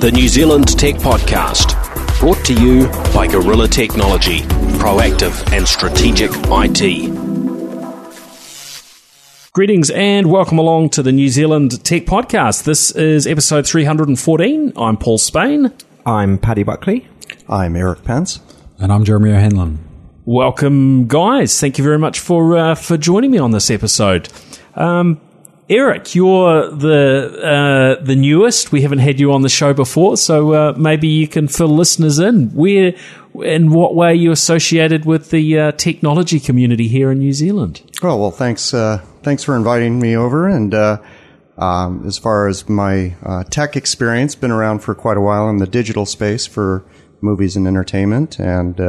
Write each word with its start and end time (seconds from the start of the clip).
the 0.00 0.10
New 0.10 0.28
Zealand 0.28 0.78
Tech 0.78 0.94
Podcast, 0.94 1.76
brought 2.20 2.42
to 2.46 2.54
you 2.54 2.86
by 3.12 3.26
Gorilla 3.26 3.68
Technology, 3.68 4.38
proactive 4.78 5.52
and 5.52 5.68
strategic 5.68 6.30
IT. 6.34 7.12
Greetings 9.52 9.90
and 9.90 10.30
welcome 10.30 10.58
along 10.58 10.88
to 10.90 11.02
the 11.02 11.12
New 11.12 11.28
Zealand 11.28 11.84
Tech 11.84 12.06
Podcast. 12.06 12.64
This 12.64 12.90
is 12.92 13.26
episode 13.26 13.66
314. 13.66 14.72
I'm 14.74 14.96
Paul 14.96 15.18
Spain. 15.18 15.70
I'm 16.06 16.38
Paddy 16.38 16.62
Buckley. 16.62 17.06
I'm 17.46 17.76
Erik 17.76 18.02
Pence. 18.02 18.40
And 18.78 18.90
I'm 18.90 19.04
Jeremy 19.04 19.32
O'Hanlon. 19.32 19.86
Welcome, 20.24 21.08
guys. 21.08 21.60
Thank 21.60 21.76
you 21.76 21.84
very 21.84 21.98
much 21.98 22.20
for 22.20 22.56
uh, 22.56 22.74
for 22.74 22.96
joining 22.96 23.32
me 23.32 23.38
on 23.38 23.50
this 23.50 23.70
episode. 23.70 24.30
Um, 24.76 25.20
Erik, 25.70 26.16
you're 26.16 26.68
the 26.68 27.96
uh, 28.00 28.02
the 28.02 28.16
newest. 28.16 28.72
We 28.72 28.82
haven't 28.82 28.98
had 28.98 29.20
you 29.20 29.32
on 29.32 29.42
the 29.42 29.48
show 29.48 29.72
before, 29.72 30.16
so 30.16 30.52
uh, 30.52 30.74
maybe 30.76 31.06
you 31.06 31.28
can 31.28 31.46
fill 31.46 31.68
listeners 31.68 32.18
in. 32.18 32.48
Where, 32.50 32.92
in 33.36 33.70
what 33.70 33.94
way, 33.94 34.08
are 34.08 34.14
you 34.14 34.32
associated 34.32 35.04
with 35.04 35.30
the 35.30 35.60
uh, 35.60 35.72
technology 35.72 36.40
community 36.40 36.88
here 36.88 37.12
in 37.12 37.20
New 37.20 37.32
Zealand? 37.32 37.82
Oh 38.02 38.16
well, 38.16 38.32
thanks. 38.32 38.74
Uh, 38.74 38.98
thanks 39.22 39.44
for 39.44 39.54
inviting 39.54 40.00
me 40.00 40.16
over. 40.16 40.48
And 40.48 40.74
uh, 40.74 41.00
um, 41.56 42.04
as 42.04 42.18
far 42.18 42.48
as 42.48 42.68
my 42.68 43.14
uh, 43.22 43.44
tech 43.44 43.76
experience, 43.76 44.34
been 44.34 44.50
around 44.50 44.80
for 44.80 44.96
quite 44.96 45.18
a 45.18 45.20
while 45.20 45.48
in 45.48 45.58
the 45.58 45.68
digital 45.68 46.04
space 46.04 46.48
for 46.48 46.84
movies 47.20 47.54
and 47.54 47.68
entertainment, 47.68 48.40
and 48.40 48.80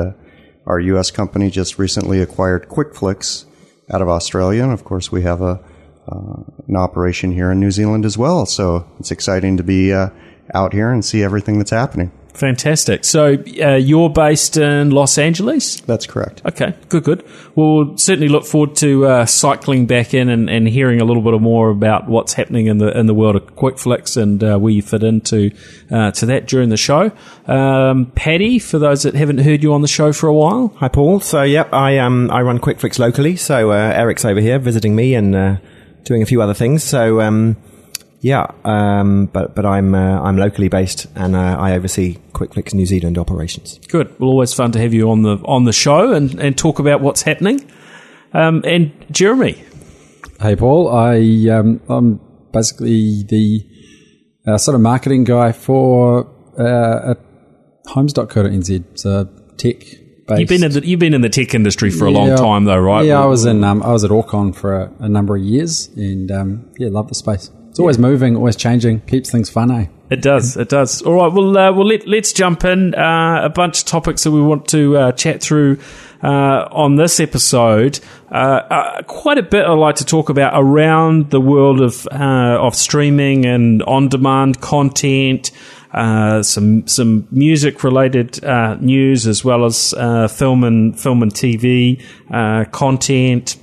our 0.66 0.80
U.S. 0.80 1.12
company 1.12 1.52
just 1.52 1.78
recently 1.78 2.24
acquired 2.24 2.70
Quickflix 2.70 3.46
out 3.94 4.02
of 4.02 4.10
Australia, 4.10 4.64
and 4.64 4.72
of 4.72 4.84
course 4.84 5.12
we 5.12 5.22
have 5.22 5.44
a 5.44 5.64
an 6.68 6.76
operation 6.76 7.32
here 7.32 7.52
in 7.52 7.60
New 7.60 7.72
Zealand 7.72 8.06
as 8.06 8.18
well. 8.18 8.46
So 8.46 8.88
it's 9.00 9.12
exciting 9.12 9.58
to 9.58 9.64
be 9.64 9.94
uh, 9.94 10.10
out 10.54 10.74
here 10.74 10.92
and 10.92 11.04
see 11.04 11.24
everything 11.24 11.58
that's 11.58 11.72
happening. 11.72 12.12
Fantastic. 12.34 13.04
So 13.04 13.44
uh, 13.62 13.76
you're 13.76 14.10
based 14.10 14.58
in 14.58 14.92
Los 14.92 15.18
Angeles? 15.18 15.82
That's 15.82 16.08
correct. 16.08 16.42
Okay, 16.46 16.74
good, 16.90 17.04
good. 17.04 17.26
Well, 17.56 17.76
we'll 17.76 17.98
certainly 17.98 18.30
look 18.30 18.46
forward 18.46 18.76
to 18.78 19.06
uh, 19.06 19.26
cycling 19.26 19.86
back 19.86 20.14
in 20.14 20.30
and, 20.30 20.50
and, 20.50 20.68
hearing 20.68 21.02
a 21.02 21.06
little 21.06 21.22
bit 21.22 21.40
more 21.42 21.70
about 21.70 22.08
what's 22.08 22.34
happening 22.34 22.68
in 22.68 22.78
the 22.78 22.98
in 22.98 23.08
the 23.08 23.14
world 23.14 23.36
of 23.36 23.56
Quickflix 23.56 24.16
and 24.16 24.42
uh, 24.44 24.58
where 24.58 24.72
you 24.72 24.82
fit 24.82 25.04
into 25.04 25.52
uh, 25.92 26.12
to 26.12 26.26
that 26.28 26.48
during 26.48 26.70
the 26.70 26.78
show. 26.78 27.12
Um, 27.48 28.12
Paddy, 28.16 28.60
for 28.60 28.80
those 28.80 29.04
that 29.04 29.16
haven't 29.16 29.40
heard 29.40 29.62
you 29.62 29.74
on 29.74 29.82
the 29.82 29.88
show 29.88 30.14
for 30.14 30.28
a 30.28 30.34
while. 30.34 30.74
Hi, 30.78 30.88
Paul. 30.88 31.20
So, 31.20 31.44
yep, 31.44 31.74
I 31.74 31.98
um 31.98 32.32
I 32.32 32.42
run 32.42 32.60
Quickflix 32.60 32.98
locally. 33.00 33.36
So 33.36 33.72
uh, 33.72 33.76
Erik's 33.76 34.24
over 34.24 34.40
here 34.40 34.60
visiting 34.60 34.96
me 34.96 35.16
and 35.16 35.36
uh, 35.36 35.58
doing 36.04 36.22
a 36.22 36.26
few 36.26 36.42
other 36.42 36.54
things. 36.54 36.84
So. 36.84 37.22
Um, 37.22 37.58
yeah, 38.22 38.52
um, 38.66 39.26
but 39.26 39.56
but 39.56 39.66
I'm 39.66 39.96
uh, 39.96 40.22
I'm 40.22 40.38
locally 40.38 40.70
based 40.70 41.08
and 41.16 41.36
uh, 41.36 41.58
I 41.60 41.74
oversee 41.74 42.20
Quickflix 42.34 42.72
New 42.72 42.86
Zealand 42.86 43.18
operations. 43.18 43.80
Good. 43.88 44.18
Well, 44.20 44.30
always 44.30 44.54
fun 44.54 44.72
to 44.74 44.80
have 44.80 44.94
you 44.94 45.10
on 45.10 45.24
the 45.24 45.38
on 45.38 45.66
the 45.66 45.74
show 45.74 46.14
and, 46.14 46.40
and 46.40 46.56
talk 46.56 46.78
about 46.78 47.02
what's 47.02 47.24
happening. 47.24 47.68
Um, 48.34 48.64
and 48.64 48.92
Jeremy. 49.10 49.64
Hey, 50.40 50.56
Paul. 50.56 50.90
I 50.90 51.50
um, 51.50 51.82
I'm 51.90 52.22
basically 52.54 53.24
the 53.24 53.66
uh, 54.46 54.58
sort 54.60 54.76
of 54.76 54.82
marketing 54.82 55.24
guy 55.24 55.52
for 55.52 56.30
uh, 56.60 57.16
homes.co.nz. 57.88 59.00
So 59.00 59.30
tech. 59.58 60.01
Based. 60.32 60.40
You've 60.40 60.50
been 60.50 60.64
in 60.64 60.72
the, 60.72 60.88
you've 60.88 61.00
been 61.00 61.14
in 61.14 61.22
the 61.22 61.30
tech 61.30 61.54
industry 61.54 61.90
for 61.90 62.06
a 62.08 62.12
yeah, 62.12 62.18
long 62.18 62.38
time, 62.38 62.66
though, 62.66 62.80
right? 62.80 63.06
Yeah, 63.06 63.22
I 63.22 63.26
was 63.26 63.46
in 63.46 63.64
um, 63.64 63.84
I 63.84 63.92
was 63.92 64.04
at 64.04 64.12
Orcon 64.12 64.56
for 64.56 64.74
a, 64.74 64.92
a 65.00 65.10
number 65.10 65.36
of 65.36 65.44
years, 65.44 65.88
and 65.96 66.32
um, 66.32 66.70
yeah, 66.78 66.90
love 66.90 67.10
the 67.10 67.16
space. 67.16 67.52
It's 67.70 67.80
always 67.80 67.98
yeah. 67.98 68.02
moving, 68.02 68.36
always 68.36 68.58
changing, 68.58 69.02
keeps 69.02 69.32
things 69.32 69.50
fun, 69.50 69.72
eh? 69.72 69.88
It 70.10 70.22
does, 70.22 70.58
it 70.58 70.68
does. 70.68 71.02
All 71.04 71.14
right, 71.14 71.32
well, 71.32 71.58
uh, 71.58 71.72
well 71.72 71.88
let, 71.88 72.06
let's 72.06 72.34
jump 72.34 72.66
in. 72.66 72.94
Uh, 72.94 73.42
a 73.44 73.50
bunch 73.50 73.80
of 73.80 73.86
topics 73.86 74.26
that 74.26 74.32
we 74.32 74.42
want 74.42 74.68
to 74.68 74.98
uh, 74.98 75.12
chat 75.14 75.42
through 75.42 75.80
uh, 76.22 76.68
on 76.70 76.98
this 76.98 77.22
episode. 77.22 78.02
Uh, 78.30 78.36
uh, 78.36 79.02
quite 79.04 79.38
a 79.38 79.42
bit 79.42 79.66
I'd 79.66 79.72
like 79.72 79.96
to 79.96 80.06
talk 80.06 80.28
about 80.28 80.52
around 80.54 81.30
the 81.30 81.40
world 81.40 81.80
of 81.80 82.06
of 82.08 82.76
streaming 82.76 83.46
and 83.46 83.82
on 83.84 84.10
demand 84.10 84.60
content. 84.60 85.52
Some 85.94 86.88
some 86.88 87.28
music 87.32 87.84
related 87.84 88.42
news 88.82 89.28
as 89.28 89.44
well 89.44 89.66
as 89.66 89.94
film 90.32 90.64
and 90.64 91.00
film 91.00 91.22
and 91.24 91.34
TV 91.34 92.02
content 92.72 93.58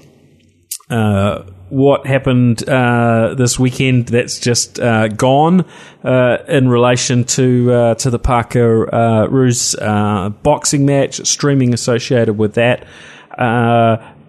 what 1.71 2.07
happened 2.07 2.67
uh, 2.69 3.35
this 3.35 3.59
weekend 3.59 4.09
that's 4.09 4.39
just 4.39 4.81
uh, 4.81 5.09
gone 5.09 5.65
uh, 6.03 6.39
in 6.49 6.69
relation 6.69 7.25
to 7.25 7.73
uh, 7.73 7.95
to 7.97 8.11
the 8.11 8.19
Parker 8.19 8.93
uh, 8.95 9.27
uh, 9.81 10.29
boxing 10.31 10.87
match, 10.87 11.27
streaming 11.27 11.75
associated 11.75 12.35
with 12.35 12.55
that. 12.55 12.87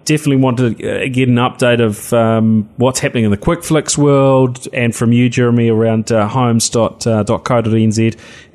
Definitely 0.06 0.38
want 0.38 0.58
to 0.58 0.74
get 0.74 1.30
an 1.30 1.36
update 1.36 1.82
of 1.82 2.12
um, 2.14 2.70
what's 2.78 3.00
happening 3.00 3.26
in 3.26 3.32
the 3.32 3.38
Quickflix 3.38 3.98
world 3.98 4.68
and 4.74 4.96
from 4.96 5.12
you, 5.12 5.30
Jeremy, 5.30 5.70
around 5.70 6.10
homes.co.nz 6.10 7.00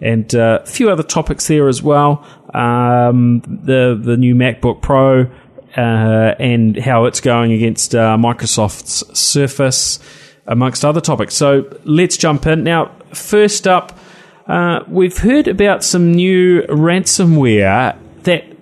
and 0.01 0.35
a 0.35 0.67
few 0.67 0.91
other 0.91 1.03
topics 1.03 1.47
there 1.47 1.69
as 1.69 1.83
well. 1.83 2.27
Um, 2.53 3.41
the 3.47 3.99
the 4.01 4.17
new 4.17 4.35
MacBook 4.35 4.83
Pro 4.83 5.31
uh, 5.77 6.35
and 6.39 6.77
how 6.77 7.07
it's 7.07 7.21
going 7.21 7.53
against 7.53 7.95
uh, 7.95 8.17
Microsoft's 8.17 9.19
Surface, 9.19 9.99
amongst 10.47 10.85
other 10.85 11.01
topics. 11.01 11.35
So 11.35 11.79
let's 11.85 12.17
jump 12.17 12.47
in. 12.47 12.65
Now, 12.65 12.95
first 13.13 13.67
up, 13.67 13.99
uh, 14.47 14.81
we've 14.89 15.19
heard 15.19 15.49
about 15.49 15.83
some 15.83 16.13
new 16.13 16.63
ransomware 16.63 17.99
that 18.23 18.54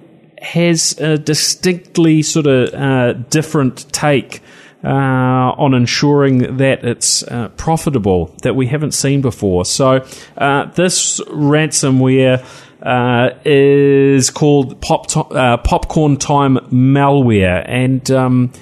has 0.42 0.98
a 0.98 1.18
distinctly 1.18 2.22
sort 2.22 2.46
of 2.46 2.74
uh, 2.74 3.12
different 3.30 3.92
take. 3.92 4.40
Uh, 4.84 5.54
on 5.58 5.74
ensuring 5.74 6.56
that 6.56 6.84
it's 6.84 7.22
uh, 7.22 7.48
profitable 7.50 8.34
that 8.42 8.56
we 8.56 8.66
haven't 8.66 8.90
seen 8.90 9.20
before. 9.20 9.64
So, 9.64 10.00
this 10.74 11.20
ransomware 11.20 12.44
uh, 12.82 13.30
is 13.44 14.30
called 14.30 14.80
Pop 14.80 15.06
to- 15.08 15.20
uh, 15.20 15.56
Popcorn 15.58 16.16
Time 16.16 16.56
Malware, 16.72 17.64
and 17.66 18.10
um, 18.10 18.52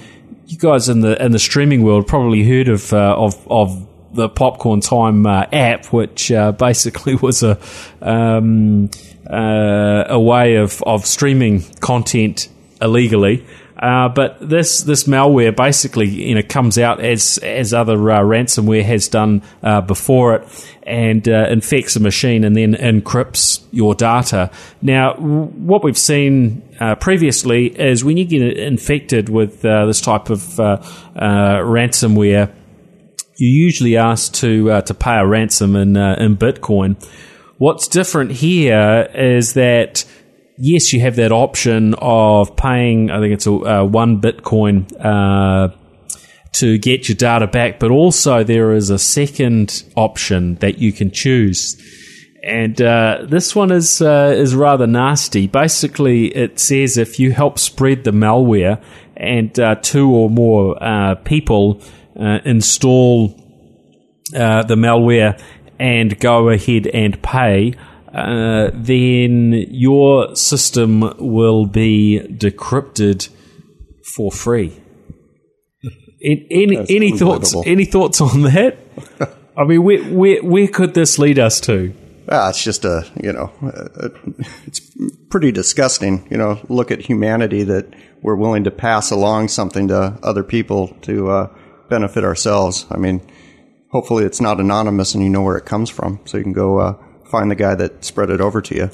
you 0.46 0.58
guys 0.58 0.88
in 0.88 1.00
the 1.00 1.22
in 1.24 1.32
the 1.32 1.38
streaming 1.38 1.82
world 1.82 2.06
probably 2.06 2.44
heard 2.44 2.68
of 2.68 2.92
uh, 2.92 3.14
of 3.16 3.46
of 3.50 3.86
the 4.12 4.28
Popcorn 4.28 4.80
Time 4.80 5.26
uh, 5.26 5.46
app, 5.52 5.86
which 5.86 6.30
uh, 6.32 6.52
basically 6.66 7.14
was 7.14 7.42
a 7.42 7.58
um, 8.00 8.90
uh, 9.28 10.04
a 10.08 10.20
way 10.20 10.56
of 10.56 10.82
of 10.82 11.06
streaming 11.06 11.62
content 11.80 12.48
illegally. 12.80 13.44
Uh, 13.80 14.08
but 14.10 14.36
this 14.46 14.82
this 14.82 15.04
malware 15.04 15.56
basically 15.56 16.06
you 16.06 16.34
know 16.34 16.42
comes 16.42 16.76
out 16.76 17.00
as 17.00 17.38
as 17.38 17.72
other 17.72 17.94
uh, 18.10 18.20
ransomware 18.20 18.82
has 18.84 19.08
done 19.08 19.40
uh, 19.62 19.80
before 19.80 20.34
it, 20.34 20.66
and 20.82 21.26
uh, 21.26 21.46
infects 21.48 21.96
a 21.96 22.00
machine 22.00 22.44
and 22.44 22.54
then 22.54 22.74
encrypts 22.74 23.64
your 23.70 23.94
data. 23.94 24.50
Now, 24.82 25.14
what 25.14 25.82
we've 25.82 25.96
seen 25.96 26.60
uh, 26.78 26.96
previously 26.96 27.68
is 27.68 28.04
when 28.04 28.18
you 28.18 28.26
get 28.26 28.42
infected 28.58 29.30
with 29.30 29.64
uh, 29.64 29.86
this 29.86 30.02
type 30.02 30.28
of 30.28 30.40
ransomware, 31.16 32.52
you're 33.40 33.64
usually 33.66 33.96
asked 33.96 34.34
to 34.36 34.82
to 34.82 34.94
pay 34.94 35.16
a 35.16 35.26
ransom 35.26 35.74
in 35.76 35.96
in 35.96 36.36
Bitcoin. 36.36 36.96
What's 37.58 37.88
different 37.88 38.30
here 38.30 39.10
is 39.14 39.54
that 39.54 40.04
yes, 40.60 40.92
you 40.92 41.00
have 41.00 41.16
that 41.16 41.32
option 41.32 41.94
of 41.98 42.54
paying, 42.56 43.10
I 43.10 43.18
think 43.20 43.34
it's 43.34 43.46
a, 43.46 43.52
uh, 43.52 43.84
one 43.84 44.20
Bitcoin 44.20 44.86
uh, 45.02 45.74
to 46.52 46.78
get 46.78 47.08
your 47.08 47.16
data 47.16 47.46
back, 47.46 47.78
but 47.78 47.90
also 47.90 48.44
there 48.44 48.72
is 48.72 48.90
a 48.90 48.98
second 48.98 49.84
option 49.96 50.56
that 50.56 50.78
you 50.78 50.92
can 50.92 51.10
choose. 51.10 51.80
And 52.42 52.80
uh, 52.80 53.26
this 53.28 53.54
one 53.54 53.70
is 53.70 54.00
uh, 54.00 54.32
is 54.34 54.54
rather 54.54 54.86
nasty. 54.86 55.46
Basically, 55.46 56.28
it 56.28 56.58
says 56.58 56.96
if 56.96 57.18
you 57.20 57.32
help 57.32 57.58
spread 57.58 58.04
the 58.04 58.12
malware 58.12 58.82
and 59.14 59.58
uh, 59.60 59.74
two 59.74 60.10
or 60.10 60.30
more 60.30 60.82
uh, 62.20 62.38
install 62.44 63.28
the 64.32 64.76
malware 64.76 65.40
and 65.80 66.20
go 66.20 66.50
ahead 66.50 66.86
and 66.88 67.20
pay, 67.22 67.74
uh, 68.12 68.70
then 68.74 69.52
your 69.70 70.34
system 70.36 71.14
will 71.18 71.66
be 71.66 72.20
decrypted 72.28 73.28
for 74.14 74.30
free. 74.30 74.78
any 76.22 76.76
any 76.88 77.16
thoughts? 77.16 77.54
Any 77.64 77.84
thoughts 77.84 78.20
on 78.20 78.42
that? 78.42 78.76
I 79.56 79.64
mean, 79.64 79.82
where, 79.82 80.02
where 80.04 80.42
where 80.42 80.68
could 80.68 80.94
this 80.94 81.18
lead 81.18 81.38
us 81.38 81.60
to? 81.62 81.94
Ah, 82.28 82.50
it's 82.50 82.62
just 82.62 82.84
a 82.84 83.10
you 83.22 83.32
know, 83.32 83.52
a, 83.62 84.10
it's 84.66 84.80
pretty 85.30 85.52
disgusting. 85.52 86.26
You 86.30 86.36
know, 86.36 86.60
look 86.68 86.90
at 86.90 87.00
humanity 87.00 87.62
that 87.64 87.86
we're 88.22 88.36
willing 88.36 88.64
to 88.64 88.70
pass 88.70 89.10
along 89.10 89.48
something 89.48 89.88
to 89.88 90.18
other 90.22 90.42
people 90.42 90.88
to 91.02 91.30
uh, 91.30 91.54
benefit 91.90 92.24
ourselves. 92.24 92.86
I 92.90 92.96
mean, 92.96 93.20
hopefully 93.90 94.24
it's 94.24 94.40
not 94.40 94.60
anonymous 94.60 95.14
and 95.14 95.22
you 95.22 95.28
know 95.28 95.42
where 95.42 95.56
it 95.56 95.66
comes 95.66 95.90
from, 95.90 96.20
so 96.24 96.38
you 96.38 96.44
can 96.44 96.52
go 96.52 96.78
uh, 96.78 96.94
find 97.30 97.50
the 97.50 97.56
guy 97.56 97.74
that 97.74 98.04
spread 98.04 98.30
it 98.30 98.40
over 98.40 98.62
to 98.62 98.74
you. 98.74 98.90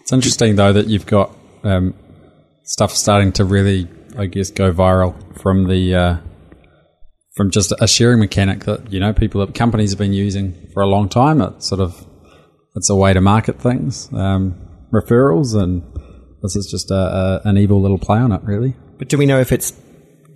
It's 0.00 0.12
interesting 0.12 0.56
though 0.56 0.72
that 0.72 0.86
you've 0.86 1.06
got 1.06 1.36
um, 1.64 1.94
stuff 2.64 2.92
starting 2.92 3.32
to 3.32 3.44
really, 3.44 3.88
I 4.16 4.26
guess, 4.26 4.50
go 4.50 4.72
viral 4.72 5.14
from 5.40 5.68
the 5.68 5.94
uh, 5.94 6.16
from 7.36 7.50
just 7.50 7.72
a 7.78 7.86
sharing 7.86 8.18
mechanic 8.18 8.64
that 8.64 8.92
you 8.92 9.00
know 9.00 9.12
people 9.12 9.46
companies 9.48 9.90
have 9.90 9.98
been 9.98 10.12
using 10.12 10.70
for 10.72 10.82
a 10.82 10.86
long 10.86 11.08
time. 11.08 11.40
It's 11.40 11.68
sort 11.68 11.80
of 11.80 12.06
it's 12.74 12.90
a 12.90 12.96
way 12.96 13.12
to 13.12 13.20
market 13.20 13.60
things, 13.60 14.12
um, 14.12 14.54
referrals, 14.92 15.54
and 15.54 15.82
this 16.42 16.56
is 16.56 16.68
just 16.70 16.90
a, 16.90 16.94
a, 16.94 17.40
an 17.44 17.58
evil 17.58 17.80
little 17.80 17.98
play 17.98 18.18
on 18.18 18.32
it, 18.32 18.42
really. 18.44 18.76
But 18.98 19.08
do 19.08 19.18
we 19.18 19.26
know 19.26 19.40
if 19.40 19.52
it's 19.52 19.72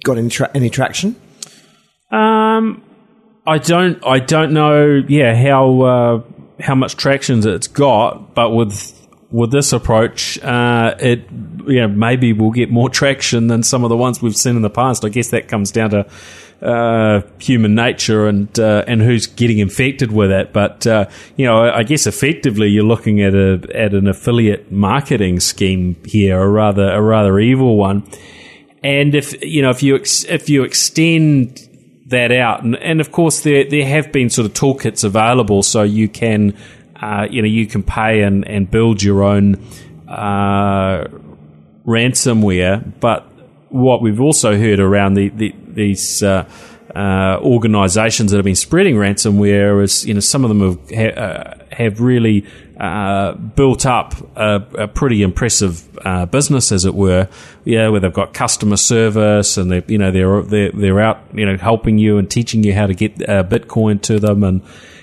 got 0.02 0.18
any, 0.18 0.28
tra- 0.28 0.50
any 0.54 0.70
traction? 0.70 1.16
Um, 2.10 2.82
I 3.46 3.58
don't. 3.58 4.04
I 4.06 4.20
don't 4.20 4.52
know. 4.52 5.02
Yeah, 5.08 5.34
how 5.34 5.80
uh, 5.80 6.22
how 6.60 6.74
much 6.74 6.96
traction 6.96 7.46
it's 7.46 7.66
got, 7.66 8.34
but 8.34 8.50
with 8.50 8.98
with 9.30 9.50
this 9.50 9.72
approach, 9.72 10.38
uh, 10.42 10.94
it 11.00 11.30
know 11.80 11.88
maybe 11.88 12.32
we'll 12.32 12.52
get 12.52 12.70
more 12.70 12.88
traction 13.00 13.48
than 13.48 13.62
some 13.62 13.82
of 13.82 13.88
the 13.88 13.96
ones 13.96 14.22
we've 14.22 14.36
seen 14.36 14.56
in 14.56 14.62
the 14.62 14.70
past. 14.70 15.04
I 15.04 15.08
guess 15.08 15.30
that 15.30 15.48
comes 15.48 15.72
down 15.72 15.90
to 15.90 16.06
uh, 16.60 17.22
human 17.38 17.74
nature 17.74 18.28
and 18.28 18.56
uh, 18.60 18.84
and 18.86 19.02
who's 19.02 19.26
getting 19.26 19.58
infected 19.58 20.12
with 20.12 20.30
it. 20.30 20.52
But 20.52 20.86
uh, 20.86 21.08
you 21.36 21.44
know, 21.44 21.62
I 21.68 21.82
guess 21.82 22.06
effectively 22.06 22.68
you're 22.68 22.84
looking 22.84 23.22
at 23.22 23.34
a 23.34 23.60
at 23.74 23.92
an 23.92 24.06
affiliate 24.06 24.70
marketing 24.70 25.40
scheme 25.40 25.96
here, 26.04 26.40
a 26.40 26.48
rather 26.48 26.92
a 26.92 27.02
rather 27.02 27.40
evil 27.40 27.76
one. 27.76 28.04
And 28.82 29.14
if 29.14 29.42
you 29.42 29.62
know 29.62 29.70
if 29.70 29.82
you 29.82 29.94
ex- 29.94 30.24
if 30.24 30.48
you 30.48 30.64
extend 30.64 31.68
that 32.06 32.32
out, 32.32 32.62
and, 32.62 32.76
and 32.76 33.00
of 33.00 33.12
course 33.12 33.40
there 33.40 33.64
there 33.68 33.86
have 33.86 34.12
been 34.12 34.28
sort 34.28 34.46
of 34.46 34.54
toolkits 34.54 35.04
available, 35.04 35.62
so 35.62 35.82
you 35.82 36.08
can 36.08 36.56
uh, 37.00 37.26
you 37.30 37.42
know 37.42 37.48
you 37.48 37.66
can 37.66 37.82
pay 37.82 38.22
and, 38.22 38.46
and 38.46 38.70
build 38.70 39.02
your 39.02 39.22
own 39.22 39.56
uh, 40.08 41.04
ransomware. 41.86 43.00
But 43.00 43.26
what 43.68 44.02
we've 44.02 44.20
also 44.20 44.58
heard 44.58 44.80
around 44.80 45.14
the, 45.14 45.28
the 45.30 45.54
these 45.68 46.22
uh, 46.22 46.48
uh, 46.94 47.38
organisations 47.40 48.30
that 48.30 48.36
have 48.36 48.44
been 48.44 48.54
spreading 48.54 48.96
ransomware 48.96 49.82
is 49.82 50.04
you 50.04 50.14
know 50.14 50.20
some 50.20 50.44
of 50.44 50.48
them 50.48 50.60
have 50.60 50.90
ha- 50.90 51.20
uh, 51.20 51.64
have 51.74 52.00
really 52.00 52.46
uh, 52.78 53.32
built 53.32 53.86
up 53.86 54.14
a, 54.36 54.66
a 54.74 54.88
pretty 54.88 55.22
impressive 55.22 55.88
uh, 56.04 56.26
business, 56.26 56.72
as 56.72 56.84
it 56.84 56.94
were. 56.94 57.28
Yeah, 57.64 57.88
where 57.88 58.00
they've 58.00 58.12
got 58.12 58.34
customer 58.34 58.76
service 58.76 59.56
and 59.56 59.70
they 59.70 59.82
you 59.86 59.98
know 59.98 60.10
they're 60.10 60.42
they're 60.42 60.72
they're 60.72 61.00
out 61.00 61.20
you 61.32 61.46
know 61.46 61.56
helping 61.56 61.98
you 61.98 62.18
and 62.18 62.30
teaching 62.30 62.64
you 62.64 62.74
how 62.74 62.86
to 62.86 62.94
get 62.94 63.28
uh, 63.28 63.44
Bitcoin 63.44 64.00
to 64.02 64.18
them 64.18 64.42
and 64.42 64.62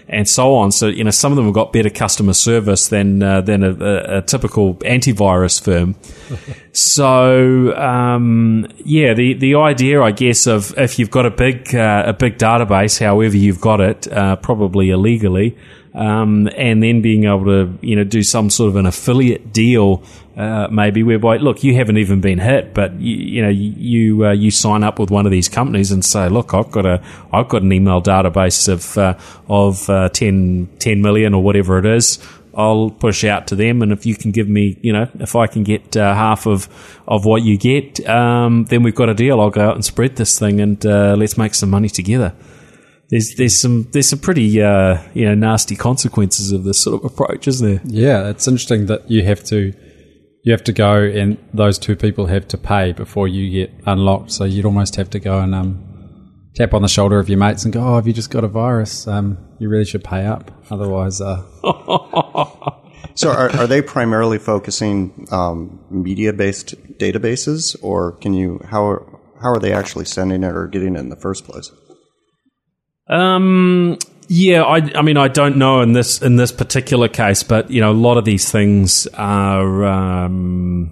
and 0.10 0.28
so 0.28 0.56
on. 0.56 0.72
So 0.72 0.88
you 0.88 1.04
know, 1.04 1.12
some 1.12 1.32
of 1.32 1.36
them 1.36 1.46
have 1.46 1.54
got 1.54 1.72
better 1.72 1.90
customer 1.90 2.34
service 2.34 2.88
than 2.88 3.22
uh, 3.22 3.42
than 3.42 3.64
a, 3.64 3.72
a, 3.72 4.18
a, 4.18 4.22
typical 4.22 4.76
antivirus 4.76 5.62
firm. 5.62 5.96
so 6.74 7.76
um, 7.78 8.68
yeah, 8.84 9.14
the 9.14 9.36
the 9.36 9.56
idea, 9.56 10.02
I 10.02 10.12
guess, 10.12 10.48
of 10.48 10.78
if 10.78 11.00
you've 11.00 11.12
got 11.12 11.26
a 11.26 11.32
big 11.32 11.74
uh, 11.76 12.04
a 12.08 12.14
big 12.14 12.38
database, 12.38 13.00
however 13.00 13.38
you've 13.38 13.62
got 13.62 13.80
it, 13.82 14.12
uh, 14.12 14.36
probably 14.38 14.90
illegally. 14.90 15.58
Um, 15.94 16.48
and 16.56 16.84
then 16.84 17.02
being 17.02 17.24
able 17.24 17.46
to, 17.46 17.78
you 17.82 17.96
know, 17.96 18.04
do 18.04 18.22
some 18.22 18.52
sort 18.52 18.70
of 18.70 18.76
an 18.76 18.86
affiliate 18.86 19.52
deal 19.52 20.04
uh, 20.40 20.70
maybe 20.72 21.04
whereby 21.04 21.36
look 21.36 21.66
you 21.66 21.76
haven't 21.76 21.98
even 21.98 22.22
been 22.22 22.40
hit 22.40 22.74
but 22.74 22.94
you, 22.94 23.16
you 23.18 23.42
know 23.42 23.50
you 23.50 24.26
uh, 24.26 24.32
you 24.32 24.50
sign 24.50 24.84
up 24.84 24.98
with 24.98 25.12
one 25.12 25.26
of 25.26 25.34
these 25.34 25.50
companies 25.50 25.92
and 25.92 26.06
say 26.06 26.30
look 26.30 26.54
I've 26.54 26.72
got 26.72 26.86
a 26.86 27.04
I've 27.34 27.50
got 27.50 27.62
an 27.62 27.74
email 27.74 28.02
database 28.02 28.70
of 28.70 28.98
uh, 28.98 29.16
of 29.50 29.90
uh, 29.90 30.08
10, 30.08 30.70
10 30.80 31.02
million 31.02 31.34
or 31.34 31.44
whatever 31.44 31.78
it 31.78 31.86
is. 31.86 32.20
I'll 32.56 32.90
push 32.90 33.26
out 33.26 33.48
to 33.48 33.56
them 33.56 33.82
and 33.82 33.92
if 33.92 34.06
you 34.06 34.16
can 34.16 34.32
give 34.32 34.48
me 34.48 34.78
you 34.82 34.94
know 34.94 35.10
if 35.20 35.36
I 35.36 35.46
can 35.48 35.64
get 35.64 35.98
uh, 35.98 36.14
half 36.14 36.48
of 36.48 36.70
of 37.06 37.26
what 37.26 37.44
you 37.44 37.58
get 37.58 38.08
um, 38.08 38.64
then 38.66 38.82
we've 38.82 38.96
got 38.96 39.10
a 39.10 39.14
deal. 39.14 39.42
I'll 39.42 39.50
go 39.50 39.68
out 39.68 39.76
and 39.76 39.84
spread 39.84 40.16
this 40.16 40.40
thing 40.40 40.62
and 40.62 40.86
uh, 40.86 41.16
let's 41.18 41.38
make 41.38 41.54
some 41.54 41.70
money 41.70 41.90
together 41.90 42.34
there's 43.10 43.36
there's 43.36 43.60
some 43.60 43.88
there's 43.92 44.10
some 44.10 44.20
pretty 44.20 44.62
uh, 44.62 45.02
you 45.14 45.26
know 45.26 45.36
nasty 45.36 45.76
consequences 45.76 46.52
of 46.52 46.64
this 46.64 46.82
sort 46.82 47.04
of 47.04 47.12
approach, 47.12 47.48
isn't 47.48 47.68
there? 47.68 47.82
Yeah, 47.86 48.30
it's 48.30 48.48
interesting 48.48 48.86
that 48.86 49.10
you 49.10 49.24
have 49.24 49.44
to 49.46 49.74
you 50.44 50.52
have 50.52 50.64
to 50.66 50.74
go 50.74 51.04
and 51.04 51.38
those 51.54 51.80
two 51.80 51.96
people 51.96 52.28
have 52.28 52.48
to 52.50 52.58
pay 52.58 52.94
before 52.94 53.28
you 53.28 53.50
get 53.50 53.74
unlocked. 53.86 54.32
So 54.32 54.46
you'd 54.46 54.66
almost 54.66 54.96
have 54.96 55.10
to 55.12 55.20
go 55.20 55.40
and 55.40 55.56
um, 55.56 56.50
tap 56.56 56.74
on 56.74 56.82
the 56.82 56.88
shoulder 56.88 57.20
of 57.20 57.30
your 57.30 57.40
mates 57.40 57.64
and 57.64 57.74
go, 57.74 57.82
"Oh, 57.82 57.96
have 57.96 58.06
you 58.06 58.14
just 58.14 58.30
got 58.30 58.44
a 58.44 58.48
virus? 58.48 59.08
Um, 59.08 59.38
you 59.60 59.70
really 59.70 59.86
should 59.86 60.04
pay 60.04 60.26
up, 60.26 60.52
otherwise." 60.70 61.20
Uh... 61.20 61.44
so, 63.16 63.32
are, 63.32 63.50
are, 63.58 63.68
they 63.68 63.82
primarily 63.82 64.38
focusing 64.38 65.28
um, 65.32 65.84
media-based 65.90 66.76
databases, 67.00 67.76
or 67.82 68.14
can 68.14 68.34
you 68.36 68.62
how 68.66 69.20
how 69.42 69.50
are 69.50 69.60
they 69.60 69.74
actually 69.74 70.06
sending 70.06 70.44
it 70.44 70.56
or 70.56 70.68
getting 70.68 70.96
it 70.96 71.00
in 71.00 71.10
the 71.10 71.16
first 71.16 71.44
place? 71.44 71.72
Um, 73.10 73.98
yeah, 74.28 74.62
I, 74.62 74.78
I 74.96 75.02
mean, 75.02 75.18
I 75.18 75.28
don't 75.28 75.58
know 75.58 75.82
in 75.82 75.94
this 75.94 76.22
in 76.22 76.36
this 76.36 76.52
particular 76.52 77.08
case, 77.08 77.42
but 77.42 77.72
you 77.72 77.82
know, 77.82 77.92
a 77.92 77.94
lot 77.94 78.18
of 78.18 78.26
these 78.26 78.52
things 78.52 79.08
are, 79.16 79.86
um, 79.86 80.92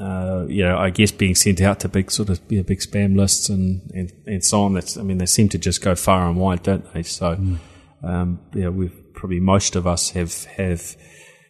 uh, 0.00 0.44
you 0.48 0.62
know, 0.62 0.78
I 0.78 0.90
guess 0.90 1.10
being 1.10 1.34
sent 1.34 1.60
out 1.60 1.80
to 1.80 1.88
big 1.88 2.12
sort 2.12 2.30
of 2.30 2.40
you 2.48 2.58
know, 2.58 2.62
big 2.62 2.78
spam 2.78 3.16
lists 3.16 3.48
and, 3.48 3.82
and, 3.92 4.12
and 4.26 4.44
so 4.44 4.62
on. 4.62 4.74
That's, 4.74 4.96
I 4.96 5.02
mean, 5.02 5.18
they 5.18 5.26
seem 5.26 5.48
to 5.50 5.58
just 5.58 5.82
go 5.82 5.96
far 5.96 6.28
and 6.28 6.36
wide, 6.36 6.62
don't 6.62 6.92
they? 6.94 7.02
So, 7.02 7.34
mm. 7.34 7.58
um, 8.04 8.38
yeah, 8.54 8.68
we've 8.68 8.94
probably 9.14 9.40
most 9.40 9.74
of 9.74 9.86
us 9.86 10.10
have 10.10 10.44
have 10.44 10.96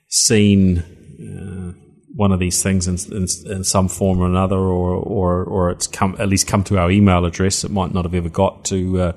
seen. 0.08 0.78
Uh, 1.20 1.82
one 2.14 2.32
of 2.32 2.40
these 2.40 2.62
things 2.62 2.88
in, 2.88 2.96
in, 3.14 3.26
in, 3.44 3.62
some 3.62 3.88
form 3.88 4.20
or 4.20 4.26
another, 4.26 4.56
or, 4.56 4.94
or 4.94 5.44
or 5.44 5.70
it's 5.70 5.86
come 5.86 6.16
at 6.18 6.30
least 6.30 6.46
come 6.46 6.64
to 6.64 6.78
our 6.78 6.90
email 6.90 7.26
address. 7.26 7.62
It 7.62 7.70
might 7.70 7.92
not 7.92 8.06
have 8.06 8.14
ever 8.14 8.30
got 8.30 8.64
to 8.66 9.00
uh, 9.00 9.12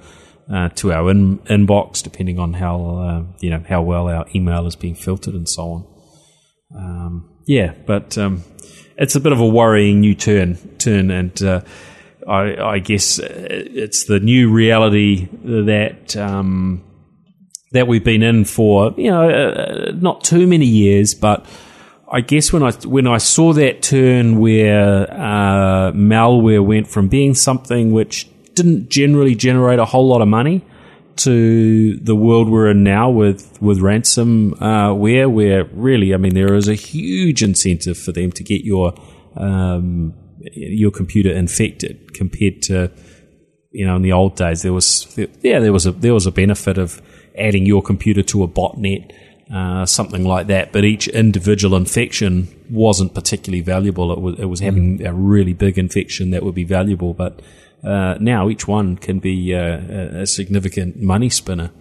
uh, 0.52 0.70
to 0.70 0.92
our 0.92 1.10
in, 1.12 1.38
inbox, 1.40 2.02
depending 2.02 2.40
on 2.40 2.54
how 2.54 2.98
uh, 2.98 3.24
you 3.40 3.50
know 3.50 3.64
how 3.68 3.82
well 3.82 4.08
our 4.08 4.26
email 4.34 4.66
is 4.68 4.76
being 4.76 4.96
filtered 4.96 5.34
and 5.34 5.48
so 5.48 5.64
on. 5.64 5.88
Um, 6.76 7.30
yeah, 7.46 7.74
but 7.86 8.18
um, 8.18 8.44
it's 8.98 9.16
a 9.16 9.20
bit 9.20 9.32
of 9.32 9.40
a 9.40 9.48
worrying 9.48 10.02
new 10.02 10.16
turn 10.16 10.56
turn, 10.78 11.12
and 11.12 11.42
uh, 11.42 11.62
I, 12.28 12.56
I, 12.56 12.80
guess 12.80 13.20
it's 13.20 14.06
the 14.06 14.20
new 14.20 14.52
reality 14.52 15.28
that. 15.44 16.16
Um, 16.16 16.86
that 17.72 17.88
we've 17.88 18.04
been 18.04 18.24
in 18.24 18.46
for 18.46 18.94
you 18.98 19.12
know 19.12 19.30
uh, 19.30 19.92
not 19.94 20.24
too 20.24 20.48
many 20.48 20.66
years, 20.66 21.14
but 21.14 21.46
I 22.12 22.22
guess 22.22 22.52
when 22.52 22.64
I 22.64 22.72
when 22.72 23.08
I 23.08 23.20
saw 23.20 23.54
that 23.54 23.82
turn 23.84 24.40
where 24.40 25.12
uh, 25.12 25.92
malware 25.92 26.66
went 26.66 26.88
from 26.88 27.08
being 27.08 27.36
something 27.36 27.92
which 27.92 28.28
didn't 28.56 28.90
generally 28.90 29.36
generate 29.36 29.80
a 29.80 29.86
whole 29.86 30.08
lot 30.08 30.22
of 30.22 30.28
money 30.28 30.66
to 31.20 31.98
the 31.98 32.16
world 32.16 32.50
we're 32.50 32.72
in 32.72 32.84
now 32.84 33.10
with 33.10 33.62
with 33.62 33.80
ransomware, 33.80 34.92
uh, 34.92 34.96
where 35.30 35.66
really, 35.66 36.14
I 36.14 36.18
mean, 36.18 36.34
there 36.34 36.56
is 36.56 36.68
a 36.68 36.76
huge 36.76 37.44
incentive 37.44 37.98
for 37.98 38.12
them 38.12 38.32
to 38.32 38.44
get 38.44 38.64
your 38.64 38.94
um, 39.36 40.14
your 40.54 40.92
computer 40.92 41.32
infected 41.32 42.14
compared 42.14 42.62
to 42.64 42.92
you 43.72 43.86
know 43.86 43.98
in 43.98 44.02
the 44.02 44.14
old 44.14 44.36
days. 44.36 44.62
There 44.62 44.74
was 44.74 45.14
yeah, 45.42 45.60
there 45.60 45.74
was 45.74 45.86
a 45.86 45.92
there 45.92 46.14
was 46.14 46.26
a 46.26 46.32
benefit 46.32 46.78
of 46.78 47.02
adding 47.38 47.66
your 47.66 47.82
computer 47.82 48.24
to 48.24 48.44
a 48.44 48.48
botnet. 48.48 49.12
Uh, 49.54 49.84
something 49.84 50.26
like 50.26 50.46
that, 50.46 50.72
but 50.72 50.86
each 50.86 51.08
individual 51.08 51.76
infection 51.76 52.48
wasn't 52.70 53.16
particularly 53.16 53.62
valuable. 53.62 54.12
It 54.14 54.22
was, 54.22 54.40
it 54.40 54.46
was 54.46 54.60
having 54.60 55.04
a 55.04 55.12
really 55.12 55.54
big 55.54 55.80
infection 55.80 56.30
that 56.30 56.44
would 56.44 56.54
be 56.54 56.66
valuable, 56.66 57.16
but 57.16 57.42
uh, 57.84 58.16
now 58.20 58.50
each 58.50 58.68
one 58.68 58.98
can 58.98 59.20
be 59.20 59.54
uh, 59.56 60.22
a 60.22 60.28
significant 60.28 60.98
money 60.98 61.30
spinner. 61.30 61.72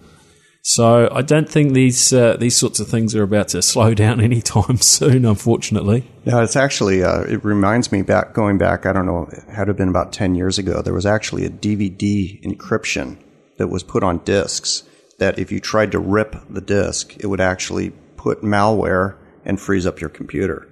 So 0.61 1.09
I 1.11 1.21
don't 1.21 1.49
think 1.49 1.73
these 1.73 2.11
uh, 2.11 2.37
these 2.37 2.55
sorts 2.55 2.79
of 2.79 2.87
things 2.87 3.15
are 3.15 3.23
about 3.23 3.49
to 3.49 3.61
slow 3.73 3.93
down 3.93 4.21
anytime 4.21 4.77
soon. 4.77 5.25
Unfortunately, 5.25 6.09
no. 6.25 6.41
It's 6.41 6.55
actually 6.55 7.03
uh, 7.03 7.21
it 7.21 7.43
reminds 7.43 7.91
me 7.91 8.01
back 8.01 8.33
going 8.33 8.57
back. 8.57 8.85
I 8.85 8.93
don't 8.93 9.05
know. 9.05 9.27
It 9.31 9.43
had 9.49 9.67
have 9.67 9.77
been 9.77 9.89
about 9.89 10.13
ten 10.13 10.35
years 10.35 10.57
ago. 10.57 10.81
There 10.81 10.93
was 10.93 11.05
actually 11.05 11.45
a 11.45 11.49
DVD 11.49 12.41
encryption 12.43 13.17
that 13.57 13.69
was 13.69 13.83
put 13.83 14.03
on 14.03 14.19
discs. 14.19 14.83
That 15.17 15.37
if 15.37 15.51
you 15.51 15.59
tried 15.59 15.91
to 15.91 15.99
rip 15.99 16.35
the 16.49 16.61
disk, 16.61 17.17
it 17.19 17.27
would 17.27 17.41
actually 17.41 17.91
put 18.15 18.41
malware 18.41 19.17
and 19.43 19.59
freeze 19.59 19.85
up 19.85 19.99
your 19.99 20.09
computer. 20.09 20.65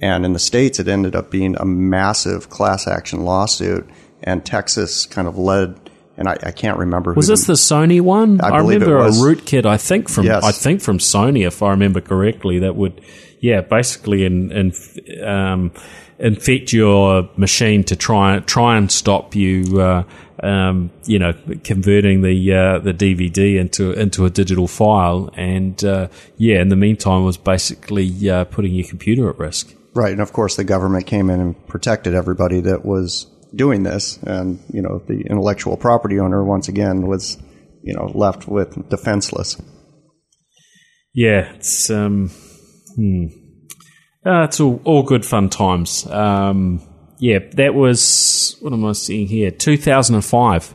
And 0.00 0.24
in 0.24 0.32
the 0.34 0.38
states, 0.38 0.78
it 0.78 0.86
ended 0.86 1.16
up 1.16 1.30
being 1.30 1.56
a 1.56 1.64
massive 1.64 2.48
class 2.48 2.86
action 2.86 3.24
lawsuit 3.24 3.88
and 4.22 4.44
Texas 4.44 5.06
kind 5.06 5.28
of 5.28 5.38
led. 5.38 5.78
And 6.16 6.28
I, 6.28 6.36
I 6.42 6.50
can't 6.50 6.78
remember. 6.78 7.14
Was 7.14 7.28
this 7.28 7.46
the 7.46 7.52
Sony 7.52 8.00
one? 8.00 8.40
I, 8.40 8.48
I 8.48 8.58
remember 8.58 8.98
a 8.98 9.10
rootkit. 9.10 9.66
I 9.66 9.76
think 9.76 10.08
from 10.08 10.26
yes. 10.26 10.42
I 10.42 10.50
think 10.50 10.80
from 10.80 10.98
Sony, 10.98 11.46
if 11.46 11.62
I 11.62 11.70
remember 11.70 12.00
correctly, 12.00 12.58
that 12.60 12.74
would 12.74 13.00
yeah 13.40 13.60
basically 13.60 14.24
in, 14.24 14.50
in 14.50 15.24
um, 15.24 15.70
infect 16.18 16.72
your 16.72 17.30
machine 17.36 17.84
to 17.84 17.94
try 17.94 18.40
try 18.40 18.76
and 18.76 18.90
stop 18.90 19.36
you 19.36 19.80
uh, 19.80 20.02
um, 20.42 20.90
you 21.04 21.18
know, 21.18 21.34
converting 21.64 22.22
the 22.22 22.52
uh, 22.52 22.78
the 22.78 22.92
DVD 22.92 23.58
into 23.58 23.92
into 23.92 24.24
a 24.24 24.30
digital 24.30 24.68
file, 24.68 25.30
and 25.34 25.82
uh, 25.84 26.08
yeah, 26.36 26.60
in 26.60 26.68
the 26.68 26.76
meantime, 26.76 27.24
was 27.24 27.36
basically 27.36 28.30
uh, 28.30 28.44
putting 28.44 28.74
your 28.74 28.86
computer 28.86 29.28
at 29.28 29.38
risk. 29.38 29.74
Right, 29.94 30.12
and 30.12 30.20
of 30.20 30.32
course, 30.32 30.56
the 30.56 30.64
government 30.64 31.06
came 31.06 31.28
in 31.28 31.40
and 31.40 31.66
protected 31.66 32.14
everybody 32.14 32.60
that 32.60 32.84
was 32.84 33.26
doing 33.54 33.82
this, 33.82 34.18
and 34.22 34.60
you 34.72 34.82
know, 34.82 35.02
the 35.06 35.20
intellectual 35.28 35.76
property 35.76 36.18
owner 36.18 36.44
once 36.44 36.68
again 36.68 37.06
was, 37.06 37.38
you 37.82 37.94
know, 37.94 38.10
left 38.14 38.48
with 38.48 38.88
defenseless. 38.88 39.60
Yeah, 41.14 41.52
it's 41.54 41.90
um, 41.90 42.30
hmm. 42.96 43.26
Uh, 44.26 44.44
it's 44.44 44.60
all, 44.60 44.80
all 44.84 45.02
good 45.02 45.24
fun 45.24 45.48
times. 45.48 46.06
Um, 46.06 46.82
yeah, 47.18 47.38
that 47.52 47.74
was 47.74 48.56
what 48.60 48.72
am 48.72 48.84
I 48.84 48.92
seeing 48.92 49.26
here? 49.26 49.50
2005. 49.50 50.74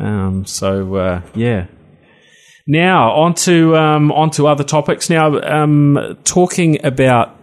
Um, 0.00 0.44
so 0.46 0.94
uh, 0.96 1.22
yeah. 1.34 1.66
Now 2.66 3.12
on 3.12 3.34
to 3.34 3.76
um, 3.76 4.12
on 4.12 4.30
to 4.32 4.46
other 4.46 4.64
topics. 4.64 5.08
Now 5.08 5.38
um, 5.40 6.18
talking 6.24 6.84
about 6.84 7.36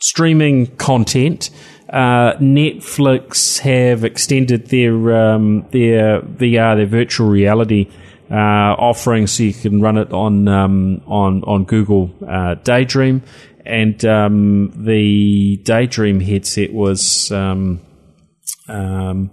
streaming 0.00 0.66
content. 0.76 1.50
Uh, 1.92 2.36
Netflix 2.38 3.58
have 3.58 4.02
extended 4.02 4.68
their 4.68 5.14
um, 5.14 5.66
their 5.70 6.22
VR, 6.22 6.76
their 6.76 6.86
virtual 6.86 7.28
reality 7.28 7.90
uh, 8.30 8.34
offering, 8.34 9.26
so 9.26 9.42
you 9.42 9.52
can 9.52 9.82
run 9.82 9.98
it 9.98 10.10
on 10.12 10.48
um, 10.48 11.02
on 11.06 11.44
on 11.44 11.64
Google 11.64 12.10
uh, 12.26 12.54
Daydream 12.54 13.22
and 13.64 14.04
um, 14.04 14.72
the 14.74 15.56
Daydream 15.58 16.20
headset 16.20 16.72
was, 16.72 17.30
um, 17.30 17.80
um, 18.68 19.30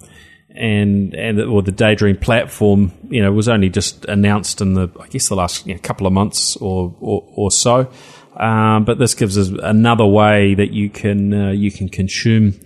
and 0.49 1.13
and 1.13 1.41
or 1.41 1.61
the 1.61 1.71
Daydream 1.71 2.17
platform, 2.17 2.91
you 3.09 3.21
know, 3.21 3.31
was 3.31 3.47
only 3.47 3.69
just 3.69 4.05
announced 4.05 4.61
in 4.61 4.73
the 4.73 4.89
I 4.99 5.07
guess 5.07 5.29
the 5.29 5.35
last 5.35 5.65
you 5.65 5.73
know, 5.73 5.79
couple 5.81 6.05
of 6.05 6.13
months 6.13 6.57
or 6.57 6.95
or, 6.99 7.23
or 7.35 7.51
so. 7.51 7.89
Um, 8.39 8.85
but 8.85 8.97
this 8.97 9.15
gives 9.15 9.37
us 9.37 9.49
another 9.49 10.05
way 10.05 10.53
that 10.53 10.71
you 10.71 10.89
can 10.89 11.33
uh, 11.33 11.51
you 11.51 11.71
can 11.71 11.89
consume 11.89 12.57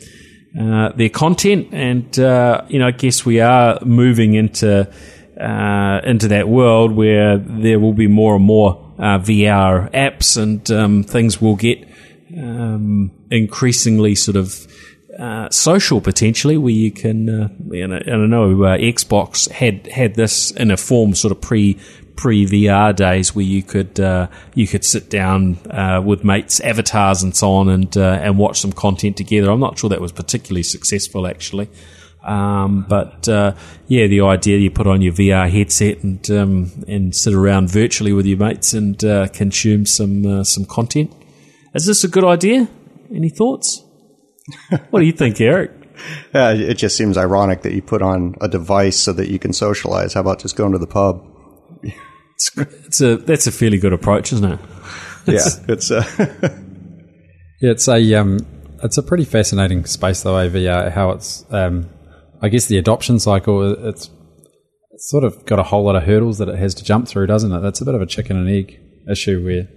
uh, 0.59 0.89
their 0.89 1.09
content, 1.09 1.69
and 1.71 2.19
uh, 2.19 2.63
you 2.69 2.77
know, 2.77 2.87
I 2.87 2.91
guess 2.91 3.25
we 3.25 3.39
are 3.39 3.79
moving 3.83 4.35
into 4.35 4.87
uh, 5.39 6.01
into 6.03 6.27
that 6.27 6.47
world 6.47 6.91
where 6.91 7.37
there 7.37 7.79
will 7.79 7.93
be 7.93 8.05
more 8.05 8.35
and 8.35 8.45
more 8.45 8.93
uh, 8.99 9.17
VR 9.17 9.91
apps 9.91 10.37
and 10.41 10.69
um, 10.69 11.01
things 11.01 11.41
will 11.41 11.55
get 11.55 11.87
um, 12.37 13.09
increasingly 13.31 14.13
sort 14.13 14.37
of 14.37 14.67
social 15.51 16.01
potentially, 16.01 16.57
where 16.57 16.71
you 16.71 16.91
can, 16.91 17.29
uh, 17.29 17.47
you 17.71 17.87
know, 17.87 17.95
I 17.95 18.27
know, 18.27 18.55
Xbox 18.77 19.49
had 19.49 19.87
had 19.87 20.13
this 20.13 20.51
in 20.51 20.69
a 20.69 20.77
form 20.77 21.15
sort 21.15 21.31
of 21.31 21.41
pre 21.41 21.79
pre 22.15 22.45
VR 22.45 22.95
days 22.95 23.35
where 23.35 23.45
you 23.45 23.63
could 23.63 23.99
uh, 23.99 24.27
you 24.55 24.67
could 24.67 24.83
sit 24.85 25.09
down 25.09 25.57
uh, 25.69 26.01
with 26.03 26.23
mates, 26.23 26.59
avatars, 26.59 27.23
and 27.23 27.35
so 27.35 27.51
on, 27.51 27.69
and 27.69 27.95
uh, 27.97 28.19
and 28.21 28.37
watch 28.37 28.59
some 28.59 28.73
content 28.73 29.17
together. 29.17 29.51
I'm 29.51 29.59
not 29.59 29.77
sure 29.77 29.89
that 29.89 30.01
was 30.01 30.11
particularly 30.11 30.63
successful 30.63 31.27
actually. 31.27 31.69
Um, 32.23 32.85
but 32.87 33.27
uh, 33.27 33.53
yeah, 33.87 34.07
the 34.07 34.21
idea 34.21 34.57
you 34.57 34.71
put 34.71 34.87
on 34.87 35.01
your 35.01 35.13
VR 35.13 35.49
headset 35.49 36.03
and 36.03 36.29
um, 36.31 36.71
and 36.87 37.15
sit 37.15 37.33
around 37.33 37.69
virtually 37.69 38.13
with 38.13 38.25
your 38.25 38.37
mates 38.37 38.73
and 38.73 39.03
uh, 39.03 39.27
consume 39.27 39.85
some 39.85 40.25
uh, 40.25 40.43
some 40.43 40.65
content. 40.65 41.13
Is 41.73 41.85
this 41.85 42.03
a 42.03 42.07
good 42.07 42.23
idea? 42.23 42.69
Any 43.13 43.29
thoughts? 43.29 43.83
what 44.89 45.01
do 45.01 45.05
you 45.05 45.11
think, 45.11 45.39
Erik? 45.41 45.71
Yeah, 46.33 46.51
it 46.51 46.75
just 46.75 46.97
seems 46.97 47.17
ironic 47.17 47.61
that 47.61 47.73
you 47.73 47.81
put 47.81 48.01
on 48.01 48.35
a 48.41 48.47
device 48.47 48.97
so 48.97 49.13
that 49.13 49.29
you 49.29 49.39
can 49.39 49.53
socialize. 49.53 50.13
How 50.13 50.21
about 50.21 50.39
just 50.39 50.55
going 50.55 50.71
to 50.71 50.77
the 50.77 50.87
pub? 50.87 51.32
It's, 52.35 52.57
it's 52.57 53.01
a 53.01 53.17
that's 53.17 53.47
a 53.47 53.51
fairly 53.51 53.77
good 53.77 53.93
approach, 53.93 54.33
isn't 54.33 54.53
it? 54.53 54.59
It's, 55.27 55.57
yeah, 55.57 55.65
it's 55.69 55.91
uh, 55.91 56.03
yeah, 57.61 57.71
it's 57.71 57.87
a 57.87 58.15
um, 58.15 58.39
it's 58.83 58.97
a 58.97 59.03
pretty 59.03 59.25
fascinating 59.25 59.85
space 59.85 60.23
though. 60.23 60.49
VR, 60.49 60.91
how 60.91 61.11
it's 61.11 61.45
um, 61.51 61.89
I 62.41 62.49
guess 62.49 62.65
the 62.65 62.77
adoption 62.77 63.19
cycle 63.19 63.87
it's 63.87 64.09
it's 64.91 65.09
sort 65.09 65.23
of 65.23 65.45
got 65.45 65.59
a 65.59 65.63
whole 65.63 65.83
lot 65.83 65.95
of 65.95 66.03
hurdles 66.03 66.37
that 66.39 66.49
it 66.49 66.57
has 66.57 66.73
to 66.75 66.83
jump 66.83 67.07
through, 67.07 67.27
doesn't 67.27 67.51
it? 67.51 67.59
That's 67.61 67.81
a 67.81 67.85
bit 67.85 67.95
of 67.95 68.01
a 68.01 68.05
chicken 68.05 68.37
and 68.37 68.49
egg 68.49 68.79
issue 69.09 69.43
where 69.43 69.67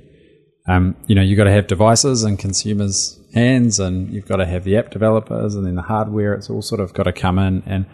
um, 0.69 0.97
you 1.07 1.15
know 1.15 1.23
you've 1.23 1.37
got 1.37 1.45
to 1.45 1.53
have 1.53 1.67
devices 1.67 2.25
in 2.25 2.37
consumers' 2.37 3.21
hands, 3.35 3.79
and 3.79 4.11
you've 4.13 4.27
got 4.27 4.37
to 4.37 4.47
have 4.47 4.65
the 4.65 4.77
app 4.77 4.91
developers, 4.91 5.55
and 5.55 5.67
then 5.67 5.77
the 5.77 5.83
hardware. 5.83 6.35
It's 6.35 6.51
all 6.51 6.63
sort 6.63 6.81
of 6.81 6.93
got 6.93 7.05
to 7.05 7.13
come 7.13 7.39
in, 7.39 7.63
and 7.67 7.87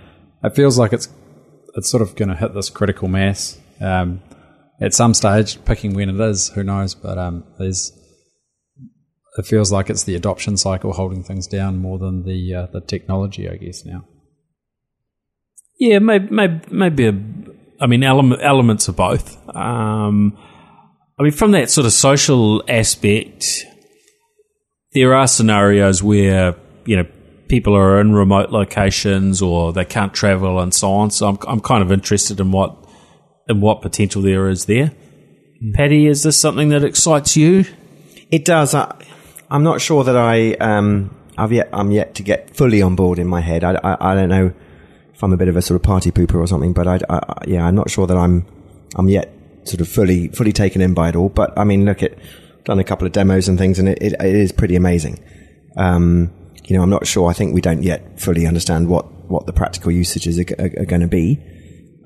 it 0.42 0.54
feels 0.54 0.78
like 0.78 0.92
it's 0.92 1.09
it's 1.75 1.90
sort 1.90 2.02
of 2.02 2.16
going 2.16 2.28
to 2.28 2.37
hit 2.37 2.54
this 2.54 2.71
critical 2.71 3.09
mass 3.09 3.59
um, 3.83 4.23
at 4.81 4.95
some 4.95 5.15
stage. 5.15 5.62
Picking 5.65 5.95
when 5.95 6.09
it 6.09 6.21
is, 6.21 6.49
who 6.51 6.62
knows? 6.62 6.95
But 6.95 7.19
um, 7.19 7.45
there's 7.59 7.93
it 9.39 9.47
feels 9.47 9.73
like 9.73 9.91
it's 9.91 10.05
the 10.05 10.15
adoption 10.15 10.57
cycle 10.57 10.93
holding 10.93 11.23
things 11.23 11.47
down 11.47 11.79
more 11.79 11.99
than 11.99 12.25
the 12.25 12.55
uh, 12.55 12.67
the 12.73 12.81
technology, 12.81 13.49
I 13.49 13.57
guess 13.57 13.85
now. 13.85 14.05
Yeah, 15.79 15.99
maybe, 15.99 16.29
maybe, 16.71 17.07
a, 17.09 17.19
I 17.81 17.89
mean, 17.89 18.05
element, 18.05 18.41
elements 18.41 18.87
of 18.87 18.95
both. 18.95 19.37
Um, 19.49 20.39
I 21.19 21.25
mean, 21.25 21.33
from 21.33 21.51
that 21.53 21.71
sort 21.71 21.87
of 21.87 21.93
social 21.93 22.62
aspect, 22.69 23.65
there 24.93 25.15
are 25.15 25.27
scenarios 25.27 26.01
where, 26.01 26.55
you 26.85 26.97
know, 26.97 27.07
people 27.49 27.75
are 27.75 28.01
in 28.01 28.12
remote 28.12 28.51
locations 28.51 29.43
or 29.43 29.73
they 29.73 29.85
can't 29.85 30.15
travel 30.15 30.61
and 30.61 30.73
so 30.73 30.93
on. 30.93 31.11
So 31.11 31.27
I'm, 31.27 31.39
I'm 31.49 31.61
kind 31.61 31.83
of 31.83 31.91
interested 31.91 32.39
in 32.39 32.53
what, 32.53 32.77
in 33.49 33.61
what 33.61 33.82
potential 33.82 34.22
there 34.22 34.49
is 34.49 34.66
there. 34.66 34.92
Paddy, 35.75 36.06
is 36.06 36.22
this 36.22 36.40
something 36.40 36.70
that 36.70 36.84
excites 36.84 37.37
you? 37.37 37.64
It 38.30 38.44
does. 38.44 38.75
I, 38.75 38.94
am 39.50 39.62
not 39.62 39.80
sure 39.80 40.04
that 40.04 40.16
I, 40.16 40.54
um, 40.54 41.14
I've 41.38 41.52
yet, 41.52 41.68
I'm 41.72 41.90
yet 41.92 42.14
to 42.16 42.22
get 42.22 42.56
fully 42.56 42.82
on 42.82 42.96
board 42.96 43.18
in 43.18 43.26
my 43.26 43.40
head. 43.40 43.62
I, 43.62 43.78
I, 43.82 44.12
I 44.12 44.14
don't 44.14 44.28
know 44.28 44.52
if 45.14 45.22
I'm 45.22 45.32
a 45.32 45.37
bit 45.37 45.49
of 45.49 45.56
a 45.56 45.62
sort 45.62 45.76
of 45.76 45.82
party 45.82 46.11
pooper 46.11 46.34
or 46.34 46.46
something. 46.46 46.72
But 46.72 46.88
I, 46.88 46.99
I, 47.08 47.44
yeah, 47.46 47.66
I'm 47.66 47.76
not 47.76 47.90
sure 47.90 48.06
that 48.06 48.16
I'm 48.16 48.44
I'm 48.96 49.08
yet 49.08 49.32
sort 49.64 49.80
of 49.80 49.88
fully 49.88 50.28
fully 50.28 50.52
taken 50.52 50.80
in 50.80 50.94
by 50.94 51.11
it 51.11 51.16
all. 51.16 51.28
But 51.28 51.56
I 51.56 51.64
mean, 51.64 51.84
look, 51.84 52.02
at 52.02 52.18
done 52.64 52.78
a 52.78 52.84
couple 52.84 53.06
of 53.06 53.12
demos 53.12 53.49
and 53.49 53.58
things, 53.58 53.78
and 53.78 53.88
it, 53.88 53.99
it, 54.00 54.12
it 54.14 54.34
is 54.34 54.52
pretty 54.52 54.76
amazing. 54.76 55.22
Um, 55.76 56.32
you 56.64 56.76
know, 56.76 56.82
I'm 56.82 56.90
not 56.90 57.06
sure. 57.06 57.30
I 57.30 57.32
think 57.32 57.54
we 57.54 57.61
don't 57.61 57.82
yet 57.82 58.20
fully 58.20 58.46
understand 58.46 58.88
what 58.88 59.06
what 59.30 59.46
the 59.46 59.52
practical 59.52 59.92
usages 59.92 60.38
are, 60.38 60.61
are 60.61 60.87
going 60.87 61.00
to 61.00 61.08
be. 61.08 61.40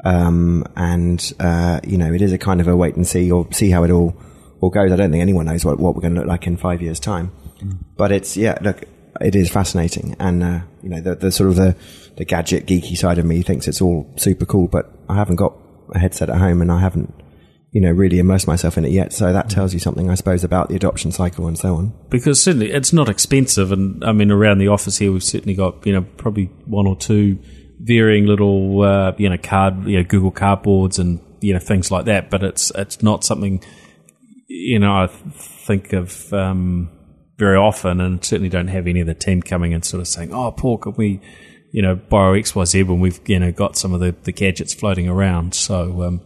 Um, 0.06 0.64
and 0.76 1.32
uh, 1.40 1.80
you 1.84 1.98
know, 1.98 2.12
it 2.12 2.22
is 2.22 2.32
a 2.32 2.38
kind 2.38 2.60
of 2.60 2.68
a 2.68 2.76
wait 2.76 2.94
and 2.94 3.04
see 3.04 3.28
or 3.32 3.52
see 3.52 3.70
how 3.70 3.82
it 3.82 3.90
all 3.90 4.16
all 4.60 4.70
goes. 4.70 4.92
I 4.92 4.96
don't 4.96 5.10
think 5.10 5.20
anyone 5.20 5.46
knows 5.46 5.64
what, 5.64 5.80
what 5.80 5.96
we're 5.96 6.00
going 6.00 6.14
to 6.14 6.20
look 6.20 6.28
like 6.28 6.46
in 6.46 6.56
five 6.56 6.80
years' 6.80 7.00
time. 7.00 7.32
Mm. 7.60 7.78
But 7.96 8.12
it's 8.12 8.36
yeah, 8.36 8.56
look, 8.62 8.84
it 9.20 9.34
is 9.34 9.50
fascinating, 9.50 10.14
and 10.20 10.44
uh, 10.44 10.60
you 10.80 10.90
know, 10.90 11.00
the, 11.00 11.16
the 11.16 11.32
sort 11.32 11.50
of 11.50 11.56
the 11.56 11.74
the 12.16 12.24
gadget 12.24 12.66
geeky 12.66 12.96
side 12.96 13.18
of 13.18 13.24
me 13.24 13.42
thinks 13.42 13.66
it's 13.66 13.82
all 13.82 14.08
super 14.16 14.46
cool, 14.46 14.68
but 14.68 14.92
I 15.08 15.16
haven't 15.16 15.36
got 15.36 15.56
a 15.92 15.98
headset 15.98 16.30
at 16.30 16.36
home 16.36 16.62
and 16.62 16.70
I 16.70 16.80
haven't, 16.80 17.12
you 17.72 17.80
know, 17.80 17.90
really 17.90 18.20
immersed 18.20 18.46
myself 18.46 18.78
in 18.78 18.84
it 18.84 18.92
yet. 18.92 19.12
So 19.12 19.32
that 19.32 19.50
tells 19.50 19.74
you 19.74 19.80
something, 19.80 20.08
I 20.08 20.14
suppose, 20.14 20.44
about 20.44 20.68
the 20.68 20.76
adoption 20.76 21.12
cycle 21.12 21.46
and 21.46 21.58
so 21.58 21.74
on. 21.74 21.92
Because 22.10 22.42
certainly 22.42 22.70
it's 22.70 22.92
not 22.92 23.08
expensive, 23.08 23.72
and 23.72 24.04
I 24.04 24.12
mean, 24.12 24.30
around 24.30 24.58
the 24.58 24.68
office 24.68 24.98
here, 24.98 25.10
we've 25.10 25.24
certainly 25.24 25.54
got 25.54 25.84
you 25.84 25.92
know 25.92 26.06
probably 26.16 26.44
one 26.64 26.86
or 26.86 26.94
two 26.94 27.40
varying 27.86 28.26
little 28.26 28.82
uh, 28.82 29.12
you 29.16 29.28
know 29.28 29.38
card, 29.38 29.86
you 29.86 29.98
know, 29.98 30.04
Google 30.04 30.32
cardboards 30.32 30.98
and 30.98 31.20
you 31.40 31.52
know 31.52 31.60
things 31.60 31.90
like 31.90 32.06
that. 32.06 32.30
But 32.30 32.42
it's 32.42 32.70
it's 32.74 33.02
not 33.02 33.24
something 33.24 33.62
you 34.48 34.78
know 34.78 34.92
I 34.92 35.06
think 35.06 35.92
of. 35.92 36.32
Um, 36.32 36.90
very 37.38 37.56
often, 37.56 38.00
and 38.00 38.24
certainly 38.24 38.48
don't 38.48 38.68
have 38.68 38.86
any 38.86 39.00
of 39.00 39.06
the 39.06 39.14
team 39.14 39.42
coming 39.42 39.74
and 39.74 39.84
sort 39.84 40.00
of 40.00 40.08
saying, 40.08 40.32
"Oh, 40.32 40.52
Paul, 40.52 40.78
can 40.78 40.94
we, 40.96 41.20
you 41.70 41.82
know, 41.82 41.94
borrow 41.94 42.32
X, 42.32 42.54
Y, 42.54 42.64
Z 42.64 42.82
when 42.84 43.00
we've 43.00 43.20
you 43.26 43.38
know 43.38 43.52
got 43.52 43.76
some 43.76 43.92
of 43.92 44.00
the, 44.00 44.14
the 44.22 44.32
gadgets 44.32 44.72
floating 44.72 45.08
around. 45.08 45.54
So 45.54 46.02
um, 46.02 46.22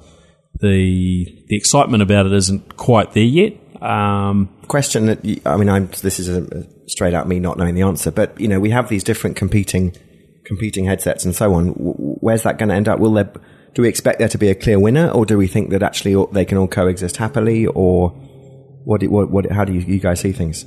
the 0.60 1.44
the 1.48 1.56
excitement 1.56 2.02
about 2.02 2.26
it 2.26 2.32
isn't 2.32 2.76
quite 2.76 3.12
there 3.12 3.24
yet. 3.24 3.54
Um, 3.82 4.48
Question 4.68 5.06
that 5.06 5.42
I 5.44 5.56
mean, 5.56 5.68
I'm, 5.68 5.88
this 6.02 6.20
is 6.20 6.28
a, 6.28 6.66
straight 6.86 7.14
out 7.14 7.26
me 7.26 7.40
not 7.40 7.58
knowing 7.58 7.74
the 7.74 7.82
answer, 7.82 8.10
but 8.10 8.38
you 8.40 8.46
know, 8.46 8.60
we 8.60 8.70
have 8.70 8.88
these 8.88 9.02
different 9.02 9.36
competing 9.36 9.96
competing 10.44 10.85
headsets 10.85 11.25
and 11.25 11.35
so 11.35 11.54
on. 11.54 11.68
Where's 11.68 12.42
that 12.42 12.59
going 12.59 12.68
to 12.68 12.75
end 12.75 12.88
up? 12.88 12.99
Will 12.99 13.12
there 13.12 13.32
do 13.75 13.82
we 13.82 13.88
expect 13.88 14.18
there 14.18 14.28
to 14.28 14.38
be 14.38 14.49
a 14.49 14.54
clear 14.54 14.80
winner, 14.80 15.11
or 15.11 15.25
do 15.25 15.38
we 15.38 15.47
think 15.47 15.70
that 15.70 15.82
actually 15.82 16.16
they 16.32 16.44
can 16.44 16.59
all 16.59 16.66
coexist 16.66 17.16
happily, 17.18 17.66
or 17.66 18.11
what? 18.85 19.02
What? 19.04 19.30
what 19.30 19.50
how 19.50 19.64
do 19.64 19.73
you, 19.73 19.80
you 19.80 20.00
guys 20.00 20.20
see 20.20 20.32
things? 20.32 20.64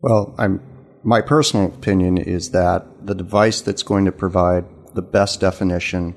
Well, 0.00 0.34
I'm 0.38 0.60
my 1.02 1.20
personal 1.20 1.66
opinion 1.66 2.18
is 2.18 2.50
that 2.50 2.86
the 3.06 3.14
device 3.14 3.60
that's 3.60 3.82
going 3.82 4.06
to 4.06 4.12
provide 4.12 4.64
the 4.94 5.02
best 5.02 5.40
definition, 5.40 6.16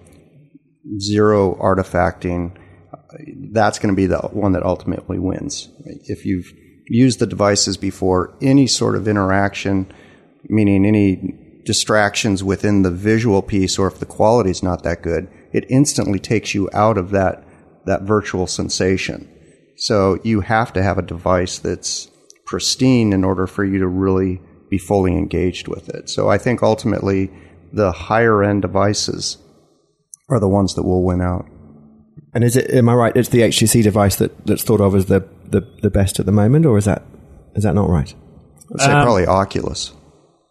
zero 1.00 1.56
artifacting, 1.56 2.56
that's 3.52 3.80
going 3.80 3.94
to 3.94 3.96
be 3.96 4.08
the 4.08 4.20
one 4.20 4.54
that 4.54 4.64
ultimately 4.64 5.20
wins. 5.20 5.70
If 5.86 6.26
you've 6.26 6.52
used 6.88 7.20
the 7.20 7.28
devices 7.28 7.78
before, 7.78 8.38
any 8.42 8.68
sort 8.68 8.96
of 8.96 9.08
interaction, 9.08 9.92
meaning 10.50 10.86
any 10.86 11.47
distractions 11.68 12.46
within 12.46 12.84
the 12.84 12.90
visual 12.90 13.42
piece 13.42 13.78
or 13.78 13.88
if 13.88 14.00
the 14.00 14.06
quality 14.06 14.50
is 14.50 14.64
not 14.64 14.84
that 14.84 15.04
good, 15.04 15.28
it 15.52 15.66
instantly 15.70 16.18
takes 16.18 16.56
you 16.56 16.70
out 16.72 16.98
of 16.98 17.12
that, 17.12 17.44
that 17.86 18.04
virtual 18.04 18.48
sensation. 18.48 19.30
So 19.76 20.18
you 20.24 20.40
have 20.40 20.72
to 20.74 20.82
have 20.82 20.98
a 20.98 21.02
device 21.02 21.60
that's 21.60 22.10
pristine 22.46 23.12
in 23.12 23.26
order 23.26 23.46
for 23.48 23.66
you 23.66 23.80
to 23.80 23.88
really 23.88 24.42
be 24.70 24.78
fully 24.78 25.12
engaged 25.12 25.68
with 25.68 25.90
it. 25.90 26.10
So 26.10 26.30
I 26.30 26.38
think 26.38 26.64
ultimately 26.64 27.30
the 27.74 27.92
higher 27.92 28.42
end 28.44 28.62
devices 28.62 29.38
are 30.30 30.40
the 30.40 30.48
ones 30.48 30.74
that 30.76 30.84
will 30.84 31.04
win 31.04 31.20
out. 31.20 31.46
And 32.34 32.46
is 32.46 32.56
it? 32.56 32.72
Am 32.72 32.88
I 32.88 32.94
right? 32.94 33.16
It's 33.16 33.30
the 33.30 33.42
HTC 33.42 33.84
device 33.84 34.16
that, 34.18 34.46
that's 34.46 34.64
thought 34.64 34.80
of 34.80 34.96
as 34.96 35.08
the, 35.08 35.28
the, 35.46 35.62
the 35.82 35.90
best 35.90 36.18
at 36.20 36.26
the 36.26 36.32
moment, 36.32 36.66
or 36.66 36.78
is 36.78 36.86
that 36.86 37.04
is 37.56 37.64
that 37.64 37.74
not 37.74 37.90
right? 37.90 38.14
I'd 38.74 38.82
say 38.82 38.92
um, 38.92 39.04
probably 39.04 39.26
Oculus. 39.26 39.94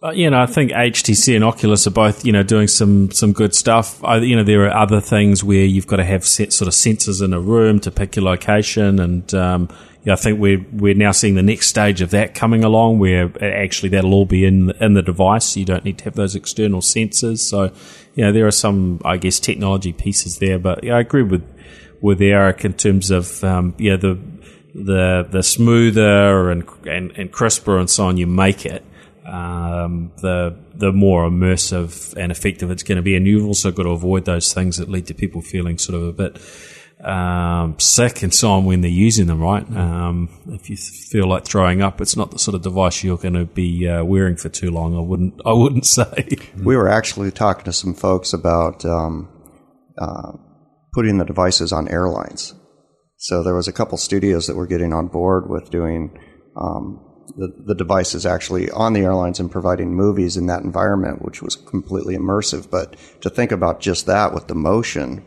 Uh, 0.07 0.13
you 0.13 0.31
know, 0.31 0.39
I 0.39 0.47
think 0.47 0.71
HTC 0.71 1.35
and 1.35 1.45
Oculus 1.45 1.85
are 1.89 1.91
both, 1.91 2.25
you 2.25 2.31
know, 2.31 2.45
doing 2.45 2.69
some 2.69 3.11
some 3.11 3.33
good 3.33 3.57
stuff. 3.57 4.03
I, 4.05 4.19
you 4.19 4.37
know, 4.37 4.45
there 4.45 4.65
are 4.67 4.77
other 4.77 5.01
things 5.01 5.43
where 5.43 5.65
you've 5.65 5.89
got 5.89 5.97
to 5.97 6.05
have 6.05 6.25
set 6.25 6.53
sort 6.53 6.69
of 6.69 6.75
sensors 6.75 7.25
in 7.25 7.33
a 7.33 7.41
room 7.41 7.81
to 7.81 7.91
pick 7.91 8.15
your 8.15 8.25
location, 8.25 9.01
and 9.01 9.35
um, 9.35 9.69
yeah, 10.05 10.13
I 10.13 10.17
think 10.17 10.39
we're 10.39 10.65
we're 10.71 10.95
now 10.95 11.11
seeing 11.11 11.35
the 11.35 11.43
next 11.43 11.67
stage 11.67 12.03
of 12.03 12.11
that 12.11 12.37
coming 12.37 12.63
along, 12.63 13.01
where 13.01 13.33
actually 13.43 13.89
that'll 13.89 14.15
all 14.15 14.27
be 14.27 14.45
in 14.45 14.71
in 14.81 14.95
the 14.95 15.03
device. 15.03 15.57
You 15.57 15.65
don't 15.65 15.85
need 15.85 15.99
to 15.99 16.05
have 16.05 16.15
those 16.15 16.37
external 16.37 16.83
sensors. 16.83 17.39
So, 17.39 17.73
you 18.15 18.25
know, 18.25 18.31
there 18.31 18.47
are 18.47 18.53
some, 18.53 19.01
I 19.05 19.17
guess, 19.17 19.41
technology 19.41 19.93
pieces 19.93 20.39
there. 20.39 20.61
But 20.61 20.85
yeah, 20.85 20.99
I 20.99 21.01
agree 21.01 21.25
with 21.25 21.45
with 22.01 22.23
Erik 22.23 22.65
in 22.65 22.75
terms 22.75 23.11
of 23.11 23.43
um, 23.43 23.75
yeah 23.79 23.97
the 23.97 24.21
the 24.73 25.27
the 25.29 25.43
smoother 25.43 26.51
and, 26.53 26.63
and 26.87 27.11
and 27.17 27.33
crisper 27.33 27.77
and 27.77 27.91
so 27.91 28.07
on 28.07 28.19
you 28.19 28.29
make 28.29 28.65
it. 28.65 28.85
Um, 29.27 30.13
the 30.19 30.57
the 30.75 30.93
more 30.93 31.29
immersive 31.29 32.15
and 32.17 32.31
effective 32.31 32.71
it's 32.71 32.85
going 32.85 32.97
to 32.97 33.03
be, 33.03 33.17
and 33.17 33.27
you've 33.27 33.47
also 33.47 33.73
got 33.73 33.83
to 33.85 33.91
avoid 33.91 34.25
those 34.25 34.53
things 34.55 34.77
that 34.77 34.89
lead 34.89 35.07
to 35.09 35.15
people 35.15 35.43
feeling 35.43 35.79
sort 35.79 36.01
of 36.01 36.09
a 36.09 36.13
bit 36.13 36.41
um, 37.01 37.79
sick 37.79 38.23
and 38.23 38.33
so 38.33 38.53
on 38.53 38.65
when 38.65 38.81
they're 38.81 38.91
using 38.91 39.27
them, 39.27 39.41
right? 39.41 39.69
Um, 39.77 40.29
if 40.49 40.71
you 40.71 40.77
feel 40.77 41.29
like 41.29 41.45
throwing 41.45 41.83
up, 41.83 42.01
it's 42.01 42.17
not 42.17 42.31
the 42.31 42.39
sort 42.39 42.55
of 42.55 42.63
device 42.63 43.05
you're 43.05 43.19
going 43.19 43.35
to 43.35 43.45
be 43.45 43.87
uh, 43.89 44.05
wearing 44.05 44.37
for 44.37 44.49
too 44.49 44.71
long. 44.71 44.97
I 44.97 45.01
wouldn't. 45.01 45.41
I 45.45 45.53
wouldn't 45.53 45.87
say. 45.99 46.29
We 46.57 46.77
were 46.77 46.89
actually 46.89 47.31
talking 47.31 47.65
to 47.65 47.73
some 47.73 47.95
folks 47.95 48.33
about 48.33 48.85
um, 48.85 49.29
uh, 49.99 50.33
putting 50.93 51.19
the 51.19 51.25
devices 51.25 51.73
on 51.73 51.89
airlines. 51.89 52.55
So 53.19 53.43
there 53.43 53.55
was 53.55 53.69
a 53.69 53.73
couple 53.73 53.99
studios 53.99 54.47
that 54.47 54.57
were 54.57 54.67
getting 54.67 54.93
on 54.93 55.09
board 55.09 55.49
with 55.49 55.71
doing 55.71 56.19
um, 56.57 57.06
the, 57.37 57.53
the 57.59 57.75
devices 57.75 58.25
actually 58.25 58.71
on 58.71 58.93
the 58.93 59.01
airlines 59.01 59.41
and 59.41 59.51
providing 59.51 59.95
movies 59.95 60.37
in 60.37 60.47
that 60.47 60.63
environment, 60.63 61.23
which 61.23 61.43
was 61.43 61.57
completely 61.57 62.17
immersive. 62.17 62.71
But 62.71 62.97
to 63.23 63.31
think 63.31 63.53
about 63.53 63.81
just 63.81 64.07
that 64.07 64.33
with 64.33 64.47
the 64.47 64.55
motion 64.55 65.25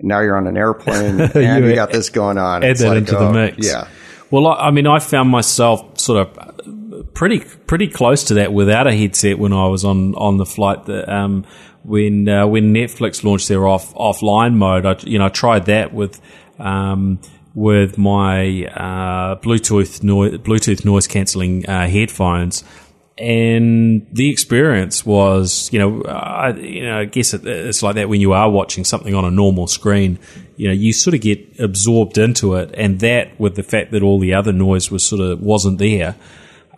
now 0.00 0.20
you're 0.20 0.36
on 0.36 0.46
an 0.46 0.56
airplane 0.56 1.20
and 1.34 1.64
you, 1.64 1.74
got 1.74 1.90
this 1.90 2.10
going 2.10 2.38
on. 2.38 2.62
Add 2.62 2.70
It's 2.70 2.80
that 2.80 2.88
like, 2.88 2.98
into 2.98 3.18
oh, 3.18 3.26
the 3.26 3.32
mix. 3.32 3.66
Yeah. 3.66 3.88
Well, 4.30 4.46
I, 4.46 4.68
I 4.68 4.70
mean, 4.70 4.86
I 4.86 4.98
found 4.98 5.30
myself 5.30 5.98
sort 5.98 6.26
of 6.26 7.14
pretty 7.14 7.40
pretty 7.40 7.88
close 7.88 8.24
to 8.24 8.34
that 8.34 8.52
without 8.52 8.86
a 8.86 8.94
headset 8.94 9.38
when 9.38 9.52
I 9.52 9.66
was 9.66 9.84
on 9.84 10.14
on 10.14 10.36
the 10.36 10.46
flight. 10.46 10.86
That 10.86 11.08
um, 11.08 11.44
when 11.82 12.28
uh, 12.28 12.46
when 12.46 12.72
Netflix 12.74 13.24
launched 13.24 13.48
their 13.48 13.66
off 13.66 13.92
offline 13.94 14.54
mode, 14.54 14.86
I 14.86 14.96
you 15.00 15.18
know 15.18 15.26
I 15.26 15.30
tried 15.30 15.66
that 15.66 15.92
with. 15.92 16.20
Um, 16.58 17.20
with 17.58 17.98
my 17.98 18.66
uh, 18.66 19.34
Bluetooth 19.40 20.04
noise, 20.04 20.38
Bluetooth 20.38 20.84
noise 20.84 21.08
cancelling 21.08 21.68
uh, 21.68 21.88
headphones, 21.88 22.62
and 23.18 24.06
the 24.12 24.30
experience 24.30 25.04
was, 25.04 25.68
you 25.72 25.80
know, 25.80 26.02
I, 26.04 26.50
you 26.50 26.84
know, 26.84 27.00
I 27.00 27.04
guess 27.06 27.34
it, 27.34 27.44
it's 27.44 27.82
like 27.82 27.96
that 27.96 28.08
when 28.08 28.20
you 28.20 28.32
are 28.32 28.48
watching 28.48 28.84
something 28.84 29.12
on 29.12 29.24
a 29.24 29.30
normal 29.30 29.66
screen. 29.66 30.20
You 30.56 30.68
know, 30.68 30.74
you 30.74 30.92
sort 30.92 31.14
of 31.14 31.20
get 31.20 31.58
absorbed 31.58 32.16
into 32.16 32.54
it, 32.54 32.72
and 32.74 33.00
that 33.00 33.38
with 33.40 33.56
the 33.56 33.64
fact 33.64 33.90
that 33.90 34.04
all 34.04 34.20
the 34.20 34.34
other 34.34 34.52
noise 34.52 34.90
was 34.90 35.04
sort 35.04 35.20
of 35.20 35.40
wasn't 35.40 35.78
there. 35.78 36.14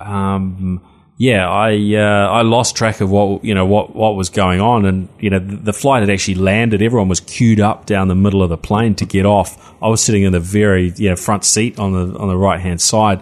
Um, 0.00 0.82
yeah, 1.20 1.46
I 1.46 1.72
uh, 1.96 2.30
I 2.30 2.40
lost 2.40 2.76
track 2.76 3.02
of 3.02 3.10
what 3.10 3.44
you 3.44 3.54
know 3.54 3.66
what 3.66 3.94
what 3.94 4.16
was 4.16 4.30
going 4.30 4.62
on, 4.62 4.86
and 4.86 5.06
you 5.18 5.28
know 5.28 5.38
the, 5.38 5.54
the 5.56 5.72
flight 5.74 6.00
had 6.00 6.08
actually 6.08 6.36
landed. 6.36 6.80
Everyone 6.80 7.08
was 7.08 7.20
queued 7.20 7.60
up 7.60 7.84
down 7.84 8.08
the 8.08 8.14
middle 8.14 8.42
of 8.42 8.48
the 8.48 8.56
plane 8.56 8.94
to 8.94 9.04
get 9.04 9.26
off. 9.26 9.74
I 9.82 9.88
was 9.88 10.02
sitting 10.02 10.22
in 10.22 10.32
the 10.32 10.40
very 10.40 10.94
you 10.96 11.10
know 11.10 11.16
front 11.16 11.44
seat 11.44 11.78
on 11.78 11.92
the 11.92 12.18
on 12.18 12.28
the 12.28 12.38
right 12.38 12.58
hand 12.58 12.80
side 12.80 13.20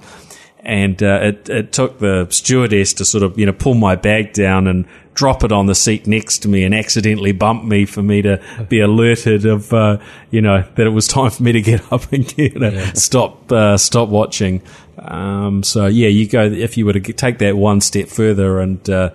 and 0.60 1.02
uh, 1.02 1.20
it, 1.22 1.48
it 1.48 1.72
took 1.72 1.98
the 1.98 2.26
stewardess 2.30 2.92
to 2.92 3.04
sort 3.04 3.24
of 3.24 3.38
you 3.38 3.46
know 3.46 3.52
pull 3.52 3.74
my 3.74 3.96
bag 3.96 4.32
down 4.32 4.66
and 4.66 4.86
drop 5.14 5.42
it 5.42 5.50
on 5.50 5.66
the 5.66 5.74
seat 5.74 6.06
next 6.06 6.38
to 6.38 6.48
me 6.48 6.62
and 6.62 6.74
accidentally 6.74 7.32
bump 7.32 7.64
me 7.64 7.84
for 7.84 8.02
me 8.02 8.22
to 8.22 8.40
be 8.68 8.78
alerted 8.78 9.44
of 9.46 9.72
uh, 9.72 9.98
you 10.30 10.40
know 10.40 10.62
that 10.76 10.86
it 10.86 10.90
was 10.90 11.08
time 11.08 11.30
for 11.30 11.42
me 11.42 11.52
to 11.52 11.60
get 11.62 11.92
up 11.92 12.12
and 12.12 12.28
get, 12.28 12.52
you 12.52 12.60
know, 12.60 12.68
yeah. 12.68 12.92
stop 12.92 13.50
uh, 13.50 13.76
stop 13.76 14.08
watching. 14.08 14.62
Um, 15.00 15.62
so 15.62 15.86
yeah, 15.86 16.08
you 16.08 16.28
go 16.28 16.44
if 16.44 16.76
you 16.76 16.86
were 16.86 16.92
to 16.92 17.00
take 17.12 17.38
that 17.38 17.56
one 17.56 17.80
step 17.80 18.08
further 18.08 18.60
and 18.60 18.88
uh, 18.90 19.10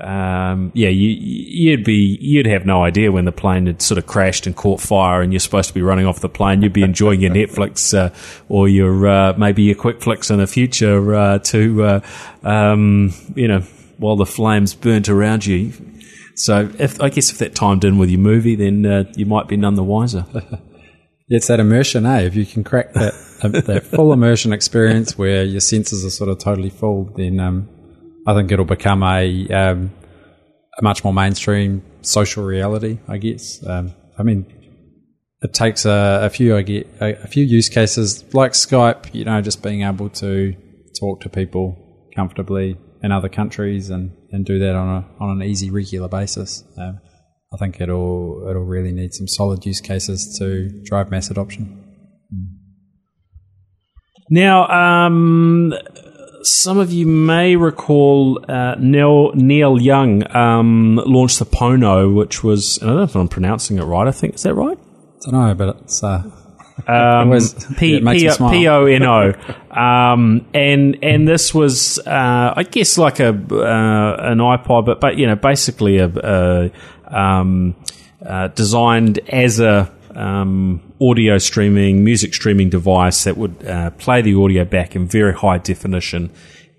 um, 0.00 0.70
yeah, 0.74 0.90
you, 0.90 1.08
you'd 1.08 1.84
be 1.84 2.18
you'd 2.20 2.46
have 2.46 2.64
no 2.64 2.84
idea 2.84 3.10
when 3.10 3.24
the 3.24 3.32
plane 3.32 3.66
had 3.66 3.82
sort 3.82 3.98
of 3.98 4.06
crashed 4.06 4.46
and 4.46 4.54
caught 4.54 4.80
fire, 4.80 5.22
and 5.22 5.32
you're 5.32 5.40
supposed 5.40 5.68
to 5.68 5.74
be 5.74 5.82
running 5.82 6.06
off 6.06 6.20
the 6.20 6.28
plane. 6.28 6.62
You'd 6.62 6.72
be 6.72 6.82
enjoying 6.82 7.20
your 7.20 7.30
Netflix 7.34 7.96
uh, 7.96 8.14
or 8.48 8.68
your 8.68 9.08
uh, 9.08 9.32
maybe 9.36 9.62
your 9.62 9.74
Quickflix 9.74 10.30
in 10.30 10.38
the 10.38 10.46
future 10.46 11.14
uh, 11.14 11.38
to 11.38 11.84
uh, 11.84 12.00
um, 12.44 13.12
you 13.34 13.48
know 13.48 13.60
while 13.98 14.14
the 14.14 14.26
flames 14.26 14.74
burnt 14.74 15.08
around 15.08 15.46
you. 15.46 15.72
So, 16.36 16.70
if 16.78 17.00
I 17.00 17.08
guess 17.08 17.32
if 17.32 17.38
that 17.38 17.56
timed 17.56 17.84
in 17.84 17.98
with 17.98 18.10
your 18.10 18.20
movie, 18.20 18.54
then 18.54 18.86
uh, 18.86 19.04
you 19.16 19.26
might 19.26 19.48
be 19.48 19.56
none 19.56 19.74
the 19.74 19.82
wiser. 19.82 20.24
it's 21.28 21.48
that 21.48 21.58
immersion, 21.58 22.06
eh? 22.06 22.20
If 22.20 22.36
you 22.36 22.46
can 22.46 22.62
crack 22.62 22.92
that 22.92 23.14
that 23.42 23.84
full 23.84 24.12
immersion 24.12 24.52
experience 24.52 25.16
where 25.16 25.44
your 25.44 25.60
senses 25.60 26.04
are 26.04 26.10
sort 26.10 26.30
of 26.30 26.38
totally 26.38 26.70
full, 26.70 27.04
then 27.16 27.40
um, 27.40 27.68
I 28.26 28.34
think 28.34 28.50
it'll 28.52 28.64
become 28.64 29.02
a 29.02 29.48
um, 29.48 29.90
a 30.78 30.82
much 30.82 31.04
more 31.04 31.12
mainstream 31.12 31.82
social 32.02 32.44
reality. 32.44 32.98
I 33.08 33.18
guess. 33.18 33.64
Um, 33.66 33.94
I 34.18 34.22
mean, 34.22 34.46
it 35.42 35.54
takes 35.54 35.84
a, 35.84 36.20
a 36.22 36.30
few 36.30 36.56
I 36.56 36.62
get 36.62 36.86
a, 37.00 37.22
a, 37.22 37.26
few 37.26 37.44
use 37.44 37.68
cases 37.68 38.24
like 38.34 38.52
Skype. 38.52 39.14
You 39.14 39.24
know, 39.24 39.40
just 39.40 39.62
being 39.62 39.82
able 39.82 40.08
to 40.10 40.54
talk 40.98 41.20
to 41.22 41.28
people 41.28 42.10
comfortably 42.14 42.76
in 43.02 43.12
other 43.12 43.28
countries 43.28 43.90
and, 43.90 44.10
and 44.32 44.44
do 44.44 44.58
that 44.58 44.74
on 44.74 44.88
a 44.88 45.22
on 45.22 45.40
an 45.40 45.42
easy 45.46 45.70
regular 45.70 46.08
basis. 46.08 46.64
Um, 46.76 47.00
I 47.52 47.56
think 47.56 47.80
it'll 47.80 48.46
it'll 48.48 48.64
really 48.64 48.92
need 48.92 49.14
some 49.14 49.28
solid 49.28 49.64
use 49.64 49.80
cases 49.80 50.36
to 50.38 50.68
drive 50.84 51.10
mass 51.10 51.30
adoption. 51.30 51.87
Now, 54.30 55.06
um, 55.06 55.72
some 56.42 56.78
of 56.78 56.92
you 56.92 57.06
may 57.06 57.56
recall 57.56 58.44
uh, 58.48 58.76
Neil, 58.78 59.32
Neil 59.34 59.80
Young 59.80 60.34
um, 60.36 60.96
launched 61.04 61.38
the 61.38 61.46
Pono, 61.46 62.14
which 62.14 62.44
was 62.44 62.78
I 62.82 62.86
don't 62.86 62.96
know 62.96 63.02
if 63.02 63.16
I'm 63.16 63.28
pronouncing 63.28 63.78
it 63.78 63.82
right. 63.82 64.06
I 64.06 64.12
think 64.12 64.34
is 64.34 64.42
that 64.42 64.54
right? 64.54 64.78
I 65.26 65.30
don't 65.30 65.48
know, 65.48 65.54
but 65.54 65.76
it's 65.80 66.02
uh, 66.02 66.22
um, 66.86 67.30
P 68.50 68.68
O 68.68 68.86
N 68.86 69.02
O, 69.02 69.32
um, 69.70 70.46
and 70.54 70.98
and 71.02 71.26
this 71.26 71.54
was 71.54 71.98
uh, 72.00 72.54
I 72.56 72.62
guess 72.64 72.98
like 72.98 73.20
a 73.20 73.30
uh, 73.30 74.30
an 74.32 74.38
iPod, 74.38 74.86
but 74.86 75.00
but 75.00 75.16
you 75.16 75.26
know 75.26 75.36
basically 75.36 75.98
a, 75.98 76.06
a 76.06 76.70
um, 77.06 77.74
uh, 78.24 78.48
designed 78.48 79.18
as 79.28 79.60
a 79.60 79.92
um, 80.14 80.82
audio 81.00 81.38
streaming, 81.38 82.04
music 82.04 82.34
streaming 82.34 82.70
device 82.70 83.24
that 83.24 83.36
would 83.36 83.66
uh, 83.66 83.90
play 83.90 84.22
the 84.22 84.34
audio 84.34 84.64
back 84.64 84.96
in 84.96 85.06
very 85.06 85.34
high 85.34 85.58
definition. 85.58 86.30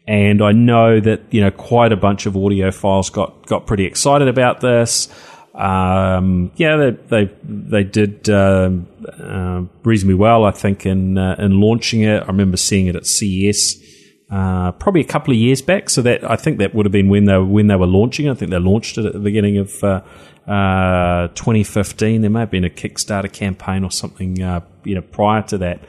And 0.07 0.41
I 0.41 0.51
know 0.51 0.99
that 0.99 1.21
you 1.31 1.41
know 1.41 1.51
quite 1.51 1.91
a 1.91 1.97
bunch 1.97 2.25
of 2.25 2.33
audiophiles 2.33 3.11
got 3.11 3.45
got 3.45 3.67
pretty 3.67 3.85
excited 3.85 4.27
about 4.27 4.61
this. 4.61 5.07
Um, 5.53 6.51
yeah, 6.55 6.77
they 6.77 6.91
they, 6.91 7.31
they 7.43 7.83
did 7.83 8.29
uh, 8.29 8.71
uh, 9.19 9.63
reasonably 9.83 10.15
well, 10.15 10.45
I 10.45 10.51
think, 10.51 10.85
in 10.85 11.17
uh, 11.17 11.35
in 11.37 11.59
launching 11.59 12.01
it. 12.01 12.23
I 12.23 12.27
remember 12.27 12.57
seeing 12.57 12.87
it 12.87 12.95
at 12.95 13.05
CES. 13.05 13.88
Uh, 14.31 14.71
probably 14.73 15.01
a 15.01 15.05
couple 15.05 15.33
of 15.33 15.39
years 15.39 15.61
back, 15.61 15.89
so 15.89 16.01
that 16.03 16.29
I 16.29 16.35
think 16.35 16.59
that 16.59 16.75
would 16.75 16.85
have 16.85 16.91
been 16.91 17.09
when 17.09 17.25
they 17.25 17.33
were, 17.33 17.45
when 17.45 17.67
they 17.67 17.75
were 17.75 17.87
launching. 17.87 18.29
I 18.29 18.35
think 18.35 18.51
they 18.51 18.59
launched 18.59 18.97
it 18.97 19.05
at 19.05 19.13
the 19.13 19.19
beginning 19.19 19.57
of 19.57 19.83
uh, 19.83 20.01
uh, 20.47 21.29
2015. 21.29 22.21
There 22.21 22.29
may 22.29 22.41
have 22.41 22.51
been 22.51 22.63
a 22.63 22.69
Kickstarter 22.69 23.31
campaign 23.31 23.83
or 23.83 23.89
something, 23.89 24.41
uh, 24.41 24.61
you 24.83 24.93
know, 24.93 25.01
prior 25.01 25.41
to 25.43 25.57
that. 25.59 25.79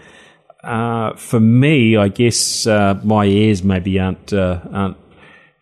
Uh, 0.65 1.15
for 1.17 1.39
me, 1.39 1.97
I 1.97 2.09
guess 2.09 2.67
uh, 2.67 2.99
my 3.05 3.25
ears 3.27 3.63
maybe 3.63 3.99
aren't 3.99 4.33
aren't 4.33 4.97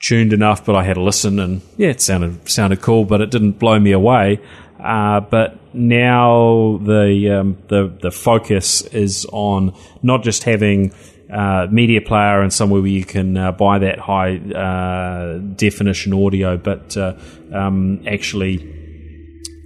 tuned 0.00 0.32
enough, 0.32 0.64
but 0.64 0.76
I 0.76 0.84
had 0.84 0.96
a 0.96 1.02
listen 1.02 1.40
and 1.40 1.62
yeah, 1.76 1.88
it 1.88 2.00
sounded 2.00 2.48
sounded 2.48 2.80
cool, 2.80 3.04
but 3.04 3.20
it 3.20 3.30
didn't 3.30 3.58
blow 3.58 3.78
me 3.78 3.92
away. 3.92 4.40
Uh, 4.78 5.20
but 5.20 5.58
now 5.74 6.78
the 6.84 7.38
um, 7.40 7.58
the 7.66 7.92
the 8.00 8.10
focus 8.10 8.82
is 8.82 9.26
on 9.32 9.74
not 10.02 10.22
just 10.22 10.44
having 10.44 10.92
uh, 11.32 11.66
media 11.70 12.00
player 12.00 12.40
and 12.40 12.52
somewhere 12.52 12.80
where 12.80 12.90
you 12.90 13.04
can 13.04 13.36
uh, 13.36 13.52
buy 13.52 13.78
that 13.78 13.98
high 13.98 14.36
uh, 14.36 15.38
definition 15.38 16.12
audio, 16.12 16.56
but 16.56 16.96
uh, 16.96 17.14
um, 17.52 18.02
actually 18.06 18.74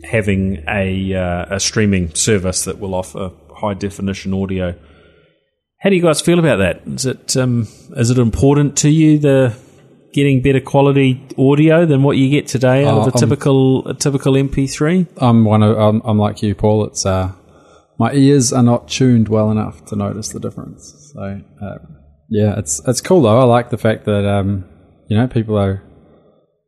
having 0.05 0.65
a, 0.69 1.15
uh, 1.15 1.57
a 1.57 1.61
streaming 1.61 2.15
service 2.15 2.65
that 2.65 2.79
will 2.79 2.95
offer 2.95 3.31
high 3.55 3.75
definition 3.75 4.35
audio. 4.35 4.75
How 5.79 5.91
do 5.91 5.97
you 5.97 6.03
guys 6.03 6.21
feel 6.21 6.39
about 6.39 6.57
that? 6.57 6.83
Is 6.87 7.07
it 7.07 7.37
um, 7.37 7.67
is 7.97 8.11
it 8.11 8.19
important 8.19 8.77
to 8.79 8.89
you 8.89 9.19
the 9.19 9.57
getting 10.13 10.43
better 10.43 10.61
quality 10.61 11.27
audio 11.39 11.87
than 11.87 12.03
what 12.03 12.17
you 12.17 12.29
get 12.29 12.47
today 12.47 12.85
out 12.85 12.99
of 12.99 13.07
a 13.09 13.13
um, 13.13 13.19
typical 13.19 13.89
a 13.89 13.95
typical 13.95 14.35
MP3? 14.35 15.09
I'm 15.17 15.45
one 15.45 15.63
of 15.63 15.77
I'm, 15.77 16.01
I'm 16.05 16.19
like 16.19 16.43
you, 16.43 16.55
Paul. 16.55 16.85
It's 16.87 17.05
uh, 17.05 17.33
my 18.03 18.13
ears 18.15 18.53
are 18.53 18.65
not 18.65 18.89
tuned 18.89 19.29
well 19.29 19.49
enough 19.53 19.85
to 19.85 19.95
notice 19.95 20.31
the 20.31 20.41
difference. 20.41 21.13
So 21.15 21.41
uh, 21.67 21.79
yeah, 22.29 22.59
it's 22.59 22.83
it's 22.89 23.01
cool 23.01 23.23
though. 23.23 23.39
I 23.39 23.45
like 23.45 23.71
the 23.71 23.79
fact 23.79 24.07
that 24.07 24.25
um, 24.37 24.65
you 25.09 25.17
know 25.17 25.29
people 25.29 25.57
are. 25.57 25.83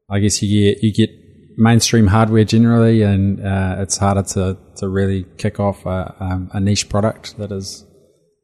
I 0.09 0.21
guess 0.21 0.41
you 0.43 0.49
get 0.63 0.83
you 0.85 0.93
get 0.93 1.11
mainstream 1.57 2.07
hardware 2.07 2.45
generally, 2.45 3.03
and 3.03 3.45
uh, 3.45 3.77
it's 3.81 3.97
harder 3.97 4.23
to 4.35 4.57
to 4.77 4.89
really 4.89 5.27
kick 5.37 5.59
off 5.59 5.85
a, 5.87 6.15
um, 6.21 6.51
a 6.53 6.61
niche 6.61 6.89
product 6.89 7.37
that 7.39 7.51
is 7.51 7.85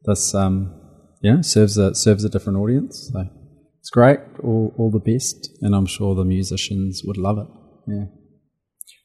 this 0.03 0.35
um, 0.35 0.73
you 1.21 1.33
know 1.33 1.41
serves 1.41 1.77
a 1.77 1.95
serves 1.95 2.25
a 2.25 2.29
different 2.29 2.59
audience. 2.59 3.09
So 3.13 3.23
it's 3.79 3.89
great, 3.89 4.19
all 4.43 4.73
all 4.77 4.91
the 4.91 5.05
best, 5.13 5.49
and 5.61 5.73
I'm 5.73 5.85
sure 5.85 6.13
the 6.13 6.25
musicians 6.25 7.03
would 7.05 7.17
love 7.17 7.37
it. 7.37 7.47
Yeah. 7.87 8.05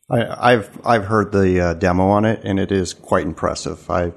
I, 0.09 0.53
I've 0.53 0.81
I've 0.85 1.05
heard 1.05 1.33
the 1.33 1.61
uh, 1.61 1.75
demo 1.75 2.09
on 2.09 2.25
it, 2.25 2.40
and 2.45 2.59
it 2.61 2.71
is 2.71 2.95
quite 2.95 3.25
impressive. 3.27 3.90
I 3.90 4.12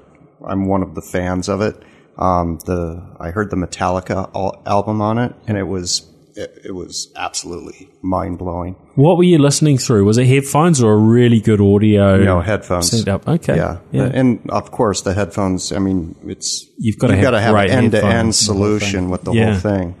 I'm 0.46 0.66
one 0.66 0.82
of 0.82 0.94
the 0.94 1.02
fans 1.02 1.48
of 1.48 1.60
it. 1.60 1.76
Um, 2.16 2.58
the 2.66 3.16
I 3.18 3.30
heard 3.30 3.50
the 3.50 3.56
Metallica 3.56 4.30
al- 4.34 4.62
album 4.66 5.00
on 5.00 5.18
it, 5.18 5.34
and 5.48 5.58
it 5.58 5.64
was 5.64 6.06
it, 6.36 6.60
it 6.66 6.72
was 6.72 7.12
absolutely 7.16 7.88
mind 8.02 8.38
blowing. 8.38 8.76
What 8.94 9.16
were 9.16 9.24
you 9.24 9.38
listening 9.38 9.78
through? 9.78 10.04
Was 10.04 10.16
it 10.18 10.26
headphones 10.26 10.80
or 10.80 10.92
a 10.92 10.96
really 10.96 11.40
good 11.40 11.60
audio? 11.60 12.18
You 12.18 12.24
know, 12.24 12.40
headphones. 12.40 12.90
Set 12.90 13.08
up. 13.08 13.26
Okay. 13.26 13.56
Yeah. 13.56 13.78
and 13.92 14.48
of 14.50 14.70
course 14.70 15.00
the 15.00 15.12
headphones. 15.14 15.72
I 15.72 15.80
mean, 15.80 16.14
it's 16.24 16.66
You've 16.78 16.98
gotta 16.98 17.14
have 17.16 17.22
gotta 17.22 17.40
have 17.40 17.52
great 17.54 17.70
an 17.70 17.78
end 17.84 17.92
to 17.92 18.04
end 18.04 18.34
solution 18.36 19.10
with 19.10 19.24
the 19.24 19.32
Yeah. 19.32 19.50
whole 19.52 19.60
thing. 19.60 19.96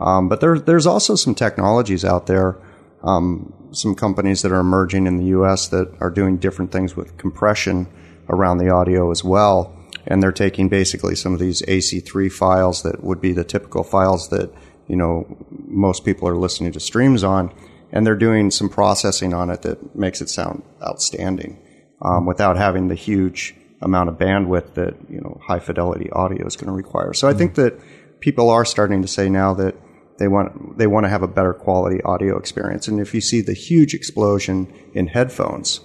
Um, 0.00 0.28
but 0.28 0.40
there, 0.40 0.58
there's 0.58 0.86
also 0.86 1.14
some 1.14 1.34
technologies 1.34 2.04
out 2.04 2.26
there. 2.26 2.56
Um, 3.02 3.52
some 3.74 3.94
companies 3.94 4.42
that 4.42 4.52
are 4.52 4.60
emerging 4.60 5.06
in 5.06 5.18
the 5.18 5.26
U.S. 5.26 5.68
that 5.68 5.92
are 6.00 6.10
doing 6.10 6.38
different 6.38 6.72
things 6.72 6.96
with 6.96 7.16
compression 7.16 7.86
around 8.28 8.58
the 8.58 8.70
audio 8.70 9.10
as 9.10 9.22
well. 9.22 9.76
And 10.06 10.22
they're 10.22 10.32
taking 10.32 10.68
basically 10.68 11.14
some 11.14 11.32
of 11.32 11.38
these 11.38 11.62
AC3 11.62 12.30
files 12.30 12.82
that 12.82 13.02
would 13.02 13.20
be 13.20 13.32
the 13.32 13.44
typical 13.44 13.84
files 13.84 14.28
that 14.28 14.52
you 14.86 14.96
know 14.96 15.26
most 15.50 16.04
people 16.04 16.28
are 16.28 16.36
listening 16.36 16.72
to 16.72 16.80
streams 16.80 17.24
on, 17.24 17.52
and 17.90 18.06
they're 18.06 18.14
doing 18.14 18.50
some 18.50 18.68
processing 18.68 19.32
on 19.32 19.50
it 19.50 19.62
that 19.62 19.96
makes 19.96 20.20
it 20.20 20.28
sound 20.28 20.62
outstanding 20.82 21.58
um, 22.02 22.26
without 22.26 22.56
having 22.56 22.88
the 22.88 22.94
huge 22.94 23.54
amount 23.80 24.08
of 24.08 24.16
bandwidth 24.16 24.74
that 24.74 24.94
you 25.08 25.20
know 25.20 25.40
high 25.42 25.60
fidelity 25.60 26.10
audio 26.10 26.46
is 26.46 26.56
going 26.56 26.66
to 26.68 26.72
require. 26.72 27.14
So 27.14 27.28
I 27.28 27.32
think 27.32 27.54
that 27.54 27.78
people 28.20 28.50
are 28.50 28.64
starting 28.64 29.02
to 29.02 29.08
say 29.08 29.28
now 29.28 29.54
that 29.54 29.74
they 30.18 30.28
want 30.28 30.78
they 30.78 30.86
want 30.86 31.04
to 31.04 31.10
have 31.10 31.22
a 31.22 31.28
better 31.28 31.52
quality 31.52 32.00
audio 32.02 32.38
experience. 32.38 32.88
And 32.88 33.00
if 33.00 33.14
you 33.14 33.20
see 33.20 33.40
the 33.40 33.52
huge 33.52 33.94
explosion 33.94 34.72
in 34.94 35.08
headphones, 35.08 35.80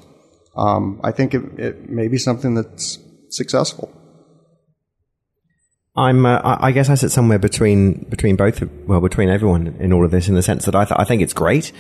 um, 0.56 1.00
I 1.04 1.12
think 1.12 1.34
it, 1.34 1.60
it 1.60 1.90
may 1.90 2.08
be 2.08 2.18
something 2.18 2.54
that's 2.54 3.00
successful. 3.30 3.92
I'm. 5.96 6.26
Uh, 6.26 6.40
I 6.44 6.72
guess 6.72 6.90
I 6.90 6.96
sit 6.96 7.12
somewhere 7.12 7.40
between 7.40 8.06
between 8.10 8.36
both. 8.36 8.62
Well, 8.88 9.02
between 9.02 9.30
everyone 9.30 9.68
in 9.80 9.92
all 9.92 10.06
of 10.06 10.12
this, 10.12 10.30
in 10.30 10.36
the 10.36 10.42
sense 10.42 10.66
that 10.66 10.76
I, 10.76 10.86
th- 10.86 10.98
I 11.00 11.04
think 11.04 11.22
it's 11.22 11.34
great, 11.34 11.72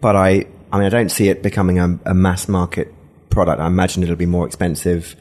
but 0.00 0.16
I. 0.16 0.46
I 0.72 0.78
mean, 0.78 0.86
I 0.86 0.90
don't 0.90 1.10
see 1.10 1.28
it 1.28 1.42
becoming 1.42 1.78
a, 1.78 1.98
a 2.04 2.14
mass 2.14 2.48
market 2.48 2.92
product. 3.30 3.60
I 3.60 3.66
imagine 3.66 4.02
it'll 4.02 4.16
be 4.16 4.26
more 4.26 4.46
expensive, 4.46 5.16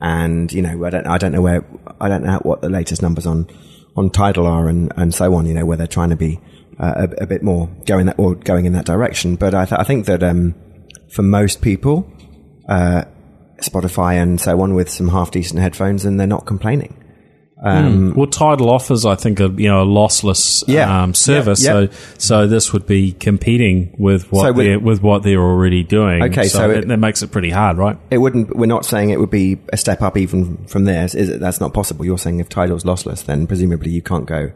and 0.00 0.52
you 0.52 0.62
know, 0.62 0.84
I 0.84 0.90
don't. 0.90 1.06
I 1.06 1.18
don't 1.18 1.32
know 1.32 1.42
where. 1.42 1.64
I 2.00 2.08
don't 2.08 2.22
know 2.22 2.38
what 2.38 2.62
the 2.62 2.68
latest 2.68 3.02
numbers 3.02 3.26
on 3.26 3.48
on 3.96 4.10
Tidal 4.10 4.46
are, 4.46 4.68
and 4.68 4.92
and 4.96 5.14
so 5.14 5.34
on. 5.34 5.46
You 5.46 5.54
know, 5.54 5.66
where 5.66 5.76
they're 5.76 5.86
trying 5.86 6.10
to 6.10 6.16
be 6.16 6.40
uh, 6.78 7.06
a, 7.08 7.24
a 7.24 7.26
bit 7.26 7.42
more 7.42 7.68
going 7.86 8.06
that 8.06 8.18
or 8.18 8.34
going 8.34 8.66
in 8.66 8.72
that 8.72 8.86
direction. 8.86 9.36
But 9.36 9.54
I, 9.54 9.64
th- 9.64 9.78
I 9.78 9.84
think 9.84 10.06
that 10.06 10.22
um, 10.22 10.54
for 11.12 11.22
most 11.22 11.62
people, 11.62 12.10
uh, 12.68 13.04
Spotify 13.60 14.20
and 14.20 14.40
so 14.40 14.60
on, 14.60 14.74
with 14.74 14.88
some 14.88 15.08
half 15.08 15.30
decent 15.30 15.60
headphones, 15.60 16.04
and 16.04 16.18
they're 16.18 16.26
not 16.26 16.46
complaining. 16.46 16.99
Well, 17.62 18.26
Tidal 18.26 18.70
offers, 18.70 19.04
I 19.04 19.14
think, 19.16 19.38
a 19.40 19.48
you 19.48 19.68
know 19.68 19.82
a 19.82 19.86
lossless 19.86 20.64
Yeah. 20.66 21.02
um, 21.02 21.14
service. 21.14 21.62
Yeah, 21.62 21.80
yeah. 21.80 21.86
So 21.90 21.94
so 22.18 22.46
this 22.46 22.72
would 22.72 22.86
be 22.86 23.12
competing 23.12 23.94
with 23.98 24.30
what 24.32 24.42
So 24.46 24.52
with- 24.52 24.66
they're 24.66 24.78
with 24.80 25.02
what 25.02 25.22
they're 25.22 25.42
already 25.42 25.82
doing. 25.82 26.22
Okay, 26.22 26.44
so 26.48 26.70
it, 26.70 26.78
it- 26.78 26.88
that 26.88 26.96
makes 26.98 27.22
it 27.22 27.30
pretty 27.30 27.50
hard, 27.50 27.76
right? 27.76 27.98
It 28.10 28.18
wouldn't. 28.18 28.56
We're 28.56 28.66
not 28.66 28.84
saying 28.86 29.10
it 29.10 29.20
would 29.20 29.30
be 29.30 29.58
a 29.72 29.76
step 29.76 30.00
up 30.02 30.16
even 30.16 30.64
from 30.66 30.84
there. 30.84 31.04
Is 31.04 31.14
it? 31.14 31.40
That's 31.40 31.60
not 31.60 31.74
possible. 31.74 32.04
You're 32.04 32.18
saying 32.18 32.40
if 32.40 32.48
Tidal's 32.48 32.84
lossless, 32.84 33.24
then 33.24 33.46
presumably 33.46 33.90
you 33.90 34.02
can't 34.02 34.26
go, 34.26 34.52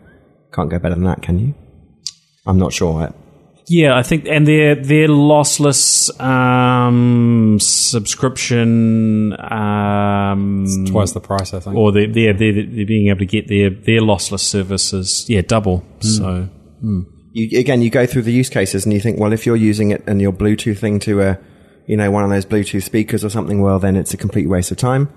can't 0.54 0.70
go 0.70 0.78
better 0.78 0.94
than 0.94 1.04
that, 1.04 1.20
can 1.22 1.38
you? 1.38 1.54
I'm 2.46 2.58
not 2.58 2.72
sure. 2.72 3.12
Yeah, 3.66 3.96
I 3.96 4.02
think, 4.02 4.26
and 4.28 4.46
their 4.46 4.74
their 4.74 5.08
lossless 5.08 6.10
um, 6.20 7.58
subscription, 7.60 9.32
um, 9.40 10.66
Twice 10.86 11.12
the 11.12 11.20
price, 11.20 11.54
I 11.54 11.60
think. 11.60 11.76
or 11.76 11.92
they're, 11.92 12.06
they're, 12.06 12.32
they're, 12.34 12.52
they're 12.52 12.86
being 12.86 13.08
able 13.08 13.20
to 13.20 13.26
get 13.26 13.48
their 13.48 13.70
their 13.70 14.00
lossless 14.00 14.40
services, 14.40 15.24
yeah, 15.28 15.40
double. 15.42 15.84
So 16.00 16.48
You, 17.32 17.58
again, 17.58 17.82
you 17.82 17.90
go 17.90 18.06
through 18.06 18.22
the 18.22 18.32
use 18.32 18.48
cases 18.50 18.84
and 18.84 18.92
you 18.92 19.00
think, 19.00 19.18
well, 19.18 19.32
if 19.32 19.46
you're 19.46 19.56
using 19.56 19.90
it 19.90 20.04
and 20.06 20.20
you're 20.20 20.32
Bluetoothing 20.32 21.00
to 21.02 21.20
a, 21.22 21.38
you 21.86 21.96
know, 21.96 22.10
one 22.10 22.22
of 22.22 22.30
those 22.30 22.46
Bluetooth 22.46 22.82
speakers 22.84 23.24
or 23.24 23.28
something, 23.30 23.60
well, 23.60 23.78
then 23.78 23.96
it's 23.96 24.14
a 24.14 24.16
complete 24.16 24.48
waste 24.48 24.70
of 24.70 24.76
time. 24.76 25.08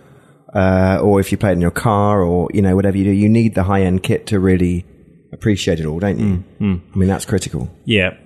Uh, 0.55 0.97
or 1.03 1.19
if 1.19 1.31
you 1.31 1.37
play 1.37 1.49
it 1.49 1.53
in 1.53 1.61
your 1.61 1.69
car 1.71 2.23
or, 2.23 2.47
you 2.53 2.61
know, 2.61 2.75
whatever 2.75 2.97
you 2.97 3.03
do, 3.03 3.11
you 3.11 3.29
need 3.29 3.53
the 3.53 3.63
high 3.63 3.81
end 3.81 4.01
kit 4.01 4.25
to 4.27 4.39
really 4.39 4.85
appreciate 5.33 5.79
it 5.79 5.85
all, 5.85 5.99
don't 5.99 6.17
you? 6.17 6.43
Mm, 6.59 6.81
I 6.93 6.97
mean, 6.97 7.09
that's 7.09 7.25
critical. 7.25 7.69
yeah, 7.85 8.17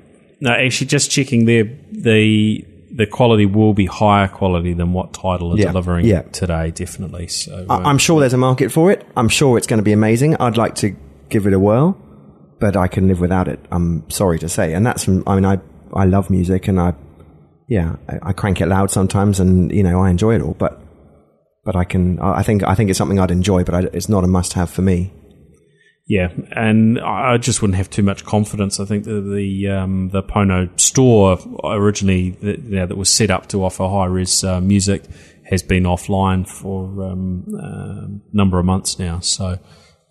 no, 0.42 0.52
actually, 0.52 0.88
just 0.88 1.10
checking 1.12 1.46
their 1.46 1.64
the 1.92 2.66
the 2.94 3.06
quality 3.06 3.46
will 3.46 3.74
be 3.74 3.86
higher 3.86 4.28
quality 4.28 4.74
than 4.74 4.92
what 4.92 5.14
Tidal 5.14 5.54
are 5.54 5.58
Yeah, 5.58 5.68
delivering 5.68 6.06
yeah. 6.06 6.24
today, 6.24 6.72
definitely. 6.72 7.28
So 7.30 7.66
I- 7.70 7.76
uh, 7.76 7.80
I'm 7.88 7.98
sure 7.98 8.20
there's 8.20 8.34
a 8.34 8.38
market 8.38 8.70
for 8.70 8.92
it. 8.92 9.08
I'm 9.16 9.30
sure 9.30 9.58
it's 9.58 9.66
going 9.68 9.78
to 9.80 9.84
be 9.84 9.94
amazing. 9.94 10.36
I'd 10.42 10.58
like 10.58 10.76
to 10.76 10.94
give 11.30 11.48
it 11.48 11.54
a 11.54 11.60
whirl, 11.60 11.98
but 12.60 12.76
I 12.76 12.90
can 12.90 13.08
live 13.08 13.22
without 13.22 13.48
it. 13.48 13.60
I'm 13.72 14.10
sorry 14.10 14.40
to 14.40 14.50
say. 14.50 14.74
And 14.74 14.86
that's 14.86 15.06
from, 15.06 15.24
I 15.26 15.36
mean, 15.36 15.46
I, 15.46 15.60
I 15.94 16.04
love 16.04 16.30
music 16.30 16.68
and 16.68 16.82
I, 16.82 16.94
yeah, 17.70 17.96
I, 18.10 18.20
I 18.24 18.34
crank 18.34 18.60
it 18.60 18.68
loud 18.68 18.92
sometimes 18.92 19.40
and, 19.40 19.72
you 19.72 19.84
know, 19.84 20.02
I 20.02 20.10
enjoy 20.10 20.36
it 20.36 20.42
all, 20.42 20.56
but, 20.60 20.82
but 21.64 21.78
I 21.78 21.86
can, 21.86 22.20
I 22.20 22.40
I 22.40 22.44
think, 22.44 22.62
I 22.64 22.76
think 22.76 22.90
it's 22.90 22.98
something 22.98 23.20
I'd 23.20 23.32
enjoy, 23.32 23.64
but 23.64 23.74
I, 23.74 23.80
it's 23.94 24.10
not 24.10 24.26
a 24.26 24.28
must 24.28 24.52
have 24.54 24.70
for 24.70 24.82
me. 24.82 25.14
Yeah, 26.08 26.34
and 26.52 27.00
I 27.00 27.38
just 27.38 27.62
wouldn't 27.62 27.78
have 27.78 27.90
too 27.90 28.04
much 28.04 28.26
confidence. 28.26 28.80
I 28.80 28.86
think 28.86 29.06
the 29.06 29.22
the, 29.22 29.70
um, 29.70 30.10
the 30.10 30.24
Pono 30.24 30.68
store 30.80 31.38
originally 31.64 32.32
that, 32.42 32.60
you 32.60 32.76
know, 32.76 32.86
that 32.86 32.98
was 32.98 33.10
set 33.10 33.30
up 33.30 33.48
to 33.50 33.64
offer 33.64 33.88
high 33.88 34.06
res 34.06 34.44
uh, 34.44 34.60
music 34.60 35.04
has 35.46 35.64
been 35.64 35.84
offline 35.84 36.48
for 36.48 37.04
um, 37.04 37.46
a 37.54 38.36
number 38.36 38.58
of 38.58 38.66
months 38.66 38.98
now. 38.98 39.20
So, 39.20 39.60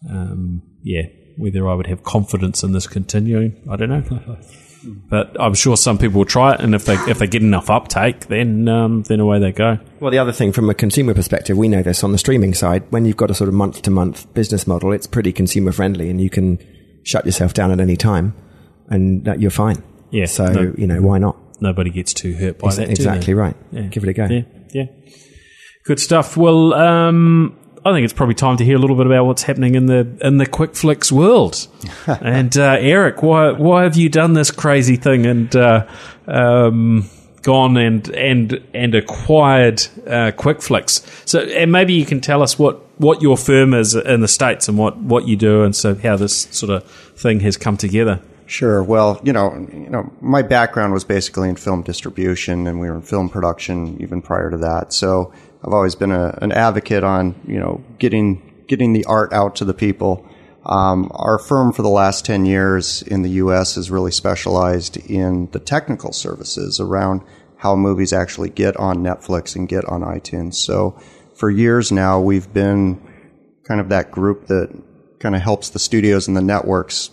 um, 0.09 0.63
yeah, 0.83 1.03
whether 1.37 1.69
I 1.69 1.75
would 1.75 1.87
have 1.87 2.03
confidence 2.03 2.63
in 2.63 2.73
this 2.73 2.87
continuing, 2.87 3.63
I 3.71 3.77
don't 3.77 3.89
know. 3.89 4.39
but 4.85 5.37
I'm 5.41 5.55
sure 5.55 5.77
some 5.77 5.99
people 5.99 6.19
will 6.19 6.25
try 6.27 6.55
it, 6.55 6.61
and 6.61 6.75
if 6.75 6.85
they 6.85 6.95
if 7.09 7.19
they 7.19 7.27
get 7.27 7.43
enough 7.43 7.69
uptake, 7.71 8.27
then 8.27 8.69
um, 8.69 9.03
then 9.03 9.21
away 9.21 9.39
they 9.39 9.53
go. 9.53 9.79
Well, 10.01 10.11
the 10.11 10.19
other 10.19 10.33
thing 10.33 10.53
from 10.53 10.71
a 10.71 10.75
consumer 10.75 11.15
perspective, 11.15 11.57
we 11.59 11.69
know 11.69 11.83
this 11.83 12.03
on 12.05 12.13
the 12.13 12.19
streaming 12.19 12.55
side, 12.55 12.85
when 12.91 13.05
you've 13.05 13.17
got 13.17 13.31
a 13.31 13.35
sort 13.35 13.49
of 13.49 13.55
month 13.55 13.83
to 13.83 13.91
month 13.91 14.33
business 14.35 14.67
model, 14.67 14.93
it's 14.93 15.07
pretty 15.07 15.33
consumer 15.33 15.73
friendly 15.73 16.09
and 16.11 16.21
you 16.21 16.31
can 16.31 16.59
shut 17.05 17.25
yourself 17.27 17.53
down 17.55 17.71
at 17.71 17.81
any 17.81 17.97
time 17.97 18.35
and 18.89 19.25
that 19.25 19.41
you're 19.41 19.51
fine. 19.51 19.83
Yeah, 20.11 20.27
So, 20.27 20.47
no- 20.53 20.75
you 20.77 20.87
know, 20.87 21.01
why 21.03 21.19
not? 21.19 21.37
Nobody 21.63 21.91
gets 21.91 22.13
too 22.15 22.35
hurt 22.35 22.59
by 22.59 22.69
Ex- 22.69 22.77
that. 22.77 22.91
exactly 22.91 23.35
right. 23.35 23.55
Yeah. 23.71 23.83
Give 23.83 24.03
it 24.03 24.09
a 24.09 24.13
go. 24.15 24.25
Yeah, 24.27 24.43
yeah. 24.73 24.85
Good 25.85 26.01
stuff. 26.01 26.37
Well, 26.37 26.73
um, 26.75 27.57
I 27.85 27.93
think 27.93 28.05
it's 28.05 28.13
probably 28.13 28.35
time 28.35 28.59
to 28.59 28.65
hear 28.65 28.77
a 28.77 28.79
little 28.79 28.97
bit 28.97 29.07
about 29.07 29.25
what's 29.25 29.43
happening 29.43 29.75
in 29.75 29.87
the 29.87 30.07
in 30.21 30.37
the 30.37 30.47
Quickflix 30.47 31.11
world. 31.11 31.67
and 32.07 32.57
uh, 32.57 32.77
Erik, 32.79 33.23
why 33.23 33.53
why 33.53 33.85
have 33.85 33.97
you 33.97 34.09
done 34.09 34.35
this 34.35 34.51
crazy 34.51 34.97
thing 34.97 35.25
and 35.25 35.57
uh, 35.57 35.87
um, 36.27 37.09
gone 37.43 37.79
and 37.79 38.09
and 38.11 38.63
and 38.75 38.95
acquired 38.95 39.81
uh, 40.07 40.33
Quickflix? 40.33 41.29
So, 41.29 41.41
and 41.41 41.73
maybe 41.73 41.95
you 41.95 42.05
can 42.07 42.21
tell 42.21 42.43
us 42.43 42.59
what. 42.59 42.87
What 43.01 43.23
your 43.23 43.39
firm 43.39 43.73
is 43.73 43.95
in 43.95 44.21
the 44.21 44.29
states 44.29 44.69
and 44.69 44.77
what, 44.77 44.99
what 44.99 45.27
you 45.27 45.35
do, 45.35 45.63
and 45.63 45.75
so 45.75 45.95
how 45.95 46.17
this 46.17 46.43
sort 46.51 46.69
of 46.69 46.85
thing 47.17 47.41
has 47.41 47.57
come 47.57 47.79
together. 47.79 48.21
Sure. 48.45 48.83
Well, 48.83 49.19
you 49.25 49.33
know, 49.33 49.55
you 49.73 49.89
know, 49.89 50.13
my 50.21 50.43
background 50.43 50.93
was 50.93 51.03
basically 51.03 51.49
in 51.49 51.57
film 51.57 51.81
distribution, 51.81 52.67
and 52.67 52.79
we 52.79 52.91
were 52.91 52.97
in 52.97 53.01
film 53.01 53.31
production 53.31 53.97
even 54.03 54.21
prior 54.21 54.51
to 54.51 54.59
that. 54.59 54.93
So 54.93 55.33
I've 55.65 55.73
always 55.73 55.95
been 55.95 56.13
a, 56.13 56.39
an 56.41 56.53
advocate 56.53 57.05
on 57.05 57.41
you 57.47 57.59
know 57.59 57.83
getting 57.99 58.65
getting 58.69 58.93
the 58.93 59.05
art 59.05 59.33
out 59.33 59.57
to 59.57 59.65
the 59.65 59.75
people. 59.75 60.27
Um, 60.65 61.11
our 61.15 61.39
firm 61.39 61.73
for 61.73 61.81
the 61.83 61.89
last 61.89 62.27
10 62.27 62.45
years 62.45 63.01
in 63.03 63.23
the 63.23 63.31
U.S. 63.31 63.77
has 63.77 63.91
really 63.91 64.11
specialized 64.11 64.99
in 64.99 65.51
the 65.53 65.59
technical 65.59 66.13
services 66.13 66.79
around 66.79 67.23
how 67.57 67.77
movies 67.77 68.13
actually 68.13 68.51
get 68.51 68.77
on 68.77 68.99
Netflix 68.99 69.57
and 69.57 69.69
get 69.69 69.87
on 69.87 70.03
iTunes. 70.03 70.55
So 70.55 71.01
for 71.35 71.51
years 71.51 71.91
now, 71.91 72.21
we've 72.21 72.53
been 72.53 73.01
kind 73.67 73.81
of 73.81 73.89
that 73.89 74.11
group 74.11 74.47
that 74.47 74.71
kind 75.19 75.35
of 75.35 75.43
helps 75.43 75.71
the 75.71 75.79
studios 75.79 76.29
and 76.29 76.37
the 76.37 76.43
networks 76.43 77.11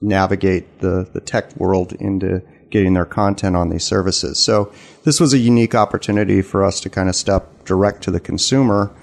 navigate 0.00 0.80
the, 0.80 1.08
the 1.12 1.20
tech 1.20 1.56
world 1.56 1.92
into 1.94 2.42
getting 2.70 2.94
their 2.94 3.04
content 3.04 3.56
on 3.56 3.70
these 3.70 3.84
services. 3.84 4.38
So 4.38 4.72
this 5.04 5.20
was 5.20 5.32
a 5.32 5.38
unique 5.38 5.74
opportunity 5.74 6.42
for 6.42 6.64
us 6.64 6.80
to 6.80 6.90
kind 6.90 7.08
of 7.08 7.16
step 7.16 7.50
direct 7.66 8.02
to 8.04 8.10
the 8.10 8.20
consumer 8.20 8.94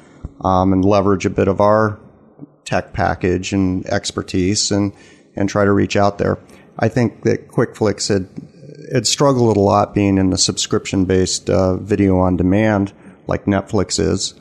um, 0.42 0.74
and 0.74 0.84
leverage 0.84 1.26
a 1.26 1.30
bit 1.30 1.48
of 1.48 1.62
our 1.62 2.00
tech 2.66 2.94
package 2.94 3.54
and 3.54 3.86
expertise 3.88 4.72
and, 4.72 4.94
and 5.36 5.50
try 5.50 5.66
to 5.66 5.72
reach 5.72 5.96
out 5.96 6.18
there. 6.18 6.40
I 6.80 6.90
think 6.90 7.24
that 7.24 7.48
Quickflix 7.48 8.10
had, 8.10 8.28
had 8.92 9.06
struggled 9.06 9.56
a 9.58 9.60
lot 9.60 9.94
being 9.94 10.18
in 10.18 10.30
the 10.30 10.38
subscription 10.38 11.06
based 11.06 11.50
uh, 11.50 11.78
video 11.78 12.18
on 12.20 12.38
demand 12.38 12.94
like 13.28 13.46
Netflix 13.46 14.00
is. 14.00 14.34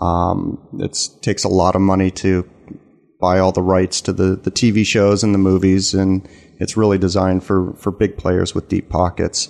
Um, 0.00 0.58
it 0.78 0.98
takes 1.22 1.44
a 1.44 1.48
lot 1.48 1.74
of 1.74 1.80
money 1.80 2.10
to 2.12 2.48
buy 3.20 3.38
all 3.38 3.52
the 3.52 3.62
rights 3.62 4.00
to 4.02 4.12
the, 4.12 4.36
the 4.36 4.50
TV 4.50 4.84
shows 4.84 5.22
and 5.22 5.32
the 5.32 5.38
movies, 5.38 5.94
and 5.94 6.28
it's 6.58 6.76
really 6.76 6.98
designed 6.98 7.44
for, 7.44 7.72
for 7.74 7.90
big 7.90 8.18
players 8.18 8.54
with 8.54 8.68
deep 8.68 8.90
pockets. 8.90 9.48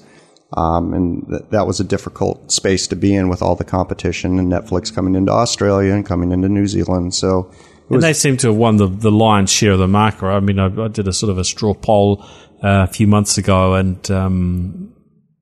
Um, 0.52 0.94
and 0.94 1.26
th- 1.28 1.42
that 1.50 1.66
was 1.66 1.80
a 1.80 1.84
difficult 1.84 2.52
space 2.52 2.86
to 2.88 2.96
be 2.96 3.14
in 3.14 3.28
with 3.28 3.42
all 3.42 3.56
the 3.56 3.64
competition 3.64 4.38
and 4.38 4.50
Netflix 4.50 4.94
coming 4.94 5.16
into 5.16 5.32
Australia 5.32 5.92
and 5.92 6.06
coming 6.06 6.30
into 6.30 6.48
New 6.48 6.66
Zealand. 6.68 7.14
So, 7.14 7.50
and 7.90 8.02
they 8.02 8.12
seem 8.12 8.36
to 8.38 8.48
have 8.48 8.56
won 8.56 8.76
the, 8.76 8.86
the 8.86 9.10
lion's 9.10 9.50
share 9.50 9.72
of 9.72 9.78
the 9.78 9.88
market. 9.88 10.26
I 10.26 10.40
mean, 10.40 10.58
I, 10.58 10.66
I 10.66 10.88
did 10.88 11.08
a 11.08 11.12
sort 11.12 11.30
of 11.30 11.38
a 11.38 11.44
straw 11.44 11.74
poll 11.74 12.24
uh, 12.62 12.84
a 12.84 12.86
few 12.86 13.06
months 13.06 13.38
ago, 13.38 13.74
and 13.74 14.08
um, 14.10 14.94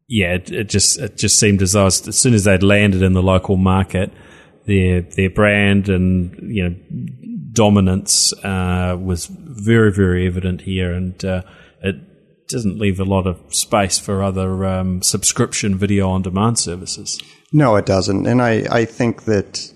yeah, 0.09 0.35
it, 0.35 0.51
it, 0.51 0.69
just 0.69 0.99
it 0.99 1.17
just 1.17 1.39
seemed 1.39 1.63
as 1.63 1.73
though 1.73 1.87
as 1.87 1.97
soon 2.17 2.35
as 2.35 2.45
they'd 2.45 2.63
landed 2.63 3.03
in 3.03 3.13
the 3.13 3.23
local 3.23 3.57
market, 3.57 4.11
their 4.67 5.03
their 5.03 5.31
brand 5.31 5.89
and 5.89 6.37
you 6.55 6.69
know 6.69 6.77
dominance 7.53 8.33
uh, 8.45 8.97
was 9.01 9.27
very 9.27 9.93
very 9.93 10.27
evident 10.27 10.63
here, 10.63 10.93
and 10.93 11.25
uh, 11.25 11.43
it 11.83 11.97
doesn't 12.49 12.79
leave 12.79 13.01
a 13.01 13.05
lot 13.05 13.27
of 13.27 13.39
space 13.55 13.99
for 13.99 14.23
other 14.23 14.65
um, 14.67 15.03
subscription 15.03 15.77
video 15.77 16.09
on 16.11 16.23
demand 16.23 16.59
services. 16.59 17.21
No, 17.53 17.77
it 17.77 17.87
doesn't, 17.87 18.27
and 18.27 18.43
I 18.43 18.67
I 18.71 18.85
think 18.85 19.25
that 19.25 19.73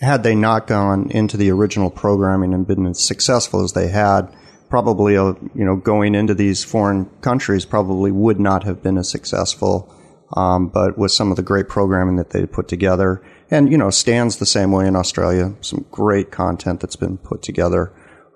had 0.00 0.22
they 0.22 0.34
not 0.34 0.66
gone 0.66 1.10
into 1.10 1.36
the 1.36 1.50
original 1.50 1.90
programming 1.90 2.54
and 2.54 2.66
been 2.66 2.86
as 2.86 3.00
successful 3.00 3.62
as 3.62 3.72
they 3.72 3.88
had, 3.88 4.34
probably 4.68 5.16
uh, 5.16 5.34
you 5.54 5.64
know 5.64 5.76
going 5.76 6.14
into 6.14 6.34
these 6.34 6.64
foreign 6.64 7.06
countries 7.20 7.64
probably 7.64 8.10
would 8.10 8.40
not 8.40 8.64
have 8.64 8.82
been 8.82 8.98
as 8.98 9.08
successful. 9.10 9.94
Um, 10.36 10.68
but 10.68 10.96
with 10.96 11.10
some 11.10 11.32
of 11.32 11.36
the 11.36 11.42
great 11.42 11.68
programming 11.68 12.14
that 12.14 12.30
they 12.30 12.46
put 12.46 12.68
together, 12.68 13.20
and 13.50 13.70
you 13.70 13.76
know, 13.76 13.90
stands 13.90 14.36
the 14.36 14.46
same 14.46 14.70
way 14.70 14.86
in 14.86 14.94
Australia. 14.94 15.54
Some 15.60 15.86
great 15.90 16.30
content 16.30 16.80
that's 16.80 16.96
been 16.96 17.18
put 17.18 17.42
together. 17.42 17.92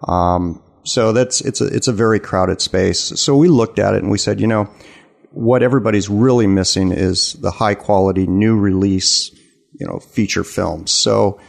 Um, 0.08 0.62
so 0.84 1.12
that's 1.12 1.40
it's 1.40 1.60
a 1.60 1.66
it's 1.66 1.88
a 1.88 1.92
very 1.92 2.20
crowded 2.20 2.60
space. 2.60 3.00
So 3.20 3.36
we 3.36 3.48
looked 3.48 3.78
at 3.78 3.94
it 3.94 4.02
and 4.02 4.10
we 4.10 4.18
said, 4.18 4.40
you 4.40 4.46
know, 4.46 4.68
what 5.30 5.62
everybody's 5.62 6.08
really 6.08 6.46
missing 6.46 6.92
is 6.92 7.32
the 7.34 7.50
high 7.50 7.74
quality 7.74 8.26
new 8.26 8.58
release, 8.58 9.30
you 9.72 9.86
know, 9.86 9.98
feature 9.98 10.44
films. 10.44 10.92
So, 10.92 11.40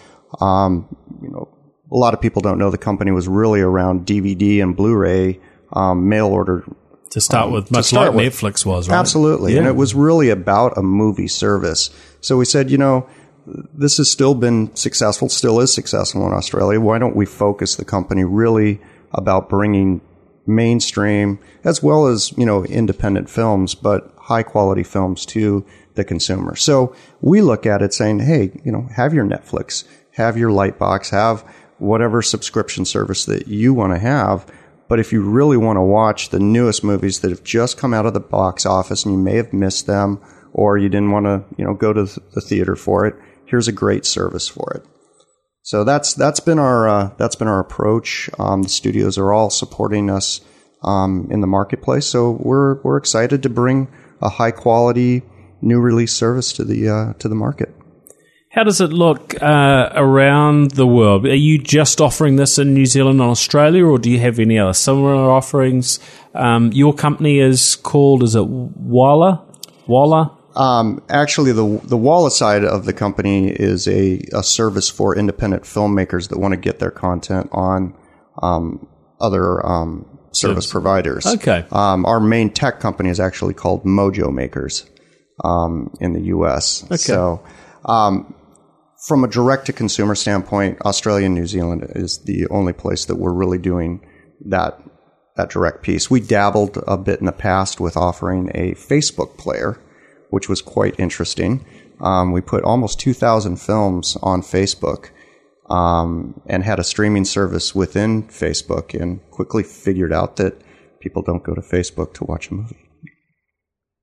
um, 0.41 0.95
you 1.21 1.29
know, 1.29 1.49
a 1.91 1.95
lot 1.95 2.13
of 2.13 2.21
people 2.21 2.41
don't 2.41 2.57
know 2.57 2.71
the 2.71 2.77
company 2.77 3.11
was 3.11 3.27
really 3.27 3.61
around 3.61 4.07
DVD 4.07 4.63
and 4.63 4.75
Blu-ray 4.75 5.39
um, 5.73 6.09
mail 6.09 6.27
order 6.27 6.65
to 7.11 7.21
start 7.21 7.47
um, 7.47 7.53
with, 7.53 7.71
much 7.71 7.85
start 7.85 8.07
like 8.07 8.15
with. 8.15 8.33
Netflix 8.33 8.65
was, 8.65 8.89
right? 8.89 8.97
Absolutely, 8.97 9.53
yeah. 9.53 9.59
and 9.59 9.67
it 9.67 9.75
was 9.75 9.93
really 9.93 10.29
about 10.29 10.77
a 10.77 10.81
movie 10.81 11.27
service. 11.27 11.89
So 12.21 12.37
we 12.37 12.45
said, 12.45 12.71
you 12.71 12.77
know, 12.77 13.07
this 13.45 13.97
has 13.97 14.09
still 14.09 14.33
been 14.33 14.75
successful, 14.75 15.29
still 15.29 15.59
is 15.59 15.73
successful 15.73 16.25
in 16.25 16.33
Australia. 16.33 16.79
Why 16.79 16.97
don't 16.97 17.15
we 17.15 17.25
focus 17.25 17.75
the 17.75 17.85
company 17.85 18.23
really 18.23 18.81
about 19.15 19.49
bringing 19.49 20.01
mainstream 20.47 21.39
as 21.63 21.81
well 21.81 22.05
as 22.05 22.31
you 22.37 22.45
know 22.45 22.63
independent 22.65 23.29
films, 23.29 23.75
but 23.75 24.13
high 24.17 24.43
quality 24.43 24.83
films 24.83 25.25
to 25.27 25.65
the 25.95 26.03
consumer? 26.03 26.55
So 26.55 26.95
we 27.21 27.41
look 27.41 27.65
at 27.65 27.81
it 27.81 27.93
saying, 27.93 28.19
hey, 28.19 28.51
you 28.63 28.71
know, 28.71 28.87
have 28.95 29.13
your 29.13 29.25
Netflix, 29.25 29.83
have 30.11 30.37
your 30.37 30.51
Lightbox, 30.51 31.09
have 31.09 31.43
whatever 31.77 32.21
subscription 32.21 32.85
service 32.85 33.25
that 33.25 33.47
you 33.47 33.73
want 33.73 33.93
to 33.93 33.99
have. 33.99 34.45
But 34.87 34.99
if 34.99 35.11
you 35.11 35.21
really 35.21 35.57
want 35.57 35.77
to 35.77 35.81
watch 35.81 36.29
the 36.29 36.39
newest 36.39 36.83
movies 36.83 37.19
that 37.21 37.31
have 37.31 37.43
just 37.43 37.77
come 37.77 37.93
out 37.93 38.05
of 38.05 38.13
the 38.13 38.19
box 38.19 38.65
office 38.65 39.03
and 39.03 39.13
you 39.15 39.19
may 39.19 39.35
have 39.37 39.51
missed 39.51 39.87
them 39.87 40.21
or 40.53 40.77
you 40.77 40.89
didn't 40.89 41.11
want 41.11 41.25
to, 41.25 41.43
you 41.57 41.65
know, 41.65 41.73
go 41.73 41.91
to 41.91 42.05
the 42.33 42.41
theater 42.41 42.75
for 42.75 43.05
it, 43.05 43.15
here's 43.45 43.67
a 43.67 43.73
great 43.73 44.05
service 44.05 44.47
for 44.47 44.71
it. 44.75 44.85
So 45.65 45.83
that's 45.83 46.13
that's 46.13 46.39
been 46.39 46.59
our 46.59 46.87
uh, 46.87 47.09
that's 47.17 47.35
been 47.35 47.47
our 47.47 47.59
approach. 47.59 48.29
Um, 48.37 48.61
the 48.61 48.69
studios 48.69 49.17
are 49.17 49.33
all 49.33 49.49
supporting 49.49 50.11
us 50.11 50.41
um, 50.83 51.27
in 51.31 51.41
the 51.41 51.47
marketplace, 51.47 52.05
so 52.05 52.37
we're 52.39 52.75
we're 52.83 52.97
excited 52.97 53.41
to 53.41 53.49
bring 53.49 53.87
a 54.21 54.29
high 54.29 54.51
quality 54.51 55.23
new 55.63 55.79
release 55.79 56.13
service 56.13 56.53
to 56.53 56.63
the 56.63 56.87
uh, 56.87 57.13
to 57.13 57.27
the 57.27 57.33
market. 57.33 57.73
How 58.51 58.63
does 58.63 58.79
it 58.79 58.93
look 58.93 59.41
uh, 59.41 59.89
around 59.95 60.71
the 60.71 60.85
world? 60.85 61.25
Are 61.25 61.33
you 61.35 61.57
just 61.57 61.99
offering 61.99 62.35
this 62.35 62.59
in 62.59 62.75
New 62.75 62.85
Zealand 62.85 63.19
and 63.19 63.31
Australia, 63.31 63.85
or 63.85 63.97
do 63.97 64.11
you 64.11 64.19
have 64.19 64.37
any 64.37 64.59
other 64.59 64.73
similar 64.73 65.15
offerings? 65.15 65.99
Um, 66.35 66.71
your 66.73 66.93
company 66.93 67.39
is 67.39 67.75
called, 67.75 68.21
is 68.21 68.35
it 68.35 68.45
Wala? 68.45 69.43
Wala? 69.87 70.37
Um, 70.55 71.03
actually, 71.09 71.51
the 71.51 71.81
the 71.83 71.97
Wala 71.97 72.31
side 72.31 72.63
of 72.63 72.85
the 72.85 72.93
company 72.93 73.49
is 73.49 73.87
a, 73.87 74.21
a 74.33 74.43
service 74.43 74.89
for 74.89 75.17
independent 75.17 75.63
filmmakers 75.63 76.29
that 76.29 76.39
want 76.39 76.53
to 76.53 76.57
get 76.57 76.79
their 76.79 76.91
content 76.91 77.49
on 77.51 77.93
um, 78.41 78.87
other 79.19 79.65
um, 79.65 80.19
service 80.31 80.71
providers. 80.71 81.25
Okay. 81.25 81.65
Um, 81.71 82.05
our 82.05 82.19
main 82.19 82.49
tech 82.49 82.79
company 82.79 83.09
is 83.09 83.19
actually 83.19 83.53
called 83.53 83.83
Mojo 83.83 84.33
Makers 84.33 84.89
um, 85.43 85.93
in 85.99 86.13
the 86.13 86.21
U.S. 86.21 86.83
Okay. 86.85 86.97
So, 86.97 87.43
um, 87.83 88.33
from 89.07 89.23
a 89.23 89.27
direct 89.27 89.65
to 89.67 89.73
consumer 89.73 90.15
standpoint, 90.15 90.81
Australia 90.81 91.25
and 91.25 91.35
New 91.35 91.47
Zealand 91.47 91.85
is 91.95 92.23
the 92.23 92.47
only 92.47 92.73
place 92.73 93.05
that 93.05 93.15
we're 93.15 93.33
really 93.33 93.59
doing 93.59 94.05
that 94.45 94.81
that 95.35 95.49
direct 95.49 95.83
piece. 95.83 96.09
We 96.09 96.21
dabbled 96.21 96.81
a 96.87 96.97
bit 96.97 97.19
in 97.19 97.25
the 97.25 97.33
past 97.33 97.81
with 97.81 97.97
offering 97.97 98.51
a 98.55 98.71
Facebook 98.75 99.37
player 99.37 99.77
which 100.35 100.49
was 100.49 100.61
quite 100.61 100.93
interesting. 100.99 101.65
Um, 102.01 102.33
we 102.33 102.41
put 102.41 102.65
almost 102.65 102.99
2,000 102.99 103.55
films 103.55 104.17
on 104.21 104.41
Facebook 104.41 105.11
um, 105.69 106.41
and 106.45 106.61
had 106.61 106.77
a 106.77 106.83
streaming 106.83 107.23
service 107.23 107.73
within 107.73 108.23
Facebook 108.23 108.93
and 108.93 109.21
quickly 109.31 109.63
figured 109.63 110.11
out 110.11 110.35
that 110.35 110.61
people 110.99 111.21
don't 111.21 111.41
go 111.41 111.55
to 111.55 111.61
Facebook 111.61 112.13
to 112.15 112.25
watch 112.25 112.51
a 112.51 112.53
movie. 112.53 112.75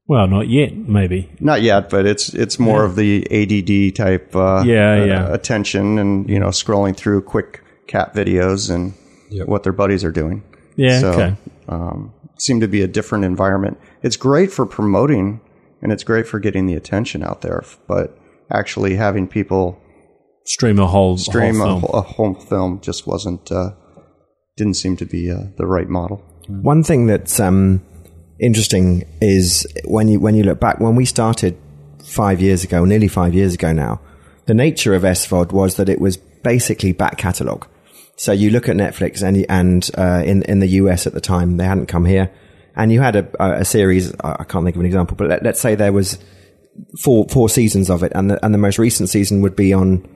Well, 0.07 0.27
not 0.27 0.49
yet, 0.49 0.75
maybe. 0.75 1.31
Not 1.39 1.61
yet, 1.61 1.91
but 1.91 2.07
it's 2.07 2.33
it's 2.33 2.59
more 2.59 2.79
yeah. 2.79 2.87
of 2.87 2.97
the 2.97 3.11
ADD 3.31 3.95
type 3.95 4.35
uh, 4.35 4.63
yeah, 4.65 5.05
yeah. 5.05 5.27
Uh, 5.27 5.35
attention 5.35 5.99
and 5.99 6.31
you 6.31 6.41
know 6.41 6.49
scrolling 6.49 6.97
through 6.97 7.21
quick 7.23 7.63
cat 7.87 8.15
videos 8.15 8.75
and 8.75 8.95
yep. 9.29 9.49
what 9.49 9.65
their 9.65 9.75
buddies 9.75 10.03
are 10.03 10.11
doing. 10.11 10.43
Yeah, 10.77 10.99
so, 10.99 11.13
okay. 11.13 11.37
Um, 11.69 12.15
seem 12.39 12.61
to 12.61 12.69
be 12.69 12.81
a 12.81 12.89
different 12.89 13.27
environment. 13.27 13.79
It's 14.03 14.17
great 14.17 14.51
for 14.51 14.65
promoting 14.65 15.43
and 15.83 15.93
it's 15.93 16.05
great 16.05 16.27
for 16.27 16.39
getting 16.39 16.67
the 16.67 16.75
attention 16.75 17.23
out 17.23 17.43
there. 17.43 17.65
But 17.87 18.17
actually 18.51 18.97
having 18.97 19.27
people 19.27 19.79
stream 20.45 20.79
a 20.79 20.87
whole 20.87 21.19
stream 21.19 21.61
a, 21.61 21.65
whole 21.65 21.81
film. 21.81 21.95
A, 21.95 21.97
a 21.99 22.01
whole 22.03 22.35
film 22.35 22.81
just 22.81 23.07
wasn't 23.07 23.51
uh, 23.51 23.73
didn't 24.57 24.75
seem 24.75 24.97
to 24.97 25.05
be 25.05 25.31
uh, 25.31 25.45
the 25.57 25.67
right 25.67 25.89
model. 25.89 26.25
One 26.49 26.83
thing 26.83 27.07
that's 27.07 27.39
um, 27.41 27.85
interesting 28.41 29.05
is 29.21 29.67
when 29.85 30.09
you 30.09 30.21
when 30.21 30.35
you 30.35 30.45
look 30.45 30.61
back 30.61 30.81
when 30.81 30.97
we 30.97 31.05
started 31.05 31.59
five 32.05 32.41
years 32.41 32.65
ago, 32.65 32.85
nearly 32.85 33.09
five 33.09 33.35
years 33.35 33.55
ago 33.55 33.73
now, 33.73 34.01
the 34.47 34.55
nature 34.55 34.95
of 34.95 35.03
SVOD 35.03 35.53
was 35.53 35.77
that 35.77 35.89
it 35.89 36.01
was 36.01 36.17
basically 36.17 36.93
back 36.93 37.19
catalogue. 37.19 37.67
So 38.17 38.33
you 38.33 38.51
look 38.51 38.69
at 38.69 38.77
Netflix 38.77 39.23
and 39.23 39.45
and 39.49 39.91
uh, 39.97 40.23
in 40.25 40.43
in 40.43 40.61
the 40.61 40.69
US 40.69 41.07
at 41.07 41.15
the 41.15 41.21
time 41.21 41.57
they 41.57 41.65
hadn't 41.65 41.87
come 41.87 42.05
here 42.05 42.31
and 42.77 42.93
you 42.93 43.01
had 43.01 43.17
a, 43.17 43.61
a 43.61 43.65
series, 43.65 44.15
I 44.21 44.45
can't 44.45 44.65
think 44.65 44.77
of 44.77 44.81
an 44.81 44.87
example, 44.87 45.17
but 45.17 45.29
let, 45.29 45.47
us 45.47 45.61
say 45.61 45.75
there 45.75 45.93
was 45.93 46.19
four 47.01 47.27
four 47.29 47.49
seasons 47.49 47.91
of 47.91 48.03
it, 48.03 48.13
and 48.15 48.31
the, 48.31 48.45
and 48.45 48.55
the 48.55 48.59
most 48.59 48.79
recent 48.79 49.09
season 49.09 49.43
would 49.43 49.57
be 49.57 49.73
on 49.73 50.09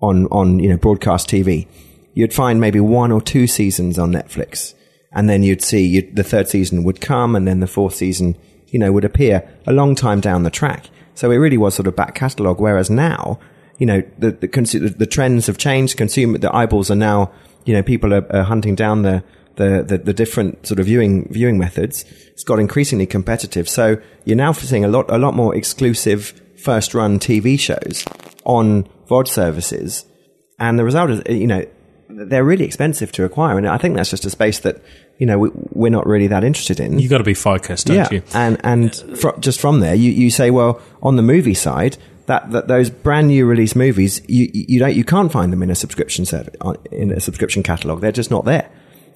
on 0.00 0.26
on 0.26 0.60
you 0.60 0.68
know 0.68 0.76
broadcast 0.76 1.28
TV. 1.28 1.66
You'd 2.14 2.34
find 2.34 2.60
maybe 2.60 2.80
one 2.80 3.12
or 3.12 3.20
two 3.20 3.46
seasons 3.46 3.98
on 3.98 4.12
Netflix, 4.12 4.74
and 5.12 5.28
then 5.28 5.42
you'd 5.42 5.62
see 5.62 5.86
you'd, 5.86 6.16
the 6.16 6.24
third 6.24 6.48
season 6.48 6.84
would 6.84 7.00
come, 7.00 7.34
and 7.34 7.46
then 7.46 7.60
the 7.60 7.66
fourth 7.66 7.94
season, 7.94 8.36
you 8.68 8.78
know, 8.78 8.92
would 8.92 9.04
appear 9.04 9.48
a 9.66 9.72
long 9.72 9.94
time 9.94 10.20
down 10.20 10.42
the 10.42 10.50
track. 10.50 10.90
So 11.14 11.30
it 11.30 11.36
really 11.36 11.58
was 11.58 11.74
sort 11.74 11.86
of 11.86 11.96
back 11.96 12.14
catalogue. 12.14 12.60
Whereas 12.60 12.88
now, 12.88 13.40
you 13.78 13.86
know, 13.86 14.02
the 14.18 14.30
the, 14.30 14.94
the, 14.96 15.06
trends 15.06 15.46
have 15.48 15.58
changed. 15.58 15.96
Consumer 15.96 16.38
the 16.38 16.54
eyeballs 16.54 16.90
are 16.90 16.96
now 16.96 17.32
you 17.64 17.74
know, 17.74 17.82
people 17.82 18.14
are, 18.14 18.26
are 18.34 18.42
hunting 18.42 18.74
down 18.74 19.02
the, 19.02 19.22
the, 19.56 19.84
the, 19.86 19.98
the 19.98 20.12
different 20.12 20.66
sort 20.66 20.80
of 20.80 20.86
viewing, 20.86 21.28
viewing 21.32 21.58
methods. 21.58 22.04
It's 22.28 22.44
got 22.44 22.58
increasingly 22.58 23.06
competitive. 23.06 23.68
So 23.68 24.00
you're 24.24 24.36
now 24.36 24.52
seeing 24.52 24.84
a 24.84 24.88
lot, 24.88 25.10
a 25.10 25.18
lot 25.18 25.34
more 25.34 25.54
exclusive 25.54 26.40
first 26.62 26.94
run 26.94 27.18
TV 27.18 27.58
shows 27.58 28.04
on 28.44 28.84
VOD 29.08 29.28
services. 29.28 30.04
And 30.58 30.78
the 30.78 30.84
result 30.84 31.10
is, 31.10 31.22
you 31.28 31.46
know, 31.46 31.64
they're 32.08 32.44
really 32.44 32.64
expensive 32.64 33.12
to 33.12 33.24
acquire. 33.24 33.56
And 33.56 33.68
I 33.68 33.78
think 33.78 33.96
that's 33.96 34.10
just 34.10 34.24
a 34.24 34.30
space 34.30 34.60
that, 34.60 34.82
you 35.18 35.26
know, 35.26 35.38
we, 35.38 35.50
we're 35.70 35.90
not 35.90 36.06
really 36.06 36.26
that 36.28 36.44
interested 36.44 36.80
in. 36.80 36.98
You've 36.98 37.10
got 37.10 37.18
to 37.18 37.24
be 37.24 37.34
focused, 37.34 37.86
don't 37.86 37.96
yeah. 37.96 38.08
you? 38.10 38.22
And, 38.34 38.60
and 38.64 38.94
fro- 39.18 39.38
just 39.38 39.60
from 39.60 39.80
there, 39.80 39.94
you, 39.94 40.10
you 40.10 40.30
say, 40.30 40.50
well, 40.50 40.80
on 41.02 41.16
the 41.16 41.22
movie 41.22 41.54
side, 41.54 41.96
that, 42.26 42.50
that 42.52 42.68
those 42.68 42.90
brand 42.90 43.28
new 43.28 43.46
release 43.46 43.74
movies, 43.74 44.20
you, 44.28 44.48
you 44.52 44.78
don't, 44.78 44.94
you 44.94 45.04
can't 45.04 45.32
find 45.32 45.52
them 45.52 45.62
in 45.62 45.70
a 45.70 45.74
subscription 45.74 46.24
service, 46.24 46.54
in 46.90 47.10
a 47.10 47.20
subscription 47.20 47.62
catalog. 47.62 48.00
They're 48.00 48.12
just 48.12 48.30
not 48.30 48.44
there. 48.44 48.70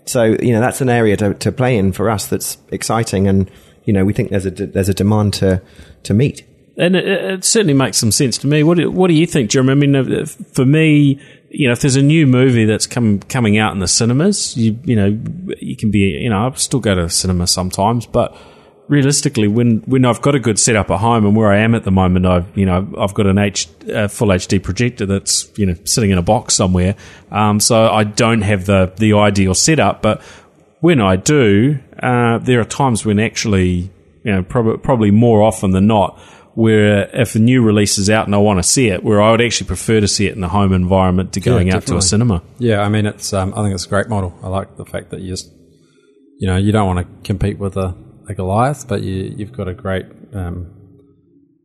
So, 0.06 0.24
you 0.24 0.52
know, 0.52 0.60
that's 0.60 0.80
an 0.80 0.88
area 0.88 1.16
to, 1.16 1.34
to 1.34 1.52
play 1.52 1.76
in 1.76 1.92
for 1.92 2.10
us 2.10 2.26
that's 2.26 2.58
exciting. 2.70 3.26
And, 3.26 3.50
you 3.84 3.92
know, 3.92 4.04
we 4.04 4.12
think 4.12 4.30
there's 4.30 4.46
a, 4.46 4.50
there's 4.50 4.88
a 4.88 4.94
demand 4.94 5.34
to, 5.34 5.62
to 6.02 6.14
meet. 6.14 6.44
And 6.76 6.96
it, 6.96 7.06
it 7.06 7.44
certainly 7.44 7.74
makes 7.74 7.96
some 7.96 8.10
sense 8.10 8.36
to 8.38 8.46
me. 8.46 8.62
What 8.62 8.78
do, 8.78 8.90
what 8.90 9.08
do 9.08 9.14
you 9.14 9.26
think, 9.26 9.50
Jeremy? 9.50 9.72
I 9.72 9.74
mean, 9.74 9.96
uh, 9.96 10.26
for 10.52 10.66
me, 10.66 11.20
you 11.50 11.68
know, 11.68 11.72
if 11.72 11.80
there's 11.80 11.96
a 11.96 12.02
new 12.02 12.26
movie 12.26 12.64
that's 12.64 12.86
come 12.86 13.20
coming 13.20 13.58
out 13.58 13.72
in 13.72 13.78
the 13.78 13.86
cinemas, 13.86 14.56
you 14.56 14.76
you 14.84 14.96
know, 14.96 15.16
you 15.60 15.76
can 15.76 15.92
be, 15.92 16.00
you 16.00 16.28
know, 16.28 16.48
I 16.48 16.52
still 16.56 16.80
go 16.80 16.96
to 16.96 17.08
cinema 17.08 17.46
sometimes, 17.46 18.06
but 18.06 18.36
realistically, 18.88 19.48
when 19.48 19.78
when 19.86 20.04
I've 20.04 20.22
got 20.22 20.34
a 20.34 20.40
good 20.40 20.58
setup 20.58 20.90
at 20.90 21.00
home 21.00 21.26
and 21.26 21.36
where 21.36 21.52
I 21.52 21.58
am 21.58 21.74
at 21.74 21.84
the 21.84 21.90
moment, 21.90 22.26
I've 22.26 22.56
you 22.56 22.66
know 22.66 22.88
I've 22.98 23.14
got 23.14 23.26
an 23.26 23.38
H 23.38 23.68
uh, 23.92 24.08
full 24.08 24.28
HD 24.28 24.62
projector 24.62 25.06
that's 25.06 25.50
you 25.58 25.66
know 25.66 25.74
sitting 25.84 26.10
in 26.10 26.18
a 26.18 26.22
box 26.22 26.54
somewhere, 26.54 26.96
um, 27.30 27.60
so 27.60 27.88
I 27.90 28.04
don't 28.04 28.42
have 28.42 28.66
the 28.66 28.92
the 28.96 29.14
ideal 29.14 29.54
setup, 29.54 30.02
but 30.02 30.22
when 30.84 31.00
I 31.00 31.16
do, 31.16 31.78
uh, 32.02 32.36
there 32.40 32.60
are 32.60 32.64
times 32.64 33.06
when 33.06 33.18
actually, 33.18 33.90
you 34.22 34.32
know, 34.32 34.42
prob- 34.42 34.82
probably 34.82 35.10
more 35.10 35.42
often 35.42 35.70
than 35.70 35.86
not, 35.86 36.18
where 36.52 37.08
if 37.18 37.34
a 37.34 37.38
new 37.38 37.62
release 37.62 37.96
is 37.96 38.10
out 38.10 38.26
and 38.26 38.34
I 38.34 38.38
want 38.38 38.58
to 38.58 38.62
see 38.62 38.88
it, 38.88 39.02
where 39.02 39.22
I 39.22 39.30
would 39.30 39.40
actually 39.40 39.66
prefer 39.66 40.00
to 40.00 40.06
see 40.06 40.26
it 40.26 40.34
in 40.34 40.42
the 40.42 40.48
home 40.48 40.74
environment 40.74 41.32
to 41.32 41.40
going 41.40 41.72
out 41.72 41.86
to 41.86 41.96
a 41.96 42.02
cinema. 42.02 42.42
Yeah, 42.58 42.82
I 42.82 42.90
mean, 42.90 43.06
it's. 43.06 43.32
Um, 43.32 43.54
I 43.56 43.62
think 43.62 43.74
it's 43.74 43.86
a 43.86 43.88
great 43.88 44.10
model. 44.10 44.38
I 44.42 44.48
like 44.48 44.76
the 44.76 44.84
fact 44.84 45.08
that 45.12 45.20
you 45.20 45.30
just, 45.30 45.50
you 46.38 46.46
know, 46.46 46.56
you 46.58 46.70
don't 46.70 46.86
want 46.86 46.98
to 46.98 47.26
compete 47.26 47.58
with 47.58 47.78
a, 47.78 47.96
a 48.28 48.34
Goliath, 48.34 48.86
but 48.88 49.02
you, 49.02 49.34
you've 49.36 49.52
got 49.52 49.68
a 49.68 49.74
great, 49.74 50.06
um, 50.32 50.72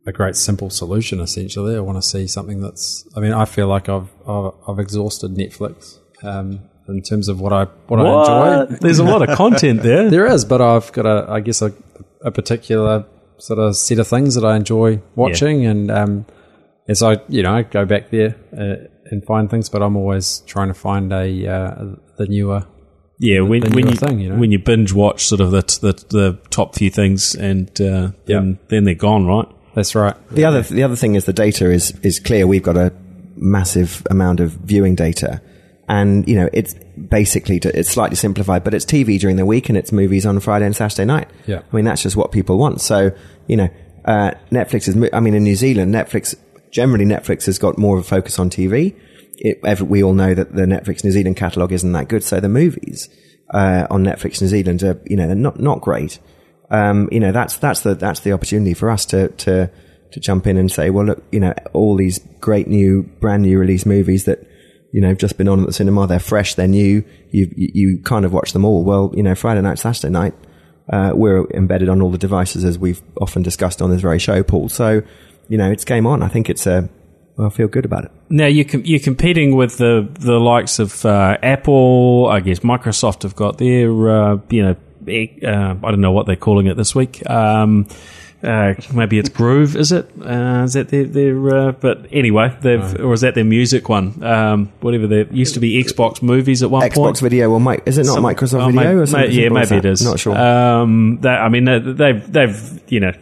a 0.06 0.12
great 0.12 0.36
simple 0.36 0.70
solution. 0.70 1.20
Essentially, 1.20 1.76
I 1.76 1.80
want 1.80 1.98
to 1.98 2.02
see 2.02 2.26
something 2.26 2.60
that's. 2.60 3.06
I 3.16 3.20
mean, 3.20 3.32
I 3.32 3.44
feel 3.44 3.66
like 3.66 3.88
I've 3.88 4.08
I've, 4.26 4.52
I've 4.68 4.78
exhausted 4.78 5.32
Netflix 5.32 5.98
um, 6.22 6.60
in 6.88 7.02
terms 7.02 7.28
of 7.28 7.40
what 7.40 7.52
I 7.52 7.64
what, 7.86 8.00
I 8.00 8.62
enjoy. 8.62 8.76
There's 8.80 8.98
a 8.98 9.04
lot 9.04 9.28
of 9.28 9.36
content 9.36 9.82
there. 9.82 10.10
There 10.10 10.26
is, 10.26 10.44
but 10.44 10.60
I've 10.60 10.92
got 10.92 11.06
a, 11.06 11.30
I 11.30 11.40
guess, 11.40 11.62
a, 11.62 11.72
a 12.22 12.30
particular 12.30 13.06
sort 13.38 13.58
of 13.58 13.76
set 13.76 13.98
of 13.98 14.06
things 14.06 14.34
that 14.34 14.44
I 14.44 14.56
enjoy 14.56 15.00
watching, 15.14 15.64
and 15.66 15.90
um, 15.90 16.26
and 16.86 16.96
so 16.96 17.12
I, 17.12 17.16
you 17.28 17.42
know, 17.42 17.54
I 17.54 17.62
go 17.62 17.84
back 17.84 18.10
there 18.10 18.36
uh, 18.52 18.88
and 19.06 19.24
find 19.24 19.50
things, 19.50 19.68
but 19.68 19.82
I'm 19.82 19.96
always 19.96 20.40
trying 20.40 20.68
to 20.68 20.74
find 20.74 21.12
a 21.12 21.46
uh, 21.46 21.84
the 22.18 22.26
newer. 22.26 22.66
Yeah, 23.20 23.40
when, 23.40 23.60
the 23.60 23.68
when 23.68 23.86
you 23.86 23.96
thing, 23.96 24.18
you 24.18 24.30
know? 24.30 24.36
when 24.36 24.50
you 24.50 24.58
binge 24.58 24.94
watch 24.94 25.26
sort 25.26 25.42
of 25.42 25.50
the 25.50 25.60
the, 25.82 25.92
the 26.08 26.38
top 26.48 26.74
few 26.74 26.88
things, 26.88 27.34
and 27.34 27.68
uh, 27.78 28.12
then 28.24 28.58
then 28.68 28.84
they're 28.84 28.94
gone, 28.94 29.26
right? 29.26 29.46
That's 29.74 29.94
right. 29.94 30.16
The 30.30 30.46
other 30.46 30.62
the 30.62 30.82
other 30.82 30.96
thing 30.96 31.16
is 31.16 31.26
the 31.26 31.34
data 31.34 31.70
is 31.70 31.90
is 32.02 32.18
clear. 32.18 32.46
We've 32.46 32.62
got 32.62 32.78
a 32.78 32.94
massive 33.36 34.06
amount 34.10 34.40
of 34.40 34.52
viewing 34.52 34.94
data, 34.94 35.42
and 35.86 36.26
you 36.26 36.34
know 36.34 36.48
it's 36.54 36.74
basically 37.08 37.60
to, 37.60 37.78
it's 37.78 37.90
slightly 37.90 38.16
simplified, 38.16 38.64
but 38.64 38.72
it's 38.72 38.86
TV 38.86 39.20
during 39.20 39.36
the 39.36 39.44
week 39.44 39.68
and 39.68 39.76
it's 39.76 39.92
movies 39.92 40.24
on 40.24 40.40
Friday 40.40 40.64
and 40.64 40.74
Saturday 40.74 41.04
night. 41.04 41.28
Yeah. 41.46 41.60
I 41.70 41.76
mean 41.76 41.84
that's 41.84 42.02
just 42.02 42.16
what 42.16 42.32
people 42.32 42.56
want. 42.56 42.80
So 42.80 43.10
you 43.46 43.58
know, 43.58 43.68
uh, 44.06 44.30
Netflix 44.50 44.88
is. 44.88 45.10
I 45.12 45.20
mean, 45.20 45.34
in 45.34 45.44
New 45.44 45.56
Zealand, 45.56 45.94
Netflix 45.94 46.34
generally 46.70 47.04
Netflix 47.04 47.44
has 47.44 47.58
got 47.58 47.76
more 47.76 47.98
of 47.98 48.04
a 48.04 48.08
focus 48.08 48.38
on 48.38 48.48
TV. 48.48 48.98
It, 49.42 49.60
every, 49.64 49.86
we 49.86 50.02
all 50.02 50.12
know 50.12 50.34
that 50.34 50.54
the 50.54 50.62
Netflix 50.62 51.02
New 51.02 51.10
Zealand 51.10 51.36
catalog 51.36 51.72
isn't 51.72 51.92
that 51.92 52.08
good, 52.08 52.22
so 52.22 52.40
the 52.40 52.48
movies 52.48 53.08
uh, 53.52 53.86
on 53.90 54.04
Netflix 54.04 54.40
New 54.40 54.48
Zealand 54.48 54.82
are 54.82 55.00
you 55.06 55.16
know 55.16 55.26
they're 55.26 55.36
not 55.36 55.58
not 55.58 55.80
great. 55.80 56.18
Um, 56.70 57.08
you 57.10 57.20
know 57.20 57.32
that's 57.32 57.56
that's 57.56 57.80
the 57.80 57.94
that's 57.94 58.20
the 58.20 58.32
opportunity 58.32 58.74
for 58.74 58.90
us 58.90 59.04
to 59.06 59.28
to 59.28 59.70
to 60.12 60.20
jump 60.20 60.46
in 60.46 60.56
and 60.56 60.70
say, 60.70 60.90
well, 60.90 61.06
look, 61.06 61.22
you 61.30 61.40
know, 61.40 61.54
all 61.72 61.96
these 61.96 62.18
great 62.40 62.66
new, 62.66 63.02
brand 63.20 63.42
new 63.42 63.58
release 63.58 63.86
movies 63.86 64.24
that 64.24 64.46
you 64.92 65.00
know 65.00 65.08
have 65.08 65.18
just 65.18 65.38
been 65.38 65.48
on 65.48 65.60
at 65.60 65.66
the 65.66 65.72
cinema, 65.72 66.06
they're 66.06 66.18
fresh, 66.18 66.54
they're 66.54 66.68
new. 66.68 67.04
You 67.30 67.48
you, 67.56 67.98
kind 68.02 68.24
of 68.24 68.32
watch 68.32 68.52
them 68.52 68.64
all. 68.64 68.84
Well, 68.84 69.12
you 69.14 69.22
know, 69.22 69.34
Friday 69.34 69.60
night, 69.62 69.78
Saturday 69.78 70.10
night, 70.10 70.34
uh, 70.92 71.12
we're 71.14 71.46
embedded 71.50 71.88
on 71.88 72.02
all 72.02 72.10
the 72.10 72.18
devices 72.18 72.64
as 72.64 72.78
we've 72.78 73.00
often 73.20 73.42
discussed 73.42 73.80
on 73.80 73.90
this 73.90 74.00
very 74.00 74.18
show, 74.18 74.42
Paul. 74.42 74.68
So 74.68 75.02
you 75.48 75.58
know, 75.58 75.70
it's 75.70 75.84
game 75.84 76.06
on. 76.06 76.22
I 76.22 76.28
think 76.28 76.50
it's 76.50 76.66
a. 76.66 76.88
I 77.40 77.48
feel 77.50 77.68
good 77.68 77.84
about 77.84 78.04
it. 78.04 78.10
Now 78.28 78.46
you 78.46 78.64
com- 78.64 78.82
you're 78.84 79.00
competing 79.00 79.56
with 79.56 79.78
the 79.78 80.08
the 80.18 80.38
likes 80.38 80.78
of 80.78 81.04
uh, 81.04 81.36
Apple. 81.42 82.26
I 82.30 82.40
guess 82.40 82.60
Microsoft 82.60 83.22
have 83.22 83.34
got 83.36 83.58
their 83.58 83.90
uh, 84.10 84.38
you 84.50 84.62
know 84.62 84.76
uh, 85.08 85.74
I 85.82 85.90
don't 85.90 86.00
know 86.00 86.12
what 86.12 86.26
they're 86.26 86.36
calling 86.36 86.66
it 86.66 86.76
this 86.76 86.94
week. 86.94 87.28
Um, 87.28 87.88
uh, 88.42 88.72
maybe 88.94 89.18
it's 89.18 89.28
Groove, 89.28 89.76
is 89.76 89.92
it? 89.92 90.10
Uh, 90.18 90.62
is 90.64 90.72
that 90.72 90.88
their, 90.88 91.04
their 91.04 91.54
uh, 91.68 91.72
but 91.72 92.06
anyway, 92.10 92.56
they've 92.62 92.98
or 93.00 93.12
is 93.12 93.20
that 93.20 93.34
their 93.34 93.44
music 93.44 93.88
one? 93.90 94.22
Um, 94.24 94.72
whatever 94.80 95.06
they 95.06 95.26
used 95.30 95.54
to 95.54 95.60
be 95.60 95.82
Xbox 95.84 96.22
movies 96.22 96.62
at 96.62 96.70
one 96.70 96.82
Xbox 96.88 96.94
point. 96.94 97.16
Xbox 97.16 97.20
Video, 97.20 97.50
well, 97.50 97.60
Mike, 97.60 97.82
is 97.84 97.98
it 97.98 98.06
not 98.06 98.14
Some- 98.14 98.24
Microsoft 98.24 98.62
oh, 98.62 98.66
Video 98.70 98.94
may- 98.94 99.00
or 99.00 99.06
something? 99.06 99.28
may- 99.30 99.42
yeah, 99.42 99.48
maybe 99.50 99.76
it 99.76 99.84
is. 99.84 100.02
Not 100.02 100.18
sure. 100.20 100.38
Um, 100.38 101.18
that, 101.20 101.38
I 101.40 101.48
mean, 101.50 101.64
they- 101.66 101.80
they've 101.80 102.32
they've 102.32 102.80
you 102.88 103.00
know 103.00 103.12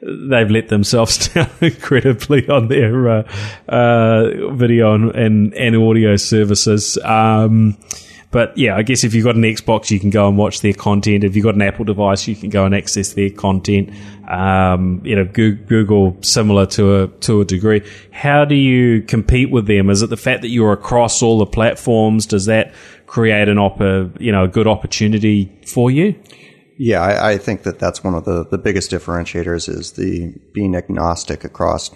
they've 0.00 0.50
let 0.50 0.68
themselves 0.68 1.28
down 1.34 1.50
incredibly 1.60 2.48
on 2.48 2.68
their 2.68 3.08
uh, 3.08 3.22
uh, 3.68 4.52
video 4.52 4.94
and, 4.94 5.10
and 5.14 5.54
and 5.54 5.76
audio 5.76 6.16
services. 6.16 6.98
Um, 6.98 7.76
but 8.30 8.56
yeah, 8.58 8.76
I 8.76 8.82
guess 8.82 9.04
if 9.04 9.14
you've 9.14 9.24
got 9.24 9.36
an 9.36 9.42
Xbox, 9.42 9.90
you 9.90 9.98
can 9.98 10.10
go 10.10 10.28
and 10.28 10.36
watch 10.36 10.60
their 10.60 10.74
content. 10.74 11.24
If 11.24 11.34
you've 11.34 11.44
got 11.44 11.54
an 11.54 11.62
Apple 11.62 11.86
device, 11.86 12.28
you 12.28 12.36
can 12.36 12.50
go 12.50 12.66
and 12.66 12.74
access 12.74 13.14
their 13.14 13.30
content. 13.30 13.90
Um, 14.28 15.00
you 15.02 15.16
know, 15.16 15.24
Goo- 15.24 15.54
Google 15.54 16.18
similar 16.20 16.66
to 16.66 17.02
a 17.02 17.08
to 17.08 17.40
a 17.40 17.44
degree. 17.46 17.82
How 18.10 18.44
do 18.44 18.54
you 18.54 19.00
compete 19.02 19.50
with 19.50 19.66
them? 19.66 19.88
Is 19.88 20.02
it 20.02 20.10
the 20.10 20.18
fact 20.18 20.42
that 20.42 20.48
you're 20.48 20.72
across 20.72 21.22
all 21.22 21.38
the 21.38 21.46
platforms? 21.46 22.26
Does 22.26 22.44
that 22.46 22.74
create 23.06 23.48
an 23.48 23.56
op- 23.58 23.80
you 24.20 24.30
know 24.30 24.44
a 24.44 24.48
good 24.48 24.66
opportunity 24.66 25.50
for 25.66 25.90
you? 25.90 26.14
Yeah, 26.78 27.02
I, 27.02 27.32
I 27.32 27.38
think 27.38 27.64
that 27.64 27.80
that's 27.80 28.04
one 28.04 28.14
of 28.14 28.24
the, 28.24 28.44
the 28.44 28.58
biggest 28.58 28.92
differentiators 28.92 29.68
is 29.68 29.92
the 29.92 30.34
being 30.54 30.76
agnostic 30.76 31.42
across 31.44 31.90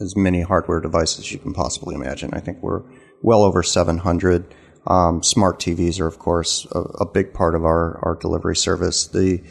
as 0.00 0.16
many 0.16 0.42
hardware 0.42 0.80
devices 0.80 1.20
as 1.20 1.32
you 1.32 1.38
can 1.38 1.54
possibly 1.54 1.94
imagine. 1.94 2.30
I 2.34 2.40
think 2.40 2.62
we're 2.62 2.82
well 3.22 3.42
over 3.42 3.62
700. 3.62 4.54
Um, 4.86 5.22
smart 5.22 5.58
TVs 5.60 5.98
are, 5.98 6.06
of 6.06 6.18
course, 6.18 6.66
a, 6.72 6.78
a 6.78 7.10
big 7.10 7.32
part 7.32 7.54
of 7.54 7.64
our, 7.64 7.98
our 8.04 8.16
delivery 8.16 8.54
service. 8.54 9.06
The 9.06 9.42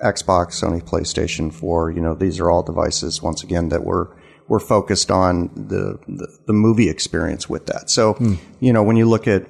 Xbox, 0.00 0.62
Sony 0.62 0.80
PlayStation 0.80 1.52
4, 1.52 1.90
you 1.90 2.00
know, 2.00 2.14
these 2.14 2.38
are 2.38 2.50
all 2.50 2.62
devices, 2.62 3.20
once 3.20 3.42
again, 3.42 3.68
that 3.70 3.82
we're, 3.82 4.06
we're 4.46 4.60
focused 4.60 5.10
on 5.10 5.50
the, 5.54 5.98
the, 6.06 6.38
the 6.46 6.52
movie 6.52 6.88
experience 6.88 7.48
with 7.48 7.66
that. 7.66 7.90
So, 7.90 8.16
you 8.60 8.72
know, 8.72 8.82
when 8.84 8.96
you 8.96 9.08
look 9.08 9.26
at, 9.26 9.42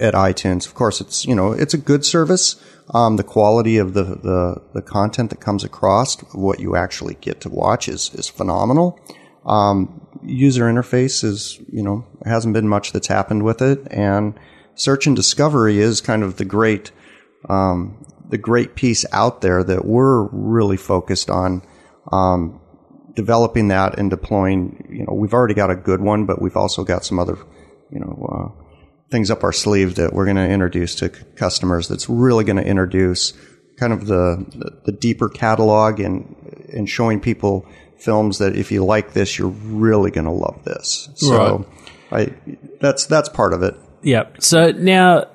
at 0.00 0.14
iTunes, 0.14 0.66
of 0.66 0.74
course, 0.74 1.00
it's, 1.00 1.24
you 1.24 1.34
know, 1.34 1.52
it's 1.52 1.74
a 1.74 1.78
good 1.78 2.04
service. 2.04 2.56
Um, 2.94 3.16
the 3.16 3.24
quality 3.24 3.76
of 3.76 3.92
the, 3.92 4.04
the, 4.04 4.62
the 4.72 4.82
content 4.82 5.30
that 5.30 5.40
comes 5.40 5.62
across, 5.62 6.18
what 6.32 6.58
you 6.58 6.74
actually 6.74 7.14
get 7.20 7.40
to 7.42 7.50
watch 7.50 7.88
is, 7.88 8.14
is 8.14 8.28
phenomenal. 8.28 8.98
Um, 9.44 10.06
user 10.22 10.64
interface 10.64 11.22
is, 11.22 11.60
you 11.70 11.82
know, 11.82 12.06
hasn't 12.24 12.54
been 12.54 12.68
much 12.68 12.92
that's 12.92 13.06
happened 13.06 13.42
with 13.42 13.60
it. 13.60 13.86
And 13.90 14.38
search 14.74 15.06
and 15.06 15.14
discovery 15.14 15.78
is 15.78 16.00
kind 16.00 16.22
of 16.22 16.36
the 16.36 16.44
great, 16.46 16.90
um, 17.48 18.06
the 18.28 18.38
great 18.38 18.74
piece 18.74 19.04
out 19.12 19.42
there 19.42 19.62
that 19.62 19.84
we're 19.84 20.28
really 20.28 20.76
focused 20.76 21.28
on, 21.28 21.62
um, 22.10 22.60
developing 23.14 23.68
that 23.68 23.98
and 23.98 24.08
deploying. 24.08 24.86
You 24.90 25.04
know, 25.04 25.14
we've 25.14 25.34
already 25.34 25.54
got 25.54 25.70
a 25.70 25.76
good 25.76 26.00
one, 26.00 26.24
but 26.24 26.40
we've 26.40 26.56
also 26.56 26.84
got 26.84 27.04
some 27.04 27.18
other, 27.18 27.36
you 27.90 28.00
know, 28.00 28.28
uh, 28.32 28.64
things 29.10 29.30
up 29.30 29.42
our 29.42 29.52
sleeve 29.52 29.94
that 29.96 30.12
we're 30.12 30.24
going 30.24 30.36
to 30.36 30.48
introduce 30.48 30.94
to 30.96 31.14
c- 31.14 31.24
customers. 31.36 31.88
That's 31.88 32.08
really 32.08 32.44
going 32.44 32.56
to 32.56 32.66
introduce 32.66 33.32
kind 33.78 33.92
of 33.92 34.06
the, 34.06 34.80
the 34.84 34.92
deeper 34.92 35.28
catalog 35.28 36.00
and 36.00 36.34
and 36.72 36.88
showing 36.88 37.20
people 37.20 37.66
films 37.98 38.38
that 38.38 38.56
if 38.56 38.70
you 38.70 38.84
like 38.84 39.12
this, 39.12 39.38
you're 39.38 39.48
really 39.48 40.10
going 40.10 40.26
to 40.26 40.30
love 40.30 40.62
this. 40.64 41.08
So, 41.16 41.66
I 42.12 42.34
that's 42.80 43.06
that's 43.06 43.28
part 43.28 43.52
of 43.52 43.62
it. 43.62 43.74
Yeah. 44.02 44.24
So 44.38 44.70
now, 44.70 45.26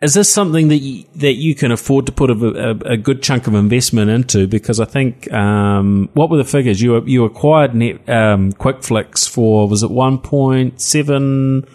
is 0.00 0.14
this 0.14 0.32
something 0.32 0.68
that 0.68 0.78
you, 0.78 1.04
that 1.16 1.34
you 1.34 1.54
can 1.54 1.72
afford 1.72 2.06
to 2.06 2.12
put 2.12 2.30
a, 2.30 2.34
a, 2.34 2.92
a 2.92 2.96
good 2.96 3.22
chunk 3.22 3.46
of 3.46 3.54
investment 3.54 4.10
into? 4.10 4.46
Because 4.46 4.80
I 4.80 4.84
think 4.84 5.32
um, 5.32 6.10
what 6.14 6.30
were 6.30 6.36
the 6.36 6.44
figures 6.44 6.80
you 6.80 7.02
you 7.06 7.24
acquired 7.24 7.74
net, 7.74 8.08
um, 8.08 8.52
Quickflix 8.52 9.28
for? 9.28 9.68
Was 9.68 9.82
it 9.82 9.90
one 9.90 10.18
point 10.18 10.80
seven 10.80 11.66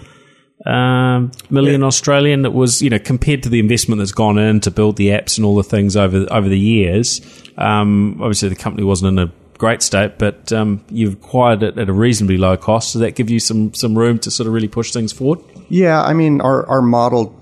um, 0.65 1.31
million 1.49 1.83
Australian. 1.83 2.41
That 2.43 2.51
was 2.51 2.81
you 2.81 2.89
know 2.89 2.99
compared 2.99 3.43
to 3.43 3.49
the 3.49 3.59
investment 3.59 3.99
that's 3.99 4.11
gone 4.11 4.37
in 4.37 4.59
to 4.61 4.71
build 4.71 4.97
the 4.97 5.09
apps 5.09 5.37
and 5.37 5.45
all 5.45 5.55
the 5.55 5.63
things 5.63 5.95
over 5.95 6.25
over 6.31 6.49
the 6.49 6.59
years. 6.59 7.21
Um, 7.57 8.19
obviously, 8.21 8.49
the 8.49 8.55
company 8.55 8.83
wasn't 8.83 9.19
in 9.19 9.27
a 9.27 9.31
great 9.57 9.81
state, 9.83 10.17
but 10.17 10.51
um, 10.51 10.83
you've 10.89 11.13
acquired 11.13 11.61
it 11.61 11.77
at 11.77 11.89
a 11.89 11.93
reasonably 11.93 12.37
low 12.37 12.57
cost. 12.57 12.93
Does 12.93 13.01
that 13.01 13.15
give 13.15 13.29
you 13.29 13.39
some 13.39 13.73
some 13.73 13.97
room 13.97 14.17
to 14.19 14.31
sort 14.31 14.47
of 14.47 14.53
really 14.53 14.67
push 14.67 14.91
things 14.91 15.11
forward? 15.11 15.39
Yeah, 15.69 16.01
I 16.01 16.13
mean, 16.13 16.41
our, 16.41 16.65
our 16.67 16.81
model 16.81 17.35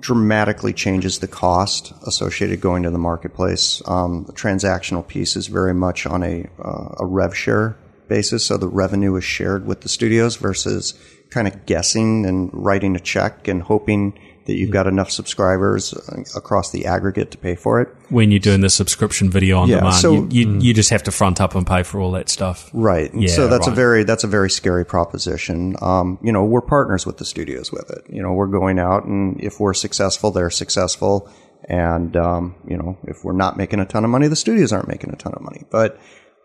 dramatically 0.00 0.72
changes 0.72 1.18
the 1.18 1.26
cost 1.26 1.92
associated 2.06 2.60
going 2.60 2.82
to 2.82 2.90
the 2.90 2.98
marketplace. 2.98 3.82
Um, 3.86 4.24
the 4.24 4.32
transactional 4.32 5.06
piece 5.06 5.36
is 5.36 5.46
very 5.46 5.74
much 5.74 6.06
on 6.06 6.22
a, 6.22 6.46
uh, 6.62 6.94
a 6.98 7.06
rev 7.06 7.36
share 7.36 7.76
basis, 8.08 8.44
so 8.44 8.56
the 8.56 8.68
revenue 8.68 9.16
is 9.16 9.24
shared 9.24 9.66
with 9.66 9.80
the 9.80 9.88
studios 9.88 10.36
versus 10.36 10.94
kind 11.34 11.48
of 11.48 11.66
guessing 11.66 12.24
and 12.24 12.48
writing 12.52 12.94
a 12.96 13.00
check 13.00 13.48
and 13.48 13.60
hoping 13.60 14.18
that 14.46 14.54
you've 14.54 14.70
got 14.70 14.86
enough 14.86 15.10
subscribers 15.10 15.94
uh, 15.94 16.22
across 16.36 16.70
the 16.70 16.84
aggregate 16.86 17.30
to 17.30 17.38
pay 17.38 17.54
for 17.54 17.80
it. 17.80 17.88
When 18.10 18.30
you're 18.30 18.40
doing 18.40 18.60
the 18.60 18.68
subscription 18.70 19.30
video 19.30 19.58
on 19.58 19.68
Yeah, 19.68 19.76
demand, 19.76 19.94
so- 19.96 20.12
you, 20.12 20.28
you, 20.30 20.58
you 20.60 20.74
just 20.74 20.90
have 20.90 21.02
to 21.04 21.10
front 21.10 21.40
up 21.40 21.54
and 21.54 21.66
pay 21.66 21.82
for 21.82 21.98
all 22.00 22.12
that 22.12 22.28
stuff. 22.28 22.70
Right. 22.72 23.10
Yeah, 23.14 23.34
so 23.34 23.48
that's 23.48 23.66
right. 23.66 23.72
a 23.72 23.76
very 23.76 24.04
that's 24.04 24.22
a 24.22 24.26
very 24.28 24.50
scary 24.50 24.84
proposition. 24.84 25.76
Um, 25.80 26.18
you 26.22 26.30
know, 26.30 26.44
we're 26.44 26.60
partners 26.60 27.06
with 27.06 27.16
the 27.18 27.24
studios 27.24 27.72
with 27.72 27.90
it. 27.90 28.04
You 28.08 28.22
know, 28.22 28.32
we're 28.32 28.46
going 28.46 28.78
out 28.78 29.04
and 29.04 29.40
if 29.42 29.58
we're 29.60 29.74
successful, 29.74 30.30
they're 30.30 30.50
successful. 30.50 31.28
And 31.66 32.14
um, 32.16 32.54
you 32.68 32.76
know, 32.76 32.98
if 33.04 33.24
we're 33.24 33.32
not 33.32 33.56
making 33.56 33.80
a 33.80 33.86
ton 33.86 34.04
of 34.04 34.10
money, 34.10 34.28
the 34.28 34.36
studios 34.36 34.72
aren't 34.72 34.88
making 34.88 35.10
a 35.10 35.16
ton 35.16 35.32
of 35.34 35.40
money. 35.40 35.64
But 35.70 35.98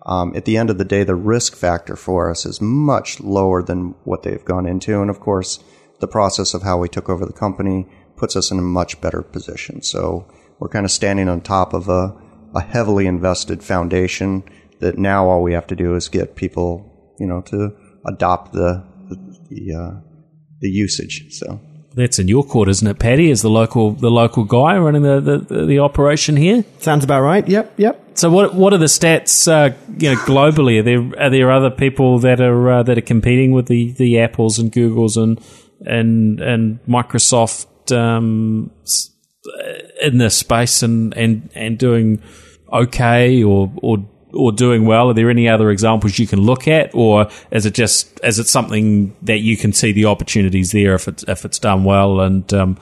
um, 0.06 0.36
at 0.36 0.45
the 0.45 0.58
end 0.58 0.70
of 0.70 0.78
the 0.78 0.86
day, 0.86 1.04
the 1.04 1.16
risk 1.16 1.56
factor 1.56 1.95
for 1.95 2.30
us 2.30 2.45
is 2.45 2.62
much 2.62 3.20
lower 3.20 3.62
than 3.62 3.95
what 4.04 4.24
they've 4.24 4.45
gone 4.45 4.66
into. 4.66 5.02
And 5.02 5.10
of 5.10 5.20
course, 5.20 5.64
the 6.00 6.08
process 6.08 6.54
of 6.54 6.64
how 6.64 6.78
we 6.78 6.88
took 6.88 7.10
over 7.10 7.26
the 7.26 7.34
company 7.34 7.88
puts 8.16 8.36
us 8.36 8.52
in 8.52 8.60
a 8.60 8.64
much 8.64 9.00
better 9.02 9.22
position. 9.22 9.82
So 9.82 10.28
we're 10.60 10.70
kind 10.70 10.86
of 10.86 10.91
standing 10.91 11.30
on 11.30 11.41
top 11.41 11.74
of 11.74 11.89
a, 11.89 12.16
a 12.56 12.62
heavily 12.62 13.08
invested 13.08 13.64
foundation 13.64 14.43
that 14.80 14.97
now 14.97 15.28
all 15.28 15.43
we 15.43 15.54
have 15.54 15.68
to 15.68 15.76
do 15.76 15.95
is 15.95 16.08
get 16.08 16.36
people, 16.36 17.16
you 17.20 17.28
know, 17.28 17.41
to 17.41 17.76
adopt 18.06 18.54
the 18.54 18.86
the 19.10 19.16
the, 19.50 19.74
uh, 19.76 20.02
the 20.60 20.70
usage. 20.70 21.26
So 21.32 21.60
That's 21.95 22.20
in 22.20 22.28
your 22.28 22.43
court, 22.43 22.70
isn't 22.70 22.88
it, 22.88 23.00
Paddy? 23.00 23.30
Is 23.30 23.41
the 23.41 23.50
local 23.50 23.91
the 23.91 24.12
local 24.12 24.43
guy 24.45 24.78
running 24.78 25.02
the, 25.02 25.20
the, 25.20 25.66
the 25.66 25.80
operation 25.80 26.38
here? 26.38 26.64
Sounds 26.80 27.04
about 27.04 27.22
right. 27.22 27.47
Yep, 27.47 27.74
yep. 27.78 28.09
So 28.20 28.30
what 28.30 28.54
what 28.54 28.74
are 28.74 28.78
the 28.78 28.88
stats? 28.88 29.48
Uh, 29.48 29.74
you 29.98 30.14
know, 30.14 30.20
globally, 30.24 30.80
are 30.80 30.84
there 30.84 31.24
are 31.24 31.30
there 31.30 31.50
other 31.50 31.70
people 31.70 32.20
that 32.20 32.42
are 32.42 32.70
uh, 32.70 32.84
that 32.84 32.98
are 32.98 33.02
competing 33.02 33.54
with 33.54 33.68
the, 33.68 33.94
the 33.94 34.20
Apples 34.20 34.60
and 34.60 34.70
Googles 34.70 35.16
and 35.16 35.40
and 35.88 36.42
and 36.42 36.84
Microsoft 36.84 37.96
um, 37.96 38.72
in 40.02 40.18
this 40.18 40.36
space 40.36 40.84
and, 40.84 41.16
and, 41.16 41.50
and 41.56 41.78
doing 41.78 42.22
okay 42.74 43.42
or 43.42 43.72
or 43.78 44.06
or 44.34 44.52
doing 44.52 44.86
well? 44.86 45.12
Are 45.12 45.14
there 45.14 45.30
any 45.30 45.48
other 45.48 45.70
examples 45.70 46.20
you 46.20 46.28
can 46.28 46.42
look 46.42 46.68
at, 46.68 46.94
or 46.94 47.30
is 47.52 47.66
it 47.66 47.74
just 47.74 48.20
is 48.22 48.38
it 48.38 48.48
something 48.48 49.16
that 49.22 49.40
you 49.40 49.56
can 49.56 49.72
see 49.72 49.94
the 49.94 50.08
opportunities 50.08 50.74
there 50.74 50.94
if 50.94 51.08
it's 51.08 51.24
if 51.24 51.46
it's 51.46 51.58
done 51.58 51.86
well 51.86 52.20
and 52.20 52.54
um, 52.54 52.78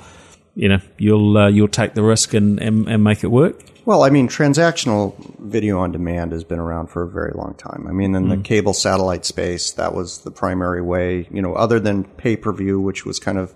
you 0.55 0.67
know 0.67 0.79
you'll 0.97 1.37
uh, 1.37 1.47
you'll 1.47 1.67
take 1.67 1.93
the 1.93 2.01
risk 2.01 2.33
and, 2.33 2.59
and, 2.59 2.89
and 2.89 3.03
make 3.03 3.23
it 3.23 3.27
work? 3.27 3.63
Well, 3.87 4.03
I 4.03 4.09
mean, 4.09 4.27
transactional 4.27 5.15
video 5.39 5.79
on 5.79 5.93
demand 5.93 6.33
has 6.33 6.43
been 6.43 6.59
around 6.59 6.87
for 6.87 7.03
a 7.03 7.09
very 7.09 7.31
long 7.33 7.53
time. 7.53 7.87
I 7.87 7.93
mean, 7.93 8.15
in 8.15 8.27
the 8.27 8.35
cable 8.35 8.73
satellite 8.73 9.23
space, 9.23 9.71
that 9.71 9.95
was 9.95 10.23
the 10.23 10.29
primary 10.29 10.81
way, 10.81 11.25
you 11.31 11.41
know, 11.41 11.53
other 11.53 11.79
than 11.79 12.03
pay 12.03 12.35
per 12.35 12.51
view, 12.51 12.81
which 12.81 13.05
was 13.05 13.17
kind 13.17 13.37
of 13.37 13.55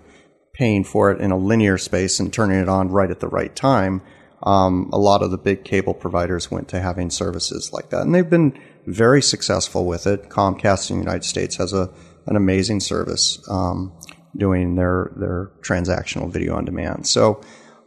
paying 0.54 0.84
for 0.84 1.10
it 1.10 1.20
in 1.20 1.32
a 1.32 1.36
linear 1.36 1.76
space 1.76 2.18
and 2.18 2.32
turning 2.32 2.58
it 2.58 2.68
on 2.70 2.88
right 2.88 3.10
at 3.10 3.20
the 3.20 3.28
right 3.28 3.54
time. 3.54 4.00
Um, 4.42 4.88
a 4.90 4.96
lot 4.96 5.22
of 5.22 5.32
the 5.32 5.36
big 5.36 5.64
cable 5.64 5.92
providers 5.92 6.50
went 6.50 6.68
to 6.68 6.80
having 6.80 7.10
services 7.10 7.70
like 7.70 7.90
that, 7.90 8.00
and 8.00 8.14
they've 8.14 8.30
been 8.30 8.58
very 8.86 9.20
successful 9.20 9.84
with 9.84 10.06
it. 10.06 10.30
Comcast 10.30 10.90
in 10.90 10.96
the 10.96 11.04
United 11.04 11.24
States 11.24 11.56
has 11.56 11.74
a 11.74 11.90
an 12.26 12.36
amazing 12.36 12.80
service 12.80 13.38
um, 13.50 13.92
doing 14.34 14.76
their 14.76 15.12
their 15.14 15.50
transactional 15.60 16.32
video 16.32 16.54
on 16.54 16.64
demand. 16.64 17.06
So. 17.06 17.42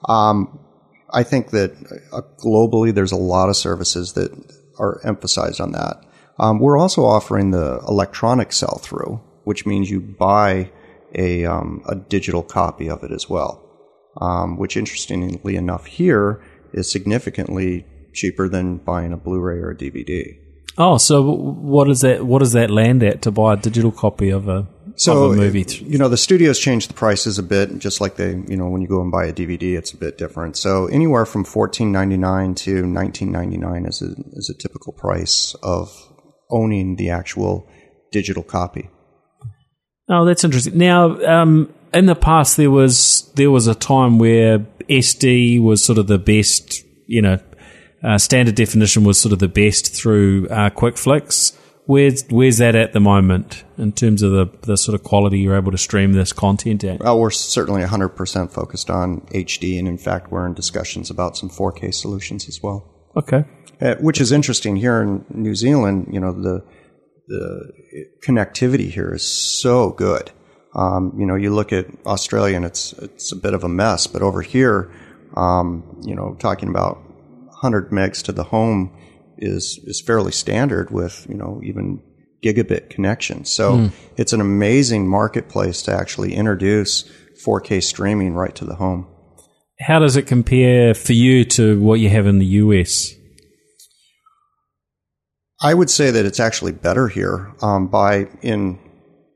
Um, 0.07 0.59
I 1.15 1.23
think 1.23 1.51
that 1.51 1.71
uh, 2.11 2.21
globally 2.43 2.93
there's 2.93 3.13
a 3.13 3.17
lot 3.17 3.49
of 3.49 3.55
services 3.55 4.13
that 4.13 4.31
are 4.77 4.99
emphasized 5.05 5.61
on 5.61 5.71
that. 5.71 6.03
Um, 6.37 6.59
we're 6.59 6.77
also 6.77 7.05
offering 7.05 7.51
the 7.51 7.79
electronic 7.87 8.51
sell 8.51 8.79
through, 8.83 9.21
which 9.45 9.65
means 9.65 9.89
you 9.89 10.01
buy 10.01 10.71
a, 11.15 11.45
um, 11.45 11.81
a 11.87 11.95
digital 11.95 12.43
copy 12.43 12.89
of 12.89 13.01
it 13.03 13.11
as 13.11 13.29
well, 13.29 13.63
um, 14.19 14.57
which 14.57 14.75
interestingly 14.75 15.55
enough 15.55 15.85
here 15.85 16.43
is 16.73 16.91
significantly 16.91 17.85
cheaper 18.13 18.49
than 18.49 18.77
buying 18.77 19.13
a 19.13 19.17
Blu-ray 19.17 19.59
or 19.59 19.71
a 19.71 19.75
DVD. 19.75 20.37
Oh, 20.77 20.97
so 20.97 21.21
what 21.21 21.89
is 21.89 22.01
that? 22.01 22.25
What 22.25 22.39
does 22.39 22.51
that 22.51 22.69
land 22.69 23.01
at 23.01 23.21
to 23.21 23.31
buy 23.31 23.53
a 23.53 23.57
digital 23.57 23.93
copy 23.93 24.29
of 24.29 24.49
a 24.49 24.67
So 24.97 25.25
of 25.25 25.33
a 25.33 25.35
movie? 25.35 25.63
th- 25.63 25.81
you 25.81 25.97
know, 25.97 26.07
the 26.07 26.17
studios 26.17 26.59
change 26.59 26.87
the 26.87 26.93
prices 26.93 27.37
a 27.37 27.43
bit, 27.43 27.77
just 27.79 27.99
like 27.99 28.15
they, 28.15 28.31
you 28.47 28.55
know, 28.55 28.69
when 28.69 28.81
you 28.81 28.87
go 28.87 29.01
and 29.01 29.11
buy 29.11 29.25
a 29.25 29.33
DVD, 29.33 29.77
it's 29.77 29.91
a 29.91 29.97
bit 29.97 30.17
different. 30.17 30.55
So 30.57 30.87
anywhere 30.87 31.25
from 31.25 31.43
fourteen 31.43 31.91
ninety 31.91 32.17
nine 32.17 32.55
to 32.55 32.85
nineteen 32.85 33.31
ninety 33.31 33.57
nine 33.57 33.85
is 33.85 34.01
a 34.01 34.15
is 34.33 34.49
a 34.49 34.57
typical 34.57 34.93
price 34.93 35.55
of 35.63 35.91
owning 36.49 36.95
the 36.95 37.09
actual 37.09 37.69
digital 38.11 38.43
copy. 38.43 38.89
Oh, 40.07 40.23
that's 40.23 40.43
interesting. 40.43 40.77
Now, 40.77 41.19
um, 41.25 41.73
in 41.93 42.05
the 42.05 42.15
past, 42.15 42.57
there 42.57 42.71
was 42.71 43.31
there 43.35 43.51
was 43.51 43.67
a 43.67 43.75
time 43.75 44.19
where 44.19 44.59
SD 44.89 45.61
was 45.61 45.83
sort 45.83 45.97
of 45.97 46.07
the 46.07 46.19
best. 46.19 46.83
You 47.07 47.21
know, 47.21 47.39
uh, 48.03 48.17
standard 48.17 48.55
definition 48.55 49.03
was 49.03 49.19
sort 49.19 49.33
of 49.33 49.39
the 49.39 49.47
best 49.47 49.93
through 49.95 50.47
uh, 50.49 50.69
Quickflix. 50.69 51.57
Where's 51.87 52.23
where's 52.29 52.57
that 52.57 52.75
at 52.75 52.93
the 52.93 52.99
moment 52.99 53.63
in 53.77 53.91
terms 53.91 54.23
of 54.23 54.31
the 54.31 54.49
the 54.61 54.75
sort 54.75 54.95
of 54.95 55.03
quality 55.03 55.39
you're 55.39 55.55
able 55.55 55.71
to 55.71 55.77
stream 55.77 56.13
this 56.13 56.33
content 56.33 56.83
at? 56.83 56.99
Well, 56.99 57.19
we're 57.19 57.29
certainly 57.29 57.83
100% 57.83 58.51
focused 58.51 58.89
on 58.89 59.21
HD, 59.27 59.77
and 59.77 59.87
in 59.87 59.97
fact, 59.97 60.31
we're 60.31 60.47
in 60.47 60.55
discussions 60.55 61.11
about 61.11 61.37
some 61.37 61.49
4K 61.49 61.93
solutions 61.93 62.47
as 62.47 62.61
well. 62.63 62.91
Okay. 63.15 63.45
Uh, 63.79 63.95
which 63.95 64.19
is 64.19 64.31
interesting 64.31 64.77
here 64.77 65.01
in 65.01 65.25
New 65.29 65.53
Zealand. 65.53 66.07
You 66.11 66.19
know, 66.19 66.31
the 66.31 66.63
the 67.27 67.71
connectivity 68.25 68.89
here 68.89 69.13
is 69.13 69.23
so 69.23 69.91
good. 69.91 70.31
Um, 70.73 71.13
you 71.17 71.25
know, 71.25 71.35
you 71.35 71.53
look 71.53 71.71
at 71.71 71.85
Australia 72.05 72.55
and 72.55 72.65
it's 72.65 72.93
it's 72.93 73.31
a 73.31 73.35
bit 73.35 73.53
of 73.53 73.63
a 73.63 73.69
mess, 73.69 74.07
but 74.07 74.21
over 74.23 74.41
here, 74.41 74.91
um, 75.35 76.01
you 76.03 76.15
know, 76.15 76.35
talking 76.39 76.69
about 76.69 76.97
100 77.61 77.91
megs 77.91 78.23
to 78.23 78.31
the 78.31 78.43
home 78.43 78.91
is 79.37 79.79
is 79.83 80.01
fairly 80.01 80.31
standard 80.31 80.91
with 80.91 81.25
you 81.29 81.35
know 81.35 81.61
even 81.63 82.01
gigabit 82.43 82.89
connections. 82.89 83.51
So 83.51 83.89
it's 84.17 84.33
an 84.33 84.41
amazing 84.41 85.07
marketplace 85.07 85.81
to 85.83 85.91
actually 85.91 86.35
introduce 86.35 87.03
4K 87.43 87.81
streaming 87.81 88.35
right 88.35 88.53
to 88.55 88.65
the 88.65 88.75
home. 88.75 89.07
How 89.79 89.99
does 89.99 90.15
it 90.15 90.27
compare 90.27 90.93
for 90.93 91.13
you 91.13 91.43
to 91.45 91.79
what 91.81 91.99
you 91.99 92.09
have 92.09 92.27
in 92.27 92.37
the 92.37 92.45
US? 92.45 93.13
I 95.61 95.73
would 95.73 95.89
say 95.89 96.11
that 96.11 96.25
it's 96.25 96.39
actually 96.39 96.73
better 96.73 97.07
here 97.07 97.53
um, 97.61 97.87
by 97.87 98.27
in 98.41 98.79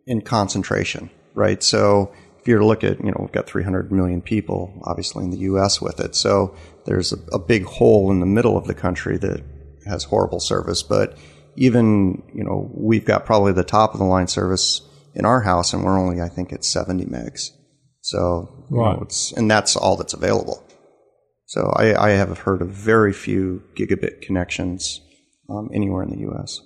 in 0.05 0.21
concentration, 0.21 1.09
right? 1.33 1.61
So 1.63 2.13
if 2.39 2.47
you're 2.47 2.59
to 2.59 2.65
look 2.65 2.83
at, 2.83 3.03
you 3.03 3.11
know, 3.11 3.17
we've 3.19 3.31
got 3.31 3.47
300 3.47 3.91
million 3.91 4.21
people, 4.21 4.81
obviously 4.85 5.23
in 5.23 5.29
the 5.29 5.37
U.S. 5.39 5.81
with 5.81 5.99
it. 5.99 6.15
So 6.15 6.55
there's 6.85 7.11
a, 7.11 7.17
a 7.33 7.39
big 7.39 7.65
hole 7.65 8.11
in 8.11 8.19
the 8.19 8.25
middle 8.25 8.57
of 8.57 8.65
the 8.65 8.73
country 8.73 9.17
that 9.17 9.43
has 9.89 10.05
horrible 10.05 10.39
service. 10.39 10.83
But 10.83 11.17
even, 11.55 12.23
you 12.33 12.43
know, 12.43 12.71
we've 12.73 13.05
got 13.05 13.25
probably 13.25 13.51
the 13.53 13.63
top 13.63 13.93
of 13.93 13.99
the 13.99 14.05
line 14.05 14.27
service 14.27 14.81
in 15.13 15.25
our 15.25 15.41
house, 15.41 15.73
and 15.73 15.83
we're 15.83 15.99
only, 15.99 16.21
I 16.21 16.29
think, 16.29 16.53
at 16.53 16.63
70 16.63 17.05
megs. 17.05 17.49
So 18.01 18.65
you 18.71 18.77
Right. 18.79 18.95
know, 18.95 19.01
it's 19.03 19.31
and 19.33 19.49
that's 19.51 19.75
all 19.75 19.97
that's 19.97 20.13
available. 20.13 20.63
So 21.47 21.73
I, 21.75 22.09
I 22.09 22.09
have 22.11 22.37
heard 22.39 22.61
of 22.61 22.69
very 22.69 23.11
few 23.11 23.63
gigabit 23.75 24.21
connections 24.21 25.01
um, 25.49 25.69
anywhere 25.73 26.03
in 26.03 26.11
the 26.11 26.19
U.S. 26.19 26.59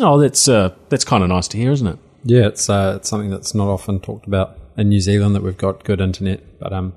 Oh, 0.00 0.18
that's 0.20 0.48
uh, 0.48 0.74
that's 0.88 1.04
kind 1.04 1.22
of 1.22 1.28
nice 1.28 1.48
to 1.48 1.56
hear, 1.56 1.72
isn't 1.72 1.86
it? 1.86 1.98
Yeah, 2.24 2.46
it's 2.48 2.68
uh, 2.68 2.94
it's 2.96 3.08
something 3.08 3.30
that's 3.30 3.54
not 3.54 3.68
often 3.68 4.00
talked 4.00 4.26
about 4.26 4.56
in 4.76 4.88
New 4.88 5.00
Zealand 5.00 5.34
that 5.34 5.42
we've 5.42 5.56
got 5.56 5.84
good 5.84 6.00
internet, 6.00 6.58
but 6.58 6.72
um, 6.72 6.92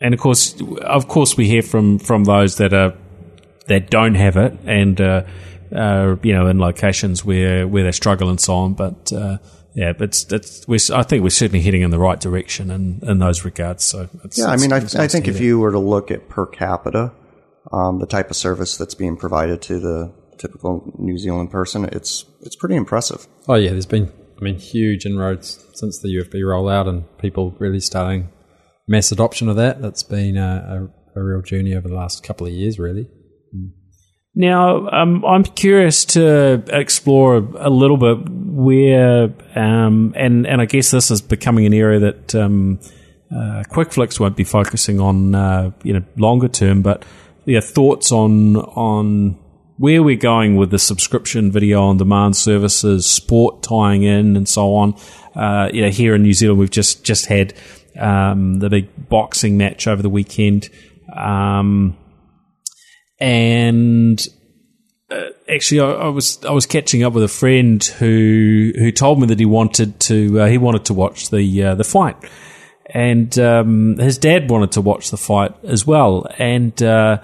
and 0.00 0.14
of 0.14 0.20
course, 0.20 0.60
of 0.82 1.08
course, 1.08 1.36
we 1.36 1.46
hear 1.48 1.62
from 1.62 1.98
from 1.98 2.24
those 2.24 2.56
that 2.58 2.72
are 2.72 2.94
that 3.68 3.90
don't 3.90 4.14
have 4.14 4.36
it, 4.36 4.58
and 4.64 5.00
uh, 5.00 5.24
uh, 5.74 6.16
you 6.22 6.32
know, 6.32 6.46
in 6.46 6.58
locations 6.58 7.24
where 7.24 7.66
where 7.66 7.84
they 7.84 7.92
struggle 7.92 8.28
and 8.28 8.40
so 8.40 8.54
on. 8.54 8.74
But 8.74 9.12
uh, 9.12 9.38
yeah, 9.74 9.92
but 9.92 10.04
it's, 10.10 10.32
it's 10.32 10.68
we're, 10.68 10.78
I 10.94 11.02
think 11.02 11.22
we're 11.22 11.30
certainly 11.30 11.62
heading 11.62 11.82
in 11.82 11.90
the 11.90 11.98
right 11.98 12.20
direction 12.20 12.70
in, 12.70 13.00
in 13.02 13.18
those 13.18 13.44
regards. 13.44 13.84
So 13.84 14.08
it's, 14.22 14.38
Yeah, 14.38 14.46
I 14.46 14.56
mean, 14.56 14.72
I, 14.72 14.78
it's 14.78 14.94
I 14.94 15.00
nice 15.00 15.12
to 15.12 15.16
think 15.18 15.28
if 15.28 15.38
that. 15.38 15.44
you 15.44 15.58
were 15.58 15.72
to 15.72 15.78
look 15.78 16.10
at 16.10 16.28
per 16.28 16.46
capita, 16.46 17.12
um, 17.72 17.98
the 17.98 18.06
type 18.06 18.30
of 18.30 18.36
service 18.36 18.76
that's 18.76 18.94
being 18.94 19.16
provided 19.16 19.62
to 19.62 19.80
the 19.80 20.14
typical 20.38 20.92
New 20.98 21.18
Zealand 21.18 21.50
person, 21.50 21.84
it's 21.86 22.24
it's 22.42 22.56
pretty 22.56 22.76
impressive. 22.76 23.26
oh 23.48 23.54
yeah, 23.54 23.70
there's 23.70 23.86
been 23.86 24.12
I 24.36 24.44
mean, 24.44 24.58
huge 24.58 25.06
inroads 25.06 25.64
since 25.74 25.98
the 25.98 26.08
UFB 26.08 26.34
rollout 26.40 26.88
and 26.88 27.04
people 27.18 27.54
really 27.58 27.80
starting 27.80 28.28
mass 28.86 29.12
adoption 29.12 29.48
of 29.48 29.56
that. 29.56 29.80
That's 29.80 30.02
been 30.02 30.36
a, 30.36 30.90
a, 31.14 31.20
a 31.20 31.22
real 31.22 31.42
journey 31.42 31.74
over 31.74 31.88
the 31.88 31.94
last 31.94 32.22
couple 32.22 32.46
of 32.46 32.52
years, 32.52 32.78
really. 32.78 33.08
Now, 34.34 34.88
um, 34.88 35.24
I'm 35.24 35.44
curious 35.44 36.04
to 36.06 36.64
explore 36.68 37.36
a, 37.36 37.70
little 37.70 37.96
bit 37.96 38.28
where, 38.28 39.32
um, 39.54 40.12
and 40.16 40.44
and 40.46 40.60
I 40.60 40.64
guess 40.64 40.90
this 40.90 41.12
is 41.12 41.22
becoming 41.22 41.66
an 41.66 41.72
area 41.72 42.00
that 42.00 42.34
um, 42.34 42.80
uh, 43.30 43.62
Quickflix 43.70 44.18
won't 44.18 44.36
be 44.36 44.42
focusing 44.42 45.00
on, 45.00 45.36
uh, 45.36 45.70
you 45.84 45.92
know, 45.92 46.02
longer 46.16 46.48
term. 46.48 46.82
But 46.82 47.04
yeah, 47.44 47.60
thoughts 47.60 48.10
on 48.10 48.56
on 48.56 49.38
where 49.76 50.02
we're 50.02 50.16
going 50.16 50.56
with 50.56 50.70
the 50.70 50.80
subscription 50.80 51.52
video 51.52 51.84
on 51.84 51.96
demand 51.96 52.36
services, 52.36 53.06
sport 53.06 53.62
tying 53.62 54.02
in, 54.02 54.36
and 54.36 54.48
so 54.48 54.74
on. 54.74 54.94
Uh, 55.36 55.68
you 55.72 55.82
know, 55.82 55.90
here 55.90 56.16
in 56.16 56.22
New 56.22 56.32
Zealand, 56.32 56.58
we've 56.58 56.70
just 56.70 57.04
just 57.04 57.26
had 57.26 57.54
um, 57.96 58.58
the 58.58 58.68
big 58.68 59.08
boxing 59.08 59.56
match 59.56 59.86
over 59.86 60.02
the 60.02 60.08
weekend. 60.08 60.70
Um, 61.14 61.96
and 63.18 64.26
uh, 65.10 65.30
actually, 65.48 65.80
I, 65.80 65.90
I, 65.90 66.08
was 66.08 66.44
I 66.44 66.50
was 66.50 66.66
catching 66.66 67.02
up 67.02 67.12
with 67.12 67.24
a 67.24 67.28
friend 67.28 67.82
who 67.82 68.72
who 68.76 68.90
told 68.90 69.20
me 69.20 69.26
that 69.26 69.38
he 69.38 69.46
wanted 69.46 70.00
to 70.00 70.40
uh, 70.40 70.46
he 70.46 70.58
wanted 70.58 70.86
to 70.86 70.94
watch 70.94 71.30
the 71.30 71.62
uh, 71.62 71.74
the 71.74 71.84
fight, 71.84 72.16
and 72.86 73.38
um, 73.38 73.96
his 73.98 74.18
dad 74.18 74.50
wanted 74.50 74.72
to 74.72 74.80
watch 74.80 75.10
the 75.10 75.16
fight 75.16 75.54
as 75.62 75.86
well. 75.86 76.26
And 76.38 76.82
uh, 76.82 77.20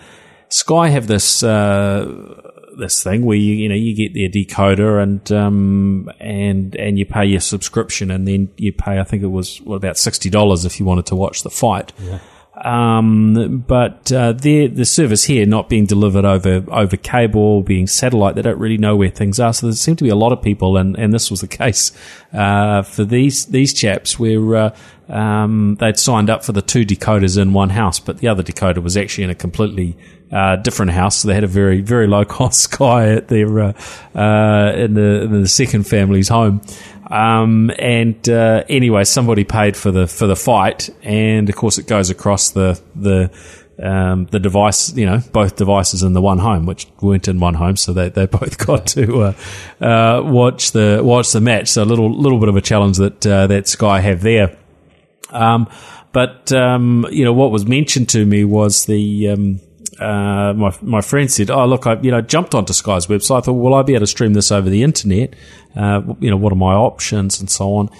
Sky 0.49 0.88
have 0.91 1.07
this 1.07 1.43
uh, 1.43 2.41
this 2.78 3.03
thing 3.03 3.24
where 3.24 3.36
you 3.36 3.55
you 3.55 3.68
know 3.68 3.74
you 3.74 3.95
get 3.95 4.14
their 4.14 4.28
decoder 4.28 5.03
and 5.03 5.32
um, 5.32 6.11
and 6.20 6.76
and 6.76 6.99
you 6.99 7.07
pay 7.07 7.24
your 7.24 7.41
subscription, 7.41 8.11
and 8.11 8.28
then 8.28 8.51
you 8.57 8.72
pay 8.72 9.01
I 9.01 9.05
think 9.05 9.22
it 9.22 9.28
was 9.28 9.61
what 9.62 9.76
about 9.76 9.97
sixty 9.97 10.30
dollars 10.30 10.64
if 10.64 10.78
you 10.78 10.86
wanted 10.86 11.07
to 11.07 11.16
watch 11.16 11.43
the 11.43 11.51
fight. 11.51 11.93
Yeah. 11.99 12.18
Um, 12.63 13.65
but 13.67 14.13
uh, 14.13 14.33
the 14.33 14.85
service 14.85 15.25
here 15.25 15.47
not 15.47 15.69
being 15.69 15.87
delivered 15.87 16.25
over 16.27 16.65
over 16.71 16.97
cable, 16.97 17.63
being 17.63 17.87
satellite, 17.87 18.35
they 18.35 18.43
don't 18.43 18.59
really 18.59 18.77
know 18.77 18.97
where 18.97 19.09
things 19.09 19.41
are. 19.41 19.53
So 19.55 19.67
there 19.67 19.75
seem 19.75 19.97
to 19.97 20.05
be 20.05 20.11
a 20.11 20.17
lot 20.17 20.33
of 20.33 20.43
people, 20.43 20.77
and, 20.77 20.99
and 20.99 21.13
this 21.13 21.31
was 21.31 21.41
the 21.41 21.49
case 21.61 21.93
uh, 22.33 22.83
for 22.83 23.05
these 23.05 23.47
these 23.47 23.73
chaps, 23.73 24.19
where 24.19 24.57
uh, 24.57 24.77
um, 25.09 25.77
they'd 25.81 25.99
signed 25.99 26.29
up 26.29 26.45
for 26.45 26.53
the 26.53 26.63
two 26.63 26.85
decoders 26.85 27.41
in 27.41 27.55
one 27.55 27.71
house, 27.71 27.99
but 27.99 28.19
the 28.19 28.29
other 28.29 28.43
decoder 28.43 28.83
was 28.83 28.97
actually 28.97 29.25
in 29.25 29.31
a 29.31 29.35
completely 29.35 29.97
uh, 30.31 30.57
different 30.57 30.93
house. 30.93 31.17
So 31.17 31.29
they 31.29 31.35
had 31.35 31.45
a 31.45 31.49
very 31.49 31.81
very 31.81 32.07
low 32.07 32.25
cost 32.27 32.61
Sky 32.61 33.15
at 33.15 33.29
their 33.29 33.59
uh, 33.59 33.73
uh, 34.15 34.73
in 34.77 34.95
the 34.95 35.23
in 35.23 35.43
the 35.43 35.49
second 35.49 35.85
family's 35.85 36.29
home. 36.29 36.61
Um, 37.11 37.73
and 37.77 38.29
uh, 38.29 38.65
anyway, 38.69 39.05
somebody 39.05 39.45
paid 39.45 39.77
for 39.77 39.91
the 39.91 40.07
for 40.07 40.27
the 40.27 40.37
fight, 40.37 40.91
and 41.03 41.49
of 41.49 41.57
course 41.57 41.77
it 41.79 41.87
goes 41.87 42.09
across 42.09 42.51
the 42.51 42.81
the 42.95 43.31
um, 43.83 44.27
the 44.27 44.39
device, 44.39 44.95
you 44.95 45.07
know, 45.07 45.21
both 45.33 45.57
devices 45.57 46.03
in 46.03 46.13
the 46.13 46.21
one 46.21 46.39
home, 46.39 46.67
which 46.67 46.87
weren't 47.01 47.29
in 47.29 47.41
one 47.41 47.55
home, 47.55 47.77
so 47.77 47.93
they, 47.93 48.11
they 48.11 48.27
both 48.41 48.59
got 48.59 48.87
to 48.89 49.23
uh, 49.23 49.33
uh, 49.85 50.23
watch 50.23 50.73
the 50.73 51.01
watch 51.03 51.33
the 51.33 51.41
match. 51.41 51.69
So 51.69 51.83
a 51.83 51.85
little 51.85 52.13
little 52.13 52.39
bit 52.39 52.49
of 52.49 52.57
a 52.57 52.61
challenge 52.61 52.99
that 52.99 53.27
uh, 53.27 53.47
that 53.49 53.67
Sky 53.67 54.01
have 54.01 54.21
there. 54.21 54.57
Um, 55.31 55.69
but 56.13 56.53
um, 56.53 57.07
you 57.11 57.25
know 57.25 57.33
what 57.33 57.51
was 57.51 57.67
mentioned 57.67 58.09
to 58.11 58.25
me 58.25 58.45
was 58.45 58.87
the 58.87 59.31
um, 59.31 59.61
uh, 60.01 60.55
my 60.55 60.75
my 60.81 61.01
friend 61.01 61.31
said, 61.31 61.51
"Oh, 61.51 61.67
look, 61.67 61.87
I 61.87 62.01
you 62.01 62.11
know 62.11 62.21
jumped 62.21 62.55
onto 62.55 62.73
Sky's 62.73 63.07
website. 63.07 63.39
I 63.39 63.41
thought, 63.43 63.53
will 63.53 63.75
I 63.75 63.83
be 63.83 63.95
able 63.95 64.01
to 64.01 64.07
stream 64.07 64.33
this 64.33 64.51
over 64.51 64.71
the 64.71 64.83
internet? 64.83 65.35
Uh, 65.77 66.03
you 66.21 66.31
know, 66.31 66.37
what 66.37 66.53
are 66.53 66.57
my 66.57 66.75
options 66.75 67.39
and 67.39 67.51
so 67.51 67.75
on?" 67.75 67.91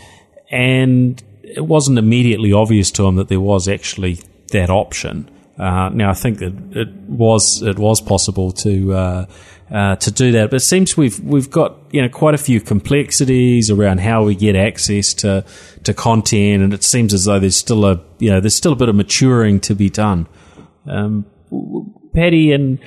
And 0.51 1.23
it 1.43 1.67
wasn't 1.67 1.99
immediately 1.99 2.53
obvious 2.53 2.91
to 2.93 3.07
him 3.07 3.17
that 3.17 3.29
there 3.29 3.41
was 3.41 3.69
actually 3.69 4.21
that 4.53 4.71
option. 4.71 5.31
Uh, 5.59 5.91
now, 5.91 6.09
I 6.09 6.15
think 6.15 6.39
that 6.39 6.55
it 6.73 6.89
was 7.07 7.63
it 7.63 7.79
was 7.79 8.01
possible 8.01 8.51
to 8.53 8.95
uh, 8.95 9.27
uh, 9.71 9.97
to 9.97 10.11
do 10.11 10.33
that, 10.33 10.51
but 10.51 10.57
it 10.57 10.61
seems 10.61 10.97
we've 10.97 11.21
we've 11.21 11.51
got 11.51 11.77
you 11.91 12.01
know 12.01 12.09
quite 12.09 12.35
a 12.35 12.39
few 12.39 12.63
complexities 12.63 13.71
around 13.71 14.01
how 14.01 14.25
we 14.25 14.35
get 14.35 14.57
access 14.57 15.13
to 15.15 15.45
to 15.85 15.93
content, 15.93 16.63
and 16.63 16.73
it 16.73 16.83
seems 16.83 17.13
as 17.13 17.27
though 17.27 17.39
there's 17.39 17.57
still 17.57 17.85
a 17.85 18.01
you 18.19 18.31
know 18.31 18.41
there's 18.41 18.57
still 18.57 18.73
a 18.73 18.77
bit 18.77 18.89
of 18.89 18.95
maturing 18.95 19.61
to 19.61 19.75
be 19.75 19.91
done. 19.91 20.27
Um, 20.87 21.27
Paddy 22.15 22.53
and 22.53 22.79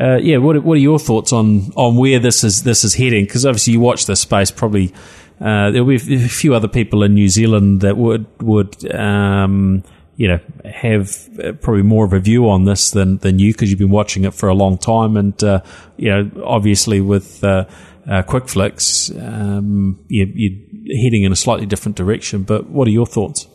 uh, 0.00 0.16
yeah, 0.16 0.38
what 0.38 0.62
what 0.64 0.74
are 0.74 0.80
your 0.80 0.98
thoughts 0.98 1.32
on 1.32 1.72
on 1.76 1.96
where 1.96 2.18
this 2.18 2.44
is 2.44 2.62
this 2.62 2.84
is 2.84 2.94
heading? 2.94 3.24
Because 3.24 3.44
obviously 3.44 3.74
you 3.74 3.80
watch 3.80 4.06
this 4.06 4.20
space. 4.20 4.50
Probably 4.50 4.92
uh, 5.40 5.70
there'll 5.70 5.86
be 5.86 5.96
a 5.96 6.28
few 6.28 6.54
other 6.54 6.68
people 6.68 7.02
in 7.02 7.14
New 7.14 7.28
Zealand 7.28 7.82
that 7.82 7.96
would 7.96 8.26
would 8.40 8.94
um, 8.94 9.82
you 10.16 10.28
know 10.28 10.40
have 10.64 11.28
uh, 11.42 11.52
probably 11.52 11.82
more 11.82 12.04
of 12.06 12.12
a 12.12 12.20
view 12.20 12.48
on 12.48 12.64
this 12.64 12.90
than 12.90 13.18
than 13.18 13.38
you 13.38 13.52
because 13.52 13.70
you've 13.70 13.78
been 13.78 13.90
watching 13.90 14.24
it 14.24 14.32
for 14.32 14.48
a 14.48 14.54
long 14.54 14.78
time, 14.78 15.16
and 15.16 15.42
uh, 15.44 15.60
you 15.98 16.08
know 16.08 16.30
obviously 16.44 17.02
with 17.02 17.44
uh, 17.44 17.66
uh, 18.08 18.22
Quickflix, 18.22 19.14
um, 19.22 20.02
you, 20.08 20.30
you're 20.34 21.02
heading 21.04 21.24
in 21.24 21.32
a 21.32 21.36
slightly 21.36 21.66
different 21.66 21.96
direction. 21.96 22.44
But 22.44 22.70
what 22.70 22.88
are 22.88 22.92
your 22.92 23.06
thoughts? 23.06 23.46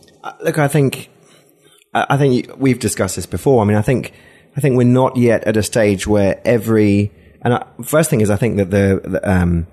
look, 0.43 0.59
I 0.59 0.67
think 0.67 1.09
I 1.93 2.17
think 2.17 2.51
we've 2.57 2.79
discussed 2.79 3.15
this 3.15 3.25
before. 3.25 3.61
I 3.61 3.65
mean, 3.65 3.77
I 3.77 3.81
think 3.81 4.13
I 4.57 4.59
think 4.59 4.75
we're 4.75 4.83
not 4.87 5.15
yet 5.15 5.43
at 5.43 5.55
a 5.55 5.63
stage 5.63 6.07
where 6.07 6.41
every 6.43 7.11
and 7.43 7.53
I, 7.53 7.65
first 7.83 8.09
thing 8.09 8.21
is 8.21 8.31
I 8.31 8.35
think 8.35 8.57
that 8.57 8.71
the, 8.71 9.01
the 9.03 9.31
um, 9.31 9.67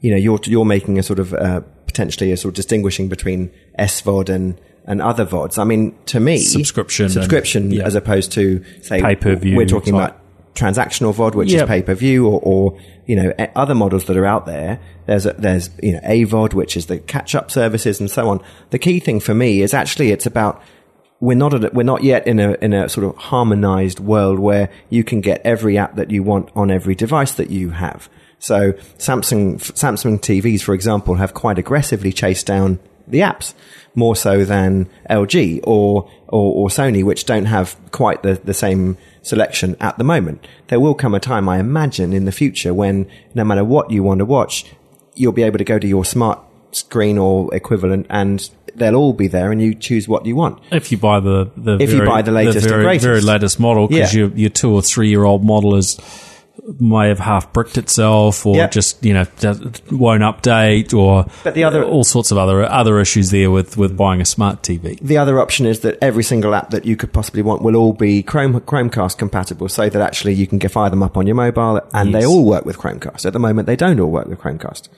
you 0.00 0.10
know 0.10 0.16
you're 0.16 0.40
you're 0.44 0.64
making 0.64 0.98
a 0.98 1.02
sort 1.02 1.18
of 1.18 1.34
uh, 1.34 1.60
potentially 1.86 2.32
a 2.32 2.36
sort 2.36 2.52
of 2.52 2.56
distinguishing 2.56 3.08
between 3.08 3.52
SVOD 3.78 4.30
and 4.30 4.60
and 4.86 5.02
other 5.02 5.26
VODs. 5.26 5.58
I 5.58 5.64
mean, 5.64 5.96
to 6.06 6.18
me, 6.18 6.38
subscription, 6.38 7.10
subscription, 7.10 7.64
and, 7.64 7.74
yeah. 7.74 7.84
as 7.84 7.94
opposed 7.94 8.32
to 8.32 8.64
say 8.80 9.02
pay 9.02 9.14
per 9.14 9.36
view. 9.36 9.56
We're 9.56 9.66
talking 9.66 9.94
about 9.94 10.16
transactional 10.54 11.14
VOD, 11.14 11.34
which 11.34 11.52
yep. 11.52 11.64
is 11.64 11.68
pay 11.68 11.82
per 11.82 11.94
view, 11.94 12.26
or, 12.26 12.40
or, 12.42 12.80
you 13.06 13.16
know 13.16 13.32
other 13.54 13.74
models 13.74 14.06
that 14.06 14.16
are 14.16 14.26
out 14.26 14.46
there. 14.46 14.80
There's 15.06 15.26
a, 15.26 15.34
there's 15.34 15.68
you 15.82 15.92
know 15.92 16.00
AVOD, 16.00 16.54
which 16.54 16.78
is 16.78 16.86
the 16.86 16.98
catch 16.98 17.34
up 17.34 17.50
services, 17.50 18.00
and 18.00 18.10
so 18.10 18.30
on. 18.30 18.42
The 18.70 18.78
key 18.78 19.00
thing 19.00 19.20
for 19.20 19.34
me 19.34 19.60
is 19.60 19.74
actually 19.74 20.12
it's 20.12 20.26
about 20.26 20.62
we're 21.20 21.36
not 21.36 21.74
we're 21.74 21.82
not 21.82 22.02
yet 22.02 22.26
in 22.26 22.40
a 22.40 22.52
in 22.62 22.72
a 22.72 22.88
sort 22.88 23.06
of 23.06 23.16
harmonized 23.16 24.00
world 24.00 24.38
where 24.38 24.70
you 24.88 25.04
can 25.04 25.20
get 25.20 25.42
every 25.44 25.76
app 25.76 25.96
that 25.96 26.10
you 26.10 26.22
want 26.22 26.50
on 26.56 26.70
every 26.70 26.94
device 26.94 27.32
that 27.34 27.50
you 27.50 27.70
have. 27.70 28.08
So 28.38 28.72
Samsung 28.98 29.56
Samsung 29.58 30.18
TVs, 30.18 30.62
for 30.62 30.74
example, 30.74 31.16
have 31.16 31.34
quite 31.34 31.58
aggressively 31.58 32.12
chased 32.12 32.46
down 32.46 32.80
the 33.06 33.20
apps 33.20 33.54
more 33.94 34.16
so 34.16 34.44
than 34.44 34.88
LG 35.10 35.60
or, 35.64 36.08
or, 36.28 36.54
or 36.54 36.68
Sony, 36.68 37.04
which 37.04 37.26
don't 37.26 37.46
have 37.46 37.76
quite 37.90 38.22
the, 38.22 38.40
the 38.44 38.54
same 38.54 38.96
selection 39.22 39.76
at 39.80 39.98
the 39.98 40.04
moment. 40.04 40.46
There 40.68 40.80
will 40.80 40.94
come 40.94 41.14
a 41.14 41.20
time, 41.20 41.48
I 41.48 41.58
imagine, 41.58 42.12
in 42.12 42.24
the 42.24 42.32
future 42.32 42.72
when 42.72 43.10
no 43.34 43.44
matter 43.44 43.64
what 43.64 43.90
you 43.90 44.02
want 44.02 44.20
to 44.20 44.24
watch, 44.24 44.64
you'll 45.14 45.32
be 45.32 45.42
able 45.42 45.58
to 45.58 45.64
go 45.64 45.78
to 45.78 45.86
your 45.86 46.04
smart 46.04 46.40
screen 46.72 47.18
or 47.18 47.52
equivalent 47.54 48.06
and 48.10 48.50
they'll 48.74 48.96
all 48.96 49.12
be 49.12 49.26
there 49.26 49.52
and 49.52 49.60
you 49.60 49.74
choose 49.74 50.08
what 50.08 50.26
you 50.26 50.36
want. 50.36 50.60
If 50.70 50.90
you 50.92 50.98
buy 50.98 51.20
the, 51.20 51.50
the 51.56 51.74
if 51.74 51.90
very, 51.90 52.00
you 52.00 52.06
buy 52.06 52.22
the 52.22 52.32
latest 52.32 52.62
the 52.62 52.68
very, 52.68 52.84
greatest. 52.84 53.04
very 53.04 53.20
latest 53.20 53.60
model, 53.60 53.88
because 53.88 54.14
yeah. 54.14 54.20
your, 54.20 54.30
your 54.36 54.50
two 54.50 54.72
or 54.72 54.82
three 54.82 55.08
year 55.08 55.24
old 55.24 55.44
model 55.44 55.76
is 55.76 55.98
may 56.78 57.08
have 57.08 57.18
half 57.18 57.52
bricked 57.52 57.78
itself 57.78 58.44
or 58.44 58.54
yep. 58.54 58.70
just 58.70 59.04
you 59.04 59.14
know 59.14 59.26
won't 59.90 60.22
update 60.22 60.92
or 60.94 61.26
but 61.42 61.54
the 61.54 61.64
other 61.64 61.82
all 61.82 62.04
sorts 62.04 62.30
of 62.30 62.38
other 62.38 62.62
other 62.64 63.00
issues 63.00 63.30
there 63.30 63.50
with 63.50 63.76
with 63.76 63.96
buying 63.96 64.20
a 64.20 64.24
smart 64.24 64.62
TV. 64.62 64.98
The 65.00 65.18
other 65.18 65.40
option 65.40 65.66
is 65.66 65.80
that 65.80 65.98
every 66.02 66.22
single 66.22 66.54
app 66.54 66.70
that 66.70 66.84
you 66.84 66.96
could 66.96 67.12
possibly 67.12 67.42
want 67.42 67.62
will 67.62 67.76
all 67.76 67.92
be 67.92 68.22
Chrome 68.22 68.60
Chromecast 68.60 69.18
compatible, 69.18 69.68
so 69.68 69.88
that 69.88 70.02
actually 70.02 70.34
you 70.34 70.46
can 70.46 70.60
fire 70.60 70.90
them 70.90 71.02
up 71.02 71.16
on 71.16 71.26
your 71.26 71.36
mobile, 71.36 71.80
and 71.92 72.10
yes. 72.10 72.20
they 72.20 72.26
all 72.26 72.44
work 72.44 72.64
with 72.64 72.78
Chromecast. 72.78 73.26
At 73.26 73.32
the 73.32 73.38
moment, 73.38 73.66
they 73.66 73.76
don't 73.76 73.98
all 73.98 74.10
work 74.10 74.26
with 74.26 74.38
Chromecast. 74.38 74.88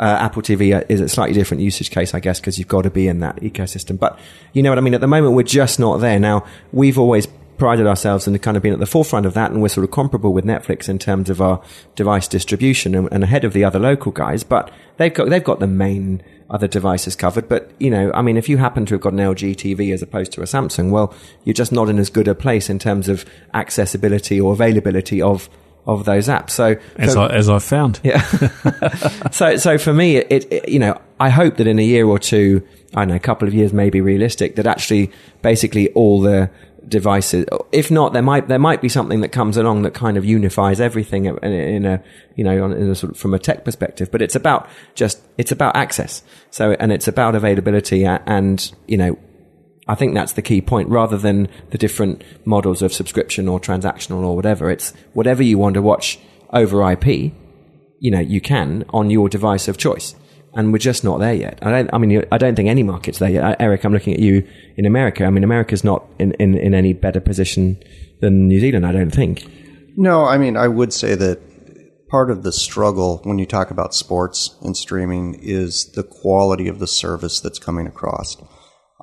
Uh, 0.00 0.16
Apple 0.18 0.40
TV 0.40 0.82
is 0.88 1.00
a 1.02 1.08
slightly 1.10 1.34
different 1.34 1.62
usage 1.62 1.90
case, 1.90 2.14
I 2.14 2.20
guess, 2.20 2.40
because 2.40 2.58
you've 2.58 2.68
got 2.68 2.82
to 2.82 2.90
be 2.90 3.06
in 3.06 3.20
that 3.20 3.36
ecosystem. 3.36 3.98
But 3.98 4.18
you 4.54 4.62
know 4.62 4.70
what 4.70 4.78
I 4.78 4.80
mean? 4.80 4.94
At 4.94 5.02
the 5.02 5.06
moment, 5.06 5.34
we're 5.34 5.42
just 5.42 5.78
not 5.78 6.00
there. 6.00 6.18
Now, 6.18 6.46
we've 6.72 6.98
always 6.98 7.28
prided 7.58 7.86
ourselves 7.86 8.26
in 8.26 8.36
kind 8.38 8.56
of 8.56 8.62
being 8.62 8.72
at 8.72 8.80
the 8.80 8.86
forefront 8.86 9.26
of 9.26 9.34
that, 9.34 9.50
and 9.50 9.60
we're 9.60 9.68
sort 9.68 9.84
of 9.84 9.90
comparable 9.90 10.32
with 10.32 10.46
Netflix 10.46 10.88
in 10.88 10.98
terms 10.98 11.28
of 11.28 11.42
our 11.42 11.62
device 11.94 12.26
distribution 12.26 12.94
and, 12.94 13.08
and 13.12 13.22
ahead 13.22 13.44
of 13.44 13.52
the 13.52 13.62
other 13.62 13.78
local 13.78 14.10
guys. 14.10 14.42
But 14.42 14.72
they've 14.96 15.12
got 15.12 15.28
they've 15.28 15.44
got 15.44 15.60
the 15.60 15.66
main 15.66 16.22
other 16.48 16.66
devices 16.66 17.14
covered. 17.14 17.46
But 17.46 17.70
you 17.78 17.90
know, 17.90 18.10
I 18.14 18.22
mean, 18.22 18.38
if 18.38 18.48
you 18.48 18.56
happen 18.56 18.86
to 18.86 18.94
have 18.94 19.02
got 19.02 19.12
an 19.12 19.18
LG 19.18 19.56
TV 19.56 19.92
as 19.92 20.00
opposed 20.00 20.32
to 20.32 20.40
a 20.40 20.44
Samsung, 20.44 20.90
well, 20.90 21.14
you're 21.44 21.52
just 21.52 21.72
not 21.72 21.90
in 21.90 21.98
as 21.98 22.08
good 22.08 22.26
a 22.26 22.34
place 22.34 22.70
in 22.70 22.78
terms 22.78 23.06
of 23.08 23.26
accessibility 23.52 24.40
or 24.40 24.54
availability 24.54 25.20
of 25.20 25.50
of 25.86 26.04
those 26.04 26.28
apps. 26.28 26.50
So 26.50 26.76
as 26.96 27.16
I 27.16 27.28
as 27.28 27.48
I 27.48 27.58
found, 27.58 28.00
yeah. 28.02 28.20
so 29.30 29.56
so 29.56 29.78
for 29.78 29.92
me, 29.92 30.16
it, 30.16 30.52
it, 30.52 30.68
you 30.68 30.78
know 30.78 31.00
I 31.18 31.28
hope 31.28 31.56
that 31.58 31.66
in 31.66 31.78
a 31.78 31.84
year 31.84 32.06
or 32.06 32.18
two, 32.18 32.66
I 32.94 33.00
don't 33.00 33.08
know, 33.08 33.14
a 33.16 33.20
couple 33.20 33.46
of 33.46 33.54
years 33.54 33.72
may 33.72 33.90
be 33.90 34.00
realistic 34.00 34.56
that 34.56 34.66
actually 34.66 35.10
basically 35.42 35.90
all 35.92 36.20
the 36.20 36.50
devices. 36.88 37.46
If 37.72 37.90
not, 37.90 38.12
there 38.12 38.22
might 38.22 38.48
there 38.48 38.58
might 38.58 38.80
be 38.80 38.88
something 38.88 39.20
that 39.20 39.28
comes 39.28 39.56
along 39.56 39.82
that 39.82 39.94
kind 39.94 40.16
of 40.16 40.24
unifies 40.24 40.80
everything 40.80 41.26
in, 41.26 41.36
in 41.42 41.86
a 41.86 42.02
you 42.36 42.44
know 42.44 42.70
in 42.72 42.90
a 42.90 42.94
sort 42.94 43.12
of, 43.12 43.18
from 43.18 43.34
a 43.34 43.38
tech 43.38 43.64
perspective. 43.64 44.10
But 44.10 44.22
it's 44.22 44.34
about 44.34 44.68
just 44.94 45.22
it's 45.38 45.52
about 45.52 45.76
access. 45.76 46.22
So 46.50 46.72
and 46.72 46.92
it's 46.92 47.08
about 47.08 47.34
availability 47.34 48.04
and 48.04 48.72
you 48.86 48.96
know. 48.96 49.18
I 49.90 49.96
think 49.96 50.14
that's 50.14 50.34
the 50.34 50.42
key 50.42 50.60
point 50.60 50.88
rather 50.88 51.18
than 51.18 51.48
the 51.70 51.78
different 51.78 52.22
models 52.44 52.80
of 52.80 52.92
subscription 52.92 53.48
or 53.48 53.58
transactional 53.58 54.22
or 54.22 54.36
whatever. 54.36 54.70
It's 54.70 54.92
whatever 55.14 55.42
you 55.42 55.58
want 55.58 55.74
to 55.74 55.82
watch 55.82 56.20
over 56.52 56.88
IP, 56.92 57.32
you 57.98 58.12
know, 58.12 58.20
you 58.20 58.40
can 58.40 58.84
on 58.90 59.10
your 59.10 59.28
device 59.28 59.66
of 59.66 59.78
choice. 59.78 60.14
And 60.54 60.72
we're 60.72 60.78
just 60.78 61.02
not 61.02 61.18
there 61.18 61.34
yet. 61.34 61.58
I 61.62 61.72
don't, 61.72 61.90
I 61.92 61.98
mean, 61.98 62.24
I 62.30 62.38
don't 62.38 62.54
think 62.54 62.68
any 62.68 62.84
market's 62.84 63.18
there 63.18 63.30
yet. 63.30 63.56
Erik, 63.60 63.82
I'm 63.82 63.92
looking 63.92 64.14
at 64.14 64.20
you 64.20 64.46
in 64.76 64.86
America. 64.86 65.24
I 65.24 65.30
mean, 65.30 65.42
America's 65.42 65.82
not 65.82 66.06
in, 66.20 66.34
in, 66.34 66.56
in 66.56 66.72
any 66.72 66.92
better 66.92 67.20
position 67.20 67.82
than 68.20 68.46
New 68.46 68.60
Zealand, 68.60 68.86
I 68.86 68.92
don't 68.92 69.10
think. 69.10 69.44
No, 69.96 70.24
I 70.24 70.38
mean, 70.38 70.56
I 70.56 70.68
would 70.68 70.92
say 70.92 71.16
that 71.16 71.40
part 72.08 72.30
of 72.30 72.44
the 72.44 72.52
struggle 72.52 73.20
when 73.24 73.40
you 73.40 73.46
talk 73.46 73.72
about 73.72 73.92
sports 73.92 74.56
and 74.62 74.76
streaming 74.76 75.34
is 75.42 75.90
the 75.92 76.04
quality 76.04 76.68
of 76.68 76.78
the 76.78 76.86
service 76.86 77.40
that's 77.40 77.58
coming 77.58 77.88
across. 77.88 78.36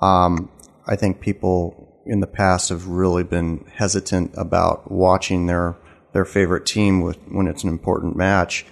Um, 0.02 0.50
I 0.88 0.96
think 0.96 1.20
people 1.20 2.02
in 2.06 2.22
the 2.22 2.28
past 2.28 2.70
have 2.70 2.88
really 2.88 3.24
been 3.24 3.66
hesitant 3.76 4.32
about 4.36 4.92
watching 4.92 5.46
their 5.48 5.78
their 6.14 6.26
favorite 6.26 6.66
team 6.66 7.02
with, 7.02 7.18
when 7.28 7.48
it's 7.48 7.64
an 7.64 7.70
important 7.70 8.16
match, 8.16 8.66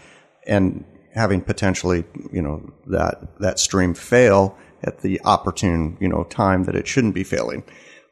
and 0.48 0.86
having 1.14 1.42
potentially 1.42 2.06
you 2.32 2.42
know 2.42 2.74
that 2.88 3.40
that 3.40 3.60
stream 3.60 3.94
fail 3.94 4.58
at 4.84 5.02
the 5.02 5.20
opportune 5.26 5.98
you 6.00 6.08
know 6.08 6.24
time 6.26 6.64
that 6.64 6.76
it 6.76 6.88
shouldn't 6.88 7.14
be 7.16 7.24
failing. 7.24 7.64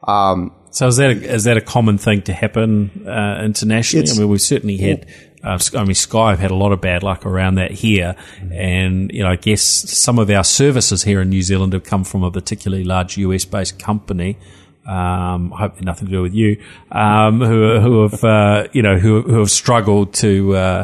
Um, 0.05 0.51
So 0.71 0.87
is 0.87 0.97
that 0.97 1.11
a, 1.11 1.33
is 1.35 1.43
that 1.45 1.55
a 1.55 1.61
common 1.61 1.97
thing 1.97 2.23
to 2.23 2.33
happen 2.33 3.07
uh, 3.07 3.41
internationally? 3.43 4.09
I 4.09 4.19
mean, 4.19 4.27
we've 4.29 4.41
certainly 4.41 4.77
had. 4.77 5.07
Uh, 5.43 5.59
I 5.75 5.83
mean, 5.83 5.95
Sky 5.95 6.31
have 6.31 6.39
had 6.39 6.51
a 6.51 6.55
lot 6.55 6.71
of 6.71 6.79
bad 6.79 7.03
luck 7.03 7.25
around 7.25 7.55
that 7.55 7.71
here, 7.71 8.15
and 8.51 9.11
you 9.11 9.23
know, 9.23 9.29
I 9.29 9.35
guess 9.35 9.61
some 9.61 10.17
of 10.19 10.29
our 10.29 10.43
services 10.43 11.03
here 11.03 11.21
in 11.21 11.29
New 11.29 11.41
Zealand 11.41 11.73
have 11.73 11.83
come 11.83 12.03
from 12.03 12.23
a 12.23 12.31
particularly 12.31 12.83
large 12.83 13.17
US 13.17 13.45
based 13.45 13.77
company. 13.77 14.37
Um, 14.85 15.53
I 15.53 15.59
hope 15.59 15.81
nothing 15.81 16.07
to 16.07 16.11
do 16.11 16.21
with 16.21 16.33
you, 16.33 16.61
um, 16.91 17.39
who 17.39 17.79
who 17.79 18.01
have 18.03 18.23
uh, 18.23 18.67
you 18.73 18.81
know 18.81 18.97
who 18.97 19.21
who 19.21 19.39
have 19.39 19.51
struggled 19.51 20.13
to 20.15 20.55
uh, 20.55 20.83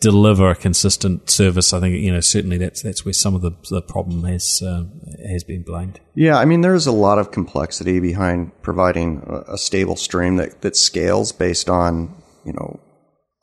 deliver 0.00 0.50
a 0.50 0.54
consistent 0.54 1.28
service. 1.30 1.72
I 1.72 1.80
think 1.80 2.00
you 2.00 2.12
know 2.12 2.20
certainly 2.20 2.58
that's 2.58 2.82
that's 2.82 3.04
where 3.04 3.12
some 3.12 3.34
of 3.34 3.42
the 3.42 3.52
the 3.70 3.82
problem 3.82 4.24
has 4.24 4.62
uh, 4.62 4.84
has 5.28 5.44
been 5.44 5.62
blamed. 5.62 6.00
Yeah, 6.14 6.38
I 6.38 6.44
mean, 6.44 6.60
there's 6.60 6.86
a 6.86 6.92
lot 6.92 7.18
of 7.18 7.30
complexity 7.30 8.00
behind 8.00 8.50
providing 8.62 9.22
a 9.48 9.58
stable 9.58 9.96
stream 9.96 10.36
that, 10.36 10.62
that 10.62 10.76
scales 10.76 11.32
based 11.32 11.68
on, 11.68 12.14
you 12.44 12.52
know, 12.52 12.80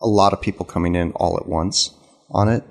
a 0.06 0.08
lot 0.08 0.34
of 0.34 0.40
people 0.40 0.66
coming 0.66 0.96
in 0.96 1.12
all 1.14 1.36
at 1.38 1.48
once 1.48 1.98
on 2.30 2.48
it. 2.48 2.64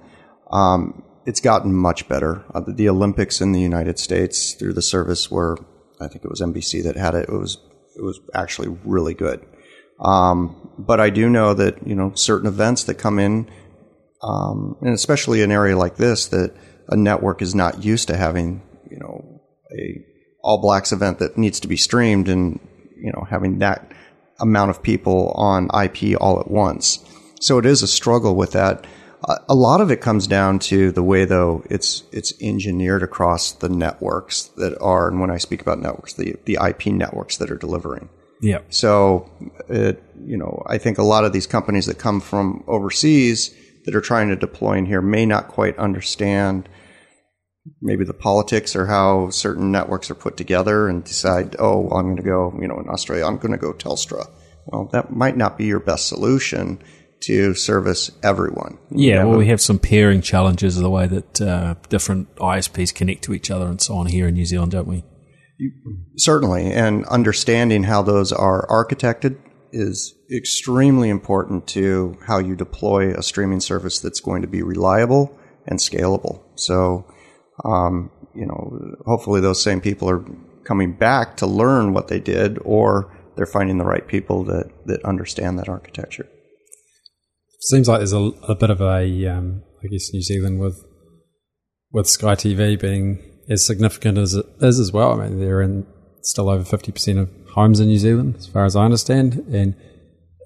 Um, 0.50 1.02
it's 1.26 1.40
gotten 1.40 1.74
much 1.74 2.08
better. 2.08 2.44
Uh, 2.54 2.60
the, 2.60 2.72
the 2.72 2.88
Olympics 2.88 3.40
in 3.40 3.50
the 3.50 3.60
United 3.60 3.98
States 3.98 4.54
through 4.54 4.72
the 4.72 4.82
service 4.82 5.30
were, 5.30 5.58
I 6.00 6.06
think 6.06 6.24
it 6.24 6.30
was 6.30 6.40
NBC 6.40 6.84
that 6.84 6.96
had 6.96 7.14
it. 7.14 7.28
It 7.28 7.32
was 7.32 7.58
it 7.96 8.02
was 8.02 8.20
actually 8.34 8.76
really 8.84 9.14
good. 9.14 9.44
Um, 10.00 10.70
but 10.78 11.00
I 11.00 11.10
do 11.10 11.28
know 11.28 11.54
that 11.54 11.86
you 11.86 11.94
know 11.94 12.12
certain 12.14 12.46
events 12.46 12.84
that 12.84 12.94
come 12.94 13.18
in, 13.18 13.50
um, 14.22 14.76
and 14.80 14.94
especially 14.94 15.42
an 15.42 15.50
area 15.50 15.76
like 15.76 15.96
this, 15.96 16.26
that 16.28 16.54
a 16.88 16.96
network 16.96 17.42
is 17.42 17.54
not 17.54 17.84
used 17.84 18.08
to 18.08 18.16
having 18.16 18.62
you 18.90 18.98
know 18.98 19.42
a 19.76 20.04
All 20.40 20.60
Blacks 20.60 20.92
event 20.92 21.18
that 21.18 21.36
needs 21.36 21.58
to 21.60 21.68
be 21.68 21.76
streamed, 21.76 22.28
and 22.28 22.60
you 22.96 23.12
know 23.12 23.26
having 23.28 23.58
that 23.58 23.90
amount 24.40 24.70
of 24.70 24.82
people 24.82 25.32
on 25.36 25.68
IP 25.82 26.20
all 26.20 26.38
at 26.38 26.50
once. 26.50 26.98
So 27.44 27.58
it 27.58 27.66
is 27.66 27.82
a 27.82 27.86
struggle 27.86 28.36
with 28.36 28.52
that. 28.52 28.86
A 29.48 29.54
lot 29.54 29.82
of 29.82 29.90
it 29.90 30.00
comes 30.00 30.26
down 30.26 30.58
to 30.60 30.90
the 30.92 31.02
way, 31.02 31.26
though, 31.26 31.62
it's 31.68 32.04
it's 32.10 32.32
engineered 32.40 33.02
across 33.02 33.52
the 33.52 33.68
networks 33.68 34.44
that 34.56 34.78
are, 34.80 35.08
and 35.08 35.20
when 35.20 35.30
I 35.30 35.36
speak 35.36 35.60
about 35.60 35.78
networks, 35.78 36.14
the 36.14 36.36
the 36.46 36.58
IP 36.66 36.86
networks 36.86 37.36
that 37.36 37.50
are 37.50 37.56
delivering. 37.56 38.08
Yeah. 38.40 38.60
So, 38.70 39.30
it, 39.68 40.02
you 40.24 40.38
know, 40.38 40.62
I 40.66 40.78
think 40.78 40.96
a 40.96 41.02
lot 41.02 41.24
of 41.24 41.34
these 41.34 41.46
companies 41.46 41.84
that 41.86 41.98
come 41.98 42.20
from 42.20 42.64
overseas 42.66 43.54
that 43.84 43.94
are 43.94 44.00
trying 44.00 44.28
to 44.30 44.36
deploy 44.36 44.78
in 44.78 44.86
here 44.86 45.02
may 45.02 45.26
not 45.26 45.48
quite 45.48 45.78
understand 45.78 46.68
maybe 47.82 48.04
the 48.04 48.14
politics 48.14 48.74
or 48.74 48.86
how 48.86 49.28
certain 49.28 49.70
networks 49.70 50.10
are 50.10 50.14
put 50.14 50.38
together 50.38 50.88
and 50.88 51.04
decide, 51.04 51.56
oh, 51.58 51.90
I'm 51.90 52.04
going 52.04 52.16
to 52.16 52.22
go, 52.22 52.54
you 52.58 52.68
know, 52.68 52.80
in 52.80 52.88
Australia, 52.88 53.26
I'm 53.26 53.38
going 53.38 53.52
to 53.52 53.58
go 53.58 53.74
Telstra. 53.74 54.26
Well, 54.66 54.88
that 54.92 55.14
might 55.14 55.36
not 55.36 55.58
be 55.58 55.66
your 55.66 55.80
best 55.80 56.08
solution 56.08 56.82
to 57.26 57.54
service 57.54 58.10
everyone. 58.22 58.78
Yeah, 58.90 59.14
You 59.14 59.18
well, 59.20 59.30
have 59.30 59.38
we 59.38 59.46
have 59.48 59.60
some 59.60 59.78
peering 59.78 60.22
challenges 60.22 60.76
of 60.76 60.82
the 60.82 60.90
way 60.90 61.06
that 61.06 61.40
uh, 61.40 61.74
different 61.88 62.34
ISPs 62.36 62.94
connect 62.94 63.22
to 63.24 63.34
each 63.34 63.50
other 63.50 63.66
and 63.66 63.80
so 63.80 63.94
on 63.94 64.06
here 64.06 64.28
in 64.28 64.34
New 64.34 64.44
Zealand, 64.44 64.72
don't 64.72 64.88
we? 64.88 65.04
Certainly, 66.16 66.72
and 66.72 67.04
understanding 67.06 67.84
how 67.84 68.02
those 68.02 68.32
are 68.32 68.66
architected 68.68 69.38
is 69.72 70.14
extremely 70.30 71.08
important 71.08 71.66
to 71.66 72.16
how 72.26 72.38
you 72.38 72.54
deploy 72.54 73.12
a 73.12 73.22
streaming 73.22 73.60
service 73.60 73.98
that's 73.98 74.20
going 74.20 74.42
to 74.42 74.48
be 74.48 74.62
reliable 74.62 75.36
and 75.66 75.78
scalable. 75.78 76.42
So, 76.56 77.06
um, 77.64 78.10
you 78.34 78.46
know, 78.46 78.96
hopefully 79.04 79.40
those 79.40 79.62
same 79.62 79.80
people 79.80 80.08
are 80.08 80.24
coming 80.64 80.92
back 80.92 81.36
to 81.38 81.46
learn 81.46 81.92
what 81.92 82.08
they 82.08 82.20
did, 82.20 82.58
or 82.64 83.12
they're 83.36 83.46
finding 83.46 83.78
the 83.78 83.84
right 83.84 84.06
people 84.06 84.44
that, 84.44 84.70
that 84.86 85.04
understand 85.04 85.58
that 85.58 85.68
architecture. 85.68 86.28
Seems 87.64 87.88
like 87.88 87.98
there's 87.98 88.12
a, 88.12 88.30
a 88.48 88.54
bit 88.54 88.70
of 88.70 88.80
a, 88.80 89.26
um, 89.26 89.62
I 89.82 89.86
guess, 89.88 90.12
New 90.12 90.22
Zealand 90.22 90.60
with 90.60 90.84
with 91.92 92.06
Sky 92.08 92.34
TV 92.34 92.78
being 92.78 93.22
as 93.48 93.64
significant 93.64 94.18
as 94.18 94.34
it 94.34 94.44
is 94.60 94.78
as 94.78 94.92
well. 94.92 95.12
I 95.12 95.28
mean, 95.28 95.40
they're 95.40 95.62
in 95.62 95.86
still 96.22 96.50
over 96.50 96.64
fifty 96.64 96.92
percent 96.92 97.18
of 97.18 97.30
homes 97.54 97.80
in 97.80 97.88
New 97.88 97.98
Zealand, 97.98 98.36
as 98.36 98.46
far 98.46 98.64
as 98.64 98.76
I 98.76 98.84
understand, 98.84 99.44
and 99.50 99.74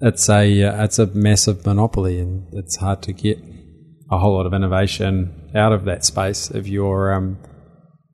it's 0.01 0.29
a 0.29 0.63
uh, 0.63 0.83
it's 0.83 0.97
a 0.97 1.07
massive 1.07 1.65
monopoly, 1.65 2.19
and 2.19 2.47
it's 2.53 2.77
hard 2.77 3.01
to 3.03 3.13
get 3.13 3.37
a 4.09 4.17
whole 4.17 4.35
lot 4.35 4.45
of 4.45 4.53
innovation 4.53 5.51
out 5.55 5.73
of 5.73 5.85
that 5.85 6.05
space 6.05 6.49
if 6.51 6.67
you're 6.67 7.13
um, 7.13 7.37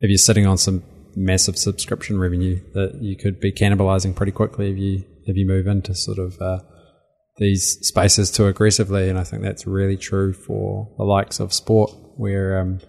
if 0.01 0.10
you're 0.10 0.18
sitting 0.18 0.47
on 0.47 0.58
some 0.58 0.84
massive 1.16 1.58
subscription 1.58 2.20
revenue 2.20 2.60
that 2.74 2.99
you 3.01 3.16
could 3.16 3.39
be 3.39 3.51
cannibalizing 3.51 4.16
pretty 4.16 4.32
quickly 4.32 4.72
if 4.72 4.78
you 4.78 5.03
if 5.26 5.36
you 5.38 5.47
move 5.47 5.68
into 5.68 5.95
sort 5.95 6.18
of 6.18 6.41
uh, 6.41 6.60
these 7.38 7.77
spaces 7.81 8.31
too 8.31 8.47
aggressively, 8.47 9.09
and 9.09 9.19
I 9.19 9.23
think 9.23 9.43
that's 9.43 9.67
really 9.67 9.97
true 9.97 10.33
for 10.33 10.93
the 10.97 11.03
likes 11.03 11.39
of 11.39 11.53
sport, 11.53 11.91
where 12.17 12.59
um, 12.59 12.79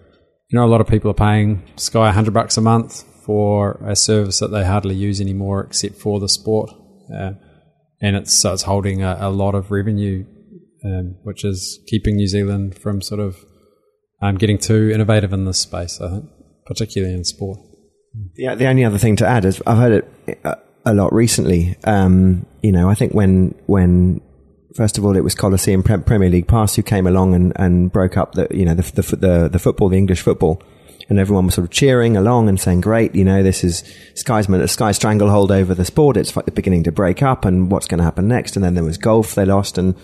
you 0.49 0.57
know 0.57 0.65
a 0.65 0.67
lot 0.67 0.81
of 0.81 0.87
people 0.87 1.11
are 1.11 1.15
paying 1.15 1.63
Sky 1.75 2.11
hundred 2.11 2.33
bucks 2.33 2.57
a 2.57 2.61
month 2.61 3.03
for 3.25 3.73
a 3.85 3.95
service 3.95 4.39
that 4.39 4.51
they 4.51 4.65
hardly 4.65 4.95
use 4.95 5.19
anymore, 5.19 5.65
except 5.65 5.95
for 5.95 6.19
the 6.19 6.29
sport, 6.29 6.71
uh, 7.13 7.31
and 8.01 8.15
it's 8.15 8.37
so 8.37 8.53
it's 8.53 8.63
holding 8.63 9.03
a, 9.03 9.17
a 9.19 9.29
lot 9.29 9.53
of 9.53 9.69
revenue, 9.69 10.25
um, 10.85 11.17
which 11.23 11.43
is 11.43 11.79
keeping 11.87 12.15
New 12.15 12.27
Zealand 12.27 12.77
from 12.79 13.01
sort 13.01 13.19
of 13.19 13.37
um, 14.21 14.37
getting 14.37 14.57
too 14.57 14.89
innovative 14.93 15.33
in 15.33 15.45
this 15.45 15.59
space. 15.59 15.99
I 15.99 16.09
think, 16.09 16.25
particularly 16.65 17.13
in 17.13 17.23
sport. 17.25 17.59
Yeah, 18.35 18.55
the 18.55 18.67
only 18.67 18.83
other 18.83 18.97
thing 18.97 19.15
to 19.17 19.27
add 19.27 19.45
is 19.45 19.61
I've 19.67 19.77
heard 19.77 19.91
it 19.91 20.39
a, 20.45 20.57
a 20.85 20.93
lot 20.93 21.13
recently. 21.13 21.75
Um, 21.83 22.45
you 22.61 22.71
know, 22.71 22.89
I 22.89 22.95
think 22.95 23.13
when 23.13 23.53
when 23.65 24.21
first 24.75 24.97
of 24.97 25.05
all 25.05 25.15
it 25.15 25.23
was 25.23 25.35
Coliseum 25.35 25.83
Pre- 25.83 25.97
Premier 25.97 26.29
League 26.29 26.47
Pass 26.47 26.75
who 26.75 26.83
came 26.83 27.07
along 27.07 27.33
and, 27.33 27.53
and 27.55 27.91
broke 27.91 28.17
up 28.17 28.33
the 28.33 28.47
you 28.51 28.65
know 28.65 28.73
the, 28.73 29.01
the 29.01 29.15
the 29.15 29.49
the 29.49 29.59
football, 29.59 29.89
the 29.89 29.97
English 29.97 30.21
football, 30.21 30.61
and 31.09 31.19
everyone 31.19 31.45
was 31.45 31.55
sort 31.55 31.65
of 31.65 31.71
cheering 31.71 32.17
along 32.17 32.49
and 32.49 32.59
saying, 32.59 32.81
"Great, 32.81 33.15
you 33.15 33.23
know, 33.23 33.43
this 33.43 33.63
is 33.63 33.83
Sky's 34.15 34.47
Sky 34.71 34.91
stranglehold 34.91 35.51
over 35.51 35.73
the 35.73 35.85
sport. 35.85 36.17
It's 36.17 36.35
like 36.35 36.45
the 36.45 36.51
beginning 36.51 36.83
to 36.83 36.91
break 36.91 37.23
up, 37.23 37.45
and 37.45 37.71
what's 37.71 37.87
going 37.87 37.99
to 37.99 38.03
happen 38.03 38.27
next?" 38.27 38.55
And 38.55 38.63
then 38.63 38.75
there 38.75 38.83
was 38.83 38.97
golf 38.97 39.35
they 39.35 39.45
lost, 39.45 39.77
and 39.77 39.95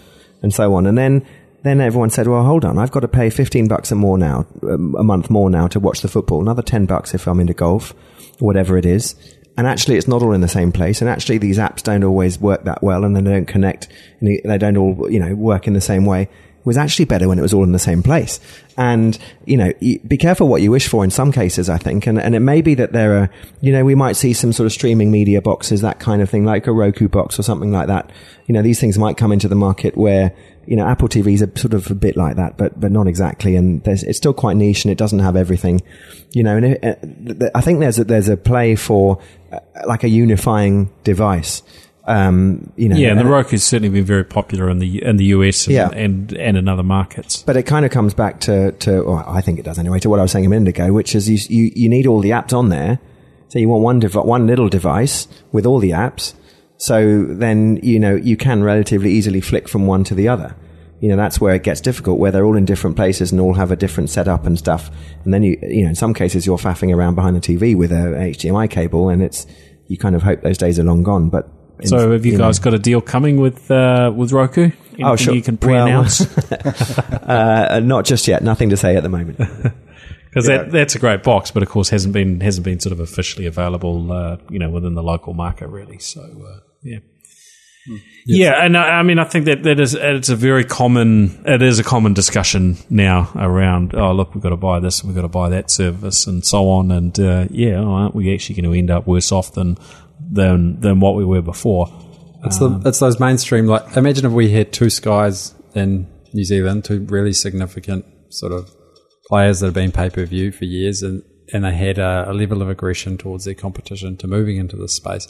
and 0.41 0.53
so 0.53 0.74
on, 0.76 0.86
and 0.86 0.97
then. 0.97 1.26
Then 1.64 1.80
everyone 1.80 2.09
said, 2.09 2.28
"Well, 2.28 2.43
hold 2.43 2.66
on. 2.66 2.78
I've 2.78 2.91
got 2.91 2.99
to 2.99 3.07
pay 3.07 3.30
fifteen 3.30 3.70
bucks 3.70 3.89
or 3.89 3.95
more 3.95 4.18
now, 4.18 4.45
um, 4.64 4.95
a 4.99 5.03
month 5.03 5.30
more 5.30 5.49
now 5.49 5.68
to 5.68 5.80
watch 5.80 6.01
the 6.01 6.09
football. 6.09 6.41
Another 6.41 6.61
ten 6.61 6.86
bucks 6.86 7.14
if 7.14 7.26
I'm 7.26 7.39
into 7.39 7.53
golf, 7.53 7.93
whatever 8.39 8.78
it 8.78 8.86
is." 8.86 9.16
And 9.56 9.68
actually, 9.68 9.97
it's 9.97 10.08
not 10.08 10.24
all 10.24 10.34
in 10.34 10.41
the 10.41 10.47
same 10.47 10.72
place. 10.72 11.01
And 11.01 11.10
actually, 11.10 11.38
these 11.38 11.58
apps 11.58 11.84
don't 11.84 12.04
always 12.04 12.39
work 12.39 12.64
that 12.64 12.82
well, 12.82 13.04
and 13.04 13.16
they 13.16 13.22
don't 13.22 13.45
connect, 13.45 13.88
and 14.20 14.39
they 14.43 14.58
don't 14.58 14.78
all, 14.78 15.12
you 15.12 15.20
know, 15.20 15.36
work 15.36 15.68
in 15.68 15.74
the 15.74 15.82
same 15.82 16.06
way. 16.06 16.28
Was 16.64 16.78
actually 16.78 17.05
better 17.05 17.28
when 17.28 17.38
it 17.38 17.41
was 17.41 17.53
all 17.53 17.64
in 17.64 17.72
the 17.72 17.80
same 17.80 18.01
place. 18.01 18.39
And, 18.78 19.18
you 19.45 19.57
know, 19.57 19.72
be 19.80 20.18
careful 20.18 20.47
what 20.47 20.61
you 20.61 20.72
wish 20.72 20.88
for 20.88 21.03
in 21.03 21.11
some 21.11 21.32
cases, 21.32 21.70
I 21.70 21.78
think. 21.78 22.07
And, 22.07 22.20
and 22.20 22.36
it 22.36 22.39
may 22.39 22.61
be 22.61 22.74
that 22.76 22.93
there 22.93 23.18
are, 23.18 23.30
you 23.61 23.72
know, 23.72 23.84
we 23.86 23.95
might 23.95 24.16
see 24.16 24.34
some 24.34 24.53
sort 24.53 24.66
of 24.66 24.72
streaming 24.72 25.11
media 25.11 25.41
boxes, 25.41 25.82
that 25.82 25.99
kind 25.99 26.22
of 26.22 26.30
thing, 26.30 26.45
like 26.45 26.68
a 26.68 26.72
Roku 26.72 27.07
box 27.07 27.38
or 27.38 27.43
something 27.43 27.72
like 27.72 27.88
that. 27.88 28.09
You 28.47 28.53
know, 28.53 28.61
these 28.61 28.80
things 28.80 28.97
might 28.97 29.18
come 29.18 29.32
into 29.32 29.47
the 29.47 29.55
market 29.55 29.95
where, 29.95 30.34
you 30.66 30.76
know, 30.76 30.88
Apple 30.88 31.09
TVs 31.09 31.41
are 31.41 31.59
sort 31.59 31.74
of 31.74 31.91
a 31.91 31.95
bit 31.95 32.16
like 32.16 32.38
that, 32.38 32.57
but, 32.57 32.80
but 32.80 32.91
not 32.91 33.07
exactly. 33.07 33.55
And 33.55 33.84
there's, 33.84 34.03
it's 34.03 34.18
still 34.18 34.34
quite 34.34 34.55
niche 34.55 34.86
and 34.86 34.91
it 34.91 34.97
doesn't 34.97 35.20
have 35.20 35.36
everything, 35.36 35.82
you 36.32 36.43
know, 36.43 36.57
and 36.57 36.66
it, 36.66 36.84
uh, 36.84 37.49
I 37.53 37.61
think 37.61 37.80
there's 37.80 37.99
a, 37.99 38.05
there's 38.05 38.30
a 38.30 38.38
play 38.38 38.76
for 38.76 39.22
uh, 39.51 39.59
like 39.86 40.03
a 40.03 40.09
unifying 40.09 40.89
device. 41.03 41.61
Um, 42.06 42.72
you 42.76 42.89
know, 42.89 42.97
Yeah, 42.97 43.12
and 43.12 43.20
the 43.20 43.26
Roku's 43.26 43.64
certainly 43.64 43.89
been 43.89 44.04
very 44.06 44.26
popular 44.26 44.70
in 44.70 44.80
the 44.80 45.04
in 45.04 45.16
the 45.18 45.26
US 45.26 45.68
and 45.68 45.74
Yeah. 45.76 45.89
and, 45.89 46.34
and 46.34 46.58
in 46.58 46.68
other 46.68 46.84
markets. 46.84 47.43
But 47.43 47.56
it 47.56 47.64
kind 47.64 47.86
of 47.86 47.91
comes 47.91 48.14
back 48.14 48.39
to, 48.41 48.72
to 48.74 48.99
or 48.99 49.24
I 49.28 49.39
think 49.41 49.58
it 49.60 49.64
does 49.66 49.80
anyway, 49.80 49.99
to 49.99 50.10
what 50.10 50.20
I 50.20 50.24
was 50.24 50.32
saying 50.32 50.45
a 50.45 50.49
minute 50.49 50.68
ago, 50.68 50.91
which 50.91 51.16
is 51.16 51.30
you, 51.30 51.38
you, 51.49 51.72
you 51.76 51.89
need 51.89 52.06
all 52.06 52.20
the 52.20 52.32
apps 52.32 52.51
on 52.58 52.70
there. 52.70 52.99
So 53.47 53.60
you 53.60 53.70
want 53.70 53.84
one, 53.84 53.99
dev- 53.99 54.16
one 54.16 54.47
little 54.47 54.68
device 54.68 55.28
with 55.51 55.66
all 55.66 55.80
the 55.80 55.91
apps. 55.91 56.34
So 56.78 57.24
then, 57.24 57.80
you 57.84 57.99
know, 57.99 58.16
you 58.16 58.36
can 58.36 58.64
relatively 58.64 59.12
easily 59.12 59.39
flick 59.41 59.70
from 59.70 59.86
one 59.88 60.04
to 60.06 60.16
the 60.16 60.28
other. 60.28 60.56
You 60.99 61.10
know, 61.10 61.16
that's 61.16 61.39
where 61.39 61.54
it 61.54 61.64
gets 61.64 61.80
difficult, 61.80 62.18
where 62.20 62.32
they're 62.32 62.45
all 62.45 62.58
in 62.58 62.66
different 62.66 62.95
places 62.95 63.32
and 63.32 63.39
all 63.39 63.54
have 63.54 63.72
a 63.72 63.76
different 63.76 64.10
setup 64.10 64.45
and 64.45 64.58
stuff. 64.58 64.89
And 65.24 65.34
then 65.34 65.43
you, 65.43 65.58
you 65.62 65.84
know, 65.84 65.89
in 65.89 65.95
some 65.95 66.14
cases 66.14 66.45
you're 66.45 66.58
faffing 66.58 66.93
around 66.95 67.16
behind 67.16 67.36
the 67.36 67.41
TV 67.41 67.76
with 67.78 67.91
a 67.91 67.95
HDMI 68.36 68.70
cable 68.70 69.08
and 69.10 69.22
it's, 69.22 69.45
you 69.88 69.97
kind 69.97 70.16
of 70.16 70.24
hope 70.24 70.41
those 70.41 70.58
days 70.58 70.80
are 70.80 70.84
long 70.84 71.04
gone. 71.04 71.30
But 71.30 71.49
in- 71.84 71.88
So 71.89 72.11
have 72.11 72.25
you, 72.25 72.34
know. 72.34 72.45
guys 72.45 72.59
got 72.59 72.73
a 72.73 72.79
deal 72.79 72.99
coming 73.01 73.39
with 73.39 73.69
uh, 73.71 74.11
with 74.15 74.31
Roku? 74.31 74.63
Anything 74.63 75.05
Oh, 75.05 75.15
sure. 75.15 75.34
you 75.34 75.41
can 75.41 75.57
Well, 75.61 75.86
pre-announce? 75.86 76.21
uh, 77.23 77.79
not 77.84 78.05
just 78.05 78.27
yet. 78.27 78.43
Nothing 78.43 78.69
to 78.69 78.77
say 78.77 78.95
at 78.95 79.03
the 79.03 79.09
moment. 79.09 79.39
Because 80.29 80.47
that, 80.47 80.71
that's 80.71 80.95
a 80.95 80.99
great 80.99 81.21
box, 81.21 81.51
but 81.51 81.61
of 81.61 81.69
course 81.69 81.89
hasn't 81.89 82.11
been 82.11 82.39
hasn't 82.41 82.65
been 82.65 82.79
sort 82.79 82.91
of 82.91 82.99
officially 82.99 83.45
available, 83.45 84.11
uh, 84.11 84.38
you 84.49 84.57
know, 84.57 84.67
within 84.71 84.95
the 84.95 85.03
local 85.03 85.36
market 85.36 85.67
really. 85.67 85.99
So 85.99 86.21
uh, 86.21 86.59
yeah. 86.81 86.97
Yeah, 88.25 88.53
and 88.65 88.75
uh, 88.75 88.79
I 88.79 89.03
mean, 89.03 89.19
I 89.19 89.25
think 89.25 89.45
that 89.45 89.61
that 89.61 89.79
is 89.79 89.93
it's 89.93 90.29
a 90.29 90.36
very 90.36 90.63
common 90.63 91.43
it 91.45 91.61
is 91.61 91.77
a 91.77 91.84
common 91.84 92.13
discussion 92.15 92.77
now 92.89 93.29
around. 93.36 93.93
Oh, 93.93 94.11
look, 94.13 94.34
we've 94.34 94.41
got 94.41 94.49
to 94.49 94.57
buy 94.57 94.79
this, 94.79 95.01
and 95.01 95.09
we've 95.09 95.15
got 95.15 95.21
to 95.21 95.27
buy 95.27 95.49
that 95.49 95.69
service, 95.69 96.25
and 96.25 96.43
so 96.43 96.67
on. 96.67 96.89
And 96.91 97.19
uh, 97.19 97.45
yeah, 97.51 97.75
oh, 97.75 97.91
aren't 97.91 98.15
we 98.15 98.34
actually 98.34 98.55
going 98.59 98.71
to 98.71 98.75
end 98.75 98.89
up 98.89 99.05
worse 99.05 99.31
off 99.31 99.51
than 99.53 99.77
than 100.34 100.79
than 100.81 100.99
what 100.99 101.15
we 101.15 101.25
were 101.25 101.41
before? 101.41 101.88
It's 102.45 102.57
the 102.57 102.81
it's 102.86 102.99
those 102.99 103.19
mainstream 103.19 103.67
like 103.67 103.95
imagine 103.95 104.25
if 104.25 104.31
we 104.31 104.49
had 104.51 104.73
two 104.73 104.89
skies 104.89 105.53
in 105.73 106.07
New 106.34 106.43
Zealand, 106.43 106.86
two 106.86 107.01
really 107.09 107.34
significant 107.34 108.05
sort 108.29 108.51
of 108.51 108.69
players 109.27 109.59
that 109.59 109.67
have 109.67 109.73
been 109.73 109.91
pay 109.91 110.09
per 110.09 110.25
view 110.25 110.51
for 110.51 110.65
years, 110.65 111.03
and 111.03 111.23
and 111.53 111.63
they 111.63 111.75
had 111.75 111.99
a, 111.99 112.25
a 112.29 112.34
level 112.34 112.61
of 112.61 112.69
aggression 112.69 113.17
towards 113.17 113.45
their 113.45 113.53
competition 113.53 114.17
to 114.17 114.27
moving 114.27 114.57
into 114.57 114.75
this 114.75 114.95
space. 114.95 115.27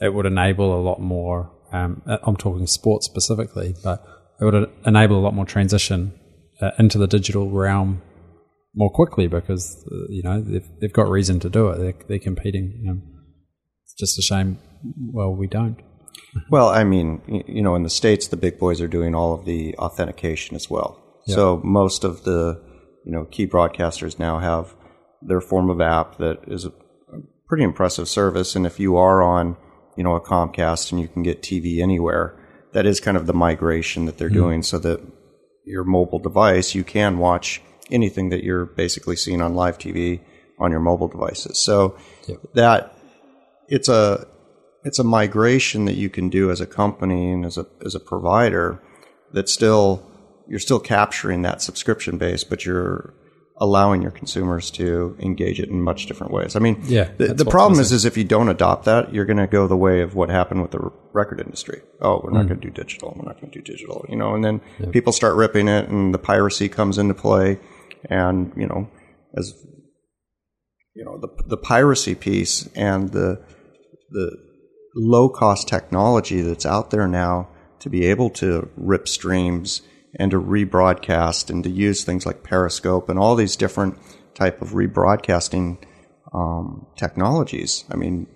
It 0.00 0.14
would 0.14 0.26
enable 0.26 0.74
a 0.74 0.82
lot 0.82 1.00
more. 1.00 1.50
Um, 1.72 2.02
I'm 2.06 2.36
talking 2.36 2.66
sports 2.66 3.06
specifically, 3.06 3.74
but 3.82 4.04
it 4.40 4.44
would 4.44 4.70
enable 4.84 5.18
a 5.18 5.22
lot 5.22 5.34
more 5.34 5.46
transition 5.46 6.12
uh, 6.60 6.70
into 6.78 6.98
the 6.98 7.06
digital 7.06 7.50
realm 7.50 8.02
more 8.74 8.90
quickly 8.90 9.26
because 9.26 9.84
uh, 9.90 10.06
you 10.08 10.22
know 10.22 10.40
they've 10.40 10.68
they've 10.80 10.92
got 10.92 11.08
reason 11.08 11.40
to 11.40 11.50
do 11.50 11.68
it. 11.70 11.78
They're, 11.78 12.06
they're 12.08 12.18
competing. 12.18 12.86
Um, 12.88 13.02
it's 13.02 13.11
just 13.98 14.18
a 14.18 14.22
shame. 14.22 14.58
Well, 15.12 15.34
we 15.34 15.46
don't. 15.46 15.78
Well, 16.48 16.68
I 16.68 16.82
mean, 16.84 17.20
you 17.46 17.60
know, 17.60 17.74
in 17.74 17.82
the 17.82 17.90
States, 17.90 18.26
the 18.26 18.38
big 18.38 18.58
boys 18.58 18.80
are 18.80 18.88
doing 18.88 19.14
all 19.14 19.34
of 19.34 19.44
the 19.44 19.74
authentication 19.76 20.56
as 20.56 20.70
well. 20.70 20.98
So 21.26 21.60
most 21.62 22.04
of 22.04 22.24
the, 22.24 22.58
you 23.04 23.12
know, 23.12 23.26
key 23.26 23.46
broadcasters 23.46 24.18
now 24.18 24.38
have 24.38 24.74
their 25.20 25.42
form 25.42 25.68
of 25.68 25.82
app 25.82 26.16
that 26.18 26.38
is 26.46 26.64
a 26.64 26.72
a 27.12 27.18
pretty 27.46 27.64
impressive 27.64 28.08
service. 28.08 28.56
And 28.56 28.66
if 28.66 28.80
you 28.80 28.96
are 28.96 29.22
on, 29.22 29.56
you 29.96 30.04
know, 30.04 30.14
a 30.14 30.20
Comcast 30.20 30.92
and 30.92 31.00
you 31.00 31.08
can 31.08 31.22
get 31.22 31.42
TV 31.42 31.80
anywhere, 31.80 32.38
that 32.72 32.86
is 32.86 33.00
kind 33.00 33.16
of 33.16 33.26
the 33.26 33.34
migration 33.34 34.06
that 34.06 34.18
they're 34.18 34.28
mm-hmm. 34.28 34.36
doing 34.36 34.62
so 34.62 34.78
that 34.78 35.00
your 35.64 35.84
mobile 35.84 36.18
device, 36.18 36.74
you 36.74 36.84
can 36.84 37.18
watch 37.18 37.62
anything 37.90 38.30
that 38.30 38.42
you're 38.42 38.66
basically 38.66 39.16
seeing 39.16 39.42
on 39.42 39.54
live 39.54 39.78
TV 39.78 40.20
on 40.58 40.70
your 40.70 40.80
mobile 40.80 41.08
devices. 41.08 41.58
So 41.58 41.96
that 42.54 42.96
it's 43.76 43.88
a 43.88 44.26
it's 44.84 44.98
a 44.98 45.04
migration 45.04 45.84
that 45.86 45.94
you 45.96 46.10
can 46.10 46.28
do 46.28 46.50
as 46.50 46.60
a 46.60 46.66
company 46.66 47.30
and 47.32 47.44
as 47.46 47.56
a 47.56 47.66
as 47.86 47.94
a 47.94 48.00
provider 48.00 48.82
that 49.32 49.48
still 49.48 49.88
you're 50.48 50.58
still 50.68 50.80
capturing 50.80 51.42
that 51.42 51.62
subscription 51.62 52.18
base, 52.18 52.44
but 52.44 52.64
you're 52.66 53.14
allowing 53.58 54.02
your 54.02 54.10
consumers 54.10 54.70
to 54.72 55.16
engage 55.20 55.60
it 55.60 55.68
in 55.68 55.80
much 55.80 56.06
different 56.06 56.32
ways. 56.32 56.56
I 56.56 56.58
mean, 56.58 56.76
Yeah, 56.84 57.08
the, 57.16 57.32
the 57.32 57.44
problem 57.44 57.78
is, 57.80 57.92
is 57.92 58.04
if 58.04 58.16
you 58.16 58.24
don't 58.24 58.48
adopt 58.48 58.86
that, 58.86 59.14
you're 59.14 59.24
going 59.24 59.36
to 59.36 59.46
go 59.46 59.68
the 59.68 59.76
way 59.76 60.00
of 60.00 60.14
what 60.16 60.30
happened 60.30 60.62
with 60.62 60.72
the 60.72 60.90
record 61.12 61.38
industry. 61.40 61.80
Oh, 62.00 62.20
we're 62.24 62.30
Mm. 62.30 62.34
not 62.34 62.48
going 62.48 62.60
to 62.60 62.66
do 62.68 62.74
digital. 62.82 63.14
We're 63.16 63.24
not 63.30 63.40
going 63.40 63.52
to 63.52 63.58
do 63.60 63.64
digital. 63.72 64.04
You 64.08 64.16
know, 64.16 64.34
and 64.34 64.44
then 64.44 64.60
people 64.90 65.12
start 65.12 65.36
ripping 65.36 65.68
it, 65.68 65.88
and 65.88 66.12
the 66.12 66.18
piracy 66.18 66.68
comes 66.68 66.98
into 66.98 67.14
play, 67.14 67.60
and 68.10 68.52
you 68.56 68.66
know, 68.66 68.90
as 69.38 69.54
you 70.94 71.04
know, 71.04 71.18
the 71.24 71.28
the 71.46 71.56
piracy 71.56 72.14
piece 72.16 72.68
and 72.74 73.10
the 73.12 73.40
the 74.12 74.36
low 74.94 75.28
cost 75.28 75.68
technology 75.68 76.40
that's 76.42 76.66
out 76.66 76.90
there 76.90 77.08
now 77.08 77.48
to 77.80 77.90
be 77.90 78.04
able 78.06 78.30
to 78.30 78.68
rip 78.76 79.08
streams 79.08 79.82
and 80.18 80.30
to 80.30 80.40
rebroadcast 80.40 81.50
and 81.50 81.64
to 81.64 81.70
use 81.70 82.04
things 82.04 82.26
like 82.26 82.42
Periscope 82.42 83.08
and 83.08 83.18
all 83.18 83.34
these 83.34 83.56
different 83.56 83.98
type 84.34 84.62
of 84.62 84.70
rebroadcasting 84.70 85.82
um, 86.34 86.86
technologies. 86.96 87.84
I 87.90 87.96
mean, 87.96 88.26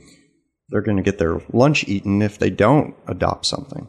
they're 0.68 0.82
going 0.82 0.96
to 0.96 1.02
get 1.02 1.18
their 1.18 1.40
lunch 1.52 1.86
eaten 1.86 2.22
if 2.22 2.38
they 2.38 2.50
don't 2.50 2.94
adopt 3.06 3.46
something. 3.46 3.88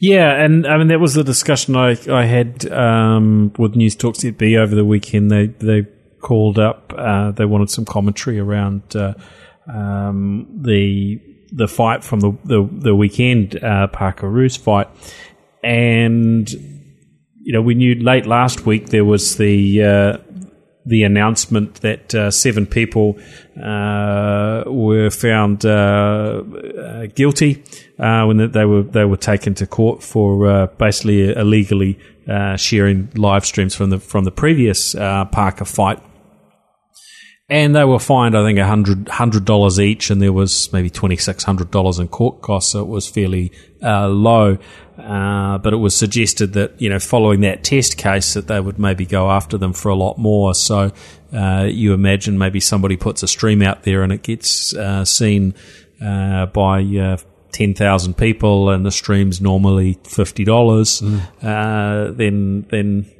Yeah, 0.00 0.32
and 0.34 0.66
I 0.66 0.78
mean 0.78 0.88
that 0.88 0.98
was 0.98 1.14
the 1.14 1.22
discussion 1.22 1.76
I 1.76 1.96
I 2.10 2.24
had 2.24 2.68
um, 2.72 3.52
with 3.56 3.74
Newstalk 3.74 4.16
ZB 4.16 4.58
over 4.58 4.74
the 4.74 4.84
weekend. 4.84 5.30
They 5.30 5.46
they 5.46 5.86
called 6.20 6.58
up. 6.58 6.92
Uh, 6.96 7.30
they 7.30 7.44
wanted 7.44 7.70
some 7.70 7.84
commentary 7.84 8.40
around 8.40 8.96
uh, 8.96 9.14
um, 9.66 10.46
the 10.62 11.20
the 11.52 11.68
fight 11.68 12.02
from 12.02 12.20
the 12.20 12.32
the, 12.44 12.68
the 12.70 12.94
weekend 12.94 13.62
uh, 13.62 13.86
Parker 13.88 14.28
Ruiz 14.28 14.56
fight, 14.56 14.88
and 15.62 16.50
you 16.50 17.52
know 17.52 17.62
we 17.62 17.74
knew 17.74 17.94
late 17.94 18.26
last 18.26 18.66
week 18.66 18.88
there 18.88 19.04
was 19.04 19.36
the. 19.36 19.82
Uh, 19.82 20.18
the 20.84 21.04
announcement 21.04 21.76
that 21.82 22.12
uh, 22.12 22.28
seven 22.28 22.66
people 22.66 23.16
uh, 23.62 24.64
were 24.66 25.10
found 25.10 25.64
uh, 25.64 26.42
guilty 27.14 27.62
uh, 28.00 28.24
when 28.24 28.50
they 28.50 28.64
were 28.64 28.82
they 28.82 29.04
were 29.04 29.16
taken 29.16 29.54
to 29.54 29.64
court 29.64 30.02
for 30.02 30.66
basically 30.78 31.32
illegally 31.32 31.96
sharing 32.56 33.08
live 33.14 33.46
streams 33.46 33.76
from 33.76 33.90
the 33.90 33.98
from 34.00 34.24
the 34.24 34.32
previous 34.32 34.94
Parker 34.94 35.64
fight. 35.64 36.00
And 37.48 37.74
they 37.74 37.84
were 37.84 37.98
fined, 37.98 38.36
I 38.36 38.44
think, 38.46 38.58
a 38.58 38.66
hundred 38.66 39.08
hundred 39.08 39.44
dollars 39.44 39.78
each, 39.78 40.10
and 40.10 40.22
there 40.22 40.32
was 40.32 40.72
maybe 40.72 40.88
twenty 40.88 41.16
six 41.16 41.44
hundred 41.44 41.70
dollars 41.70 41.98
in 41.98 42.08
court 42.08 42.40
costs, 42.40 42.72
so 42.72 42.80
it 42.80 42.88
was 42.88 43.08
fairly 43.08 43.52
uh, 43.82 44.08
low. 44.08 44.58
Uh, 44.96 45.58
but 45.58 45.72
it 45.72 45.78
was 45.78 45.96
suggested 45.96 46.52
that 46.52 46.80
you 46.80 46.88
know, 46.88 46.98
following 46.98 47.40
that 47.40 47.64
test 47.64 47.98
case, 47.98 48.34
that 48.34 48.46
they 48.46 48.60
would 48.60 48.78
maybe 48.78 49.04
go 49.04 49.30
after 49.30 49.58
them 49.58 49.72
for 49.72 49.88
a 49.88 49.94
lot 49.94 50.18
more. 50.18 50.54
So 50.54 50.92
uh, 51.32 51.68
you 51.70 51.92
imagine 51.92 52.38
maybe 52.38 52.60
somebody 52.60 52.96
puts 52.96 53.22
a 53.22 53.28
stream 53.28 53.60
out 53.62 53.82
there 53.82 54.02
and 54.02 54.12
it 54.12 54.22
gets 54.22 54.74
uh, 54.74 55.04
seen 55.04 55.54
uh, 56.00 56.46
by 56.46 56.82
uh, 56.82 57.16
ten 57.50 57.74
thousand 57.74 58.16
people, 58.16 58.70
and 58.70 58.86
the 58.86 58.90
stream's 58.90 59.40
normally 59.40 59.98
fifty 60.04 60.44
dollars. 60.44 61.02
Uh, 61.42 62.12
then 62.14 62.66
then 62.70 63.10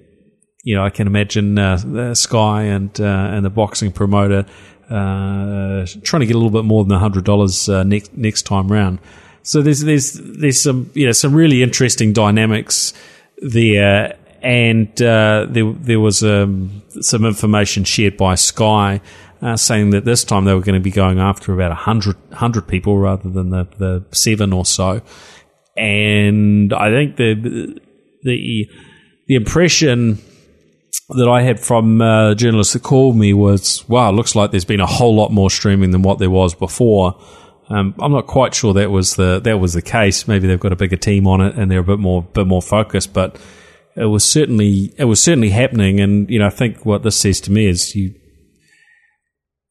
you 0.62 0.76
know, 0.76 0.84
I 0.84 0.90
can 0.90 1.06
imagine 1.06 1.58
uh, 1.58 2.14
Sky 2.14 2.62
and 2.62 2.98
uh, 3.00 3.04
and 3.04 3.44
the 3.44 3.50
boxing 3.50 3.92
promoter 3.92 4.46
uh, 4.88 5.86
trying 6.02 6.20
to 6.20 6.26
get 6.26 6.34
a 6.34 6.38
little 6.38 6.50
bit 6.50 6.64
more 6.64 6.84
than 6.84 6.98
hundred 6.98 7.24
dollars 7.24 7.68
uh, 7.68 7.82
next 7.82 8.16
next 8.16 8.42
time 8.42 8.70
round. 8.70 8.98
So 9.42 9.62
there's 9.62 9.80
there's 9.80 10.12
there's 10.22 10.62
some 10.62 10.90
you 10.94 11.06
know 11.06 11.12
some 11.12 11.34
really 11.34 11.62
interesting 11.62 12.12
dynamics 12.12 12.92
there, 13.38 14.16
and 14.42 14.90
uh, 15.02 15.46
there 15.48 15.72
there 15.72 16.00
was 16.00 16.22
um, 16.22 16.82
some 17.00 17.24
information 17.24 17.84
shared 17.84 18.16
by 18.16 18.34
Sky. 18.34 19.00
Uh, 19.40 19.56
saying 19.56 19.90
that 19.90 20.04
this 20.04 20.22
time 20.22 20.44
they 20.44 20.54
were 20.54 20.60
going 20.60 20.72
to 20.72 20.80
be 20.80 20.92
going 20.92 21.18
after 21.18 21.52
about 21.52 21.70
100, 21.70 22.14
100 22.28 22.68
people 22.68 22.96
rather 22.96 23.28
than 23.28 23.50
the, 23.50 23.66
the 23.76 24.04
seven 24.12 24.52
or 24.52 24.64
so. 24.64 25.02
And 25.76 26.72
I 26.72 26.90
think 26.90 27.16
the 27.16 27.80
the 28.22 28.70
the 29.26 29.34
impression 29.34 30.22
that 31.10 31.28
I 31.28 31.42
had 31.42 31.60
from 31.60 32.00
uh, 32.00 32.34
journalists 32.34 32.72
that 32.72 32.82
called 32.82 33.16
me 33.16 33.32
was, 33.32 33.86
"Wow, 33.88 34.10
looks 34.12 34.34
like 34.34 34.50
there's 34.50 34.64
been 34.64 34.80
a 34.80 34.86
whole 34.86 35.14
lot 35.14 35.30
more 35.32 35.50
streaming 35.50 35.90
than 35.90 36.02
what 36.02 36.18
there 36.18 36.30
was 36.30 36.54
before." 36.54 37.20
Um, 37.68 37.94
I'm 38.00 38.12
not 38.12 38.26
quite 38.26 38.54
sure 38.54 38.74
that 38.74 38.90
was 38.90 39.16
the 39.16 39.40
that 39.40 39.58
was 39.58 39.72
the 39.72 39.82
case. 39.82 40.28
Maybe 40.28 40.46
they've 40.46 40.60
got 40.60 40.72
a 40.72 40.76
bigger 40.76 40.96
team 40.96 41.26
on 41.26 41.40
it 41.40 41.56
and 41.56 41.70
they're 41.70 41.80
a 41.80 41.84
bit 41.84 41.98
more 41.98 42.22
bit 42.22 42.46
more 42.46 42.62
focused. 42.62 43.12
But 43.12 43.40
it 43.96 44.06
was 44.06 44.24
certainly 44.24 44.92
it 44.98 45.04
was 45.04 45.22
certainly 45.22 45.50
happening. 45.50 46.00
And 46.00 46.28
you 46.28 46.38
know, 46.38 46.46
I 46.46 46.50
think 46.50 46.84
what 46.84 47.02
this 47.02 47.16
says 47.16 47.40
to 47.42 47.52
me 47.52 47.66
is 47.66 47.94
you 47.94 48.14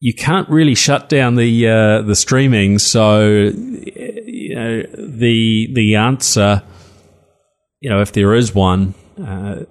you 0.00 0.14
can't 0.14 0.48
really 0.48 0.74
shut 0.74 1.08
down 1.08 1.36
the 1.36 1.68
uh, 1.68 2.02
the 2.02 2.16
streaming. 2.16 2.80
So 2.80 3.24
you 3.24 4.54
know, 4.54 4.82
the 4.82 5.68
the 5.72 5.94
answer, 5.94 6.62
you 7.80 7.88
know, 7.88 8.00
if 8.00 8.12
there 8.12 8.34
is 8.34 8.52
one, 8.52 8.94
uh, 9.24 9.64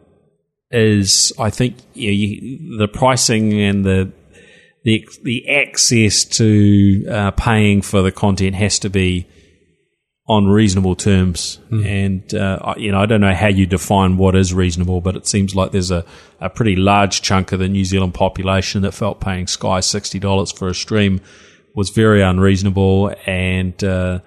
is 0.72 1.34
I 1.40 1.50
think 1.50 1.76
you 1.94 2.08
know, 2.08 2.14
you, 2.14 2.78
the 2.80 2.88
pricing 2.88 3.60
and 3.62 3.84
the 3.86 4.12
the 4.84 5.08
the 5.24 5.48
access 5.50 6.24
to 6.26 7.06
uh, 7.10 7.32
paying 7.32 7.82
for 7.82 8.02
the 8.02 8.12
content 8.12 8.56
has 8.56 8.80
to 8.80 8.90
be 8.90 9.28
on 10.28 10.48
reasonable 10.48 10.96
terms. 10.96 11.60
And 11.70 12.34
uh, 12.34 12.60
I- 12.64 12.78
you 12.78 12.92
know, 12.92 13.00
I 13.02 13.06
don't 13.06 13.22
know 13.22 13.34
how 13.34 13.48
you 13.48 13.66
define 13.66 14.18
what 14.18 14.36
is 14.36 14.54
reasonable, 14.54 15.02
but 15.02 15.16
it 15.18 15.28
seems 15.28 15.56
like 15.56 15.72
there's 15.72 15.92
a, 15.92 16.06
a 16.40 16.50
pretty 16.50 16.76
large 16.78 17.22
chunk 17.22 17.52
of 17.52 17.60
the 17.60 17.68
New 17.68 17.84
Zealand 17.84 18.14
population 18.14 18.82
that 18.84 18.94
felt 18.94 19.20
paying 19.20 19.48
Sky 19.48 19.82
sixty 19.82 20.20
dollars 20.20 20.52
for 20.52 20.70
a 20.70 20.76
stream 20.76 21.20
was 21.76 21.90
very 21.90 22.22
unreasonable, 22.22 23.14
and 23.26 23.82
uh, 23.84 24.20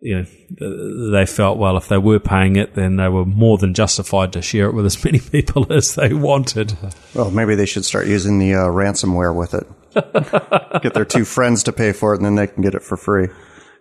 you 0.00 0.26
know 0.60 1.10
they 1.10 1.26
felt 1.26 1.58
well 1.58 1.76
if 1.76 1.88
they 1.88 1.98
were 1.98 2.20
paying 2.20 2.56
it, 2.56 2.74
then 2.74 2.96
they 2.96 3.08
were 3.08 3.24
more 3.24 3.58
than 3.58 3.74
justified 3.74 4.32
to 4.34 4.42
share 4.42 4.66
it 4.66 4.74
with 4.74 4.86
as 4.86 5.04
many 5.04 5.18
people 5.20 5.72
as 5.72 5.94
they 5.94 6.12
wanted. 6.12 6.76
Well, 7.14 7.30
maybe 7.30 7.54
they 7.54 7.66
should 7.66 7.84
start 7.84 8.06
using 8.06 8.38
the 8.38 8.54
uh, 8.54 8.66
ransomware 8.66 9.34
with 9.34 9.54
it. 9.54 9.66
get 10.82 10.94
their 10.94 11.04
two 11.04 11.24
friends 11.24 11.62
to 11.64 11.72
pay 11.72 11.92
for 11.92 12.12
it, 12.14 12.18
and 12.18 12.24
then 12.26 12.34
they 12.36 12.46
can 12.46 12.62
get 12.62 12.74
it 12.74 12.82
for 12.82 12.96
free. 12.96 13.28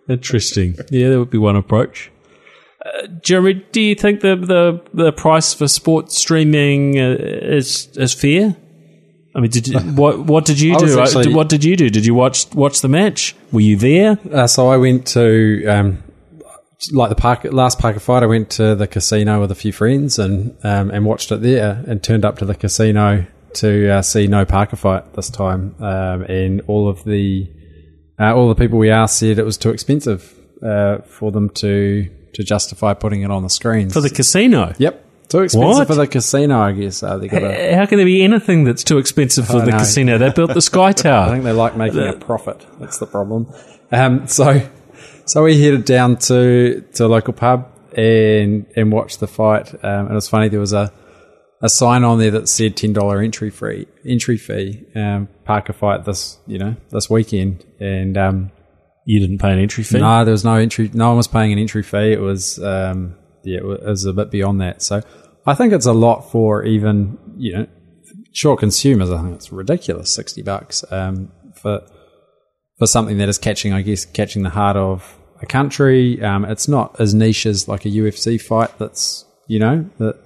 Interesting. 0.09 0.75
Yeah, 0.89 1.09
that 1.09 1.19
would 1.19 1.29
be 1.29 1.37
one 1.37 1.55
approach. 1.55 2.11
Uh, 2.83 3.07
Jeremy, 3.21 3.65
do 3.71 3.81
you 3.81 3.95
think 3.95 4.21
the, 4.21 4.35
the 4.35 4.81
the 4.93 5.11
price 5.11 5.53
for 5.53 5.67
sports 5.67 6.17
streaming 6.17 6.97
uh, 6.99 7.17
is 7.19 7.89
is 7.97 8.13
fair? 8.13 8.55
I 9.35 9.39
mean, 9.39 9.51
did 9.51 9.67
you, 9.67 9.79
what 9.95 10.19
what 10.19 10.45
did 10.45 10.59
you 10.59 10.77
do? 10.77 10.97
Uh, 10.99 11.03
actually- 11.03 11.33
what 11.33 11.49
did 11.49 11.63
you 11.63 11.75
do? 11.75 11.89
Did 11.89 12.05
you 12.05 12.13
watch 12.15 12.53
watch 12.55 12.81
the 12.81 12.87
match? 12.87 13.35
Were 13.51 13.61
you 13.61 13.75
there? 13.75 14.17
Uh, 14.31 14.47
so 14.47 14.69
I 14.69 14.77
went 14.77 15.05
to 15.07 15.65
um, 15.67 16.03
like 16.91 17.09
the 17.09 17.15
park 17.15 17.43
last 17.45 17.79
Parker 17.79 17.99
fight. 17.99 18.23
I 18.23 18.27
went 18.27 18.49
to 18.51 18.75
the 18.75 18.87
casino 18.87 19.41
with 19.41 19.51
a 19.51 19.55
few 19.55 19.71
friends 19.71 20.19
and 20.19 20.55
um, 20.63 20.91
and 20.91 21.05
watched 21.05 21.31
it 21.31 21.41
there, 21.41 21.83
and 21.87 22.03
turned 22.03 22.25
up 22.25 22.37
to 22.39 22.45
the 22.45 22.55
casino 22.55 23.25
to 23.55 23.89
uh, 23.89 24.01
see 24.01 24.27
no 24.27 24.45
Parker 24.45 24.75
fight 24.75 25.13
this 25.13 25.29
time. 25.29 25.75
Um, 25.79 26.23
and 26.23 26.61
all 26.67 26.87
of 26.87 27.03
the 27.03 27.49
uh, 28.19 28.35
all 28.35 28.47
the 28.47 28.55
people 28.55 28.77
we 28.77 28.89
asked 28.91 29.17
said 29.17 29.39
it 29.39 29.45
was 29.45 29.57
too 29.57 29.71
expensive 29.71 30.37
uh, 30.63 30.99
for 30.99 31.31
them 31.31 31.49
to 31.51 32.09
to 32.33 32.43
justify 32.43 32.93
putting 32.93 33.23
it 33.23 33.31
on 33.31 33.41
the 33.43 33.49
screens 33.49 33.93
For 33.93 34.01
the 34.01 34.11
casino? 34.11 34.73
Yep, 34.77 35.27
too 35.29 35.39
expensive 35.39 35.79
What? 35.79 35.87
for 35.87 35.95
the 35.95 36.07
casino. 36.07 36.59
I 36.59 36.71
guess 36.73 37.01
uh, 37.01 37.17
they 37.17 37.27
got 37.27 37.43
a. 37.43 37.75
How 37.75 37.85
can 37.87 37.97
there 37.97 38.05
be 38.05 38.21
anything 38.23 38.63
that's 38.63 38.83
too 38.83 38.99
expensive 38.99 39.47
for 39.47 39.61
the 39.61 39.71
know. 39.71 39.77
casino? 39.79 40.17
They 40.17 40.31
built 40.31 40.53
the 40.53 40.61
Sky 40.61 40.91
Tower. 40.91 41.25
I 41.29 41.31
think 41.31 41.43
they 41.43 41.51
like 41.51 41.75
making 41.75 42.07
a 42.07 42.13
profit. 42.13 42.63
That's 42.79 42.99
the 42.99 43.07
problem. 43.07 43.51
Um, 43.91 44.27
so, 44.27 44.61
so 45.27 45.43
we 45.43 45.61
headed 45.61 45.85
down 45.85 46.17
to 46.17 46.81
to 46.93 47.05
a 47.05 47.07
local 47.07 47.33
pub 47.33 47.67
and 47.95 48.65
and 48.75 48.91
watched 48.91 49.19
the 49.19 49.27
fight. 49.27 49.73
Um, 49.83 50.05
and 50.05 50.11
it 50.11 50.15
was 50.15 50.29
funny. 50.29 50.49
There 50.49 50.59
was 50.59 50.73
a 50.73 50.91
a 51.61 51.69
sign 51.69 52.03
on 52.03 52.19
there 52.19 52.31
that 52.31 52.47
said 52.47 52.75
ten 52.77 52.93
dollar 52.93 53.19
entry 53.21 53.49
free 53.49 53.87
entry 54.05 54.37
fee. 54.37 54.85
Um, 54.95 55.27
Parker 55.45 55.73
fight 55.73 56.05
this 56.05 56.37
you 56.47 56.57
know 56.57 56.75
this 56.91 57.09
weekend, 57.09 57.65
and 57.79 58.17
um, 58.17 58.51
You 59.05 59.19
didn't 59.19 59.39
pay 59.39 59.51
an 59.53 59.59
entry 59.59 59.83
fee. 59.83 59.99
no, 59.99 60.23
there 60.25 60.31
was 60.33 60.43
no 60.45 60.55
entry. 60.55 60.89
No 60.93 61.07
one 61.09 61.17
was 61.17 61.27
paying 61.27 61.51
an 61.53 61.59
entry 61.59 61.83
fee. 61.83 62.13
It 62.13 62.21
was 62.21 62.59
um, 62.63 63.15
yeah, 63.43 63.57
it 63.59 63.63
it 63.63 63.85
was 63.85 64.05
a 64.05 64.13
bit 64.13 64.29
beyond 64.31 64.61
that. 64.61 64.81
So 64.81 65.01
I 65.45 65.53
think 65.55 65.73
it's 65.73 65.85
a 65.85 65.93
lot 65.93 66.31
for 66.31 66.63
even 66.63 67.17
you 67.37 67.53
know 67.57 67.67
short 68.33 68.59
consumers. 68.59 69.09
I 69.09 69.21
think 69.23 69.35
it's 69.35 69.51
ridiculous, 69.51 70.13
sixty 70.13 70.43
bucks 70.43 70.83
um, 70.91 71.31
for 71.55 71.81
for 72.77 72.87
something 72.87 73.17
that 73.17 73.29
is 73.29 73.37
catching, 73.37 73.73
I 73.73 73.81
guess, 73.81 74.05
catching 74.05 74.43
the 74.43 74.49
heart 74.49 74.77
of 74.77 75.17
a 75.41 75.45
country. 75.45 76.21
Um, 76.21 76.45
it's 76.45 76.67
not 76.67 76.99
as 76.99 77.13
niche 77.13 77.45
as 77.45 77.67
like 77.67 77.85
a 77.85 77.89
UFC 77.89 78.41
fight. 78.41 78.77
That's 78.77 79.25
you 79.47 79.59
know 79.59 79.89
that 79.99 80.19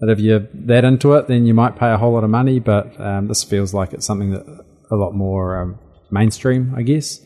that 0.00 0.10
if 0.10 0.18
you're 0.18 0.46
that 0.54 0.84
into 0.84 1.14
it, 1.14 1.28
then 1.28 1.46
you 1.46 1.54
might 1.54 1.76
pay 1.76 1.92
a 1.92 1.98
whole 1.98 2.12
lot 2.12 2.24
of 2.24 2.30
money. 2.30 2.58
But 2.58 2.98
um, 3.00 3.28
this 3.28 3.44
feels 3.44 3.74
like 3.74 3.92
it's 3.92 4.06
something 4.06 4.30
that 4.30 4.64
a 4.90 4.96
lot 4.96 5.14
more 5.14 5.60
um, 5.60 5.78
mainstream, 6.10 6.74
I 6.76 6.82
guess. 6.82 7.20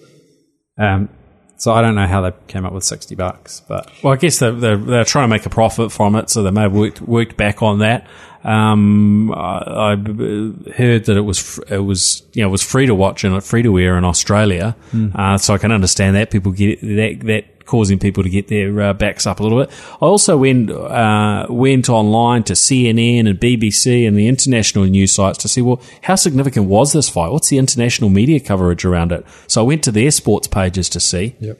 Um, 0.78 1.08
so 1.56 1.72
I 1.72 1.82
don't 1.82 1.94
know 1.94 2.06
how 2.06 2.20
they 2.20 2.32
came 2.48 2.66
up 2.66 2.72
with 2.72 2.84
sixty 2.84 3.14
bucks, 3.14 3.62
but 3.68 3.88
Well, 4.02 4.12
I 4.12 4.16
guess 4.16 4.40
they're, 4.40 4.52
they're, 4.52 4.76
they're 4.76 5.04
trying 5.04 5.24
to 5.24 5.28
make 5.28 5.46
a 5.46 5.50
profit 5.50 5.92
from 5.92 6.16
it, 6.16 6.28
so 6.28 6.42
they 6.42 6.50
may 6.50 6.62
have 6.62 6.72
worked, 6.72 7.00
worked 7.00 7.36
back 7.36 7.62
on 7.62 7.78
that. 7.78 8.06
Um, 8.44 9.32
I, 9.32 9.92
I 9.92 9.94
b- 9.96 10.72
heard 10.76 11.06
that 11.06 11.16
it 11.16 11.22
was 11.22 11.58
it 11.68 11.78
was 11.78 12.22
you 12.34 12.42
know 12.42 12.48
it 12.48 12.52
was 12.52 12.62
free 12.62 12.86
to 12.86 12.94
watch 12.94 13.24
and 13.24 13.42
free 13.42 13.62
to 13.62 13.78
air 13.78 13.96
in 13.96 14.04
Australia, 14.04 14.76
uh, 15.14 15.38
so 15.38 15.54
I 15.54 15.58
can 15.58 15.72
understand 15.72 16.14
that 16.16 16.30
people 16.30 16.52
get 16.52 16.80
that 16.82 17.20
that 17.24 17.44
causing 17.64 17.98
people 17.98 18.22
to 18.22 18.28
get 18.28 18.48
their 18.48 18.78
uh, 18.78 18.92
backs 18.92 19.26
up 19.26 19.40
a 19.40 19.42
little 19.42 19.58
bit. 19.58 19.70
I 19.94 20.04
also 20.04 20.36
went 20.36 20.70
uh, 20.70 21.46
went 21.48 21.88
online 21.88 22.42
to 22.44 22.52
CNN 22.52 23.26
and 23.28 23.40
BBC 23.40 24.06
and 24.06 24.14
the 24.18 24.28
international 24.28 24.84
news 24.84 25.12
sites 25.12 25.38
to 25.38 25.48
see 25.48 25.62
well 25.62 25.80
how 26.02 26.14
significant 26.14 26.66
was 26.68 26.92
this 26.92 27.08
fight? 27.08 27.32
What's 27.32 27.48
the 27.48 27.56
international 27.58 28.10
media 28.10 28.40
coverage 28.40 28.84
around 28.84 29.12
it? 29.12 29.24
So 29.46 29.62
I 29.62 29.64
went 29.64 29.82
to 29.84 29.90
their 29.92 30.10
sports 30.10 30.46
pages 30.48 30.90
to 30.90 31.00
see. 31.00 31.34
Yep. 31.40 31.58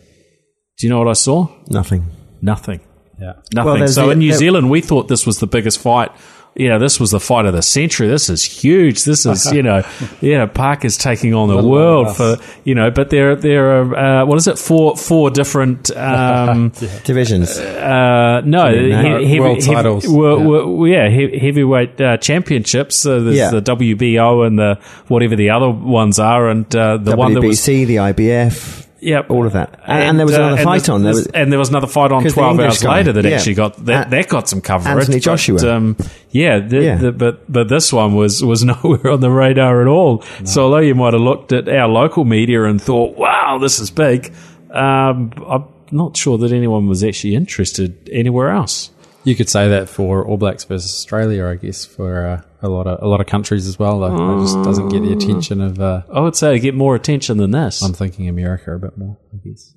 Do 0.79 0.87
you 0.87 0.91
know 0.91 0.99
what 0.99 1.09
I 1.09 1.15
saw? 1.15 1.49
Nothing. 1.71 2.11
Nothing. 2.43 2.81
yeah, 3.19 3.35
Nothing. 3.55 3.81
Well, 3.81 3.89
so 3.89 4.07
the- 4.07 4.13
in 4.13 4.19
New 4.19 4.31
there- 4.31 4.39
Zealand, 4.39 4.69
we 4.71 4.83
thought 4.83 5.09
this 5.09 5.25
was 5.25 5.39
the 5.39 5.47
biggest 5.47 5.81
fight. 5.81 6.11
You 6.57 6.69
know, 6.69 6.79
this 6.79 7.01
was 7.01 7.11
the 7.11 7.19
fight 7.19 7.47
of 7.47 7.53
the 7.53 7.63
century. 7.63 8.07
This 8.07 8.31
is 8.31 8.45
huge. 8.45 9.03
This 9.03 9.27
is, 9.27 9.51
you 9.53 9.63
know, 9.63 9.83
you 10.21 10.39
know, 10.39 10.47
Parker's 10.47 10.97
taking 10.97 11.35
on 11.35 11.49
the 11.49 11.57
Little 11.57 11.71
world 11.71 12.17
for, 12.17 12.37
you 12.63 12.77
know, 12.77 12.93
but 12.93 13.11
there, 13.11 13.35
there 13.35 13.81
are, 13.83 13.97
uh, 14.23 14.25
what 14.27 14.39
is 14.39 14.47
it? 14.47 14.57
Four, 14.57 14.97
four 14.97 15.31
different, 15.31 15.91
um, 15.97 16.69
Divisions. 17.05 17.59
uh, 17.59 18.41
no, 18.45 18.73
he- 18.73 18.91
heavy- 18.93 19.41
World 19.41 19.65
heavy- 19.65 19.75
titles. 19.75 20.05
Yeah. 20.07 20.87
yeah, 20.87 21.09
he- 21.11 21.39
heavyweight 21.41 22.01
uh, 22.01 22.17
championships. 22.19 22.95
So 22.97 23.21
there's 23.25 23.37
Yeah. 23.37 23.51
the 23.51 23.61
WBO 23.61 24.47
and 24.47 24.57
the 24.57 24.79
whatever 25.09 25.35
the 25.35 25.51
other 25.51 25.71
ones 25.71 26.21
are, 26.21 26.49
and 26.49 26.67
uh, 26.77 26.99
the 26.99 27.17
one 27.17 27.35
that 27.35 27.43
was 27.43 27.59
WBC, 27.61 27.87
the 27.87 27.97
IBF, 27.97 28.84
Yep. 29.05 29.31
all 29.31 29.47
of 29.47 29.53
that. 29.53 29.81
And, 29.87 30.03
and 30.03 30.19
there 30.19 30.27
was 30.27 30.35
uh, 30.35 30.39
another 30.43 30.57
and 30.57 30.65
fight 30.65 30.83
the- 30.85 30.93
on. 30.93 31.03
There 31.03 31.15
was, 31.15 31.27
and 31.29 31.53
there 31.53 31.59
was 31.59 31.69
another 31.69 31.87
fight 31.87 32.11
on 32.13 32.23
12 32.25 32.51
English 32.53 32.67
hours 32.67 32.83
guy, 32.83 32.97
later 32.97 33.13
that 33.13 33.25
yeah. 33.25 33.37
actually 33.37 33.55
got 33.55 33.85
that, 33.87 34.11
that 34.11 34.29
got 34.29 34.49
some 34.49 34.61
coverage. 34.61 34.97
Anthony 34.97 35.17
but, 35.17 35.23
Joshua. 35.23 35.75
um, 35.77 35.97
yeah, 36.31 36.59
the, 36.59 36.83
Yeah. 36.83 36.97
The, 36.97 37.13
but 37.13 37.53
but 37.53 37.69
this 37.69 37.93
one 37.93 38.15
was 38.15 38.43
was 38.43 38.65
nowhere 38.73 39.11
on 39.11 39.21
the 39.21 39.31
radar 39.31 39.81
at 39.83 39.89
all. 39.89 40.23
So 40.45 40.65
although 40.65 40.79
you 40.79 40.95
might 40.95 41.13
have 41.13 41.23
looked 41.23 41.53
at 41.53 41.69
our 41.69 41.89
local 41.89 42.25
media 42.25 42.65
and 42.65 42.81
thought, 42.81 43.17
"Wow, 43.17 43.59
this 43.61 43.79
is 43.79 43.91
big," 43.91 44.33
um, 44.71 45.33
I'm 45.47 45.65
not 45.93 46.17
sure 46.17 46.39
that 46.39 46.51
anyone 46.53 46.89
was 46.89 47.05
actually 47.05 47.35
interested 47.37 48.09
anywhere 48.13 48.51
else. 48.51 48.91
you 49.25 49.35
could 49.35 49.49
say 49.49 49.69
that 49.69 49.89
for 49.89 50.27
All 50.27 50.37
Blacks 50.37 50.65
versus 50.65 50.91
Australia, 50.93 51.47
I 51.47 51.55
guess, 51.57 51.85
for 51.85 52.27
uh, 52.27 52.43
a 52.65 52.69
lot 52.69 52.87
of 52.87 53.03
a 53.03 53.07
lot 53.07 53.21
of 53.21 53.27
countries 53.27 53.69
as 53.69 53.79
well. 53.79 54.01
Though 54.01 54.39
it 54.39 54.43
just 54.43 54.63
doesn't 54.63 54.89
get 54.89 55.03
the 55.03 55.13
attention 55.13 55.61
of. 55.61 55.79
Uh, 55.81 56.03
I 56.13 56.21
would 56.21 56.35
say 56.35 56.59
get 56.59 56.75
more 56.75 56.97
attention 56.97 57.37
than 57.37 57.51
this. 57.51 57.83
I'm 57.83 57.93
thinking 57.93 58.29
America 58.29 58.75
a 58.75 58.79
bit 58.79 58.97
more, 58.97 59.19
I 59.33 59.37
guess. 59.47 59.75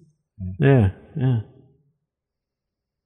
yeah, 0.59 0.91
yeah. 1.15 1.39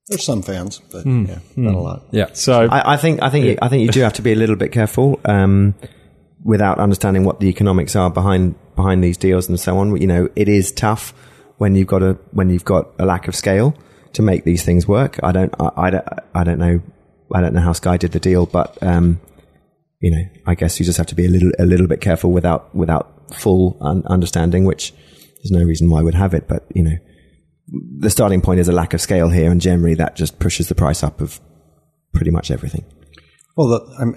There's 0.08 0.24
some 0.24 0.42
fans, 0.42 0.80
but 0.90 1.06
yeah, 1.06 1.38
not 1.56 1.74
a 1.74 1.78
lot. 1.78 2.04
Yeah, 2.10 2.26
So 2.32 2.66
I, 2.70 2.94
I 2.94 2.96
think 2.96 3.22
I 3.22 3.30
think 3.30 3.58
I 3.62 3.68
think 3.68 3.82
you 3.82 3.88
do 3.88 4.00
have 4.00 4.14
to 4.14 4.22
be 4.22 4.32
a 4.32 4.36
little 4.36 4.56
bit 4.56 4.72
careful 4.72 5.20
um, 5.24 5.74
without 6.44 6.78
understanding 6.78 7.24
what 7.24 7.40
the 7.40 7.48
economics 7.48 7.94
are 7.96 8.10
behind 8.10 8.54
behind 8.74 9.02
these 9.02 9.16
deals 9.16 9.48
and 9.48 9.58
so 9.58 9.78
on. 9.78 10.00
You 10.00 10.06
know, 10.06 10.28
it 10.34 10.48
is 10.48 10.72
tough 10.72 11.14
when 11.58 11.74
you've 11.74 11.86
got 11.86 12.02
a 12.02 12.18
when 12.32 12.50
you've 12.50 12.64
got 12.64 12.90
a 12.98 13.06
lack 13.06 13.28
of 13.28 13.36
scale 13.36 13.76
to 14.14 14.22
make 14.22 14.44
these 14.44 14.64
things 14.64 14.86
work. 14.88 15.18
I 15.22 15.32
don't 15.32 15.54
I, 15.60 15.70
I 15.76 15.90
don't 15.90 16.08
I 16.34 16.44
don't 16.44 16.58
know 16.58 16.80
I 17.32 17.40
don't 17.40 17.54
know 17.54 17.60
how 17.60 17.72
Sky 17.72 17.96
did 17.96 18.12
the 18.12 18.20
deal, 18.20 18.44
but 18.46 18.76
um, 18.82 19.20
you 20.02 20.10
know, 20.10 20.22
I 20.46 20.56
guess 20.56 20.78
you 20.80 20.84
just 20.84 20.98
have 20.98 21.06
to 21.06 21.14
be 21.14 21.24
a 21.24 21.28
little 21.28 21.52
a 21.60 21.64
little 21.64 21.86
bit 21.86 22.00
careful 22.00 22.32
without 22.32 22.74
without 22.74 23.32
full 23.34 23.78
un- 23.80 24.02
understanding, 24.06 24.64
which 24.64 24.92
there's 25.36 25.52
no 25.52 25.62
reason 25.62 25.88
why 25.88 26.00
I 26.00 26.02
would 26.02 26.14
have 26.14 26.34
it, 26.34 26.48
but 26.48 26.66
you 26.74 26.82
know. 26.82 26.96
The 28.00 28.10
starting 28.10 28.42
point 28.42 28.58
is 28.60 28.68
a 28.68 28.72
lack 28.72 28.92
of 28.92 29.00
scale 29.00 29.30
here, 29.30 29.50
and 29.50 29.60
generally 29.60 29.94
that 29.94 30.16
just 30.16 30.38
pushes 30.40 30.68
the 30.68 30.74
price 30.74 31.02
up 31.02 31.20
of 31.20 31.40
pretty 32.12 32.30
much 32.30 32.50
everything. 32.50 32.84
Well, 33.56 33.68
the, 33.68 33.96
I'm, 33.98 34.14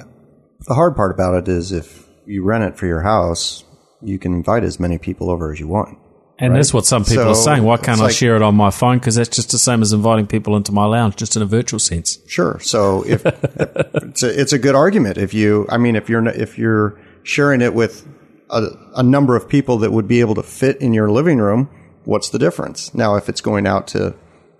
the 0.67 0.73
hard 0.73 0.95
part 0.95 1.11
about 1.11 1.35
it 1.35 1.47
is 1.47 1.71
if 1.71 2.05
you 2.25 2.43
rent 2.43 2.63
it 2.63 2.77
for 2.77 2.87
your 2.87 3.01
house, 3.01 3.63
you 4.01 4.17
can 4.17 4.33
invite 4.33 4.63
as 4.63 4.79
many 4.79 4.97
people 4.97 5.29
over 5.29 5.53
as 5.53 5.59
you 5.59 5.67
want. 5.67 5.97
And 6.37 6.53
that's 6.53 6.73
what 6.73 6.85
some 6.85 7.05
people 7.05 7.23
So, 7.23 7.29
are 7.29 7.35
saying. 7.35 7.63
Why 7.63 7.77
can't 7.77 7.99
I 8.01 8.05
like- 8.05 8.13
share 8.13 8.35
it 8.35 8.41
on 8.41 8.55
my 8.55 8.69
phone? 8.69 8.97
Because 8.99 9.15
that's 9.15 9.29
just 9.29 9.51
the 9.51 9.57
same 9.57 9.81
as 9.81 9.93
inviting 9.93 10.27
people 10.27 10.57
into 10.57 10.71
my 10.73 10.85
lounge, 10.85 11.15
just 11.15 11.35
in 11.37 11.41
a 11.41 11.45
virtual 11.45 11.79
sense. 11.79 12.19
Sure. 12.27 12.59
So 12.61 13.03
if 13.07 13.25
it's 13.25 14.21
a, 14.23 14.41
it's 14.41 14.51
a 14.53 14.59
good 14.59 14.75
argument 14.75 15.17
if 15.17 15.33
you, 15.33 15.65
I 15.69 15.77
mean, 15.77 15.95
if 15.95 16.09
you're 16.09 16.27
if 16.27 16.57
you're 16.57 16.99
sharing 17.23 17.61
it 17.61 17.73
with 17.73 18.05
a, 18.49 18.67
a 18.97 19.03
number 19.03 19.35
of 19.37 19.47
people 19.47 19.77
that 19.79 19.91
would 19.91 20.07
be 20.07 20.19
able 20.19 20.35
to 20.35 20.43
fit 20.43 20.77
in 20.81 20.93
your 20.93 21.09
living 21.09 21.37
room, 21.39 21.69
what's 22.03 22.29
the 22.29 22.37
difference? 22.39 22.93
Now, 22.93 23.15
if 23.15 23.29
it's 23.29 23.41
going 23.41 23.65
out 23.65 23.87
to 23.89 24.13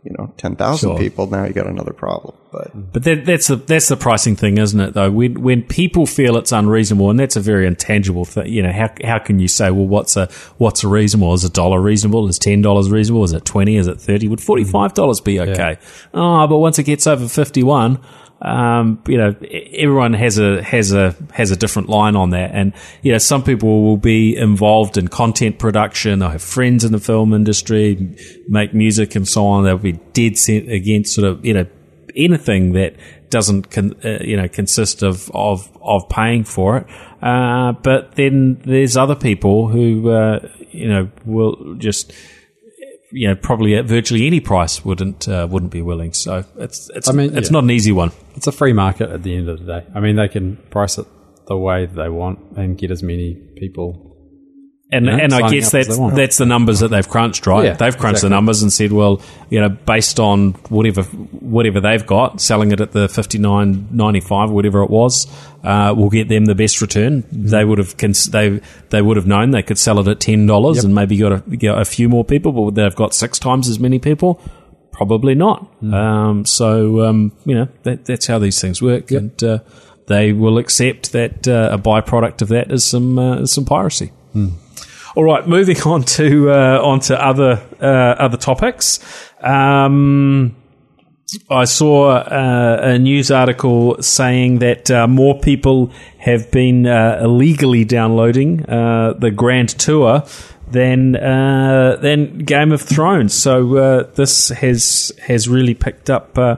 you 0.06 0.16
know 0.18 0.32
ten 0.38 0.56
thousand 0.56 0.92
Sure. 0.92 0.98
people, 0.98 1.28
now 1.28 1.44
you 1.46 1.52
got 1.54 1.68
another 1.68 1.92
problem. 1.94 2.36
But 2.52 2.94
But 2.94 3.04
that, 3.04 3.26
that's 3.26 3.48
the 3.48 3.58
that's 3.58 3.90
the 3.90 3.98
pricing 3.98 4.36
thing, 4.38 4.58
isn't 4.58 4.80
it? 4.80 4.94
Though 4.94 5.12
when 5.12 5.42
when 5.42 5.64
people 5.64 6.06
feel 6.06 6.38
it's 6.38 6.52
unreasonable, 6.54 7.10
and 7.10 7.20
that's 7.20 7.36
a 7.36 7.42
very 7.42 7.66
intangible 7.68 8.24
thing. 8.24 8.48
You 8.48 8.64
know, 8.64 8.72
how 8.72 8.90
how 9.04 9.20
can 9.20 9.40
you 9.40 9.48
say, 9.48 9.72
well, 9.72 9.88
what's 9.88 10.16
a 10.16 10.30
what's 10.58 10.84
a 10.84 10.88
reasonable? 10.88 11.34
Is 11.34 11.44
a 11.44 11.50
dollar 11.50 11.82
reasonable? 11.82 12.28
Is 12.30 12.40
ten 12.40 12.62
dollars 12.62 12.90
reasonable? 12.90 13.24
Is 13.26 13.34
it 13.34 13.44
twenty? 13.44 13.76
Is 13.78 13.88
it 13.88 14.00
thirty? 14.00 14.28
Would 14.28 14.40
forty 14.42 14.64
five 14.64 14.94
dollars 14.94 15.20
be 15.20 15.40
okay? 15.42 15.78
Oh, 16.14 16.48
but 16.48 16.60
once 16.60 16.80
it 16.80 16.84
gets 16.84 17.08
over 17.08 17.28
fifty 17.28 17.64
one. 17.64 18.00
Um, 18.42 19.02
you 19.08 19.18
know, 19.18 19.34
everyone 19.74 20.14
has 20.14 20.38
a 20.38 20.62
has 20.62 20.92
a 20.92 21.16
has 21.34 21.52
a 21.52 21.56
different 21.56 21.90
line 21.90 22.16
on 22.16 22.32
that, 22.32 22.52
and 22.54 22.74
you 23.02 23.12
know, 23.12 23.18
some 23.18 23.44
people 23.44 23.84
will 23.84 23.98
be 23.98 24.36
involved 24.36 24.98
in 24.98 25.08
content 25.08 25.58
production. 25.58 26.20
They'll 26.20 26.30
have 26.30 26.42
friends 26.42 26.84
in 26.84 26.92
the 26.92 27.00
film 27.00 27.34
industry, 27.34 28.16
make 28.48 28.74
music, 28.74 29.16
and 29.16 29.28
so 29.28 29.48
on. 29.48 29.64
They'll 29.64 29.78
be 29.78 29.94
dead 30.14 30.38
set 30.38 30.68
against 30.68 31.16
sort 31.16 31.28
of 31.28 31.46
you 31.46 31.54
know 31.54 31.66
anything 32.16 32.74
that 32.74 32.96
doesn't 33.30 33.72
con, 33.72 33.96
uh, 34.04 34.20
you 34.22 34.38
know 34.38 34.48
consist 34.48 35.02
of 35.02 35.32
of 35.34 35.70
of 35.82 36.08
paying 36.10 36.44
for 36.44 36.78
it. 36.78 36.88
Uh, 37.22 37.72
but 37.72 38.16
then 38.16 38.62
there's 38.66 38.98
other 38.98 39.16
people 39.16 39.68
who 39.68 40.10
uh, 40.10 40.48
you 40.72 40.88
know 40.88 41.10
will 41.26 41.76
just 41.76 42.14
you 43.16 43.30
know 43.30 43.36
probably 43.36 43.76
at 43.76 43.86
virtually 43.86 44.28
any 44.28 44.42
price 44.42 44.84
wouldn't 44.84 45.28
uh, 45.28 45.48
wouldn't 45.50 45.72
be 45.72 45.82
willing. 45.82 46.12
So 46.14 46.44
it's 46.58 46.90
it's 46.94 47.10
I 47.10 47.14
mean, 47.14 47.36
it's 47.36 47.48
yeah. 47.48 47.54
not 47.54 47.64
an 47.64 47.72
easy 47.72 47.94
one. 47.94 48.12
It's 48.36 48.46
a 48.46 48.52
free 48.52 48.74
market 48.74 49.10
at 49.10 49.24
the 49.24 49.36
end 49.36 49.48
of 49.48 49.60
the 49.60 49.66
day. 49.66 49.88
I 49.96 50.02
mean, 50.02 50.18
they 50.18 50.28
can 50.28 50.58
price 50.70 50.98
it 50.98 51.08
the 51.48 51.58
way 51.58 51.86
they 51.86 52.10
want 52.10 52.40
and 52.58 52.78
get 52.78 52.92
as 52.92 53.02
many 53.02 53.36
people. 53.56 54.05
And 54.92 55.08
Yeah, 55.08 55.18
and 55.18 55.34
I 55.34 55.50
guess 55.50 55.72
that's 55.72 55.98
that's 56.16 56.38
the 56.38 56.46
numbers 56.46 56.80
that 56.82 56.90
they've 56.90 57.10
crunched, 57.10 57.48
right? 57.48 57.66
Yeah, 57.66 57.74
they've 57.74 57.98
crunched 57.98 58.22
the 58.22 58.30
numbers 58.30 58.62
and 58.62 58.72
said, 58.72 58.92
well, 58.92 59.20
you 59.50 59.60
know, 59.60 59.70
based 59.70 60.20
on 60.20 60.52
whatever 60.70 61.02
whatever 61.02 61.82
they've 61.82 62.06
got, 62.06 62.40
selling 62.40 62.72
it 62.72 62.80
at 62.80 62.92
the 62.92 63.10
fifty 63.10 63.40
nine 63.40 63.88
ninety 63.92 64.20
five, 64.20 64.52
whatever 64.52 64.84
it 64.84 64.92
was, 64.92 65.26
uh, 65.64 65.92
will 65.98 66.12
get 66.12 66.30
them 66.30 66.46
the 66.46 66.54
best 66.54 66.82
return. 66.82 67.24
They 67.32 67.66
would 67.66 67.80
have 67.80 67.98
cons- 67.98 68.26
they 68.26 68.62
they 68.92 69.02
would 69.02 69.18
have 69.18 69.26
known 69.26 69.52
they 69.52 69.64
could 69.64 69.80
sell 69.80 70.00
it 70.00 70.08
at 70.08 70.20
ten 70.20 70.46
dollars 70.46 70.84
and 70.84 70.94
maybe 70.94 71.18
got 71.18 71.32
a, 71.32 71.58
get 71.58 71.76
a 71.76 71.84
few 71.86 72.08
more 72.08 72.24
people, 72.24 72.52
but 72.52 72.62
would 72.62 72.76
they 72.76 72.84
have 72.84 72.96
got 72.96 73.16
six 73.16 73.40
times 73.40 73.68
as 73.68 73.80
many 73.80 73.98
people? 73.98 74.40
Probably 74.92 75.34
not. 75.34 75.68
Um, 75.82 76.46
so 76.46 77.04
um, 77.06 77.32
you 77.44 77.56
know 77.56 77.68
that, 77.84 78.06
that's 78.06 78.28
how 78.28 78.38
these 78.38 78.62
things 78.62 78.84
work, 78.84 79.10
and 79.10 79.44
uh, 79.44 79.60
they 80.06 80.32
will 80.32 80.60
accept 80.60 81.12
that 81.14 81.48
uh, 81.48 81.70
a 81.72 81.78
byproduct 81.80 82.44
of 82.44 82.50
that 82.50 82.72
is 82.72 82.86
some 82.86 83.18
uh, 83.18 83.38
is 83.40 83.52
some 83.52 83.66
piracy. 83.66 84.12
All 85.16 85.24
right, 85.24 85.48
moving 85.48 85.82
on 85.84 86.04
to 86.04 86.52
uh, 86.52 86.82
on 86.84 87.00
to 87.00 87.26
other 87.26 87.64
uh, 87.80 87.86
other 88.22 88.36
topics. 88.36 89.00
Um, 89.40 90.58
I 91.50 91.64
saw 91.64 92.18
uh, 92.18 92.80
a 92.82 93.00
news 93.00 93.32
article 93.32 93.96
saying 94.02 94.60
that 94.60 94.92
uh, 94.92 95.08
more 95.08 95.40
people 95.40 95.90
have 96.18 96.52
been 96.52 96.86
uh, 96.86 97.22
illegally 97.24 97.86
downloading 97.86 98.66
uh, 98.66 99.14
the 99.18 99.32
Grand 99.32 99.70
Tour 99.70 100.24
than 100.70 101.16
uh, 101.16 101.96
than 102.02 102.40
Game 102.40 102.74
of 102.74 102.82
Thrones. 102.82 103.34
So 103.34 103.78
uh, 103.78 104.04
this 104.16 104.50
has 104.50 105.14
has 105.26 105.48
really 105.48 105.76
picked 105.76 106.10
up 106.10 106.38
uh, 106.38 106.58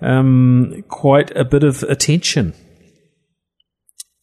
um, 0.00 0.84
quite 0.86 1.36
a 1.36 1.44
bit 1.44 1.64
of 1.64 1.82
attention. 1.82 2.54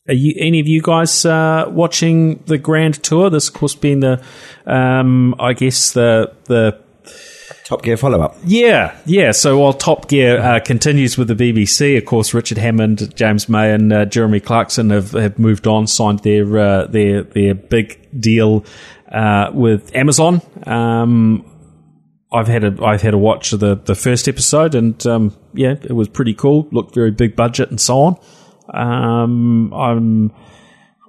Are 0.07 0.13
you, 0.13 0.33
any 0.37 0.59
of 0.59 0.67
you 0.67 0.81
guys 0.81 1.25
uh, 1.25 1.65
watching 1.69 2.43
the 2.45 2.57
Grand 2.57 3.01
Tour? 3.03 3.29
This, 3.29 3.47
of 3.47 3.53
course, 3.53 3.73
being 3.73 4.01
the, 4.01 4.21
um, 4.65 5.33
I 5.39 5.53
guess 5.53 5.91
the 5.91 6.33
the 6.45 6.77
Top 7.63 7.83
Gear 7.83 7.95
follow 7.95 8.21
up. 8.21 8.35
yeah, 8.43 8.97
yeah. 9.05 9.31
So 9.31 9.59
while 9.59 9.71
Top 9.71 10.09
Gear 10.09 10.39
uh, 10.39 10.59
continues 10.59 11.17
with 11.17 11.29
the 11.29 11.35
BBC, 11.35 11.97
of 11.97 12.03
course, 12.03 12.33
Richard 12.33 12.57
Hammond, 12.57 13.15
James 13.15 13.47
May, 13.47 13.71
and 13.71 13.93
uh, 13.93 14.03
Jeremy 14.03 14.41
Clarkson 14.41 14.89
have, 14.89 15.11
have 15.11 15.39
moved 15.39 15.67
on, 15.67 15.87
signed 15.87 16.19
their 16.19 16.57
uh, 16.57 16.87
their 16.87 17.23
their 17.23 17.55
big 17.55 18.05
deal 18.19 18.65
uh, 19.09 19.51
with 19.53 19.95
Amazon. 19.95 20.41
Um, 20.65 21.45
I've 22.33 22.47
had 22.47 22.65
a 22.65 22.83
I've 22.83 23.01
had 23.01 23.13
a 23.13 23.17
watch 23.17 23.53
of 23.53 23.61
the 23.61 23.75
the 23.75 23.95
first 23.95 24.27
episode, 24.27 24.75
and 24.75 25.05
um, 25.07 25.33
yeah, 25.53 25.75
it 25.81 25.93
was 25.93 26.09
pretty 26.09 26.33
cool. 26.33 26.67
Looked 26.73 26.93
very 26.93 27.11
big 27.11 27.37
budget 27.37 27.69
and 27.69 27.79
so 27.79 27.99
on. 27.99 28.19
Um, 28.71 29.73
I'm 29.73 30.31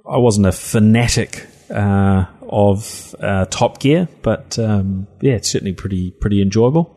I 0.09 0.17
wasn't 0.17 0.47
a 0.47 0.51
fanatic 0.51 1.47
uh, 1.69 2.25
of 2.47 3.15
uh, 3.19 3.45
Top 3.45 3.79
Gear, 3.79 4.07
but 4.21 4.57
um, 4.59 5.07
yeah, 5.21 5.33
it's 5.33 5.51
certainly 5.51 5.73
pretty 5.73 6.11
pretty 6.11 6.41
enjoyable. 6.41 6.91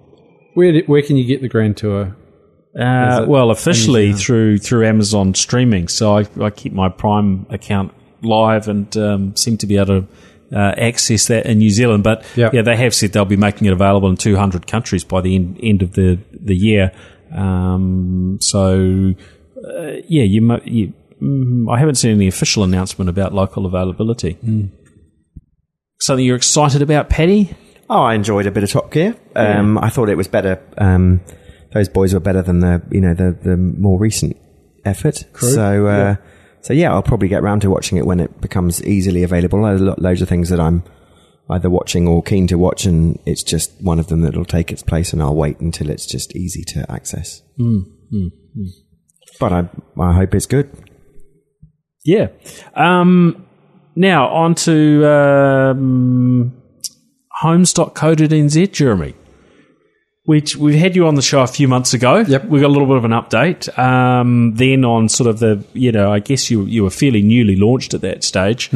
Where 0.54 0.72
do, 0.72 0.82
where 0.86 1.02
can 1.02 1.16
you 1.16 1.24
get 1.24 1.40
the 1.40 1.48
Grand 1.48 1.76
Tour? 1.76 2.16
Uh, 2.78 3.24
well, 3.26 3.50
officially 3.50 4.12
through 4.12 4.58
through 4.58 4.86
Amazon 4.86 5.34
streaming, 5.34 5.88
so 5.88 6.16
I, 6.18 6.26
I 6.40 6.50
keep 6.50 6.72
my 6.72 6.88
Prime 6.88 7.46
account 7.50 7.92
live 8.22 8.68
and 8.68 8.94
um, 8.96 9.36
seem 9.36 9.56
to 9.58 9.66
be 9.66 9.76
able 9.76 10.02
to 10.02 10.08
uh, 10.52 10.74
access 10.76 11.26
that 11.28 11.46
in 11.46 11.58
New 11.58 11.70
Zealand. 11.70 12.04
But 12.04 12.24
Yep. 12.36 12.52
yeah, 12.54 12.62
they 12.62 12.76
have 12.76 12.94
said 12.94 13.12
they'll 13.12 13.24
be 13.24 13.36
making 13.36 13.66
it 13.66 13.72
available 13.72 14.08
in 14.10 14.16
200 14.16 14.66
countries 14.66 15.02
by 15.04 15.20
the 15.20 15.34
end, 15.34 15.58
end 15.62 15.82
of 15.82 15.92
the 15.92 16.18
the 16.32 16.54
year. 16.56 16.92
Um, 17.34 18.38
so 18.40 19.14
uh, 19.68 20.02
yeah, 20.08 20.22
you, 20.24 20.40
mo- 20.42 20.60
you 20.64 20.92
mm, 21.22 21.72
I 21.72 21.78
haven't 21.78 21.96
seen 21.96 22.12
any 22.12 22.28
official 22.28 22.62
announcement 22.64 23.08
about 23.08 23.34
local 23.34 23.66
availability. 23.66 24.38
Something 26.00 26.24
you're 26.24 26.36
excited 26.36 26.80
about, 26.82 27.08
Paddy? 27.10 27.54
Oh, 27.90 28.02
I 28.02 28.14
enjoyed 28.14 28.46
a 28.46 28.50
bit 28.50 28.62
of 28.62 28.70
Top 28.70 28.90
Gear. 28.92 29.16
Um, 29.34 29.78
I 29.78 29.88
thought 29.90 30.08
it 30.08 30.16
was 30.16 30.28
better. 30.28 30.62
Um, 30.76 31.20
those 31.72 31.88
boys 31.88 32.14
were 32.14 32.20
better 32.20 32.42
than 32.42 32.60
the 32.60 32.82
you 32.90 33.00
know 33.00 33.14
the 33.14 33.32
the 33.42 33.56
more 33.56 33.98
recent 33.98 34.36
effort. 34.84 35.24
So 35.40 35.86
uh, 35.86 36.16
so 36.60 36.72
yeah, 36.72 36.92
I'll 36.92 37.02
probably 37.02 37.28
get 37.28 37.42
round 37.42 37.62
to 37.62 37.70
watching 37.70 37.98
it 37.98 38.06
when 38.06 38.20
it 38.20 38.40
becomes 38.40 38.82
easily 38.84 39.22
available. 39.22 39.62
There's 39.62 39.80
lo- 39.80 39.94
loads 39.98 40.22
of 40.22 40.28
things 40.28 40.50
that 40.50 40.60
I'm 40.60 40.82
either 41.50 41.70
watching 41.70 42.06
or 42.06 42.22
keen 42.22 42.46
to 42.48 42.58
watch, 42.58 42.84
and 42.84 43.18
it's 43.26 43.42
just 43.42 43.72
one 43.82 43.98
of 43.98 44.06
them 44.08 44.20
that'll 44.20 44.44
take 44.44 44.70
its 44.70 44.82
place, 44.82 45.12
and 45.12 45.22
I'll 45.22 45.34
wait 45.34 45.58
until 45.60 45.88
it's 45.90 46.06
just 46.06 46.36
easy 46.36 46.62
to 46.64 46.90
access. 46.92 47.42
But 49.38 49.52
I 49.52 49.68
I 50.00 50.12
hope 50.14 50.34
it's 50.34 50.46
good. 50.46 50.70
Yeah. 52.04 52.28
Um, 52.74 53.46
now 53.94 54.28
on 54.28 54.54
to 54.54 55.06
um, 55.06 56.52
homes.co.nz, 57.32 58.72
Jeremy. 58.72 59.14
Which 60.24 60.56
We 60.56 60.76
had 60.76 60.94
you 60.94 61.06
on 61.06 61.14
the 61.14 61.22
show 61.22 61.40
a 61.40 61.46
few 61.46 61.68
months 61.68 61.94
ago. 61.94 62.18
Yep. 62.18 62.44
We 62.46 62.60
got 62.60 62.66
a 62.66 62.68
little 62.68 62.86
bit 62.86 62.98
of 62.98 63.04
an 63.04 63.12
update. 63.12 63.76
Um, 63.78 64.54
then 64.56 64.84
on 64.84 65.08
sort 65.08 65.28
of 65.28 65.38
the 65.38 65.64
you 65.72 65.90
know 65.90 66.12
I 66.12 66.18
guess 66.18 66.50
you 66.50 66.64
you 66.64 66.82
were 66.82 66.90
fairly 66.90 67.22
newly 67.22 67.56
launched 67.56 67.94
at 67.94 68.02
that 68.02 68.24
stage. 68.24 68.70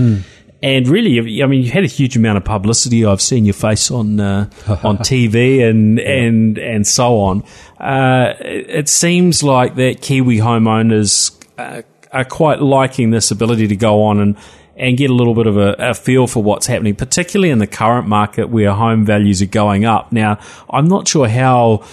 And 0.63 0.87
really, 0.87 1.43
I 1.43 1.47
mean, 1.47 1.63
you've 1.63 1.73
had 1.73 1.83
a 1.83 1.89
huge 1.89 2.17
amount 2.17 2.37
of 2.37 2.45
publicity. 2.45 3.05
I've 3.05 3.21
seen 3.21 3.45
your 3.45 3.55
face 3.55 3.91
on 3.91 4.21
uh, 4.21 4.49
on 4.85 4.99
TV 4.99 5.69
and 5.69 5.99
and 5.99 6.57
and 6.59 6.87
so 6.87 7.19
on. 7.19 7.43
Uh, 7.81 8.35
it, 8.41 8.71
it 8.71 8.89
seems 8.89 9.43
like 9.43 9.75
that 9.75 10.01
Kiwi 10.01 10.39
homeowners 10.39 11.37
uh, 11.59 11.83
are 12.13 12.25
quite 12.25 12.61
liking 12.61 13.11
this 13.11 13.33
ability 13.33 13.67
to 13.69 13.77
go 13.77 14.05
on 14.05 14.21
and 14.21 14.37
and 14.77 14.97
get 14.97 15.11
a 15.11 15.15
little 15.15 15.35
bit 15.35 15.47
of 15.47 15.57
a, 15.57 15.75
a 15.79 15.95
feel 15.95 16.27
for 16.27 16.43
what's 16.43 16.67
happening, 16.67 16.95
particularly 16.95 17.51
in 17.51 17.59
the 17.59 17.67
current 17.67 18.07
market 18.07 18.49
where 18.49 18.73
home 18.73 19.05
values 19.05 19.43
are 19.43 19.47
going 19.47 19.85
up. 19.85 20.13
Now, 20.13 20.39
I'm 20.71 20.89
not 20.89 21.07
sure 21.07 21.29
how 21.29 21.85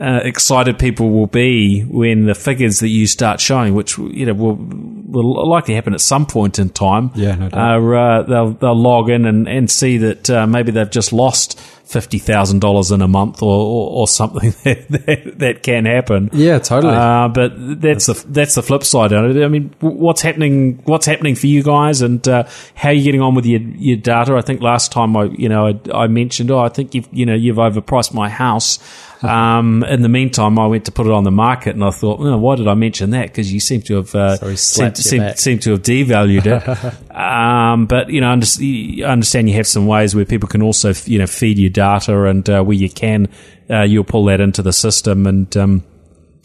uh, 0.00 0.20
excited 0.22 0.78
people 0.78 1.10
will 1.10 1.26
be 1.26 1.82
when 1.82 2.26
the 2.26 2.34
figures 2.34 2.80
that 2.80 2.88
you 2.88 3.06
start 3.06 3.40
showing, 3.40 3.74
which 3.74 3.98
you 3.98 4.26
know 4.26 4.34
will 4.34 4.56
will 4.56 5.48
likely 5.48 5.74
happen 5.74 5.94
at 5.94 6.00
some 6.00 6.26
point 6.26 6.58
in 6.58 6.70
time. 6.70 7.10
Yeah, 7.14 7.34
no 7.34 7.48
doubt. 7.48 7.58
Are, 7.58 7.96
uh, 7.96 8.22
they'll 8.22 8.50
they'll 8.52 8.80
log 8.80 9.10
in 9.10 9.24
and, 9.24 9.48
and 9.48 9.70
see 9.70 9.98
that 9.98 10.30
uh, 10.30 10.46
maybe 10.46 10.70
they've 10.70 10.90
just 10.90 11.12
lost 11.12 11.58
fifty 11.88 12.18
thousand 12.18 12.60
dollars 12.60 12.90
in 12.90 13.00
a 13.00 13.08
month 13.08 13.42
or, 13.42 13.48
or, 13.48 14.00
or 14.00 14.08
something 14.08 14.50
that, 14.64 14.88
that 14.88 15.38
that 15.38 15.62
can 15.62 15.86
happen. 15.86 16.28
Yeah, 16.32 16.58
totally. 16.58 16.94
Uh, 16.94 17.28
but 17.28 17.80
that's 17.80 18.06
the 18.06 18.24
that's 18.28 18.54
the 18.54 18.62
flip 18.62 18.84
side. 18.84 19.12
I 19.12 19.48
mean, 19.48 19.74
what's 19.80 20.20
happening? 20.20 20.82
What's 20.84 21.06
happening 21.06 21.34
for 21.34 21.46
you 21.46 21.62
guys, 21.62 22.02
and 22.02 22.26
uh, 22.28 22.44
how 22.74 22.90
are 22.90 22.92
you 22.92 23.02
getting 23.02 23.22
on 23.22 23.34
with 23.34 23.46
your 23.46 23.60
your 23.60 23.96
data? 23.96 24.34
I 24.34 24.42
think 24.42 24.60
last 24.60 24.92
time 24.92 25.16
I 25.16 25.24
you 25.24 25.48
know 25.48 25.68
I, 25.68 26.04
I 26.04 26.06
mentioned, 26.08 26.50
oh, 26.50 26.58
I 26.58 26.68
think 26.68 26.94
you've 26.94 27.08
you 27.10 27.24
know 27.24 27.34
you've 27.34 27.56
overpriced 27.56 28.12
my 28.12 28.28
house. 28.28 28.78
Um, 29.20 29.82
in 29.82 30.02
the 30.02 30.08
meantime, 30.08 30.60
I 30.60 30.68
went 30.68 30.84
to 30.84 30.92
put 30.92 31.06
it 31.06 31.12
on 31.12 31.24
the 31.24 31.32
market, 31.32 31.74
and 31.74 31.82
I 31.82 31.90
thought, 31.90 32.20
oh, 32.20 32.36
why 32.36 32.54
did 32.54 32.68
I 32.68 32.74
mention 32.74 33.10
that? 33.10 33.26
Because 33.26 33.52
you 33.52 33.58
seem 33.58 33.82
to 33.82 33.96
have 33.96 34.14
uh, 34.14 34.36
So 34.36 34.54
seem, 34.54 34.94
seem, 34.94 35.34
seem 35.34 35.58
to 35.60 35.72
have 35.72 35.82
devalued 35.82 36.46
it. 36.46 37.10
um, 37.16 37.86
but 37.86 38.10
you 38.10 38.20
know, 38.20 38.38
you 38.58 39.04
understand 39.04 39.48
you 39.48 39.56
have 39.56 39.66
some 39.66 39.88
ways 39.88 40.14
where 40.14 40.24
people 40.24 40.48
can 40.48 40.62
also 40.62 40.92
you 41.04 41.18
know 41.18 41.26
feed 41.26 41.58
you 41.58 41.68
data, 41.78 42.24
and 42.24 42.48
uh, 42.48 42.62
where 42.62 42.76
you 42.76 42.90
can, 42.90 43.28
uh, 43.70 43.82
you'll 43.82 44.04
pull 44.04 44.24
that 44.26 44.40
into 44.40 44.62
the 44.62 44.72
system 44.72 45.26
and. 45.26 45.56
Um, 45.56 45.84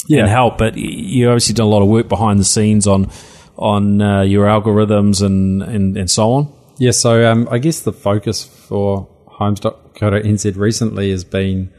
and 0.09 0.27
help. 0.27 0.57
But 0.57 0.75
you 0.77 1.29
obviously 1.29 1.55
done 1.55 1.67
a 1.67 1.69
lot 1.69 1.81
of 1.81 1.87
work 1.87 2.09
behind 2.09 2.39
the 2.39 2.45
scenes 2.45 2.87
on 2.87 3.09
on 3.57 4.01
uh, 4.01 4.21
your 4.21 4.47
algorithms 4.47 5.23
and, 5.23 5.61
and, 5.61 5.95
and 5.95 6.09
so 6.09 6.31
on. 6.31 6.53
Yeah, 6.79 6.91
so 6.91 7.31
um, 7.31 7.47
I 7.51 7.59
guess 7.59 7.81
the 7.81 7.93
focus 7.93 8.43
for 8.43 9.07
homes.co.nz 9.27 10.57
recently 10.57 11.11
has 11.11 11.23
been 11.23 11.71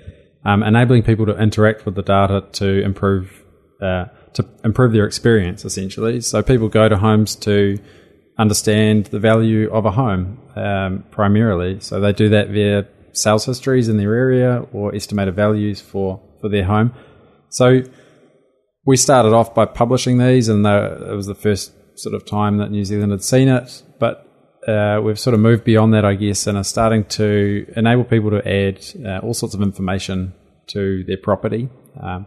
um, 0.44 0.62
enabling 0.62 1.02
people 1.02 1.26
to 1.26 1.36
interact 1.36 1.84
with 1.84 1.96
the 1.96 2.02
data 2.02 2.46
to 2.52 2.82
improve 2.82 3.42
uh, 3.80 4.06
to 4.34 4.48
improve 4.64 4.92
their 4.92 5.04
experience 5.04 5.64
essentially. 5.64 6.20
So 6.20 6.42
people 6.42 6.68
go 6.68 6.88
to 6.88 6.96
homes 6.96 7.34
to 7.36 7.78
understand 8.38 9.06
the 9.06 9.18
value 9.18 9.70
of 9.70 9.84
a 9.84 9.90
home 9.90 10.40
um, 10.56 11.04
primarily. 11.10 11.80
So 11.80 12.00
they 12.00 12.12
do 12.12 12.28
that 12.30 12.50
via 12.50 12.86
sales 13.16 13.44
histories 13.44 13.88
in 13.88 13.96
their 13.96 14.14
area 14.14 14.66
or 14.72 14.94
estimated 14.94 15.34
values 15.34 15.80
for 15.80 16.20
for 16.40 16.48
their 16.48 16.64
home. 16.64 16.92
So 17.50 17.82
we 18.86 18.96
started 18.96 19.32
off 19.32 19.54
by 19.54 19.64
publishing 19.64 20.18
these, 20.18 20.48
and 20.48 20.66
it 20.66 21.14
was 21.14 21.26
the 21.26 21.34
first 21.34 21.72
sort 21.98 22.14
of 22.14 22.26
time 22.26 22.58
that 22.58 22.70
New 22.70 22.84
Zealand 22.84 23.12
had 23.12 23.22
seen 23.22 23.48
it. 23.48 23.82
But 23.98 24.28
uh, 24.68 25.00
we've 25.02 25.18
sort 25.18 25.34
of 25.34 25.40
moved 25.40 25.64
beyond 25.64 25.94
that, 25.94 26.04
I 26.04 26.14
guess, 26.14 26.46
and 26.46 26.58
are 26.58 26.64
starting 26.64 27.04
to 27.04 27.66
enable 27.76 28.04
people 28.04 28.30
to 28.30 28.46
add 28.46 28.84
uh, 29.04 29.24
all 29.24 29.34
sorts 29.34 29.54
of 29.54 29.62
information 29.62 30.34
to 30.68 31.04
their 31.04 31.16
property. 31.16 31.68
Um, 32.00 32.26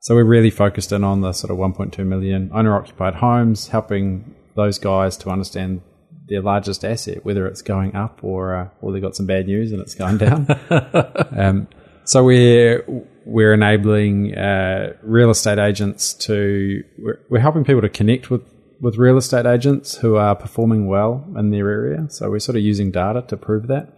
so 0.00 0.14
we're 0.14 0.24
really 0.24 0.50
focused 0.50 0.92
in 0.92 1.04
on 1.04 1.22
the 1.22 1.32
sort 1.32 1.50
of 1.50 1.56
1.2 1.56 2.04
million 2.04 2.50
owner 2.52 2.76
occupied 2.76 3.14
homes, 3.14 3.68
helping 3.68 4.34
those 4.56 4.78
guys 4.78 5.16
to 5.18 5.30
understand 5.30 5.80
their 6.28 6.40
largest 6.42 6.84
asset, 6.84 7.24
whether 7.24 7.46
it's 7.46 7.62
going 7.62 7.94
up 7.94 8.20
or 8.22 8.54
uh, 8.54 8.68
or 8.80 8.92
they 8.92 9.00
got 9.00 9.14
some 9.16 9.26
bad 9.26 9.46
news 9.46 9.72
and 9.72 9.80
it's 9.80 9.94
going 9.94 10.18
down. 10.18 10.46
um, 11.36 11.68
so 12.04 12.24
we're 12.24 12.84
we're 13.26 13.52
enabling 13.54 14.34
uh, 14.36 14.94
real 15.02 15.30
estate 15.30 15.58
agents 15.58 16.12
to 16.14 16.82
we're, 16.98 17.20
we're 17.30 17.40
helping 17.40 17.64
people 17.64 17.82
to 17.82 17.88
connect 17.88 18.30
with 18.30 18.42
with 18.80 18.96
real 18.96 19.16
estate 19.16 19.46
agents 19.46 19.96
who 19.96 20.16
are 20.16 20.34
performing 20.34 20.86
well 20.86 21.24
in 21.38 21.50
their 21.50 21.68
area. 21.70 22.06
So 22.10 22.30
we're 22.30 22.38
sort 22.40 22.56
of 22.56 22.62
using 22.62 22.90
data 22.90 23.22
to 23.28 23.36
prove 23.36 23.68
that, 23.68 23.92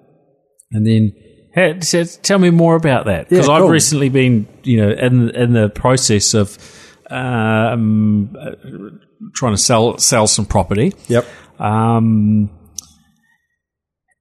and 0.72 0.87
then. 0.87 1.12
Hey, 1.55 1.81
so 1.81 2.05
tell 2.05 2.39
me 2.39 2.51
more 2.51 2.77
about 2.77 3.07
that 3.07 3.31
because 3.31 3.49
Yeah, 3.49 3.55
I've 3.55 3.62
cool. 3.62 3.70
recently 3.70 4.11
been, 4.11 4.47
you 4.62 4.77
know, 4.77 4.91
in 4.91 5.31
in 5.31 5.55
the 5.55 5.70
process 5.70 6.35
of 6.35 6.59
um, 7.09 8.31
trying 9.35 9.55
to 9.55 9.59
sell 9.59 9.97
sell 9.97 10.27
some 10.27 10.45
property. 10.45 10.93
Yep. 11.09 11.27
Um, 11.59 12.50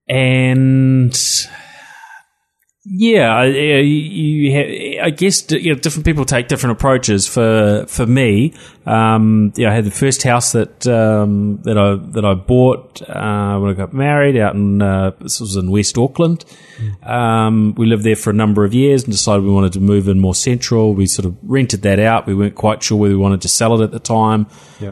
and 0.08 1.14
yeah, 2.88 3.34
I- 3.34 3.44
you, 3.46 3.82
you 3.82 5.00
I 5.02 5.10
guess 5.10 5.50
you 5.50 5.74
know, 5.74 5.80
different 5.80 6.04
people 6.04 6.24
take 6.24 6.46
different 6.48 6.76
approaches. 6.78 7.26
For 7.26 7.84
for 7.88 8.06
me, 8.06 8.54
um, 8.86 9.52
yeah, 9.56 9.70
I 9.70 9.74
had 9.74 9.84
the 9.84 9.90
first 9.90 10.22
house 10.22 10.52
that 10.52 10.86
um, 10.86 11.58
that 11.62 11.76
I 11.76 11.96
that 12.12 12.24
I 12.24 12.34
bought 12.34 13.02
uh, 13.02 13.58
when 13.58 13.70
I 13.72 13.74
got 13.74 13.92
married 13.92 14.36
out 14.36 14.54
in 14.54 14.80
uh, 14.82 15.10
this 15.20 15.40
was 15.40 15.56
in 15.56 15.70
West 15.70 15.98
Auckland. 15.98 16.44
Um, 17.02 17.74
we 17.76 17.86
lived 17.86 18.04
there 18.04 18.16
for 18.16 18.30
a 18.30 18.34
number 18.34 18.64
of 18.64 18.74
years 18.74 19.02
and 19.04 19.12
decided 19.12 19.42
we 19.44 19.50
wanted 19.50 19.72
to 19.74 19.80
move 19.80 20.08
in 20.08 20.20
more 20.20 20.34
central. 20.34 20.92
We 20.94 21.06
sort 21.06 21.24
of 21.26 21.34
rented 21.42 21.82
that 21.82 21.98
out. 21.98 22.26
We 22.26 22.34
weren't 22.34 22.54
quite 22.54 22.82
sure 22.82 22.98
whether 22.98 23.14
we 23.14 23.20
wanted 23.20 23.42
to 23.42 23.48
sell 23.48 23.80
it 23.80 23.84
at 23.84 23.92
the 23.92 23.98
time. 23.98 24.46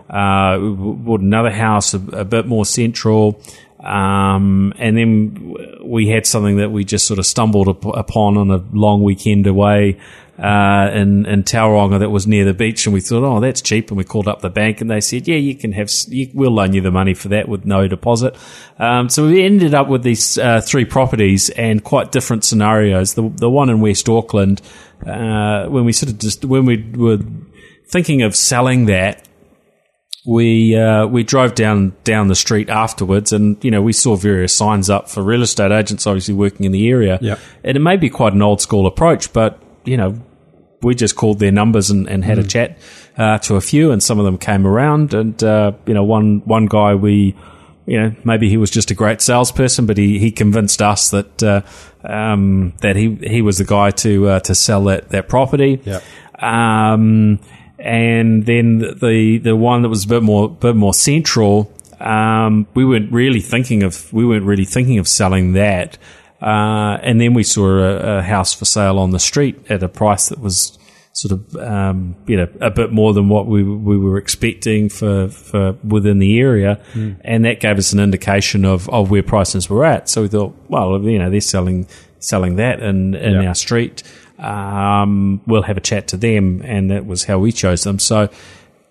Uh, 0.08 0.58
we 0.58 0.70
bought 0.72 1.20
another 1.20 1.50
house 1.50 1.92
a, 1.94 1.98
a 2.12 2.24
bit 2.24 2.46
more 2.46 2.64
central. 2.64 3.40
Um, 3.84 4.72
and 4.78 4.96
then 4.96 5.54
we 5.82 6.08
had 6.08 6.26
something 6.26 6.56
that 6.56 6.70
we 6.70 6.84
just 6.84 7.06
sort 7.06 7.18
of 7.18 7.26
stumbled 7.26 7.68
up- 7.68 7.84
upon 7.84 8.38
on 8.38 8.50
a 8.50 8.64
long 8.72 9.02
weekend 9.02 9.46
away 9.46 9.98
uh, 10.38 10.90
in 10.92 11.26
in 11.26 11.44
Tauranga 11.44 11.98
that 12.00 12.10
was 12.10 12.26
near 12.26 12.44
the 12.44 12.54
beach, 12.54 12.86
and 12.86 12.94
we 12.94 13.00
thought, 13.00 13.22
oh, 13.22 13.40
that's 13.40 13.60
cheap. 13.60 13.90
And 13.90 13.98
we 13.98 14.04
called 14.04 14.26
up 14.26 14.40
the 14.40 14.50
bank, 14.50 14.80
and 14.80 14.90
they 14.90 15.00
said, 15.00 15.28
yeah, 15.28 15.36
you 15.36 15.54
can 15.54 15.72
have, 15.72 15.90
you, 16.08 16.30
we'll 16.34 16.50
loan 16.50 16.72
you 16.72 16.80
the 16.80 16.90
money 16.90 17.14
for 17.14 17.28
that 17.28 17.48
with 17.48 17.64
no 17.66 17.86
deposit. 17.86 18.34
Um, 18.78 19.08
so 19.08 19.26
we 19.26 19.44
ended 19.44 19.74
up 19.74 19.88
with 19.88 20.02
these 20.02 20.38
uh, 20.38 20.60
three 20.60 20.86
properties 20.86 21.50
and 21.50 21.84
quite 21.84 22.10
different 22.10 22.42
scenarios. 22.44 23.14
The 23.14 23.28
the 23.28 23.50
one 23.50 23.68
in 23.68 23.80
West 23.80 24.08
Auckland, 24.08 24.62
uh, 25.06 25.66
when 25.66 25.84
we 25.84 25.92
sort 25.92 26.10
of 26.10 26.18
just 26.18 26.44
when 26.44 26.64
we 26.64 26.82
were 26.96 27.18
thinking 27.86 28.22
of 28.22 28.34
selling 28.34 28.86
that 28.86 29.28
we 30.26 30.74
uh, 30.76 31.06
we 31.06 31.22
drove 31.22 31.54
down 31.54 31.94
down 32.04 32.28
the 32.28 32.34
street 32.34 32.68
afterwards, 32.68 33.32
and 33.32 33.62
you 33.62 33.70
know 33.70 33.82
we 33.82 33.92
saw 33.92 34.16
various 34.16 34.54
signs 34.54 34.88
up 34.88 35.08
for 35.08 35.22
real 35.22 35.42
estate 35.42 35.70
agents, 35.70 36.06
obviously 36.06 36.34
working 36.34 36.64
in 36.64 36.72
the 36.72 36.88
area. 36.88 37.18
Yep. 37.20 37.38
and 37.62 37.76
it 37.76 37.80
may 37.80 37.96
be 37.96 38.08
quite 38.08 38.32
an 38.32 38.42
old 38.42 38.60
school 38.60 38.86
approach, 38.86 39.32
but 39.32 39.62
you 39.84 39.96
know 39.96 40.18
we 40.82 40.94
just 40.94 41.16
called 41.16 41.38
their 41.38 41.52
numbers 41.52 41.90
and, 41.90 42.08
and 42.08 42.24
had 42.24 42.38
a 42.38 42.44
chat 42.44 42.78
uh, 43.16 43.38
to 43.38 43.56
a 43.56 43.60
few, 43.60 43.90
and 43.90 44.02
some 44.02 44.18
of 44.18 44.24
them 44.24 44.38
came 44.38 44.66
around, 44.66 45.12
and 45.12 45.42
uh, 45.44 45.72
you 45.86 45.94
know 45.94 46.04
one 46.04 46.40
one 46.44 46.66
guy 46.66 46.94
we. 46.94 47.36
You 47.86 48.00
know, 48.00 48.16
maybe 48.24 48.48
he 48.48 48.56
was 48.56 48.70
just 48.70 48.90
a 48.90 48.94
great 48.94 49.20
salesperson, 49.20 49.84
but 49.84 49.98
he, 49.98 50.18
he 50.18 50.30
convinced 50.30 50.80
us 50.80 51.10
that 51.10 51.42
uh, 51.42 51.60
um, 52.02 52.72
that 52.80 52.96
he 52.96 53.14
he 53.16 53.42
was 53.42 53.58
the 53.58 53.66
guy 53.66 53.90
to 53.90 54.26
uh, 54.26 54.40
to 54.40 54.54
sell 54.54 54.84
that 54.84 55.10
that 55.10 55.28
property. 55.28 55.82
Yep. 55.84 56.02
Um, 56.42 57.40
and 57.84 58.46
then 58.46 58.78
the 58.78 59.38
the 59.38 59.54
one 59.54 59.82
that 59.82 59.88
was 59.90 60.04
a 60.04 60.08
bit 60.08 60.22
more 60.22 60.48
bit 60.48 60.74
more 60.74 60.94
central, 60.94 61.70
um, 62.00 62.66
we 62.74 62.84
weren't 62.84 63.12
really 63.12 63.40
thinking 63.40 63.82
of 63.82 64.12
we 64.12 64.24
weren't 64.24 64.44
really 64.46 64.64
thinking 64.64 64.98
of 64.98 65.06
selling 65.06 65.52
that. 65.52 65.98
Uh, 66.42 66.98
and 67.02 67.20
then 67.20 67.32
we 67.34 67.42
saw 67.42 67.66
a, 67.78 68.18
a 68.18 68.22
house 68.22 68.52
for 68.52 68.64
sale 68.64 68.98
on 68.98 69.10
the 69.10 69.18
street 69.18 69.56
at 69.70 69.82
a 69.82 69.88
price 69.88 70.28
that 70.28 70.38
was 70.40 70.78
sort 71.12 71.32
of 71.32 71.56
um, 71.56 72.16
you 72.26 72.36
know 72.36 72.48
a 72.60 72.70
bit 72.70 72.90
more 72.92 73.12
than 73.14 73.28
what 73.28 73.46
we 73.46 73.62
we 73.62 73.96
were 73.96 74.18
expecting 74.18 74.88
for 74.88 75.28
for 75.28 75.72
within 75.84 76.18
the 76.18 76.38
area, 76.40 76.80
and 77.22 77.44
that 77.44 77.60
gave 77.60 77.78
us 77.78 77.92
an 77.92 78.00
indication 78.00 78.64
of 78.64 78.88
of 78.90 79.10
where 79.10 79.22
prices 79.22 79.70
were 79.70 79.84
at. 79.84 80.08
So 80.08 80.22
we 80.22 80.28
thought, 80.28 80.54
well, 80.68 81.00
you 81.02 81.18
know, 81.18 81.30
they're 81.30 81.40
selling 81.40 81.86
selling 82.18 82.56
that 82.56 82.80
in 82.80 83.14
in 83.14 83.34
Yeah. 83.42 83.48
our 83.48 83.54
street. 83.54 84.02
Um, 84.38 85.40
we'll 85.46 85.62
have 85.62 85.76
a 85.76 85.80
chat 85.80 86.08
to 86.08 86.16
them, 86.16 86.62
and 86.64 86.90
that 86.90 87.06
was 87.06 87.24
how 87.24 87.38
we 87.38 87.52
chose 87.52 87.84
them. 87.84 87.98
So 87.98 88.28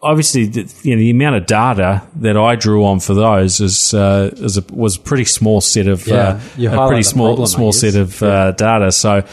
obviously, 0.01 0.45
the, 0.45 0.73
you 0.83 0.95
know, 0.95 0.99
the 0.99 1.09
amount 1.09 1.35
of 1.35 1.45
data 1.45 2.03
that 2.17 2.37
I 2.37 2.55
drew 2.55 2.85
on 2.85 2.99
for 2.99 3.13
those 3.13 3.59
is, 3.59 3.93
uh, 3.93 4.31
is 4.33 4.57
a, 4.57 4.63
was 4.71 4.97
a 4.97 4.99
pretty 4.99 5.25
small 5.25 5.61
set 5.61 5.87
of 5.87 6.07
Yeah, 6.07 6.39
uh, 6.73 6.85
a 6.85 6.87
pretty 6.87 7.03
small 7.03 7.29
problem, 7.29 7.47
small 7.47 7.71
set 7.71 7.95
of 7.95 8.21
uh, 8.21 8.51
data. 8.51 8.91
So. 8.91 9.25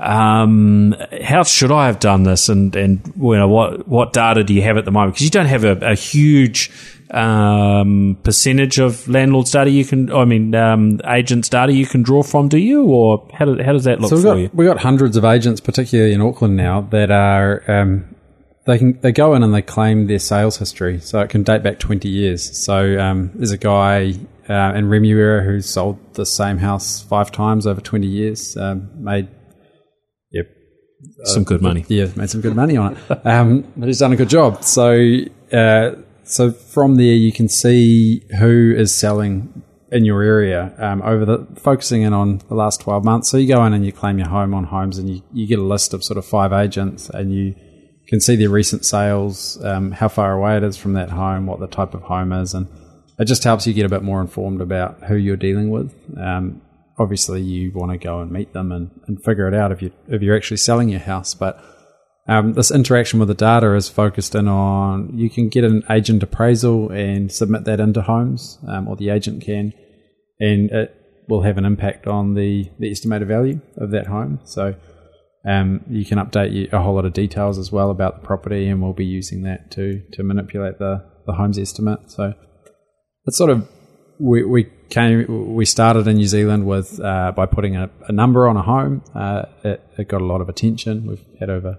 Um, 0.00 0.94
how 1.24 1.42
should 1.42 1.72
I 1.72 1.86
have 1.86 1.98
done 1.98 2.22
this, 2.22 2.48
and 2.48 2.76
and 2.76 3.00
you 3.20 3.34
know 3.34 3.48
what 3.48 3.88
what 3.88 4.12
data 4.12 4.44
do 4.44 4.54
you 4.54 4.62
have 4.62 4.76
at 4.76 4.84
the 4.84 4.92
moment? 4.92 5.14
Because 5.14 5.24
you 5.24 5.30
don't 5.30 5.46
have 5.46 5.64
a, 5.64 5.72
a 5.90 5.94
huge 5.96 6.70
um, 7.10 8.18
percentage 8.22 8.78
of 8.78 9.08
landlords' 9.08 9.52
data 9.52 9.70
you 9.70 9.84
can, 9.84 10.12
I 10.12 10.24
mean, 10.24 10.54
um, 10.54 11.00
agents' 11.06 11.48
data 11.48 11.72
you 11.72 11.86
can 11.86 12.02
draw 12.02 12.22
from, 12.22 12.48
do 12.48 12.58
you, 12.58 12.84
or 12.84 13.28
how, 13.32 13.44
do, 13.46 13.62
how 13.62 13.72
does 13.72 13.84
that 13.84 14.00
look 14.00 14.10
So 14.10 14.16
for 14.16 14.22
got 14.22 14.34
you? 14.34 14.50
We've 14.52 14.68
got 14.68 14.78
hundreds 14.80 15.16
of 15.16 15.24
agents, 15.24 15.60
particularly 15.60 16.12
in 16.12 16.20
Auckland 16.20 16.56
now, 16.56 16.82
that 16.90 17.10
are 17.10 17.62
um, 17.70 18.14
they 18.66 18.76
can 18.78 19.00
they 19.00 19.12
go 19.12 19.34
in 19.34 19.42
and 19.42 19.54
they 19.54 19.62
claim 19.62 20.06
their 20.06 20.18
sales 20.18 20.58
history, 20.58 21.00
so 21.00 21.20
it 21.20 21.30
can 21.30 21.42
date 21.42 21.62
back 21.62 21.78
twenty 21.78 22.08
years. 22.10 22.62
So 22.62 22.98
um, 22.98 23.30
there's 23.34 23.50
a 23.52 23.56
guy 23.56 24.12
uh, 24.48 24.72
in 24.74 24.86
Remuera 24.88 25.44
who's 25.44 25.68
sold 25.68 25.98
the 26.14 26.26
same 26.26 26.58
house 26.58 27.00
five 27.02 27.32
times 27.32 27.66
over 27.66 27.80
twenty 27.80 28.08
years, 28.08 28.56
um, 28.58 28.90
made 29.02 29.28
yep 30.30 30.46
Some 31.24 31.44
good 31.44 31.62
money. 31.62 31.86
yeah, 31.88 32.08
made 32.16 32.28
some 32.28 32.42
good 32.42 32.54
money 32.54 32.76
on 32.76 32.96
it. 32.96 32.98
Um, 33.24 33.64
but 33.74 33.86
he's 33.86 34.00
done 34.00 34.12
a 34.12 34.16
good 34.16 34.28
job. 34.28 34.62
So, 34.62 34.92
uh, 35.52 35.92
so 36.28 36.52
from 36.52 36.96
there 36.96 37.14
you 37.14 37.32
can 37.32 37.48
see 37.48 38.22
who 38.38 38.74
is 38.76 38.94
selling 38.94 39.62
in 39.90 40.04
your 40.04 40.22
area 40.22 40.74
um, 40.78 41.00
over 41.02 41.24
the 41.24 41.46
focusing 41.56 42.02
in 42.02 42.12
on 42.12 42.38
the 42.48 42.54
last 42.54 42.80
twelve 42.80 43.04
months. 43.04 43.30
So 43.30 43.38
you 43.38 43.48
go 43.48 43.64
in 43.64 43.72
and 43.72 43.86
you 43.86 43.92
claim 43.92 44.18
your 44.18 44.28
home 44.28 44.52
on 44.52 44.64
homes, 44.64 44.98
and 44.98 45.08
you, 45.08 45.22
you 45.32 45.46
get 45.46 45.58
a 45.58 45.62
list 45.62 45.94
of 45.94 46.04
sort 46.04 46.18
of 46.18 46.26
five 46.26 46.52
agents, 46.52 47.08
and 47.08 47.32
you 47.32 47.54
can 48.06 48.20
see 48.20 48.36
their 48.36 48.50
recent 48.50 48.84
sales, 48.84 49.62
um, 49.64 49.92
how 49.92 50.08
far 50.08 50.32
away 50.32 50.56
it 50.56 50.62
is 50.62 50.76
from 50.76 50.92
that 50.94 51.10
home, 51.10 51.46
what 51.46 51.60
the 51.60 51.66
type 51.66 51.94
of 51.94 52.02
home 52.02 52.32
is, 52.32 52.54
and 52.54 52.66
it 53.18 53.24
just 53.24 53.44
helps 53.44 53.66
you 53.66 53.72
get 53.72 53.86
a 53.86 53.88
bit 53.88 54.02
more 54.02 54.20
informed 54.20 54.60
about 54.60 55.02
who 55.04 55.16
you're 55.16 55.36
dealing 55.36 55.70
with. 55.70 55.94
Um, 56.18 56.60
obviously, 56.98 57.40
you 57.40 57.72
want 57.72 57.92
to 57.92 57.98
go 57.98 58.20
and 58.20 58.30
meet 58.30 58.52
them 58.52 58.72
and, 58.72 58.90
and 59.06 59.22
figure 59.24 59.48
it 59.48 59.54
out 59.54 59.72
if 59.72 59.80
you 59.80 59.90
if 60.08 60.20
you're 60.22 60.36
actually 60.36 60.58
selling 60.58 60.88
your 60.90 61.00
house, 61.00 61.34
but 61.34 61.64
um, 62.28 62.52
this 62.52 62.70
interaction 62.70 63.18
with 63.18 63.28
the 63.28 63.34
data 63.34 63.74
is 63.74 63.88
focused 63.88 64.34
in 64.34 64.48
on 64.48 65.16
you 65.16 65.30
can 65.30 65.48
get 65.48 65.64
an 65.64 65.82
agent 65.88 66.22
appraisal 66.22 66.90
and 66.90 67.32
submit 67.32 67.64
that 67.64 67.80
into 67.80 68.02
homes, 68.02 68.58
um, 68.68 68.86
or 68.86 68.96
the 68.96 69.08
agent 69.08 69.42
can, 69.42 69.72
and 70.38 70.70
it 70.70 70.94
will 71.26 71.42
have 71.42 71.56
an 71.56 71.64
impact 71.64 72.06
on 72.06 72.34
the, 72.34 72.70
the 72.78 72.90
estimated 72.90 73.28
value 73.28 73.60
of 73.78 73.90
that 73.92 74.06
home. 74.06 74.40
So 74.44 74.74
um, 75.46 75.80
you 75.88 76.04
can 76.04 76.18
update 76.18 76.70
a 76.72 76.82
whole 76.82 76.94
lot 76.94 77.06
of 77.06 77.14
details 77.14 77.58
as 77.58 77.72
well 77.72 77.90
about 77.90 78.20
the 78.20 78.26
property, 78.26 78.68
and 78.68 78.82
we'll 78.82 78.92
be 78.92 79.06
using 79.06 79.42
that 79.42 79.70
to 79.72 80.02
to 80.12 80.22
manipulate 80.22 80.78
the 80.78 81.04
the 81.26 81.32
home's 81.32 81.58
estimate. 81.58 82.10
So 82.10 82.34
it's 83.24 83.38
sort 83.38 83.50
of 83.50 83.66
we, 84.20 84.44
we 84.44 84.70
came 84.90 85.54
we 85.54 85.64
started 85.64 86.06
in 86.06 86.16
New 86.16 86.26
Zealand 86.26 86.66
with 86.66 87.00
uh, 87.00 87.32
by 87.34 87.46
putting 87.46 87.76
a, 87.76 87.88
a 88.06 88.12
number 88.12 88.46
on 88.46 88.58
a 88.58 88.62
home. 88.62 89.02
Uh, 89.14 89.44
it, 89.64 89.82
it 89.96 90.08
got 90.08 90.20
a 90.20 90.26
lot 90.26 90.42
of 90.42 90.50
attention. 90.50 91.06
We've 91.06 91.24
had 91.40 91.48
over 91.48 91.78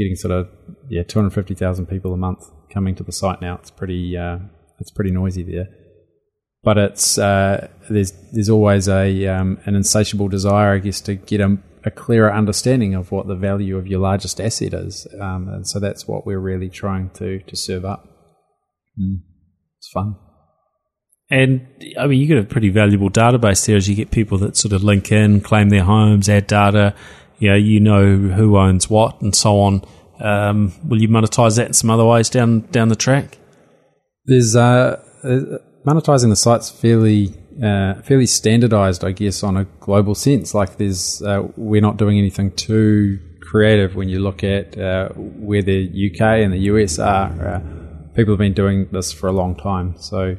getting 0.00 0.16
sort 0.16 0.32
of 0.32 0.48
yeah 0.88 1.02
two 1.02 1.18
hundred 1.18 1.34
fifty 1.34 1.54
thousand 1.54 1.86
people 1.86 2.12
a 2.14 2.16
month 2.16 2.42
coming 2.72 2.94
to 2.96 3.04
the 3.04 3.12
site 3.12 3.40
now. 3.40 3.56
It's 3.56 3.70
pretty 3.70 4.16
uh, 4.16 4.38
it's 4.78 4.90
pretty 4.90 5.10
noisy 5.10 5.42
there, 5.42 5.68
but 6.62 6.78
it's 6.78 7.18
uh, 7.18 7.68
there's 7.90 8.12
there's 8.32 8.48
always 8.48 8.88
a 8.88 9.26
um, 9.26 9.58
an 9.66 9.74
insatiable 9.74 10.28
desire, 10.28 10.74
I 10.74 10.78
guess, 10.78 11.00
to 11.02 11.14
get 11.14 11.40
a, 11.40 11.58
a 11.84 11.90
clearer 11.90 12.32
understanding 12.32 12.94
of 12.94 13.12
what 13.12 13.26
the 13.26 13.36
value 13.36 13.76
of 13.76 13.86
your 13.86 14.00
largest 14.00 14.40
asset 14.40 14.72
is. 14.74 15.06
Um, 15.20 15.48
and 15.48 15.66
so 15.66 15.78
that's 15.80 16.08
what 16.08 16.26
we're 16.26 16.40
really 16.50 16.70
trying 16.70 17.10
to, 17.10 17.40
to 17.40 17.56
serve 17.56 17.84
up. 17.84 18.04
Mm. 18.98 19.20
It's 19.78 19.90
fun. 19.92 20.16
And 21.30 21.66
I 21.98 22.06
mean, 22.06 22.20
you 22.20 22.26
get 22.26 22.38
a 22.38 22.44
pretty 22.44 22.70
valuable 22.70 23.08
database 23.10 23.64
there 23.66 23.76
as 23.76 23.88
you 23.88 23.94
get 23.94 24.10
people 24.10 24.38
that 24.38 24.56
sort 24.56 24.72
of 24.72 24.82
link 24.82 25.12
in, 25.12 25.40
claim 25.40 25.68
their 25.68 25.84
homes, 25.84 26.28
add 26.28 26.46
data. 26.46 26.94
You 27.40 27.50
know, 27.50 27.56
you 27.56 27.80
know 27.80 28.16
who 28.16 28.56
owns 28.56 28.88
what 28.88 29.20
and 29.20 29.34
so 29.34 29.60
on. 29.60 29.82
Um, 30.20 30.72
will 30.86 31.00
you 31.00 31.08
monetize 31.08 31.56
that 31.56 31.66
in 31.66 31.72
some 31.72 31.90
other 31.90 32.04
ways 32.04 32.30
down 32.30 32.60
down 32.70 32.88
the 32.88 32.96
track? 32.96 33.38
There's 34.26 34.54
uh, 34.54 35.02
uh 35.24 35.58
monetizing 35.86 36.28
the 36.28 36.36
site's 36.36 36.70
fairly 36.70 37.34
uh, 37.62 38.00
fairly 38.02 38.26
standardized, 38.26 39.04
I 39.04 39.12
guess, 39.12 39.42
on 39.42 39.56
a 39.56 39.64
global 39.80 40.14
sense. 40.14 40.54
Like, 40.54 40.76
there's 40.76 41.22
uh, 41.22 41.48
we're 41.56 41.82
not 41.82 41.96
doing 41.96 42.18
anything 42.18 42.52
too 42.52 43.18
creative 43.42 43.96
when 43.96 44.08
you 44.08 44.20
look 44.20 44.44
at 44.44 44.78
uh, 44.78 45.08
where 45.10 45.62
the 45.62 45.86
UK 45.88 46.20
and 46.20 46.52
the 46.52 46.60
US 46.72 46.98
are. 46.98 47.46
Uh, 47.46 47.60
people 48.14 48.34
have 48.34 48.38
been 48.38 48.54
doing 48.54 48.88
this 48.92 49.12
for 49.12 49.28
a 49.28 49.32
long 49.32 49.56
time, 49.56 49.94
so 49.98 50.36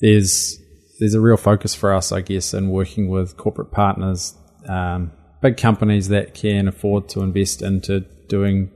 there's 0.00 0.58
there's 0.98 1.14
a 1.14 1.20
real 1.20 1.36
focus 1.36 1.74
for 1.74 1.92
us, 1.92 2.12
I 2.12 2.20
guess, 2.22 2.54
in 2.54 2.70
working 2.70 3.08
with 3.08 3.36
corporate 3.36 3.70
partners, 3.70 4.34
um, 4.68 5.12
big 5.40 5.56
companies 5.56 6.08
that 6.08 6.34
can 6.34 6.68
afford 6.68 7.08
to 7.10 7.20
invest 7.20 7.62
into 7.62 8.00
doing 8.28 8.70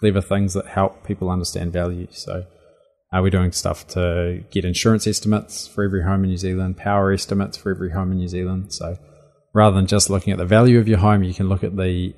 clever 0.00 0.20
things 0.20 0.54
that 0.54 0.66
help 0.66 1.06
people 1.06 1.30
understand 1.30 1.72
value. 1.72 2.06
So 2.10 2.44
uh, 3.12 3.20
we're 3.22 3.30
doing 3.30 3.52
stuff 3.52 3.86
to 3.88 4.44
get 4.50 4.64
insurance 4.64 5.06
estimates 5.06 5.66
for 5.66 5.84
every 5.84 6.02
home 6.02 6.24
in 6.24 6.30
New 6.30 6.36
Zealand, 6.36 6.76
power 6.76 7.12
estimates 7.12 7.56
for 7.56 7.70
every 7.70 7.92
home 7.92 8.12
in 8.12 8.18
New 8.18 8.28
Zealand. 8.28 8.72
So 8.72 8.96
rather 9.54 9.76
than 9.76 9.86
just 9.86 10.10
looking 10.10 10.32
at 10.32 10.38
the 10.38 10.44
value 10.44 10.78
of 10.78 10.88
your 10.88 10.98
home, 10.98 11.22
you 11.22 11.32
can 11.32 11.48
look 11.48 11.64
at 11.64 11.76
the 11.76 12.12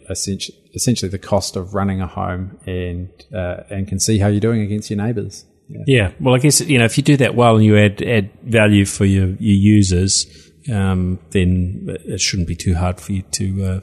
essentially 0.74 1.10
the 1.10 1.18
cost 1.18 1.55
of 1.55 1.74
running 1.74 2.01
a 2.01 2.06
home 2.06 2.59
and 2.66 3.10
uh, 3.35 3.64
and 3.70 3.86
can 3.86 4.01
see 4.01 4.18
how 4.18 4.28
you're 4.28 4.40
doing 4.40 4.62
against 4.62 4.90
your 4.90 4.97
neighbours. 4.97 5.44
Yeah. 5.68 5.85
yeah. 5.86 6.12
Well, 6.20 6.35
I 6.35 6.39
guess 6.39 6.60
you 6.60 6.78
know 6.78 6.85
if 6.85 6.97
you 6.97 7.05
do 7.05 7.16
that 7.18 7.35
well 7.35 7.56
and 7.56 7.64
you 7.64 7.77
add 7.77 8.02
add 8.02 8.31
value 8.43 8.85
for 8.85 9.05
your 9.05 9.27
your 9.27 9.56
users, 9.56 10.45
um, 10.72 11.18
then 11.30 11.86
it 12.05 12.20
shouldn't 12.20 12.48
be 12.48 12.56
too 12.56 12.74
hard 12.74 13.01
for 13.01 13.12
you 13.12 13.22
to 13.22 13.64
uh, 13.64 13.80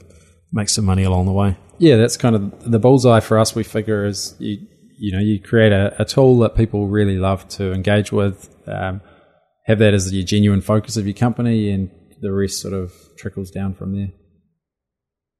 make 0.52 0.68
some 0.68 0.84
money 0.84 1.04
along 1.04 1.26
the 1.26 1.32
way. 1.32 1.56
Yeah, 1.78 1.96
that's 1.96 2.16
kind 2.16 2.36
of 2.36 2.70
the 2.70 2.78
bullseye 2.78 3.20
for 3.20 3.38
us. 3.38 3.54
We 3.54 3.64
figure 3.64 4.04
is 4.04 4.36
you 4.38 4.58
you 4.98 5.12
know 5.12 5.18
you 5.18 5.40
create 5.40 5.72
a, 5.72 5.94
a 6.00 6.04
tool 6.04 6.38
that 6.38 6.54
people 6.54 6.86
really 6.86 7.16
love 7.16 7.48
to 7.48 7.72
engage 7.72 8.12
with, 8.12 8.54
um, 8.66 9.00
have 9.66 9.78
that 9.80 9.94
as 9.94 10.12
your 10.12 10.24
genuine 10.24 10.60
focus 10.60 10.96
of 10.96 11.06
your 11.06 11.14
company, 11.14 11.70
and 11.70 11.90
the 12.20 12.32
rest 12.32 12.60
sort 12.60 12.74
of 12.74 12.92
trickles 13.18 13.50
down 13.50 13.74
from 13.74 13.96
there. 13.96 14.12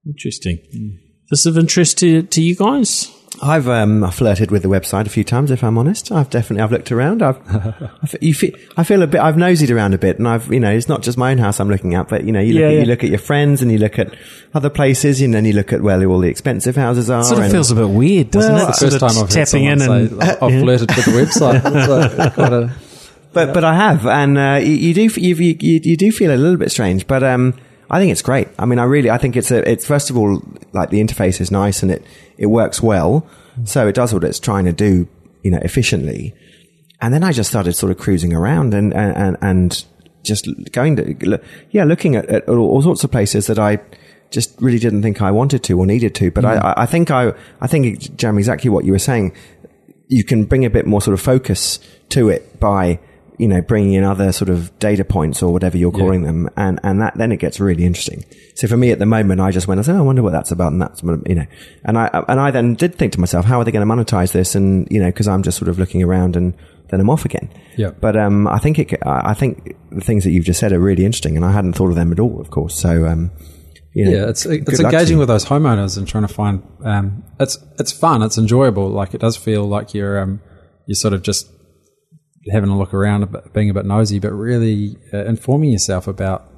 Interesting. 0.06 0.58
Mm. 0.74 0.98
This 1.30 1.46
of 1.46 1.56
interest 1.56 1.98
to 1.98 2.22
to 2.22 2.42
you 2.42 2.56
guys? 2.56 3.10
I've 3.42 3.68
um, 3.68 4.08
flirted 4.10 4.50
with 4.50 4.62
the 4.62 4.68
website 4.68 5.06
a 5.06 5.10
few 5.10 5.24
times. 5.24 5.50
If 5.50 5.64
I'm 5.64 5.76
honest, 5.76 6.12
I've 6.12 6.30
definitely 6.30 6.62
I've 6.62 6.70
looked 6.70 6.92
around. 6.92 7.22
I've 7.22 8.16
you 8.20 8.32
feel, 8.32 8.54
I 8.76 8.84
feel 8.84 9.02
a 9.02 9.06
bit. 9.06 9.20
I've 9.20 9.34
nosied 9.34 9.74
around 9.74 9.92
a 9.92 9.98
bit, 9.98 10.18
and 10.18 10.28
I've 10.28 10.52
you 10.52 10.60
know 10.60 10.70
it's 10.70 10.88
not 10.88 11.02
just 11.02 11.18
my 11.18 11.32
own 11.32 11.38
house 11.38 11.58
I'm 11.58 11.68
looking 11.68 11.94
at, 11.94 12.08
but 12.08 12.24
you 12.24 12.32
know 12.32 12.40
you 12.40 12.54
look, 12.54 12.60
yeah, 12.60 12.66
at, 12.66 12.72
yeah. 12.72 12.80
you 12.80 12.86
look 12.86 13.04
at 13.04 13.10
your 13.10 13.18
friends 13.18 13.60
and 13.60 13.72
you 13.72 13.78
look 13.78 13.98
at 13.98 14.14
other 14.54 14.70
places, 14.70 15.20
and 15.20 15.34
then 15.34 15.44
you 15.44 15.52
look 15.52 15.72
at 15.72 15.82
where 15.82 16.02
all 16.08 16.20
the 16.20 16.28
expensive 16.28 16.76
houses 16.76 17.10
are. 17.10 17.20
It 17.20 17.24
sort 17.24 17.44
of 17.44 17.50
feels 17.50 17.70
a 17.70 17.74
bit 17.74 17.88
weird, 17.88 18.30
doesn't 18.30 18.54
well, 18.54 18.66
it? 18.66 18.70
It's 18.70 18.80
the 18.80 18.90
first 18.90 19.00
time 19.00 19.24
I've 19.24 19.30
tapping 19.30 19.64
in 19.64 19.82
and 19.82 20.10
say, 20.10 20.28
I've 20.28 20.38
flirted 20.62 20.94
with 20.94 21.04
the 21.04 21.10
website. 21.10 22.34
quite 22.34 22.52
a, 22.52 22.72
but 23.32 23.52
but 23.52 23.64
I 23.64 23.74
have, 23.74 24.06
and 24.06 24.38
uh, 24.38 24.60
you, 24.62 24.74
you, 24.74 24.94
do 24.94 25.20
you, 25.20 25.34
you, 25.34 25.56
you 25.60 25.96
do 25.96 26.12
feel 26.12 26.32
a 26.32 26.36
little 26.36 26.56
bit 26.56 26.70
strange, 26.70 27.06
but 27.08 27.24
um, 27.24 27.54
I 27.90 27.98
think 27.98 28.12
it's 28.12 28.22
great. 28.22 28.48
I 28.58 28.64
mean, 28.64 28.78
I 28.78 28.84
really 28.84 29.10
I 29.10 29.18
think 29.18 29.36
it's 29.36 29.50
a 29.50 29.68
it's 29.68 29.86
first 29.86 30.10
of 30.10 30.16
all 30.16 30.42
like 30.72 30.90
the 30.90 31.00
interface 31.00 31.40
is 31.40 31.50
nice 31.50 31.82
and 31.82 31.90
it 31.90 32.04
it 32.38 32.46
works 32.46 32.82
well. 32.82 33.26
So 33.64 33.86
it 33.86 33.94
does 33.94 34.12
what 34.12 34.24
it's 34.24 34.40
trying 34.40 34.64
to 34.64 34.72
do, 34.72 35.08
you 35.42 35.50
know, 35.50 35.60
efficiently. 35.62 36.34
And 37.00 37.12
then 37.12 37.22
I 37.22 37.32
just 37.32 37.50
started 37.50 37.74
sort 37.74 37.92
of 37.92 37.98
cruising 37.98 38.32
around 38.32 38.74
and, 38.74 38.94
and, 38.94 39.36
and 39.40 39.84
just 40.22 40.48
going 40.72 40.96
to, 40.96 41.40
yeah, 41.70 41.84
looking 41.84 42.16
at, 42.16 42.26
at 42.26 42.48
all 42.48 42.82
sorts 42.82 43.04
of 43.04 43.10
places 43.10 43.46
that 43.46 43.58
I 43.58 43.78
just 44.30 44.60
really 44.60 44.78
didn't 44.78 45.02
think 45.02 45.20
I 45.20 45.30
wanted 45.30 45.62
to 45.64 45.78
or 45.78 45.86
needed 45.86 46.14
to. 46.16 46.30
But 46.30 46.44
mm. 46.44 46.64
I, 46.64 46.74
I 46.78 46.86
think 46.86 47.10
I, 47.10 47.34
I 47.60 47.66
think, 47.66 48.16
Jeremy, 48.16 48.40
exactly 48.40 48.70
what 48.70 48.84
you 48.84 48.92
were 48.92 48.98
saying. 48.98 49.32
You 50.08 50.24
can 50.24 50.44
bring 50.44 50.64
a 50.64 50.70
bit 50.70 50.86
more 50.86 51.00
sort 51.00 51.14
of 51.14 51.20
focus 51.20 51.78
to 52.10 52.28
it 52.28 52.58
by, 52.58 52.98
you 53.38 53.48
know, 53.48 53.60
bringing 53.60 53.94
in 53.94 54.04
other 54.04 54.32
sort 54.32 54.48
of 54.48 54.76
data 54.78 55.04
points 55.04 55.42
or 55.42 55.52
whatever 55.52 55.76
you're 55.76 55.92
calling 55.92 56.22
yeah. 56.22 56.28
them, 56.28 56.50
and 56.56 56.80
and 56.82 57.00
that 57.00 57.16
then 57.16 57.32
it 57.32 57.38
gets 57.38 57.60
really 57.60 57.84
interesting. 57.84 58.24
So 58.54 58.68
for 58.68 58.76
me 58.76 58.90
at 58.90 58.98
the 58.98 59.06
moment, 59.06 59.40
I 59.40 59.50
just 59.50 59.66
went, 59.66 59.80
I 59.80 59.82
said, 59.82 59.96
oh, 59.96 59.98
I 59.98 60.02
wonder 60.02 60.22
what 60.22 60.32
that's 60.32 60.50
about, 60.50 60.72
and 60.72 60.80
that's 60.80 61.02
you 61.02 61.34
know, 61.34 61.46
and 61.84 61.98
I 61.98 62.24
and 62.28 62.40
I 62.40 62.50
then 62.50 62.74
did 62.74 62.94
think 62.94 63.12
to 63.14 63.20
myself, 63.20 63.44
how 63.44 63.58
are 63.58 63.64
they 63.64 63.72
going 63.72 63.86
to 63.86 63.94
monetize 63.94 64.32
this? 64.32 64.54
And 64.54 64.86
you 64.90 65.00
know, 65.00 65.06
because 65.06 65.28
I'm 65.28 65.42
just 65.42 65.58
sort 65.58 65.68
of 65.68 65.78
looking 65.78 66.02
around, 66.02 66.36
and 66.36 66.54
then 66.88 67.00
I'm 67.00 67.10
off 67.10 67.24
again. 67.24 67.52
Yeah. 67.76 67.90
But 67.90 68.16
um, 68.16 68.46
I 68.46 68.58
think 68.58 68.78
it, 68.78 68.94
I 69.04 69.34
think 69.34 69.76
the 69.90 70.00
things 70.00 70.24
that 70.24 70.30
you've 70.30 70.44
just 70.44 70.60
said 70.60 70.72
are 70.72 70.80
really 70.80 71.04
interesting, 71.04 71.36
and 71.36 71.44
I 71.44 71.52
hadn't 71.52 71.74
thought 71.74 71.90
of 71.90 71.96
them 71.96 72.12
at 72.12 72.20
all, 72.20 72.40
of 72.40 72.50
course. 72.50 72.78
So 72.78 73.06
um, 73.06 73.30
you 73.94 74.04
know, 74.04 74.10
yeah, 74.10 74.28
it's 74.28 74.44
it's 74.44 74.80
engaging 74.80 75.18
with 75.18 75.28
those 75.28 75.44
homeowners 75.44 75.96
and 75.96 76.06
trying 76.06 76.26
to 76.26 76.32
find 76.32 76.62
um, 76.84 77.24
it's 77.38 77.58
it's 77.78 77.92
fun, 77.92 78.22
it's 78.22 78.36
enjoyable. 78.36 78.88
Like 78.88 79.14
it 79.14 79.20
does 79.20 79.36
feel 79.36 79.64
like 79.64 79.94
you're 79.94 80.20
um, 80.20 80.40
you're 80.86 80.96
sort 80.96 81.14
of 81.14 81.22
just 81.22 81.48
having 82.52 82.70
a 82.70 82.78
look 82.78 82.92
around, 82.92 83.26
being 83.52 83.70
a 83.70 83.74
bit 83.74 83.86
nosy, 83.86 84.18
but 84.18 84.32
really 84.32 84.96
uh, 85.12 85.24
informing 85.24 85.70
yourself 85.70 86.06
about 86.06 86.50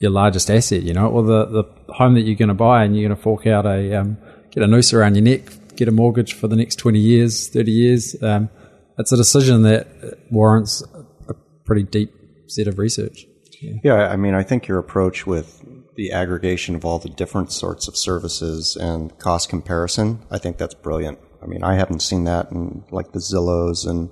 your 0.00 0.10
largest 0.10 0.50
asset, 0.50 0.82
you 0.82 0.92
know, 0.92 1.08
or 1.08 1.22
the, 1.22 1.46
the 1.46 1.92
home 1.94 2.14
that 2.14 2.22
you're 2.22 2.36
going 2.36 2.48
to 2.48 2.54
buy 2.54 2.84
and 2.84 2.96
you're 2.96 3.08
going 3.08 3.16
to 3.16 3.22
fork 3.22 3.46
out 3.46 3.66
a, 3.66 3.94
um, 3.94 4.18
get 4.50 4.62
a 4.62 4.66
noose 4.66 4.92
around 4.92 5.14
your 5.14 5.24
neck, 5.24 5.42
get 5.76 5.88
a 5.88 5.92
mortgage 5.92 6.34
for 6.34 6.48
the 6.48 6.56
next 6.56 6.76
20 6.76 6.98
years, 6.98 7.48
30 7.48 7.72
years. 7.72 8.22
Um, 8.22 8.50
it's 8.98 9.12
a 9.12 9.16
decision 9.16 9.62
that 9.62 9.88
warrants 10.30 10.82
a 11.28 11.34
pretty 11.64 11.82
deep 11.82 12.12
set 12.46 12.68
of 12.68 12.78
research. 12.78 13.26
Yeah. 13.60 13.74
yeah, 13.82 14.08
I 14.08 14.16
mean, 14.16 14.34
I 14.34 14.42
think 14.42 14.68
your 14.68 14.78
approach 14.78 15.26
with 15.26 15.64
the 15.96 16.12
aggregation 16.12 16.74
of 16.74 16.84
all 16.84 16.98
the 16.98 17.08
different 17.08 17.52
sorts 17.52 17.88
of 17.88 17.96
services 17.96 18.76
and 18.76 19.16
cost 19.18 19.48
comparison, 19.48 20.24
I 20.30 20.38
think 20.38 20.58
that's 20.58 20.74
brilliant. 20.74 21.18
I 21.42 21.46
mean, 21.46 21.62
I 21.62 21.74
haven't 21.74 22.00
seen 22.00 22.24
that 22.24 22.50
in 22.50 22.84
like 22.90 23.12
the 23.12 23.20
Zillows 23.20 23.88
and 23.88 24.10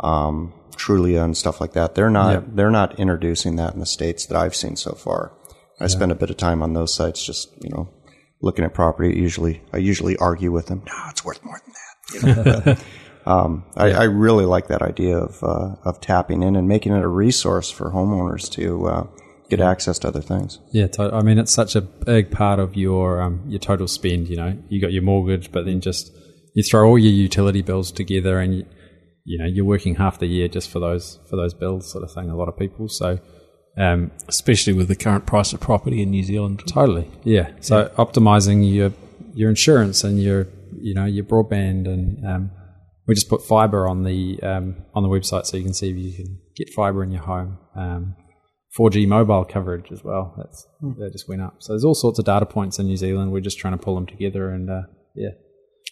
um, 0.00 0.54
Trulia 0.78 1.24
and 1.24 1.36
stuff 1.36 1.60
like 1.60 1.72
that. 1.72 1.94
They're 1.94 2.10
not 2.10 2.56
they're 2.56 2.70
not 2.70 2.98
introducing 2.98 3.56
that 3.56 3.74
in 3.74 3.80
the 3.80 3.86
states 3.86 4.26
that 4.26 4.36
I've 4.36 4.54
seen 4.54 4.76
so 4.76 4.92
far. 4.92 5.32
I 5.80 5.84
yeah. 5.84 5.88
spend 5.88 6.12
a 6.12 6.16
bit 6.16 6.30
of 6.30 6.36
time 6.36 6.62
on 6.62 6.72
those 6.72 6.94
sites, 6.94 7.24
just 7.24 7.52
you 7.62 7.70
know, 7.70 7.92
looking 8.40 8.64
at 8.64 8.74
property. 8.74 9.18
Usually, 9.18 9.62
I 9.72 9.78
usually 9.78 10.16
argue 10.16 10.52
with 10.52 10.66
them. 10.66 10.82
No, 10.86 10.94
it's 11.10 11.24
worth 11.24 11.44
more 11.44 11.60
than 11.64 11.74
that. 11.74 11.84
You 12.14 12.44
know, 12.44 12.60
but, 12.64 12.84
um, 13.30 13.64
I, 13.76 13.92
I, 13.92 14.04
really 14.04 14.44
like 14.44 14.68
that 14.68 14.82
idea 14.82 15.18
of 15.18 15.42
uh, 15.42 15.76
of 15.84 16.00
tapping 16.00 16.42
in 16.42 16.56
and 16.56 16.66
making 16.66 16.92
it 16.92 17.02
a 17.02 17.08
resource 17.08 17.70
for 17.70 17.90
homeowners 17.90 18.50
to 18.52 18.86
uh, 18.86 19.06
get 19.50 19.60
access 19.60 19.98
to 20.00 20.08
other 20.08 20.22
things. 20.22 20.58
Yeah, 20.72 20.88
to- 20.88 21.14
I 21.14 21.22
mean, 21.22 21.38
it's 21.38 21.52
such 21.52 21.76
a 21.76 21.80
big 21.80 22.30
part 22.30 22.58
of 22.58 22.76
your 22.76 23.20
um, 23.20 23.42
your 23.46 23.60
total 23.60 23.88
spend. 23.88 24.28
You 24.28 24.36
know, 24.36 24.58
you 24.68 24.80
got 24.80 24.92
your 24.92 25.02
mortgage, 25.02 25.52
but 25.52 25.64
then 25.64 25.80
just 25.80 26.12
you 26.54 26.62
throw 26.62 26.88
all 26.88 26.98
your 26.98 27.12
utility 27.12 27.62
bills 27.62 27.92
together, 27.92 28.40
and 28.40 28.56
you, 28.56 28.66
you 29.28 29.38
know 29.38 29.44
you're 29.44 29.64
working 29.64 29.96
half 29.96 30.18
the 30.18 30.26
year 30.26 30.48
just 30.48 30.70
for 30.70 30.80
those 30.80 31.18
for 31.28 31.36
those 31.36 31.52
bills, 31.52 31.90
sort 31.90 32.02
of 32.02 32.10
thing. 32.12 32.30
A 32.30 32.36
lot 32.36 32.48
of 32.48 32.56
people, 32.56 32.88
so 32.88 33.18
um, 33.76 34.10
especially 34.26 34.72
with 34.72 34.88
the 34.88 34.96
current 34.96 35.26
price 35.26 35.52
of 35.52 35.60
property 35.60 36.02
in 36.02 36.10
New 36.10 36.22
Zealand. 36.22 36.62
Totally, 36.66 37.10
yeah. 37.24 37.50
So 37.60 37.82
yeah. 37.82 37.88
optimizing 38.04 38.74
your 38.74 38.92
your 39.34 39.50
insurance 39.50 40.02
and 40.02 40.20
your 40.20 40.48
you 40.80 40.94
know 40.94 41.04
your 41.04 41.24
broadband 41.24 41.86
and 41.86 42.26
um, 42.26 42.50
we 43.06 43.14
just 43.14 43.28
put 43.28 43.42
fiber 43.42 43.86
on 43.86 44.04
the 44.04 44.42
um, 44.42 44.76
on 44.94 45.02
the 45.02 45.08
website 45.10 45.44
so 45.44 45.58
you 45.58 45.62
can 45.62 45.74
see 45.74 45.90
if 45.90 45.96
you 45.96 46.12
can 46.12 46.38
get 46.56 46.70
fiber 46.74 47.04
in 47.04 47.10
your 47.10 47.22
home. 47.22 47.58
4G 48.78 49.04
um, 49.04 49.08
mobile 49.10 49.44
coverage 49.44 49.92
as 49.92 50.02
well. 50.02 50.34
That's 50.38 50.66
mm. 50.82 50.96
that 50.98 51.12
just 51.12 51.28
went 51.28 51.42
up. 51.42 51.56
So 51.58 51.74
there's 51.74 51.84
all 51.84 51.94
sorts 51.94 52.18
of 52.18 52.24
data 52.24 52.46
points 52.46 52.78
in 52.78 52.86
New 52.86 52.96
Zealand. 52.96 53.30
We're 53.30 53.40
just 53.40 53.58
trying 53.58 53.74
to 53.74 53.78
pull 53.78 53.94
them 53.94 54.06
together 54.06 54.50
and 54.50 54.70
uh, 54.70 54.82
yeah, 55.14 55.30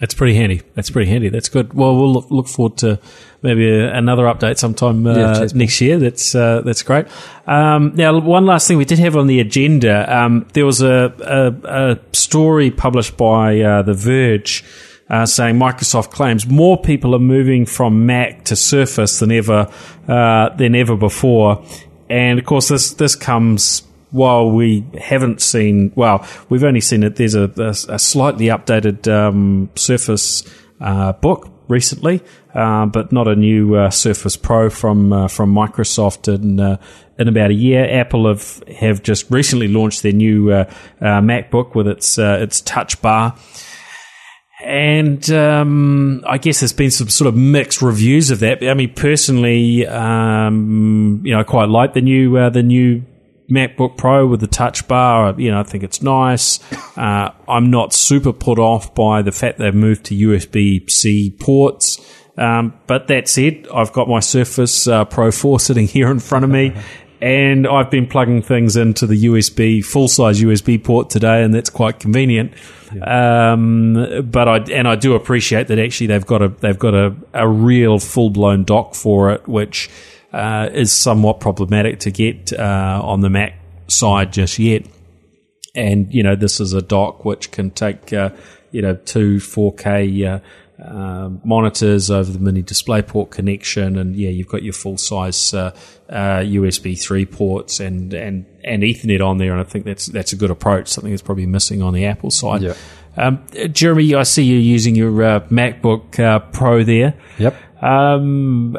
that's 0.00 0.14
pretty 0.14 0.34
handy. 0.34 0.60
That's 0.74 0.90
pretty 0.90 1.10
handy. 1.10 1.30
That's 1.30 1.48
good. 1.48 1.72
Well, 1.72 1.96
we'll 1.96 2.12
look, 2.12 2.30
look 2.30 2.48
forward 2.48 2.76
to 2.78 3.00
maybe 3.40 3.80
another 3.80 4.24
update 4.24 4.58
sometime 4.58 5.06
uh, 5.06 5.16
yeah, 5.16 5.48
next 5.54 5.80
year. 5.80 5.98
That's 5.98 6.34
uh, 6.34 6.60
that's 6.62 6.82
great. 6.82 7.06
Um, 7.46 7.92
now, 7.94 8.18
one 8.18 8.44
last 8.44 8.68
thing 8.68 8.76
we 8.76 8.84
did 8.84 8.98
have 8.98 9.16
on 9.16 9.26
the 9.26 9.40
agenda. 9.40 10.14
Um, 10.14 10.46
there 10.52 10.66
was 10.66 10.82
a, 10.82 11.14
a, 11.22 11.92
a, 11.92 11.98
story 12.12 12.70
published 12.70 13.16
by 13.16 13.60
uh, 13.60 13.82
The 13.82 13.94
Verge 13.94 14.64
uh, 15.08 15.24
saying 15.24 15.56
Microsoft 15.56 16.10
claims 16.10 16.46
more 16.46 16.80
people 16.80 17.14
are 17.14 17.20
moving 17.20 17.64
from 17.64 18.04
Mac 18.04 18.44
to 18.44 18.56
Surface 18.56 19.20
than 19.20 19.32
ever 19.32 19.72
uh, 20.08 20.50
than 20.56 20.74
ever 20.74 20.96
before. 20.96 21.64
And 22.10 22.38
of 22.38 22.44
course, 22.44 22.68
this 22.68 22.92
this 22.94 23.14
comes 23.14 23.82
while 24.16 24.50
we 24.50 24.84
haven't 24.98 25.40
seen, 25.42 25.92
well, 25.94 26.26
we've 26.48 26.64
only 26.64 26.80
seen 26.80 27.02
it. 27.02 27.16
There's 27.16 27.34
a, 27.34 27.52
a, 27.56 27.94
a 27.94 27.98
slightly 27.98 28.46
updated 28.46 29.06
um, 29.12 29.68
Surface 29.76 30.42
uh, 30.80 31.12
book 31.12 31.50
recently, 31.68 32.22
uh, 32.54 32.86
but 32.86 33.12
not 33.12 33.28
a 33.28 33.36
new 33.36 33.74
uh, 33.74 33.90
Surface 33.90 34.36
Pro 34.36 34.70
from 34.70 35.12
uh, 35.12 35.28
from 35.28 35.54
Microsoft 35.54 36.32
in 36.32 36.58
uh, 36.58 36.78
in 37.18 37.28
about 37.28 37.50
a 37.50 37.54
year. 37.54 37.84
Apple 37.84 38.26
have 38.26 38.62
have 38.80 39.02
just 39.02 39.30
recently 39.30 39.68
launched 39.68 40.02
their 40.02 40.12
new 40.12 40.50
uh, 40.50 40.64
MacBook 41.00 41.74
with 41.74 41.86
its 41.86 42.18
its 42.18 42.62
Touch 42.62 43.00
Bar. 43.02 43.36
And 44.64 45.30
um, 45.30 46.24
I 46.26 46.38
guess 46.38 46.60
there's 46.60 46.72
been 46.72 46.90
some 46.90 47.10
sort 47.10 47.28
of 47.28 47.36
mixed 47.36 47.82
reviews 47.82 48.30
of 48.30 48.40
that. 48.40 48.66
I 48.66 48.72
mean, 48.72 48.94
personally, 48.94 49.86
um, 49.86 51.20
you 51.24 51.32
know, 51.32 51.40
I 51.40 51.42
quite 51.42 51.68
like 51.68 51.92
the 51.92 52.00
new 52.00 52.50
the 52.50 52.62
new 52.62 53.04
MacBook 53.48 53.96
Pro 53.96 54.26
with 54.26 54.40
the 54.40 54.46
touch 54.46 54.86
bar, 54.88 55.34
you 55.38 55.50
know, 55.50 55.60
I 55.60 55.62
think 55.62 55.84
it's 55.84 56.02
nice. 56.02 56.60
Uh, 56.96 57.30
I'm 57.48 57.70
not 57.70 57.92
super 57.92 58.32
put 58.32 58.58
off 58.58 58.94
by 58.94 59.22
the 59.22 59.32
fact 59.32 59.58
they've 59.58 59.74
moved 59.74 60.06
to 60.06 60.14
USB 60.14 60.90
C 60.90 61.30
ports. 61.30 62.00
Um, 62.36 62.74
but 62.86 63.08
that 63.08 63.28
said, 63.28 63.66
I've 63.72 63.92
got 63.92 64.08
my 64.08 64.20
Surface 64.20 64.86
uh, 64.86 65.04
Pro 65.04 65.30
4 65.30 65.60
sitting 65.60 65.86
here 65.88 66.10
in 66.10 66.18
front 66.18 66.44
of 66.44 66.50
me. 66.50 66.74
And 67.18 67.66
I've 67.66 67.90
been 67.90 68.06
plugging 68.06 68.42
things 68.42 68.76
into 68.76 69.06
the 69.06 69.24
USB, 69.24 69.82
full 69.82 70.06
size 70.06 70.40
USB 70.42 70.82
port 70.82 71.08
today, 71.08 71.42
and 71.42 71.54
that's 71.54 71.70
quite 71.70 71.98
convenient. 71.98 72.52
Yeah. 72.94 73.52
Um, 73.52 74.28
but 74.30 74.48
I, 74.48 74.58
and 74.58 74.86
I 74.86 74.96
do 74.96 75.14
appreciate 75.14 75.68
that 75.68 75.78
actually 75.78 76.08
they've 76.08 76.26
got 76.26 76.42
a, 76.42 76.48
they've 76.48 76.78
got 76.78 76.94
a, 76.94 77.16
a 77.32 77.48
real 77.48 77.98
full 77.98 78.28
blown 78.28 78.64
dock 78.64 78.94
for 78.94 79.32
it, 79.32 79.48
which, 79.48 79.88
uh, 80.36 80.68
is 80.70 80.92
somewhat 80.92 81.40
problematic 81.40 82.00
to 82.00 82.10
get 82.10 82.52
uh, 82.52 83.00
on 83.02 83.22
the 83.22 83.30
Mac 83.30 83.54
side 83.88 84.34
just 84.34 84.58
yet. 84.58 84.86
And 85.74 86.12
you 86.12 86.22
know, 86.22 86.36
this 86.36 86.60
is 86.60 86.74
a 86.74 86.82
dock 86.82 87.24
which 87.24 87.50
can 87.50 87.70
take 87.70 88.12
uh, 88.12 88.30
you 88.70 88.82
know 88.82 88.96
two 88.96 89.36
4K 89.36 90.26
uh, 90.26 90.40
um, 90.86 91.40
monitors 91.42 92.10
over 92.10 92.30
the 92.30 92.38
mini 92.38 92.62
DisplayPort 92.62 93.30
connection, 93.30 93.96
and 93.96 94.14
yeah, 94.14 94.28
you've 94.28 94.48
got 94.48 94.62
your 94.62 94.74
full 94.74 94.98
size 94.98 95.36
USB 96.10 96.92
uh, 96.92 97.02
three 97.02 97.24
ports 97.24 97.80
and 97.80 98.12
and 98.12 98.44
and 98.62 98.82
Ethernet 98.82 99.26
on 99.26 99.38
there, 99.38 99.52
and 99.52 99.60
I 99.60 99.64
think 99.64 99.86
that's 99.86 100.04
that's 100.04 100.34
a 100.34 100.36
good 100.36 100.50
approach. 100.50 100.88
Something 100.88 101.12
that's 101.12 101.22
probably 101.22 101.46
missing 101.46 101.80
on 101.80 101.94
the 101.94 102.04
Apple 102.04 102.30
side. 102.30 102.60
Yeah. 102.60 102.74
Um, 103.16 103.46
Jeremy, 103.72 104.14
I 104.14 104.24
see 104.24 104.44
you 104.44 104.58
using 104.58 104.94
your 104.94 105.22
uh, 105.22 105.40
MacBook 105.48 106.20
uh, 106.20 106.40
Pro 106.40 106.84
there. 106.84 107.14
Yep. 107.38 107.82
Um, 107.82 108.76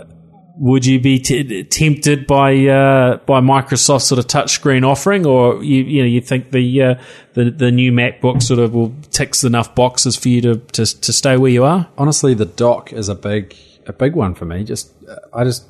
would 0.60 0.86
you 0.86 1.00
be 1.00 1.20
t- 1.20 1.64
tempted 1.64 2.26
by 2.28 2.54
uh, 2.66 3.18
by 3.26 3.40
Microsoft 3.42 4.02
sort 4.02 4.20
of 4.20 4.28
touchscreen 4.28 4.86
offering, 4.86 5.26
or 5.26 5.64
you 5.64 5.84
you 5.84 6.02
know 6.02 6.08
you 6.08 6.22
think 6.22 6.52
the 6.52 6.82
uh, 6.82 6.96
the 7.34 7.52
the 7.52 7.72
new 7.72 7.92
MacBook 7.92 8.42
sort 8.42 8.60
of 8.60 8.74
will 8.74 8.94
ticks 9.12 9.44
enough 9.44 9.76
boxes 9.76 10.16
for 10.16 10.30
you 10.30 10.42
to, 10.42 10.56
to 10.56 10.86
to 11.02 11.14
stay 11.14 11.38
where 11.38 11.52
you 11.52 11.64
are? 11.64 11.88
Honestly, 11.98 12.34
the 12.34 12.46
dock 12.46 12.92
is 12.92 13.10
a 13.10 13.16
big 13.16 13.56
a 13.86 13.94
big 13.94 14.16
one 14.16 14.34
for 14.34 14.46
me. 14.46 14.64
Just 14.64 14.92
I 15.34 15.44
just 15.44 15.66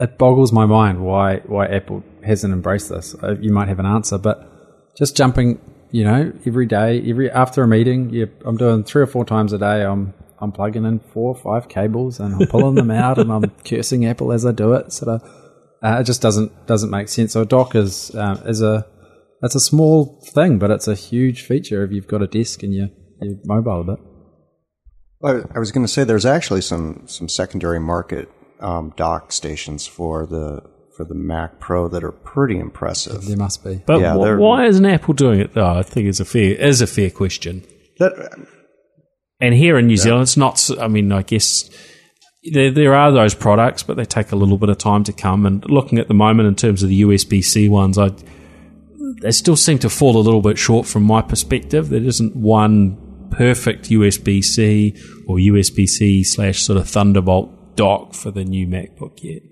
it 0.00 0.18
boggles 0.18 0.52
my 0.52 0.66
mind 0.66 1.04
why 1.04 1.38
why 1.38 1.66
Apple 1.66 2.04
hasn't 2.24 2.52
embraced 2.52 2.88
this. 2.88 3.14
Uh, 3.22 3.36
you 3.40 3.52
might 3.52 3.68
have 3.68 3.78
an 3.78 3.86
answer, 3.86 4.18
but 4.18 4.50
just 4.96 5.16
jumping, 5.16 5.60
you 5.90 6.04
know, 6.04 6.32
every 6.46 6.66
day, 6.66 7.02
every 7.08 7.30
after 7.30 7.62
a 7.62 7.68
meeting, 7.68 8.10
you, 8.10 8.30
I'm 8.44 8.56
doing 8.56 8.84
three 8.84 9.02
or 9.02 9.06
four 9.06 9.24
times 9.24 9.52
a 9.52 9.58
day. 9.58 9.84
I'm 9.84 10.14
I'm 10.44 10.52
plugging 10.52 10.84
in 10.84 11.00
four 11.00 11.34
or 11.34 11.34
five 11.34 11.68
cables 11.68 12.20
and 12.20 12.34
I'm 12.34 12.48
pulling 12.48 12.76
them 12.76 12.90
out 12.90 13.18
and 13.18 13.32
I'm 13.32 13.50
cursing 13.64 14.06
Apple 14.06 14.32
as 14.32 14.46
I 14.46 14.52
do 14.52 14.74
it. 14.74 14.92
Sort 14.92 15.20
of, 15.20 15.30
uh, 15.82 15.98
it 16.00 16.04
just 16.04 16.22
doesn't 16.22 16.66
doesn't 16.66 16.90
make 16.90 17.08
sense. 17.08 17.32
So 17.32 17.42
a 17.42 17.46
dock 17.46 17.74
is 17.74 18.14
um, 18.14 18.36
is 18.46 18.62
a 18.62 18.86
it's 19.42 19.54
a 19.54 19.60
small 19.60 20.22
thing, 20.34 20.58
but 20.58 20.70
it's 20.70 20.88
a 20.88 20.94
huge 20.94 21.42
feature 21.42 21.82
if 21.84 21.90
you've 21.90 22.06
got 22.06 22.22
a 22.22 22.26
desk 22.26 22.62
and 22.62 22.72
you 22.72 22.88
you 23.20 23.40
mobile 23.44 23.80
a 23.80 23.84
bit. 23.84 23.98
I 25.54 25.58
was 25.58 25.72
going 25.72 25.86
to 25.86 25.92
say 25.92 26.04
there's 26.04 26.26
actually 26.26 26.60
some 26.60 27.04
some 27.06 27.28
secondary 27.28 27.80
market 27.80 28.30
um, 28.60 28.92
dock 28.96 29.32
stations 29.32 29.86
for 29.86 30.26
the 30.26 30.62
for 30.96 31.04
the 31.04 31.14
Mac 31.14 31.58
Pro 31.58 31.88
that 31.88 32.04
are 32.04 32.12
pretty 32.12 32.58
impressive. 32.58 33.24
There 33.24 33.36
must 33.36 33.64
be, 33.64 33.82
but 33.86 34.00
yeah, 34.00 34.14
wh- 34.14 34.38
why 34.38 34.66
isn't 34.66 34.84
Apple 34.84 35.14
doing 35.14 35.40
it? 35.40 35.54
Though 35.54 35.66
I 35.66 35.82
think 35.82 36.08
it's 36.08 36.20
a 36.20 36.24
fair 36.24 36.54
is 36.54 36.80
a 36.80 36.86
fair 36.86 37.10
question. 37.10 37.64
That 37.98 38.12
and 39.40 39.54
here 39.54 39.78
in 39.78 39.86
New 39.86 39.96
Zealand, 39.96 40.22
it's 40.22 40.36
not. 40.36 40.70
I 40.80 40.88
mean, 40.88 41.12
I 41.12 41.22
guess 41.22 41.68
there 42.52 42.70
there 42.70 42.94
are 42.94 43.10
those 43.10 43.34
products, 43.34 43.82
but 43.82 43.96
they 43.96 44.04
take 44.04 44.32
a 44.32 44.36
little 44.36 44.58
bit 44.58 44.68
of 44.68 44.78
time 44.78 45.04
to 45.04 45.12
come. 45.12 45.46
And 45.46 45.68
looking 45.68 45.98
at 45.98 46.08
the 46.08 46.14
moment 46.14 46.48
in 46.48 46.54
terms 46.54 46.82
of 46.82 46.88
the 46.88 47.02
USB 47.02 47.42
C 47.42 47.68
ones, 47.68 47.98
I 47.98 48.10
they 49.20 49.32
still 49.32 49.56
seem 49.56 49.78
to 49.80 49.90
fall 49.90 50.16
a 50.16 50.18
little 50.18 50.42
bit 50.42 50.58
short 50.58 50.86
from 50.86 51.02
my 51.02 51.22
perspective. 51.22 51.88
There 51.88 52.02
isn't 52.02 52.36
one 52.36 53.28
perfect 53.30 53.88
USB 53.90 54.42
C 54.42 54.94
or 55.26 55.36
USB 55.36 55.86
C 55.86 56.22
slash 56.22 56.62
sort 56.62 56.78
of 56.78 56.88
Thunderbolt 56.88 57.76
dock 57.76 58.14
for 58.14 58.30
the 58.30 58.44
new 58.44 58.66
MacBook 58.66 59.22
yet. 59.22 59.42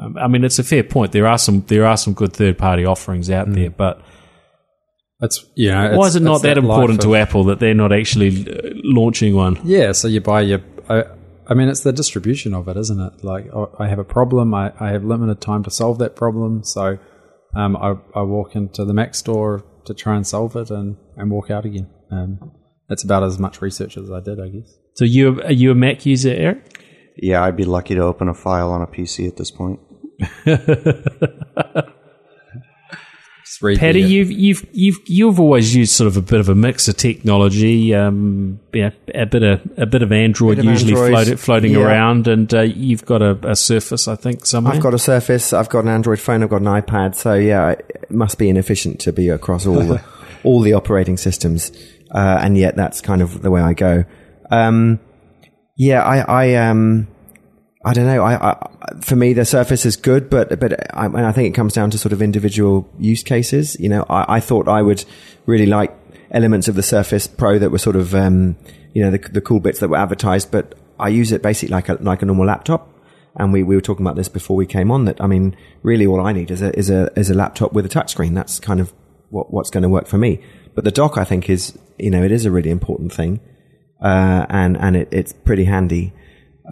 Um, 0.00 0.16
I 0.18 0.28
mean, 0.28 0.44
it's 0.44 0.58
a 0.58 0.64
fair 0.64 0.82
point. 0.82 1.12
There 1.12 1.26
are 1.26 1.38
some 1.38 1.62
there 1.62 1.86
are 1.86 1.96
some 1.96 2.12
good 2.12 2.32
third 2.32 2.58
party 2.58 2.84
offerings 2.84 3.30
out 3.30 3.48
mm. 3.48 3.54
there, 3.54 3.70
but 3.70 4.02
it's 5.20 5.46
you 5.54 5.70
know, 5.70 5.96
why 5.96 6.06
is 6.06 6.16
it 6.16 6.22
not 6.22 6.42
that, 6.42 6.54
that 6.54 6.58
important 6.58 7.00
to 7.02 7.16
Apple 7.16 7.44
that 7.44 7.58
they're 7.58 7.74
not 7.74 7.92
actually 7.92 8.50
uh, 8.50 8.70
launching 8.84 9.34
one? 9.34 9.58
Yeah, 9.64 9.92
so 9.92 10.08
you 10.08 10.20
buy 10.20 10.42
your. 10.42 10.60
I, 10.88 11.04
I 11.48 11.54
mean, 11.54 11.68
it's 11.68 11.80
the 11.80 11.92
distribution 11.92 12.54
of 12.54 12.68
it, 12.68 12.76
isn't 12.76 13.00
it? 13.00 13.24
Like, 13.24 13.46
I 13.78 13.86
have 13.88 14.00
a 14.00 14.04
problem. 14.04 14.52
I, 14.52 14.72
I 14.80 14.90
have 14.90 15.04
limited 15.04 15.40
time 15.40 15.62
to 15.62 15.70
solve 15.70 15.98
that 15.98 16.16
problem, 16.16 16.64
so 16.64 16.98
um, 17.54 17.76
I, 17.76 17.94
I 18.14 18.22
walk 18.22 18.56
into 18.56 18.84
the 18.84 18.92
Mac 18.92 19.14
store 19.14 19.64
to 19.84 19.94
try 19.94 20.16
and 20.16 20.26
solve 20.26 20.56
it, 20.56 20.70
and, 20.70 20.96
and 21.16 21.30
walk 21.30 21.50
out 21.50 21.64
again. 21.64 21.88
Um, 22.10 22.52
that's 22.88 23.04
about 23.04 23.22
as 23.22 23.38
much 23.38 23.62
research 23.62 23.96
as 23.96 24.10
I 24.10 24.20
did, 24.20 24.40
I 24.40 24.48
guess. 24.48 24.76
So 24.94 25.04
you 25.04 25.40
are 25.42 25.52
you 25.52 25.70
a 25.70 25.74
Mac 25.74 26.04
user, 26.04 26.30
Erik? 26.30 26.82
Yeah, 27.16 27.42
I'd 27.42 27.56
be 27.56 27.64
lucky 27.64 27.94
to 27.94 28.02
open 28.02 28.28
a 28.28 28.34
file 28.34 28.70
on 28.70 28.82
a 28.82 28.86
PC 28.86 29.26
at 29.26 29.36
this 29.36 29.50
point. 29.50 29.80
Paddy, 33.78 34.02
you've 34.02 34.30
you've 34.30 34.66
you've 34.72 34.98
you've 35.06 35.40
always 35.40 35.74
used 35.74 35.92
sort 35.92 36.08
of 36.08 36.16
a 36.16 36.20
bit 36.20 36.40
of 36.40 36.48
a 36.48 36.54
mix 36.54 36.88
of 36.88 36.96
technology, 36.96 37.94
um, 37.94 38.58
yeah, 38.72 38.90
a 39.14 39.24
bit 39.24 39.42
of 39.42 39.60
a 39.76 39.86
bit 39.86 40.02
of 40.02 40.10
Android 40.10 40.56
bit 40.56 40.66
of 40.66 40.70
usually 40.72 40.94
float, 40.94 41.38
floating 41.38 41.72
yeah. 41.72 41.80
around, 41.80 42.26
and 42.26 42.52
uh, 42.52 42.62
you've 42.62 43.04
got 43.04 43.22
a, 43.22 43.38
a, 43.48 43.54
Surface, 43.54 44.08
I 44.08 44.16
think, 44.16 44.46
somewhere. 44.46 44.74
I've 44.74 44.82
got 44.82 44.94
a 44.94 44.98
Surface, 44.98 45.52
I've 45.52 45.68
got 45.68 45.84
an 45.84 45.88
Android 45.88 46.18
phone, 46.18 46.42
I've 46.42 46.50
got 46.50 46.60
an 46.60 46.66
iPad, 46.66 47.14
so 47.14 47.34
yeah, 47.34 47.70
it 47.70 48.10
must 48.10 48.36
be 48.36 48.48
inefficient 48.48 49.00
to 49.00 49.12
be 49.12 49.28
across 49.28 49.64
all 49.64 49.80
the, 49.80 50.02
all 50.44 50.60
the 50.60 50.72
operating 50.72 51.16
systems, 51.16 51.70
uh, 52.10 52.38
and 52.42 52.58
yet 52.58 52.74
that's 52.74 53.00
kind 53.00 53.22
of 53.22 53.42
the 53.42 53.50
way 53.50 53.60
I 53.60 53.74
go. 53.74 54.04
Um, 54.50 54.98
yeah, 55.76 56.02
I, 56.02 56.18
I 56.18 56.54
um, 56.68 57.06
I 57.86 57.92
don't 57.92 58.06
know. 58.06 58.20
I, 58.20 58.50
I, 58.50 58.68
for 59.00 59.14
me, 59.14 59.32
the 59.32 59.44
Surface 59.44 59.86
is 59.86 59.94
good, 59.94 60.28
but 60.28 60.58
but 60.58 60.92
I, 60.92 61.06
I, 61.06 61.30
think 61.30 61.48
it 61.48 61.56
comes 61.56 61.72
down 61.72 61.90
to 61.92 61.98
sort 61.98 62.12
of 62.12 62.20
individual 62.20 62.92
use 62.98 63.22
cases. 63.22 63.76
You 63.78 63.88
know, 63.88 64.04
I, 64.10 64.36
I, 64.36 64.40
thought 64.40 64.66
I 64.66 64.82
would 64.82 65.04
really 65.46 65.66
like 65.66 65.96
elements 66.32 66.66
of 66.66 66.74
the 66.74 66.82
Surface 66.82 67.28
Pro 67.28 67.60
that 67.60 67.70
were 67.70 67.78
sort 67.78 67.94
of 67.94 68.12
um, 68.12 68.56
you 68.92 69.04
know 69.04 69.12
the, 69.12 69.18
the 69.18 69.40
cool 69.40 69.60
bits 69.60 69.78
that 69.78 69.88
were 69.88 69.96
advertised, 69.96 70.50
but 70.50 70.74
I 70.98 71.10
use 71.10 71.30
it 71.30 71.42
basically 71.42 71.74
like 71.74 71.88
a 71.88 71.94
like 72.00 72.22
a 72.22 72.26
normal 72.26 72.46
laptop. 72.46 72.92
And 73.36 73.52
we, 73.52 73.62
we 73.62 73.76
were 73.76 73.82
talking 73.82 74.04
about 74.04 74.16
this 74.16 74.28
before 74.28 74.56
we 74.56 74.66
came 74.66 74.90
on. 74.90 75.04
That 75.04 75.20
I 75.20 75.28
mean, 75.28 75.56
really, 75.84 76.06
all 76.06 76.26
I 76.26 76.32
need 76.32 76.50
is 76.50 76.62
a 76.62 76.76
is 76.76 76.90
a 76.90 77.08
is 77.14 77.30
a 77.30 77.34
laptop 77.34 77.72
with 77.72 77.86
a 77.86 77.88
touchscreen. 77.88 78.34
That's 78.34 78.58
kind 78.58 78.80
of 78.80 78.92
what 79.30 79.52
what's 79.52 79.70
going 79.70 79.84
to 79.84 79.88
work 79.88 80.08
for 80.08 80.18
me. 80.18 80.42
But 80.74 80.82
the 80.82 80.90
dock, 80.90 81.18
I 81.18 81.24
think, 81.24 81.48
is 81.48 81.78
you 82.00 82.10
know 82.10 82.24
it 82.24 82.32
is 82.32 82.46
a 82.46 82.50
really 82.50 82.70
important 82.70 83.12
thing, 83.12 83.38
uh, 84.02 84.44
and 84.48 84.76
and 84.76 84.96
it, 84.96 85.08
it's 85.12 85.32
pretty 85.32 85.66
handy. 85.66 86.12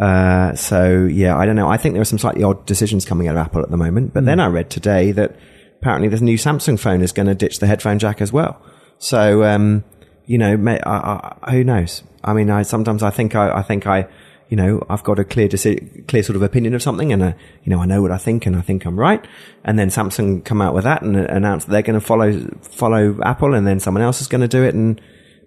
Uh, 0.01 0.55
so 0.55 1.05
yeah, 1.05 1.37
I 1.37 1.47
don't 1.47 1.57
know. 1.57 1.69
I 1.69 1.77
think 1.77 1.95
there 1.95 2.03
are 2.03 2.07
some 2.07 2.19
slightly 2.19 2.43
odd 2.43 2.67
decisions 2.67 3.05
coming 3.05 3.29
out 3.29 3.37
of 3.37 3.47
Apple 3.47 3.63
at 3.63 3.71
the 3.71 3.77
moment. 3.77 4.13
But 4.13 4.25
mm. 4.25 4.27
then 4.27 4.41
I 4.41 4.47
read 4.47 4.71
today 4.71 5.13
that 5.13 5.37
apparently 5.81 6.09
this 6.09 6.21
new 6.21 6.37
Samsung 6.37 6.79
phone 6.79 7.03
is 7.03 7.13
going 7.13 7.27
to 7.27 7.35
ditch 7.35 7.59
the 7.59 7.67
headphone 7.67 7.99
jack 7.99 8.21
as 8.21 8.33
well. 8.33 8.61
So 8.99 9.45
um, 9.45 9.85
you 10.27 10.39
know, 10.39 10.57
may, 10.57 10.81
I, 10.81 11.37
I, 11.43 11.51
who 11.53 11.65
knows? 11.65 12.03
I 12.23 12.33
mean, 12.33 12.51
I 12.51 12.63
sometimes 12.63 13.03
I 13.03 13.11
think 13.11 13.35
I, 13.35 13.59
I 13.59 13.63
think 13.63 13.87
I, 13.87 14.09
you 14.49 14.57
know, 14.57 14.85
I've 14.89 15.05
got 15.05 15.19
a 15.19 15.25
clear 15.25 15.49
deci- 15.49 16.07
clear 16.09 16.23
sort 16.23 16.37
of 16.37 16.43
opinion 16.43 16.75
of 16.75 16.83
something, 16.83 17.13
and 17.13 17.23
uh, 17.23 17.33
you 17.63 17.71
know, 17.71 17.81
I 17.81 17.87
know 17.87 18.01
what 18.01 18.11
I 18.11 18.19
think, 18.19 18.47
and 18.47 18.57
I 18.57 18.63
think 18.63 18.85
I'm 18.85 18.99
right. 18.99 19.25
And 19.65 19.79
then 19.79 19.89
Samsung 19.89 20.45
come 20.45 20.63
out 20.63 20.75
with 20.75 20.85
that 20.85 21.03
and 21.03 21.17
announce 21.17 21.65
that 21.65 21.73
they're 21.73 21.83
going 21.83 22.01
to 22.01 22.05
follow 22.05 22.33
follow 22.63 23.19
Apple, 23.23 23.55
and 23.55 23.67
then 23.67 23.81
someone 23.81 24.03
else 24.03 24.21
is 24.21 24.29
going 24.29 24.41
to 24.41 24.49
do 24.49 24.65
it, 24.65 24.75
and 24.75 25.01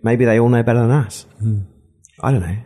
maybe 0.04 0.26
they 0.26 0.40
all 0.40 0.50
know 0.50 0.64
better 0.64 0.82
than 0.82 0.92
us. 0.92 1.26
Mm. 1.42 1.66
I 2.22 2.32
don't 2.32 2.42
know. 2.42 2.58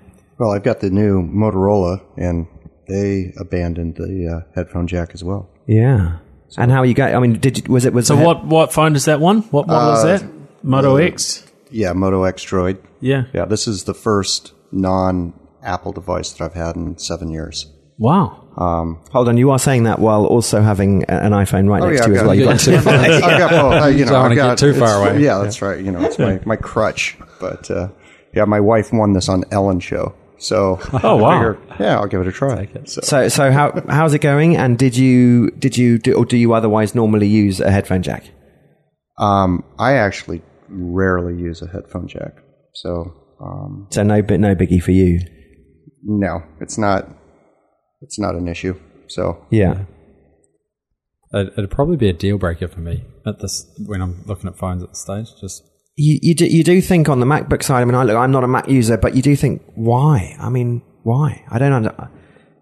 Well, 0.42 0.50
I've 0.50 0.64
got 0.64 0.80
the 0.80 0.90
new 0.90 1.22
Motorola, 1.22 2.02
and 2.18 2.48
they 2.88 3.32
abandoned 3.38 3.98
the 3.98 4.42
uh, 4.42 4.52
headphone 4.56 4.88
jack 4.88 5.12
as 5.14 5.24
well. 5.24 5.48
Yeah. 5.68 6.18
So, 6.48 6.64
and 6.64 6.72
how 6.72 6.82
you 6.82 6.96
got? 6.96 7.14
I 7.14 7.20
mean, 7.20 7.34
did 7.34 7.60
you, 7.60 7.72
was 7.72 7.86
it 7.86 7.94
was 7.94 8.08
so? 8.08 8.16
What 8.16 8.44
what 8.48 8.74
phone 8.74 8.96
is 8.96 9.06
that 9.06 9.20
one? 9.20 9.44
What 9.52 9.68
model 9.68 9.92
uh, 9.92 10.14
is 10.16 10.22
that? 10.22 10.32
Moto 10.64 10.98
the, 10.98 11.04
X. 11.04 11.46
Yeah, 11.70 11.94
Moto 11.94 12.24
X 12.24 12.44
Droid. 12.44 12.80
Yeah, 13.02 13.26
yeah. 13.36 13.46
This 13.46 13.68
is 13.68 13.84
the 13.84 13.94
first 13.94 14.54
non 14.72 15.40
Apple 15.62 15.92
device 15.92 16.32
that 16.32 16.44
I've 16.44 16.56
had 16.56 16.76
in 16.76 16.98
seven 16.98 17.30
years. 17.30 17.72
Wow. 18.00 18.48
Um, 18.58 19.00
Hold 19.12 19.30
on, 19.30 19.38
you 19.38 19.52
are 19.52 19.60
saying 19.60 19.84
that 19.84 20.00
while 20.00 20.26
also 20.26 20.64
having 20.64 21.04
an 21.04 21.34
iPhone 21.34 21.70
right 21.70 21.84
oh, 21.84 21.88
next 21.88 22.00
yeah, 22.00 22.06
to 22.08 22.12
you 22.14 22.18
as 22.18 22.24
well. 22.24 22.34
You've 22.34 22.48
got 22.48 22.60
two. 22.60 22.76
I've 22.78 22.84
got 23.38 23.52
both. 23.52 23.74
Uh, 23.84 23.88
you 23.90 24.06
know, 24.06 24.16
I've 24.16 24.36
got, 24.36 24.58
too 24.58 24.74
far 24.74 25.04
away. 25.04 25.22
Yeah, 25.22 25.38
that's 25.38 25.62
right. 25.62 25.80
You 25.80 25.92
know, 25.92 26.02
it's 26.02 26.18
my, 26.18 26.42
my 26.46 26.56
crutch. 26.56 27.16
But 27.40 27.70
uh, 27.70 27.90
yeah, 28.34 28.46
my 28.46 28.60
wife 28.60 28.92
won 28.92 29.14
this 29.14 29.30
on 29.30 29.44
Ellen 29.52 29.80
show. 29.80 30.16
So 30.42 30.80
Oh, 31.04 31.18
wow. 31.18 31.30
I 31.30 31.38
figured, 31.54 31.80
yeah, 31.80 32.00
I'll 32.00 32.08
give 32.08 32.22
it 32.22 32.28
a 32.28 32.32
try. 32.32 32.68
So, 32.86 33.02
So, 33.02 33.28
so 33.30 33.52
how 33.52 33.84
how's 33.88 34.14
it 34.16 34.20
going? 34.22 34.58
And 34.58 34.78
did 34.78 34.98
you 34.98 35.52
did 35.52 35.78
you 35.78 36.00
do, 36.00 36.14
or 36.16 36.26
do 36.26 36.36
you 36.36 36.54
otherwise 36.54 36.96
normally 36.96 37.28
use 37.28 37.60
a 37.62 37.70
headphone 37.72 38.02
jack? 38.02 38.24
um, 39.20 39.64
I 39.78 39.94
actually 39.98 40.42
rarely 40.68 41.36
use 41.40 41.62
a 41.62 41.68
headphone 41.68 42.08
jack. 42.08 42.34
So 42.74 43.14
um, 43.40 43.88
So 43.92 44.02
no, 44.04 44.22
but 44.24 44.40
no 44.40 44.56
biggie 44.56 44.82
for 44.82 44.92
you. 44.92 45.20
no, 46.04 46.42
it's 46.60 46.78
not. 46.78 47.08
It's 48.02 48.18
not 48.20 48.34
an 48.36 48.48
issue. 48.48 48.74
So 49.08 49.46
Yeah. 49.52 49.86
It, 51.34 51.54
it'd 51.56 51.70
probably 51.72 51.98
be 51.98 52.10
a 52.10 52.14
deal 52.14 52.38
breaker 52.40 52.68
for 52.68 52.80
me 52.80 53.04
at 53.28 53.40
this 53.40 53.66
when 53.86 54.02
I'm 54.02 54.24
looking 54.26 54.50
at 54.50 54.58
phones 54.58 54.82
at 54.84 54.90
the 54.90 54.96
stage. 54.96 55.28
Just 55.40 55.64
You, 56.04 56.18
you 56.22 56.34
do 56.36 56.46
you 56.46 56.64
do 56.64 56.82
think 56.82 57.10
on 57.10 57.20
the 57.20 57.26
MacBook 57.28 57.62
side? 57.64 57.82
I 57.82 57.86
mean, 57.86 57.96
I 57.96 58.04
look, 58.04 58.16
I'm 58.18 58.32
not 58.32 58.44
a 58.44 58.48
Mac 58.48 58.68
user, 58.68 58.98
but 58.98 59.16
you 59.16 59.22
do 59.22 59.36
think 59.36 59.62
why? 59.76 60.36
I 60.40 60.50
mean, 60.50 60.82
why? 61.04 61.44
I 61.50 61.60
don't 61.60 61.74
under. 61.74 62.10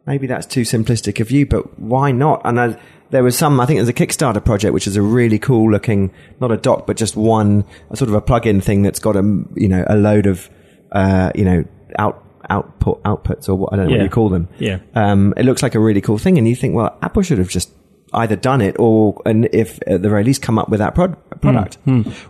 Maybe 0.06 0.28
that's 0.28 0.46
too 0.46 0.62
simplistic 0.64 1.20
of 1.22 1.32
you, 1.32 1.46
but 1.46 1.80
why 1.80 2.12
not? 2.12 2.42
And 2.44 2.60
I, 2.60 2.82
there 3.12 3.24
was 3.24 3.38
some. 3.38 3.60
I 3.60 3.66
think 3.66 3.78
there's 3.78 3.88
a 3.88 3.94
Kickstarter 3.94 4.44
project 4.44 4.74
which 4.74 4.88
is 4.88 4.96
a 4.98 5.02
really 5.02 5.40
cool 5.40 5.72
looking, 5.72 6.12
not 6.42 6.52
a 6.52 6.58
dock, 6.58 6.86
but 6.88 6.98
just 6.98 7.16
one 7.16 7.64
a 7.92 7.96
sort 7.96 8.10
of 8.10 8.16
a 8.16 8.22
plug-in 8.22 8.60
thing 8.60 8.82
that's 8.82 9.00
got 9.00 9.16
a 9.16 9.22
you 9.56 9.70
know 9.70 9.86
a 9.88 9.96
load 9.96 10.26
of 10.26 10.50
uh, 10.92 11.32
you 11.36 11.46
know 11.46 11.64
out 11.98 12.24
output 12.50 13.02
outputs 13.04 13.48
or 13.48 13.56
what 13.56 13.72
I 13.72 13.76
don't 13.78 13.86
know 13.86 13.92
Yeah. 13.92 13.98
what 14.00 14.04
you 14.04 14.10
call 14.10 14.30
them. 14.30 14.50
Yeah. 14.58 14.80
Um, 14.96 15.34
it 15.38 15.44
looks 15.46 15.62
like 15.64 15.76
a 15.76 15.80
really 15.80 16.02
cool 16.02 16.18
thing, 16.18 16.38
and 16.38 16.46
you 16.48 16.56
think, 16.56 16.74
well, 16.76 16.98
Apple 17.02 17.22
should 17.22 17.38
have 17.38 17.50
just 17.50 17.72
either 18.14 18.36
done 18.36 18.62
it 18.62 18.76
or, 18.80 19.22
and 19.26 19.48
if 19.54 19.80
at 19.88 20.02
the 20.02 20.10
very 20.10 20.24
least, 20.24 20.42
come 20.42 20.58
up 20.58 20.70
with 20.70 20.80
that 20.80 20.96
prod- 20.96 21.18
product. 21.42 21.78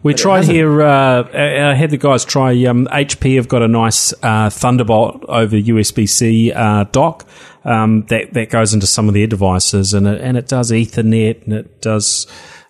We 0.03 0.13
it 0.13 0.17
tried 0.17 0.45
here. 0.45 0.81
Uh, 0.81 1.23
I 1.33 1.71
I 1.71 1.73
had 1.73 1.89
the 1.89 1.97
guys 1.97 2.25
try. 2.25 2.51
Um, 2.65 2.87
HP 2.87 3.35
have 3.35 3.47
got 3.47 3.61
a 3.61 3.67
nice 3.67 4.13
uh, 4.23 4.49
Thunderbolt 4.49 5.25
over 5.27 5.55
USB 5.55 6.07
C 6.07 6.51
uh, 6.51 6.85
dock 6.85 7.25
um, 7.63 8.03
that 8.07 8.33
that 8.33 8.49
goes 8.49 8.73
into 8.73 8.87
some 8.87 9.07
of 9.07 9.13
their 9.13 9.27
devices, 9.27 9.93
and 9.93 10.07
it, 10.07 10.21
and 10.21 10.37
it 10.37 10.47
does 10.47 10.71
Ethernet, 10.71 11.43
and 11.43 11.53
it 11.53 11.81
does. 11.81 12.27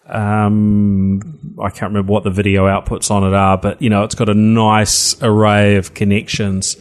Um, 0.08 1.56
I 1.62 1.70
can't 1.70 1.92
remember 1.94 2.12
what 2.12 2.24
the 2.24 2.32
video 2.32 2.66
outputs 2.66 3.12
on 3.12 3.24
it 3.24 3.34
are, 3.34 3.58
but 3.58 3.82
you 3.82 3.90
know 3.90 4.04
it's 4.04 4.16
got 4.16 4.30
a 4.30 4.34
nice 4.34 5.22
array 5.22 5.76
of 5.76 5.94
connections. 5.94 6.78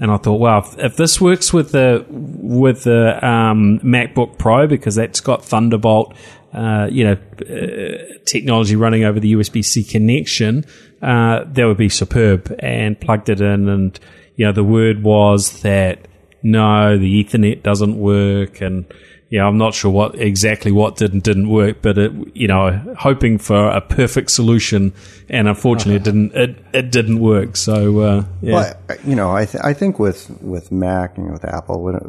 And 0.00 0.10
I 0.10 0.16
thought, 0.16 0.38
wow, 0.38 0.58
if, 0.58 0.78
if 0.78 0.96
this 0.96 1.20
works 1.20 1.52
with 1.52 1.72
the 1.72 2.06
with 2.08 2.84
the 2.84 3.26
um, 3.26 3.80
MacBook 3.80 4.38
Pro 4.38 4.66
because 4.66 4.94
that's 4.94 5.20
got 5.20 5.44
Thunderbolt, 5.44 6.14
uh, 6.52 6.88
you 6.90 7.04
know, 7.04 7.16
uh, 7.40 8.18
technology 8.24 8.76
running 8.76 9.04
over 9.04 9.18
the 9.18 9.32
USB 9.32 9.64
C 9.64 9.82
connection, 9.82 10.64
uh, 11.02 11.44
that 11.44 11.64
would 11.64 11.76
be 11.76 11.88
superb. 11.88 12.54
And 12.60 13.00
plugged 13.00 13.28
it 13.28 13.40
in, 13.40 13.68
and 13.68 13.98
you 14.36 14.46
know, 14.46 14.52
the 14.52 14.64
word 14.64 15.02
was 15.02 15.62
that 15.62 16.06
no, 16.42 16.96
the 16.96 17.24
Ethernet 17.24 17.64
doesn't 17.64 17.98
work, 17.98 18.60
and 18.60 18.84
yeah, 19.30 19.46
I'm 19.46 19.58
not 19.58 19.74
sure 19.74 19.90
what 19.90 20.14
exactly 20.14 20.72
what 20.72 20.96
did 20.96 21.12
and 21.12 21.22
didn't 21.22 21.50
work, 21.50 21.82
but 21.82 21.98
it, 21.98 22.12
you 22.34 22.48
know, 22.48 22.94
hoping 22.98 23.36
for 23.36 23.68
a 23.68 23.80
perfect 23.80 24.30
solution, 24.30 24.94
and 25.28 25.48
unfortunately, 25.48 25.96
it 25.96 26.04
didn't. 26.04 26.34
It, 26.34 26.64
it 26.72 26.90
didn't 26.90 27.20
work. 27.20 27.56
So 27.56 28.00
uh, 28.00 28.24
yeah, 28.40 28.74
But 28.86 29.04
you 29.04 29.14
know, 29.14 29.30
I 29.30 29.44
th- 29.44 29.62
I 29.62 29.74
think 29.74 29.98
with 29.98 30.30
with 30.40 30.72
Mac 30.72 31.18
and 31.18 31.30
with 31.30 31.44
Apple, 31.44 31.82
when 31.82 31.96
it, 31.96 32.02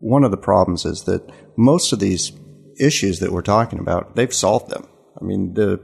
one 0.00 0.24
of 0.24 0.32
the 0.32 0.36
problems 0.36 0.84
is 0.84 1.04
that 1.04 1.22
most 1.56 1.92
of 1.92 2.00
these 2.00 2.32
issues 2.80 3.20
that 3.20 3.30
we're 3.30 3.42
talking 3.42 3.78
about, 3.78 4.16
they've 4.16 4.34
solved 4.34 4.70
them. 4.70 4.88
I 5.20 5.24
mean, 5.24 5.54
the 5.54 5.80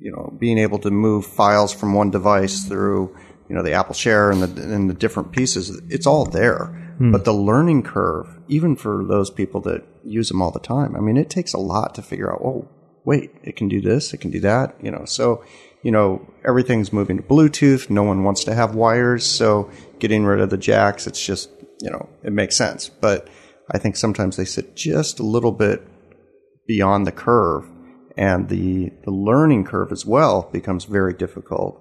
you 0.00 0.12
know, 0.12 0.36
being 0.38 0.58
able 0.58 0.78
to 0.80 0.90
move 0.90 1.24
files 1.26 1.72
from 1.72 1.94
one 1.94 2.10
device 2.10 2.64
through 2.64 3.16
you 3.48 3.56
know 3.56 3.62
the 3.62 3.72
Apple 3.72 3.94
Share 3.94 4.30
and 4.30 4.42
the 4.42 4.62
and 4.62 4.90
the 4.90 4.94
different 4.94 5.32
pieces, 5.32 5.80
it's 5.88 6.06
all 6.06 6.26
there. 6.26 6.76
But 7.00 7.24
the 7.24 7.32
learning 7.32 7.82
curve, 7.82 8.38
even 8.46 8.76
for 8.76 9.04
those 9.04 9.30
people 9.30 9.62
that 9.62 9.84
use 10.04 10.28
them 10.28 10.42
all 10.42 10.50
the 10.50 10.60
time, 10.60 10.94
I 10.94 11.00
mean, 11.00 11.16
it 11.16 11.30
takes 11.30 11.54
a 11.54 11.58
lot 11.58 11.94
to 11.94 12.02
figure 12.02 12.30
out. 12.30 12.42
Oh, 12.44 12.68
wait, 13.04 13.30
it 13.42 13.56
can 13.56 13.68
do 13.68 13.80
this, 13.80 14.12
it 14.12 14.18
can 14.18 14.30
do 14.30 14.40
that. 14.40 14.76
You 14.82 14.90
know, 14.90 15.06
so 15.06 15.42
you 15.82 15.90
know 15.90 16.26
everything's 16.46 16.92
moving 16.92 17.16
to 17.16 17.22
Bluetooth. 17.22 17.88
No 17.88 18.02
one 18.02 18.22
wants 18.22 18.44
to 18.44 18.54
have 18.54 18.74
wires, 18.74 19.24
so 19.24 19.70
getting 19.98 20.24
rid 20.24 20.40
of 20.40 20.50
the 20.50 20.58
jacks, 20.58 21.06
it's 21.06 21.24
just 21.24 21.48
you 21.80 21.90
know 21.90 22.08
it 22.22 22.32
makes 22.32 22.56
sense. 22.56 22.88
But 22.88 23.28
I 23.70 23.78
think 23.78 23.96
sometimes 23.96 24.36
they 24.36 24.44
sit 24.44 24.76
just 24.76 25.20
a 25.20 25.24
little 25.24 25.52
bit 25.52 25.82
beyond 26.66 27.06
the 27.06 27.12
curve, 27.12 27.64
and 28.18 28.48
the 28.50 28.90
the 29.04 29.10
learning 29.10 29.64
curve 29.64 29.90
as 29.90 30.04
well 30.04 30.50
becomes 30.52 30.84
very 30.84 31.14
difficult 31.14 31.80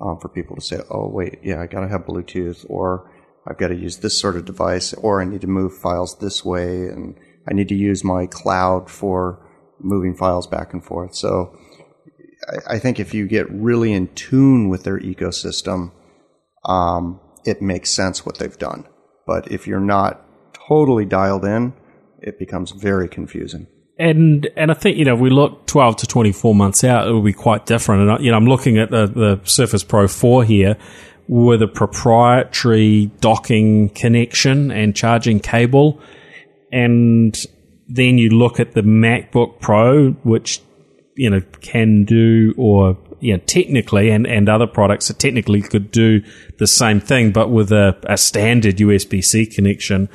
um, 0.00 0.18
for 0.20 0.28
people 0.28 0.54
to 0.54 0.62
say, 0.62 0.78
"Oh, 0.90 1.08
wait, 1.08 1.40
yeah, 1.42 1.60
I 1.60 1.66
got 1.66 1.80
to 1.80 1.88
have 1.88 2.06
Bluetooth," 2.06 2.64
or 2.68 3.09
"I've 3.46 3.58
got 3.58 3.68
to 3.68 3.76
use 3.76 3.98
this 3.98 4.18
sort 4.18 4.36
of 4.36 4.44
device," 4.44 4.92
or 4.94 5.20
"I 5.20 5.24
need 5.24 5.40
to 5.42 5.46
move 5.46 5.76
files 5.76 6.18
this 6.18 6.44
way," 6.44 6.86
and 6.88 7.16
I 7.48 7.54
need 7.54 7.68
to 7.68 7.74
use 7.74 8.04
my 8.04 8.26
cloud 8.26 8.90
for 8.90 9.46
moving 9.80 10.14
files 10.14 10.46
back 10.46 10.72
and 10.72 10.84
forth. 10.84 11.14
So, 11.14 11.56
I, 12.68 12.74
I 12.74 12.78
think 12.78 13.00
if 13.00 13.14
you 13.14 13.26
get 13.26 13.50
really 13.50 13.92
in 13.92 14.08
tune 14.14 14.68
with 14.68 14.84
their 14.84 14.98
ecosystem, 15.00 15.92
um, 16.64 17.20
it 17.44 17.62
makes 17.62 17.90
sense 17.90 18.26
what 18.26 18.38
they've 18.38 18.58
done. 18.58 18.86
But 19.26 19.50
if 19.50 19.66
you're 19.66 19.80
not 19.80 20.20
totally 20.68 21.04
dialed 21.06 21.44
in, 21.44 21.72
it 22.20 22.38
becomes 22.38 22.72
very 22.72 23.08
confusing. 23.08 23.66
and 23.98 24.48
and 24.56 24.70
I 24.70 24.74
think 24.74 24.96
you 24.96 25.04
know 25.04 25.14
if 25.14 25.20
we 25.20 25.30
look 25.30 25.66
twelve 25.66 25.96
to 25.96 26.06
twenty 26.06 26.32
four 26.32 26.54
months 26.54 26.84
out, 26.84 27.08
it 27.08 27.12
will 27.12 27.22
be 27.22 27.32
quite 27.32 27.66
different. 27.66 28.02
And 28.02 28.10
I- 28.12 28.18
you 28.18 28.30
know, 28.30 28.36
I'm 28.36 28.46
looking 28.46 28.78
at 28.78 28.90
the, 28.90 29.06
the 29.06 29.40
Surface 29.44 29.84
Pro 29.84 30.08
four 30.08 30.44
here 30.44 30.76
with 31.30 31.62
a 31.62 31.68
proprietary 31.68 33.06
docking 33.20 33.88
connection 33.90 34.72
and 34.72 34.96
charging 34.96 35.38
cable, 35.38 36.00
and 36.72 37.46
then 37.86 38.18
you 38.18 38.30
look 38.30 38.58
at 38.58 38.72
the 38.72 38.80
MacBook 38.80 39.60
Pro, 39.60 40.10
which 40.24 40.60
you 41.14 41.30
know 41.30 41.40
can 41.60 42.04
do 42.04 42.52
or 42.58 42.98
you 43.20 43.32
know 43.32 43.42
technically 43.46 44.10
and, 44.10 44.26
and 44.26 44.48
other 44.48 44.66
products 44.66 45.06
that 45.06 45.20
technically 45.20 45.62
could 45.62 45.92
do 45.92 46.20
the 46.58 46.66
same 46.66 47.00
thing 47.00 47.30
but 47.30 47.48
with 47.48 47.70
a, 47.70 47.96
a 48.08 48.16
standard 48.16 48.78
USB-C 48.78 49.46
connection. 49.46 50.08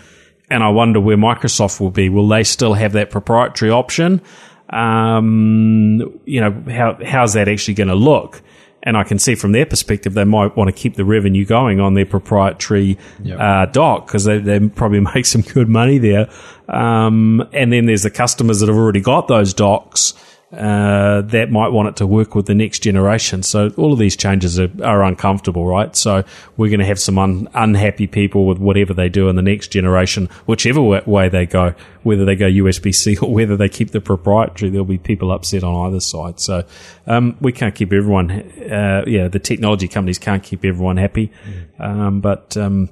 And 0.50 0.64
I 0.64 0.70
wonder 0.70 1.00
where 1.00 1.18
Microsoft 1.18 1.80
will 1.80 1.92
be. 1.92 2.10
Will 2.10 2.28
they 2.28 2.44
still 2.44 2.74
have 2.74 2.92
that 2.92 3.10
proprietary 3.10 3.72
option? 3.72 4.22
Um, 4.70 6.20
you 6.26 6.42
know 6.42 6.62
how 6.70 6.98
how's 7.06 7.36
that 7.36 7.48
actually 7.48 7.76
going 7.76 7.88
to 7.88 7.96
look 7.96 8.42
and 8.86 8.96
I 8.96 9.04
can 9.04 9.20
see 9.20 9.36
from 9.36 9.52
their 9.52 9.66
perspective 9.66 10.14
they 10.14 10.24
might 10.24 10.56
want 10.56 10.68
to 10.68 10.72
keep 10.72 10.96
the 10.96 11.04
revenue 11.04 11.44
going 11.44 11.80
on 11.80 11.96
their 11.96 12.06
proprietary 12.06 12.98
uh, 13.42 13.66
dock 13.66 14.06
because 14.08 14.26
they, 14.26 14.38
they 14.38 14.60
probably 14.70 15.00
make 15.16 15.26
some 15.26 15.42
good 15.42 15.68
money 15.68 15.98
there. 15.98 16.30
Um, 16.70 17.48
and 17.52 17.74
then 17.74 17.88
there's 17.88 18.04
the 18.04 18.12
customers 18.12 18.60
that 18.60 18.70
have 18.70 18.78
already 18.78 19.02
got 19.02 19.28
those 19.28 19.54
docks 19.54 20.14
uh, 20.56 21.22
that 21.22 21.52
might 21.52 21.70
want 21.70 21.90
it 21.90 21.96
to 21.98 22.08
work 22.08 22.34
with 22.34 22.46
the 22.46 22.56
next 22.56 22.80
generation. 22.80 23.44
So 23.44 23.70
all 23.78 23.92
of 23.92 24.00
these 24.00 24.16
changes 24.16 24.60
are, 24.60 24.70
are 24.84 25.04
uncomfortable, 25.04 25.66
right? 25.66 25.96
So 25.96 26.24
we're 26.56 26.70
going 26.70 26.80
to 26.80 26.86
have 26.86 27.00
some 27.00 27.18
un, 27.18 27.50
unhappy 27.54 28.08
people 28.08 28.46
with 28.46 28.58
whatever 28.58 28.94
they 28.94 29.10
do 29.10 29.28
in 29.28 29.36
the 29.36 29.42
next 29.42 29.68
generation, 29.70 30.30
whichever 30.46 30.82
way 30.82 31.30
they 31.30 31.46
go, 31.46 31.74
whether 32.04 32.24
they 32.24 32.36
go 32.36 32.46
USB 32.46 32.94
C 32.96 33.18
or 33.22 33.34
whether 33.34 33.58
they 33.58 33.70
keep 33.70 33.92
the 33.92 34.02
proprietary. 34.02 34.72
There'll 34.72 34.86
be 34.86 34.98
people 34.98 35.32
upset 35.32 35.64
on 35.64 35.88
either 35.88 36.00
side. 36.00 36.40
So 36.40 36.64
um, 37.06 37.36
we 37.42 37.52
can't 37.52 37.76
keep 37.76 37.92
everyone. 37.92 38.32
Uh, 38.32 39.04
yeah, 39.08 39.28
the 39.28 39.40
technology 39.40 39.88
companies 39.88 40.20
can't 40.20 40.44
keep 40.44 40.64
everyone 40.64 40.98
happy, 40.98 41.32
um, 41.80 42.22
but. 42.22 42.56
Um, 42.56 42.90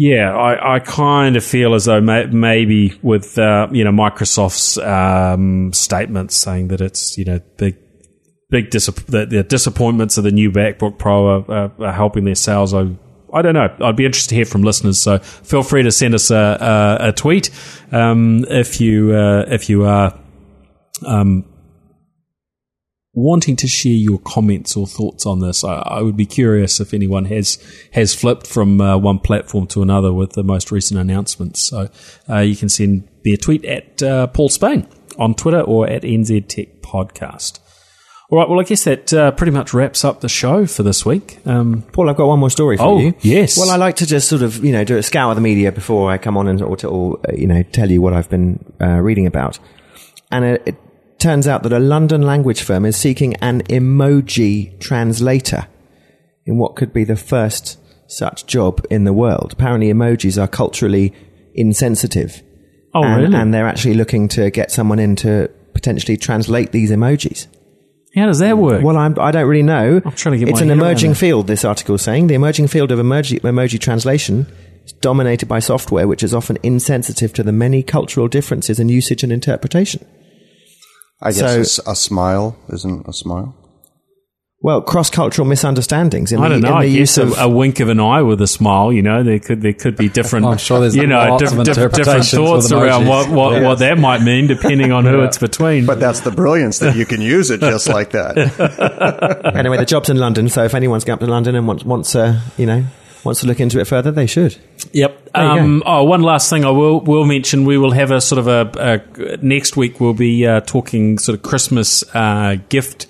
yeah, 0.00 0.32
I, 0.32 0.76
I 0.76 0.78
kind 0.78 1.34
of 1.34 1.42
feel 1.42 1.74
as 1.74 1.86
though 1.86 2.00
may, 2.00 2.26
maybe 2.26 2.96
with 3.02 3.36
uh, 3.36 3.66
you 3.72 3.82
know 3.82 3.90
Microsoft's 3.90 4.78
um, 4.78 5.72
statements 5.72 6.36
saying 6.36 6.68
that 6.68 6.80
it's 6.80 7.18
you 7.18 7.24
know 7.24 7.40
big 7.56 7.76
big 8.48 8.70
the, 8.70 9.26
the 9.28 9.42
disappointments 9.42 10.16
of 10.16 10.22
the 10.22 10.30
new 10.30 10.52
MacBook 10.52 10.98
Pro 10.98 11.26
are, 11.26 11.50
are, 11.50 11.72
are 11.80 11.92
helping 11.92 12.24
their 12.24 12.36
sales. 12.36 12.72
I 12.74 12.96
I 13.34 13.42
don't 13.42 13.54
know. 13.54 13.74
I'd 13.82 13.96
be 13.96 14.06
interested 14.06 14.28
to 14.28 14.34
hear 14.36 14.44
from 14.44 14.62
listeners. 14.62 15.02
So 15.02 15.18
feel 15.18 15.64
free 15.64 15.82
to 15.82 15.90
send 15.90 16.14
us 16.14 16.30
a, 16.30 16.98
a, 17.00 17.08
a 17.08 17.12
tweet 17.12 17.50
um, 17.90 18.44
if 18.48 18.80
you 18.80 19.12
uh, 19.12 19.46
if 19.48 19.68
you 19.68 19.84
are 19.84 20.16
um, 21.08 21.44
wanting 23.18 23.56
to 23.56 23.66
share 23.66 23.92
your 23.92 24.18
comments 24.20 24.76
or 24.76 24.86
thoughts 24.86 25.26
on 25.26 25.40
this. 25.40 25.64
I, 25.64 25.74
I 25.76 26.02
would 26.02 26.16
be 26.16 26.26
curious 26.26 26.80
if 26.80 26.94
anyone 26.94 27.24
has 27.26 27.58
has 27.92 28.14
flipped 28.14 28.46
from 28.46 28.80
uh, 28.80 28.96
one 28.96 29.18
platform 29.18 29.66
to 29.68 29.82
another 29.82 30.12
with 30.12 30.32
the 30.34 30.44
most 30.44 30.70
recent 30.70 31.00
announcements. 31.00 31.60
So 31.60 31.88
uh, 32.28 32.38
you 32.38 32.54
can 32.56 32.68
send 32.68 33.08
me 33.24 33.32
a 33.32 33.36
tweet 33.36 33.64
at 33.64 34.02
uh, 34.02 34.26
Paul 34.28 34.48
Spain 34.48 34.86
on 35.18 35.34
Twitter 35.34 35.60
or 35.60 35.88
at 35.88 36.02
NZ 36.02 36.46
Tech 36.48 36.80
Podcast. 36.80 37.58
All 38.30 38.38
right, 38.38 38.46
well, 38.48 38.60
I 38.60 38.62
guess 38.64 38.84
that 38.84 39.10
uh, 39.14 39.30
pretty 39.30 39.52
much 39.52 39.72
wraps 39.72 40.04
up 40.04 40.20
the 40.20 40.28
show 40.28 40.66
for 40.66 40.82
this 40.82 41.06
week. 41.06 41.38
Um, 41.46 41.82
Paul, 41.92 42.10
I've 42.10 42.16
got 42.16 42.26
one 42.26 42.38
more 42.38 42.50
story 42.50 42.76
for 42.76 42.82
Oh, 42.82 42.98
you. 42.98 43.14
yes. 43.22 43.56
Well, 43.56 43.70
I 43.70 43.76
like 43.76 43.96
to 43.96 44.06
just 44.06 44.28
sort 44.28 44.42
of, 44.42 44.62
you 44.62 44.70
know, 44.70 44.84
do 44.84 44.98
a 44.98 45.02
scour 45.02 45.34
the 45.34 45.40
media 45.40 45.72
before 45.72 46.10
I 46.10 46.18
come 46.18 46.36
on 46.36 46.46
and 46.46 46.60
or, 46.60 46.76
to, 46.76 46.88
or 46.88 47.18
uh, 47.26 47.32
you 47.34 47.46
know, 47.46 47.62
tell 47.62 47.90
you 47.90 48.02
what 48.02 48.12
I've 48.12 48.28
been 48.28 48.62
uh, 48.82 49.00
reading 49.00 49.26
about. 49.26 49.58
And 50.30 50.44
it, 50.44 50.62
it 50.66 50.76
turns 51.18 51.46
out 51.46 51.62
that 51.64 51.72
a 51.72 51.78
London 51.78 52.22
language 52.22 52.62
firm 52.62 52.84
is 52.84 52.96
seeking 52.96 53.34
an 53.36 53.62
emoji 53.64 54.78
translator 54.80 55.66
in 56.46 56.58
what 56.58 56.76
could 56.76 56.92
be 56.92 57.04
the 57.04 57.16
first 57.16 57.78
such 58.06 58.46
job 58.46 58.84
in 58.90 59.04
the 59.04 59.12
world. 59.12 59.52
Apparently, 59.52 59.92
emojis 59.92 60.40
are 60.40 60.48
culturally 60.48 61.12
insensitive. 61.54 62.42
Oh, 62.94 63.04
and, 63.04 63.22
really? 63.22 63.36
And 63.36 63.52
they're 63.52 63.66
actually 63.66 63.94
looking 63.94 64.28
to 64.28 64.50
get 64.50 64.70
someone 64.70 64.98
in 64.98 65.16
to 65.16 65.50
potentially 65.74 66.16
translate 66.16 66.72
these 66.72 66.90
emojis. 66.90 67.46
How 68.14 68.26
does 68.26 68.38
that 68.38 68.56
work? 68.56 68.82
Well, 68.82 68.96
I'm, 68.96 69.18
I 69.18 69.30
don't 69.30 69.46
really 69.46 69.62
know. 69.62 70.00
I'm 70.04 70.12
trying 70.12 70.38
to 70.38 70.44
get 70.44 70.48
It's 70.48 70.60
an 70.60 70.70
emerging 70.70 71.14
field. 71.14 71.46
This 71.46 71.64
article 71.64 71.96
is 71.96 72.02
saying 72.02 72.28
the 72.28 72.34
emerging 72.34 72.68
field 72.68 72.90
of 72.90 72.98
emoji, 72.98 73.40
emoji 73.40 73.78
translation 73.78 74.46
is 74.84 74.92
dominated 74.92 75.46
by 75.46 75.58
software, 75.58 76.08
which 76.08 76.22
is 76.22 76.32
often 76.32 76.56
insensitive 76.62 77.32
to 77.34 77.42
the 77.42 77.52
many 77.52 77.82
cultural 77.82 78.26
differences 78.26 78.80
in 78.80 78.88
usage 78.88 79.22
and 79.22 79.32
interpretation. 79.32 80.04
I 81.20 81.32
guess 81.32 81.38
So- 81.38 81.46
a 81.46 81.60
s- 81.60 81.80
a, 81.86 81.94
smile 81.96 82.56
isn't 82.68 83.06
a 83.08 83.12
smile. 83.12 83.54
Well, 84.60 84.82
cross-cultural 84.82 85.46
misunderstandings 85.46 86.32
in 86.32 86.40
I 86.40 86.48
don't 86.48 86.60
know. 86.60 86.68
in 86.70 86.74
I 86.74 86.82
the 86.82 86.88
guess 86.90 86.98
use 86.98 87.18
of 87.18 87.38
a, 87.38 87.42
a 87.42 87.48
wink 87.48 87.78
of 87.78 87.88
an 87.88 88.00
eye 88.00 88.22
with 88.22 88.40
a 88.42 88.48
smile. 88.48 88.92
You 88.92 89.02
know, 89.02 89.22
there 89.22 89.38
could 89.38 89.62
there 89.62 89.72
could 89.72 89.96
be 89.96 90.08
different. 90.08 90.46
I'm 90.50 90.58
sure 90.58 90.80
there's 90.80 90.96
you 90.96 91.06
know 91.06 91.16
lots 91.16 91.44
diff- 91.52 91.62
diff- 91.64 91.92
different 91.92 92.24
thoughts 92.24 92.72
around 92.72 93.04
emojis. 93.04 93.08
what 93.08 93.28
what, 93.30 93.62
what 93.62 93.78
that 93.78 93.98
might 93.98 94.20
mean 94.22 94.48
depending 94.48 94.90
on 94.90 95.04
who 95.04 95.20
it's 95.22 95.38
between. 95.38 95.86
But 95.86 96.00
that's 96.00 96.20
the 96.20 96.32
brilliance 96.32 96.80
that 96.80 96.96
you 96.96 97.06
can 97.06 97.20
use 97.20 97.50
it 97.52 97.60
just 97.60 97.88
like 97.88 98.10
that. 98.10 98.36
anyway, 99.54 99.76
the 99.76 99.84
job's 99.86 100.10
in 100.10 100.16
London, 100.16 100.48
so 100.48 100.64
if 100.64 100.74
anyone's 100.74 101.04
going 101.04 101.14
up 101.14 101.20
to 101.20 101.26
London 101.26 101.54
and 101.54 101.68
wants, 101.68 101.84
wants 101.84 102.16
uh, 102.16 102.40
you 102.56 102.66
know, 102.66 102.84
wants 103.28 103.40
to 103.40 103.46
look 103.46 103.60
into 103.60 103.78
it 103.78 103.84
further, 103.84 104.10
they 104.10 104.26
should. 104.26 104.56
Yep. 104.92 105.30
Um, 105.34 105.82
oh, 105.84 106.04
one 106.04 106.22
last 106.22 106.48
thing 106.48 106.64
I 106.64 106.70
will 106.70 107.00
will 107.00 107.26
mention. 107.26 107.64
We 107.64 107.76
will 107.76 107.92
have 107.92 108.10
a 108.10 108.20
sort 108.20 108.38
of 108.38 108.48
a, 108.48 109.02
a 109.14 109.36
next 109.38 109.76
week. 109.76 110.00
We'll 110.00 110.14
be 110.14 110.46
uh, 110.46 110.60
talking 110.60 111.18
sort 111.18 111.36
of 111.36 111.42
Christmas 111.42 112.02
uh, 112.14 112.56
gift 112.68 113.06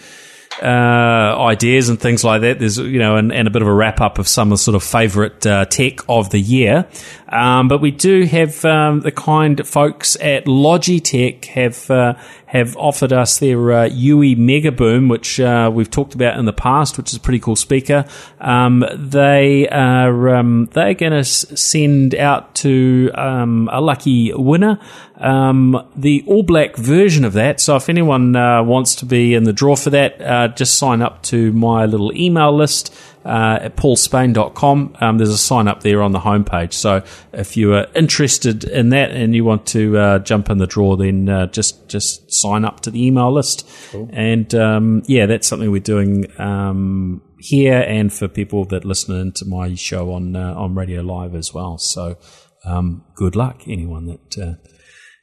uh, 0.62 0.66
ideas 0.66 1.88
and 1.88 2.00
things 2.00 2.24
like 2.24 2.40
that. 2.40 2.58
There's 2.58 2.78
you 2.78 2.98
know, 2.98 3.16
and, 3.16 3.32
and 3.32 3.46
a 3.46 3.50
bit 3.50 3.62
of 3.62 3.68
a 3.68 3.72
wrap 3.72 4.00
up 4.00 4.18
of 4.18 4.26
some 4.26 4.48
of 4.48 4.58
the 4.58 4.62
sort 4.62 4.74
of 4.74 4.82
favourite 4.82 5.46
uh, 5.46 5.66
tech 5.66 6.00
of 6.08 6.30
the 6.30 6.40
year. 6.40 6.86
Um, 7.28 7.68
but 7.68 7.80
we 7.80 7.92
do 7.92 8.24
have 8.24 8.64
um, 8.64 9.00
the 9.00 9.12
kind 9.12 9.64
folks 9.66 10.16
at 10.20 10.46
Logitech 10.46 11.44
have 11.46 11.90
uh, 11.90 12.14
have 12.48 12.74
offered 12.78 13.12
us 13.12 13.38
their 13.38 13.72
uh, 13.72 13.84
UE 13.84 14.34
Mega 14.34 14.72
Boom, 14.72 15.08
which 15.08 15.38
uh, 15.38 15.70
we've 15.72 15.90
talked 15.90 16.14
about 16.14 16.38
in 16.38 16.46
the 16.46 16.52
past, 16.52 16.96
which 16.96 17.10
is 17.10 17.16
a 17.16 17.20
pretty 17.20 17.38
cool 17.38 17.56
speaker. 17.56 18.06
Um, 18.40 18.84
they 18.94 19.68
are 19.68 20.34
um, 20.34 20.70
they're 20.72 20.94
going 20.94 21.12
to 21.12 21.24
send 21.24 22.14
out 22.14 22.54
to 22.56 23.10
um, 23.14 23.68
a 23.70 23.82
lucky 23.82 24.32
winner 24.32 24.80
um, 25.18 25.88
the 25.96 26.24
all 26.26 26.42
black 26.42 26.76
version 26.76 27.24
of 27.24 27.32
that. 27.34 27.60
So 27.60 27.76
if 27.76 27.88
anyone 27.88 28.36
uh, 28.36 28.62
wants 28.62 28.94
to 28.96 29.06
be 29.06 29.34
in 29.34 29.44
the 29.44 29.52
draw 29.52 29.76
for 29.76 29.90
that, 29.90 30.20
uh, 30.20 30.48
just 30.48 30.78
sign 30.78 31.02
up 31.02 31.22
to 31.24 31.52
my 31.52 31.86
little 31.86 32.12
email 32.16 32.56
list 32.56 32.94
uh, 33.28 33.58
at 33.60 33.76
paulspain.com. 33.76 34.96
Um, 35.00 35.18
there's 35.18 35.28
a 35.28 35.38
sign 35.38 35.68
up 35.68 35.82
there 35.82 36.02
on 36.02 36.12
the 36.12 36.18
homepage. 36.20 36.72
So 36.72 37.04
if 37.32 37.56
you 37.58 37.74
are 37.74 37.86
interested 37.94 38.64
in 38.64 38.88
that 38.90 39.10
and 39.10 39.34
you 39.34 39.44
want 39.44 39.66
to 39.68 39.98
uh, 39.98 40.18
jump 40.20 40.48
in 40.48 40.56
the 40.56 40.66
draw, 40.66 40.96
then 40.96 41.28
uh, 41.28 41.46
just 41.46 41.88
just 41.88 42.32
sign 42.32 42.64
up 42.64 42.80
to 42.80 42.90
the 42.90 43.04
email 43.04 43.32
list. 43.32 43.68
And 44.12 44.52
um, 44.54 45.02
yeah, 45.06 45.26
that's 45.26 45.46
something 45.46 45.70
we're 45.70 45.80
doing 45.80 46.26
um, 46.40 47.20
here 47.38 47.84
and 47.86 48.10
for 48.10 48.28
people 48.28 48.64
that 48.66 48.86
listen 48.86 49.14
into 49.14 49.44
my 49.44 49.74
show 49.74 50.12
on 50.14 50.34
uh, 50.34 50.54
on 50.54 50.74
Radio 50.74 51.02
Live 51.02 51.34
as 51.34 51.52
well. 51.52 51.76
So 51.76 52.16
um, 52.64 53.04
good 53.14 53.36
luck, 53.36 53.62
anyone 53.68 54.06
that. 54.06 54.38
Uh, 54.38 54.54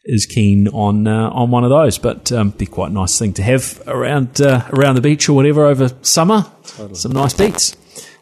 is 0.08 0.28
keen 0.28 0.68
on 0.68 1.08
uh, 1.08 1.32
on 1.32 1.50
one 1.50 1.64
of 1.64 1.72
those, 1.72 1.98
but 1.98 2.32
um, 2.32 2.52
be 2.52 2.68
quite 2.68 2.92
a 2.92 2.94
nice 2.94 3.18
thing 3.18 3.34
to 3.34 3.42
have 3.42 3.82
around 3.88 4.40
uh, 4.40 4.64
around 4.72 4.94
the 4.94 5.02
beach 5.02 5.28
or 5.28 5.34
whatever 5.34 5.66
over 5.66 5.90
summer. 6.04 6.46
Some 6.94 7.14
nice 7.14 7.34
beats. 7.34 7.76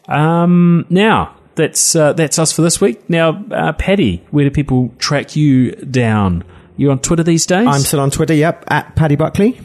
Um, 0.08 0.86
now 0.90 1.36
that's 1.54 1.94
uh, 1.94 2.12
that's 2.12 2.38
us 2.38 2.52
for 2.52 2.62
this 2.62 2.80
week. 2.80 3.08
Now, 3.08 3.44
uh, 3.50 3.72
Paddy, 3.72 4.24
where 4.30 4.44
do 4.44 4.50
people 4.50 4.94
track 4.98 5.36
you 5.36 5.72
down? 5.72 6.44
You 6.76 6.90
on 6.90 6.98
Twitter 6.98 7.22
these 7.22 7.46
days? 7.46 7.66
I'm 7.66 7.80
still 7.80 8.00
on 8.00 8.10
Twitter. 8.10 8.34
Yep, 8.34 8.64
at 8.68 8.96
Paddy 8.96 9.16
Buckley. 9.16 9.60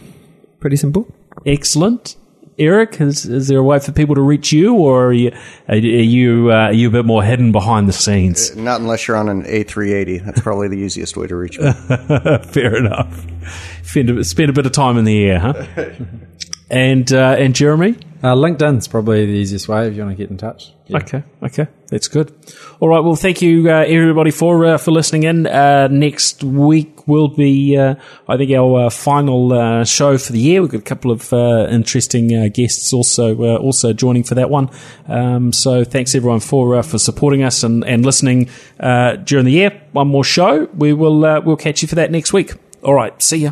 Pretty 0.60 0.76
simple. 0.76 1.14
Excellent. 1.46 2.16
Erik, 2.60 3.00
is, 3.00 3.26
is 3.26 3.48
there 3.48 3.60
a 3.60 3.64
way 3.64 3.80
for 3.80 3.94
people 3.94 4.16
to 4.16 4.22
reach 4.22 4.52
you, 4.52 4.76
or 4.76 5.08
are 5.08 5.14
you 5.14 5.32
are 5.70 5.78
you, 5.78 6.52
uh, 6.52 6.56
are 6.56 6.74
you 6.74 6.90
a 6.90 6.92
bit 6.92 7.06
more 7.06 7.24
hidden 7.24 7.54
behind 7.54 7.88
the 7.88 7.94
scenes? 7.94 8.54
Not 8.56 8.82
unless 8.82 9.08
you're 9.08 9.16
on 9.16 9.30
an 9.30 9.44
A380. 9.44 10.26
That's 10.26 10.42
probably 10.42 10.68
the 10.68 10.76
easiest 10.76 11.16
way 11.16 11.26
to 11.28 11.36
reach 11.38 11.58
me. 11.58 11.72
Fair 12.52 12.76
enough. 12.76 13.26
Spend 13.84 14.10
a, 14.10 14.24
spend 14.26 14.50
a 14.50 14.54
bit 14.54 14.66
of 14.66 14.74
time 14.74 14.98
in 14.98 15.06
the 15.06 15.24
air, 15.24 15.40
huh? 15.40 15.66
and 16.70 17.12
uh, 17.12 17.36
and 17.38 17.56
Jeremy. 17.56 17.96
Uh, 18.22 18.36
LinkedIn's 18.36 18.86
probably 18.86 19.26
the 19.26 19.32
easiest 19.32 19.70
way 19.70 19.88
if 19.88 19.96
you 19.96 20.04
want 20.04 20.12
to 20.12 20.22
get 20.22 20.30
in 20.30 20.36
touch. 20.36 20.74
Okay, 20.94 21.24
okay, 21.42 21.68
that's 21.88 22.10
good. 22.10 22.34
All 22.82 22.90
right, 22.90 23.00
well, 23.00 23.16
thank 23.16 23.42
you 23.42 23.70
uh, 23.70 23.86
everybody 23.88 24.32
for 24.32 24.66
uh, 24.66 24.78
for 24.78 24.92
listening 24.92 25.24
in. 25.24 25.48
Uh, 25.48 25.88
next 25.88 26.44
week 26.44 27.08
will 27.08 27.30
be, 27.30 27.78
uh, 27.78 27.96
I 28.28 28.36
think, 28.36 28.52
our 28.52 28.88
uh, 28.88 28.90
final 28.90 29.54
uh, 29.54 29.86
show 29.86 30.18
for 30.18 30.34
the 30.34 30.40
year. 30.40 30.62
We've 30.62 30.72
got 30.72 30.82
a 30.82 30.84
couple 30.84 31.12
of 31.12 31.32
uh, 31.32 31.68
interesting 31.70 32.36
uh, 32.36 32.50
guests 32.54 32.92
also 32.92 33.42
uh, 33.42 33.58
also 33.58 33.94
joining 33.94 34.24
for 34.24 34.36
that 34.36 34.50
one. 34.50 34.70
Um, 35.08 35.54
so 35.54 35.86
thanks 35.86 36.14
everyone 36.14 36.42
for 36.42 36.76
uh, 36.76 36.82
for 36.82 36.98
supporting 36.98 37.44
us 37.44 37.64
and 37.64 37.86
and 37.86 38.06
listening 38.06 38.50
uh, 38.82 39.16
during 39.16 39.46
the 39.46 39.54
year. 39.54 39.82
One 39.94 40.10
more 40.10 40.26
show. 40.26 40.68
We 40.76 40.92
will 40.92 41.24
uh, 41.24 41.40
we'll 41.40 41.56
catch 41.56 41.82
you 41.84 41.88
for 41.88 41.96
that 41.96 42.12
next 42.12 42.34
week. 42.34 42.54
All 42.84 42.96
right, 42.96 43.22
see 43.22 43.38
ya. 43.38 43.52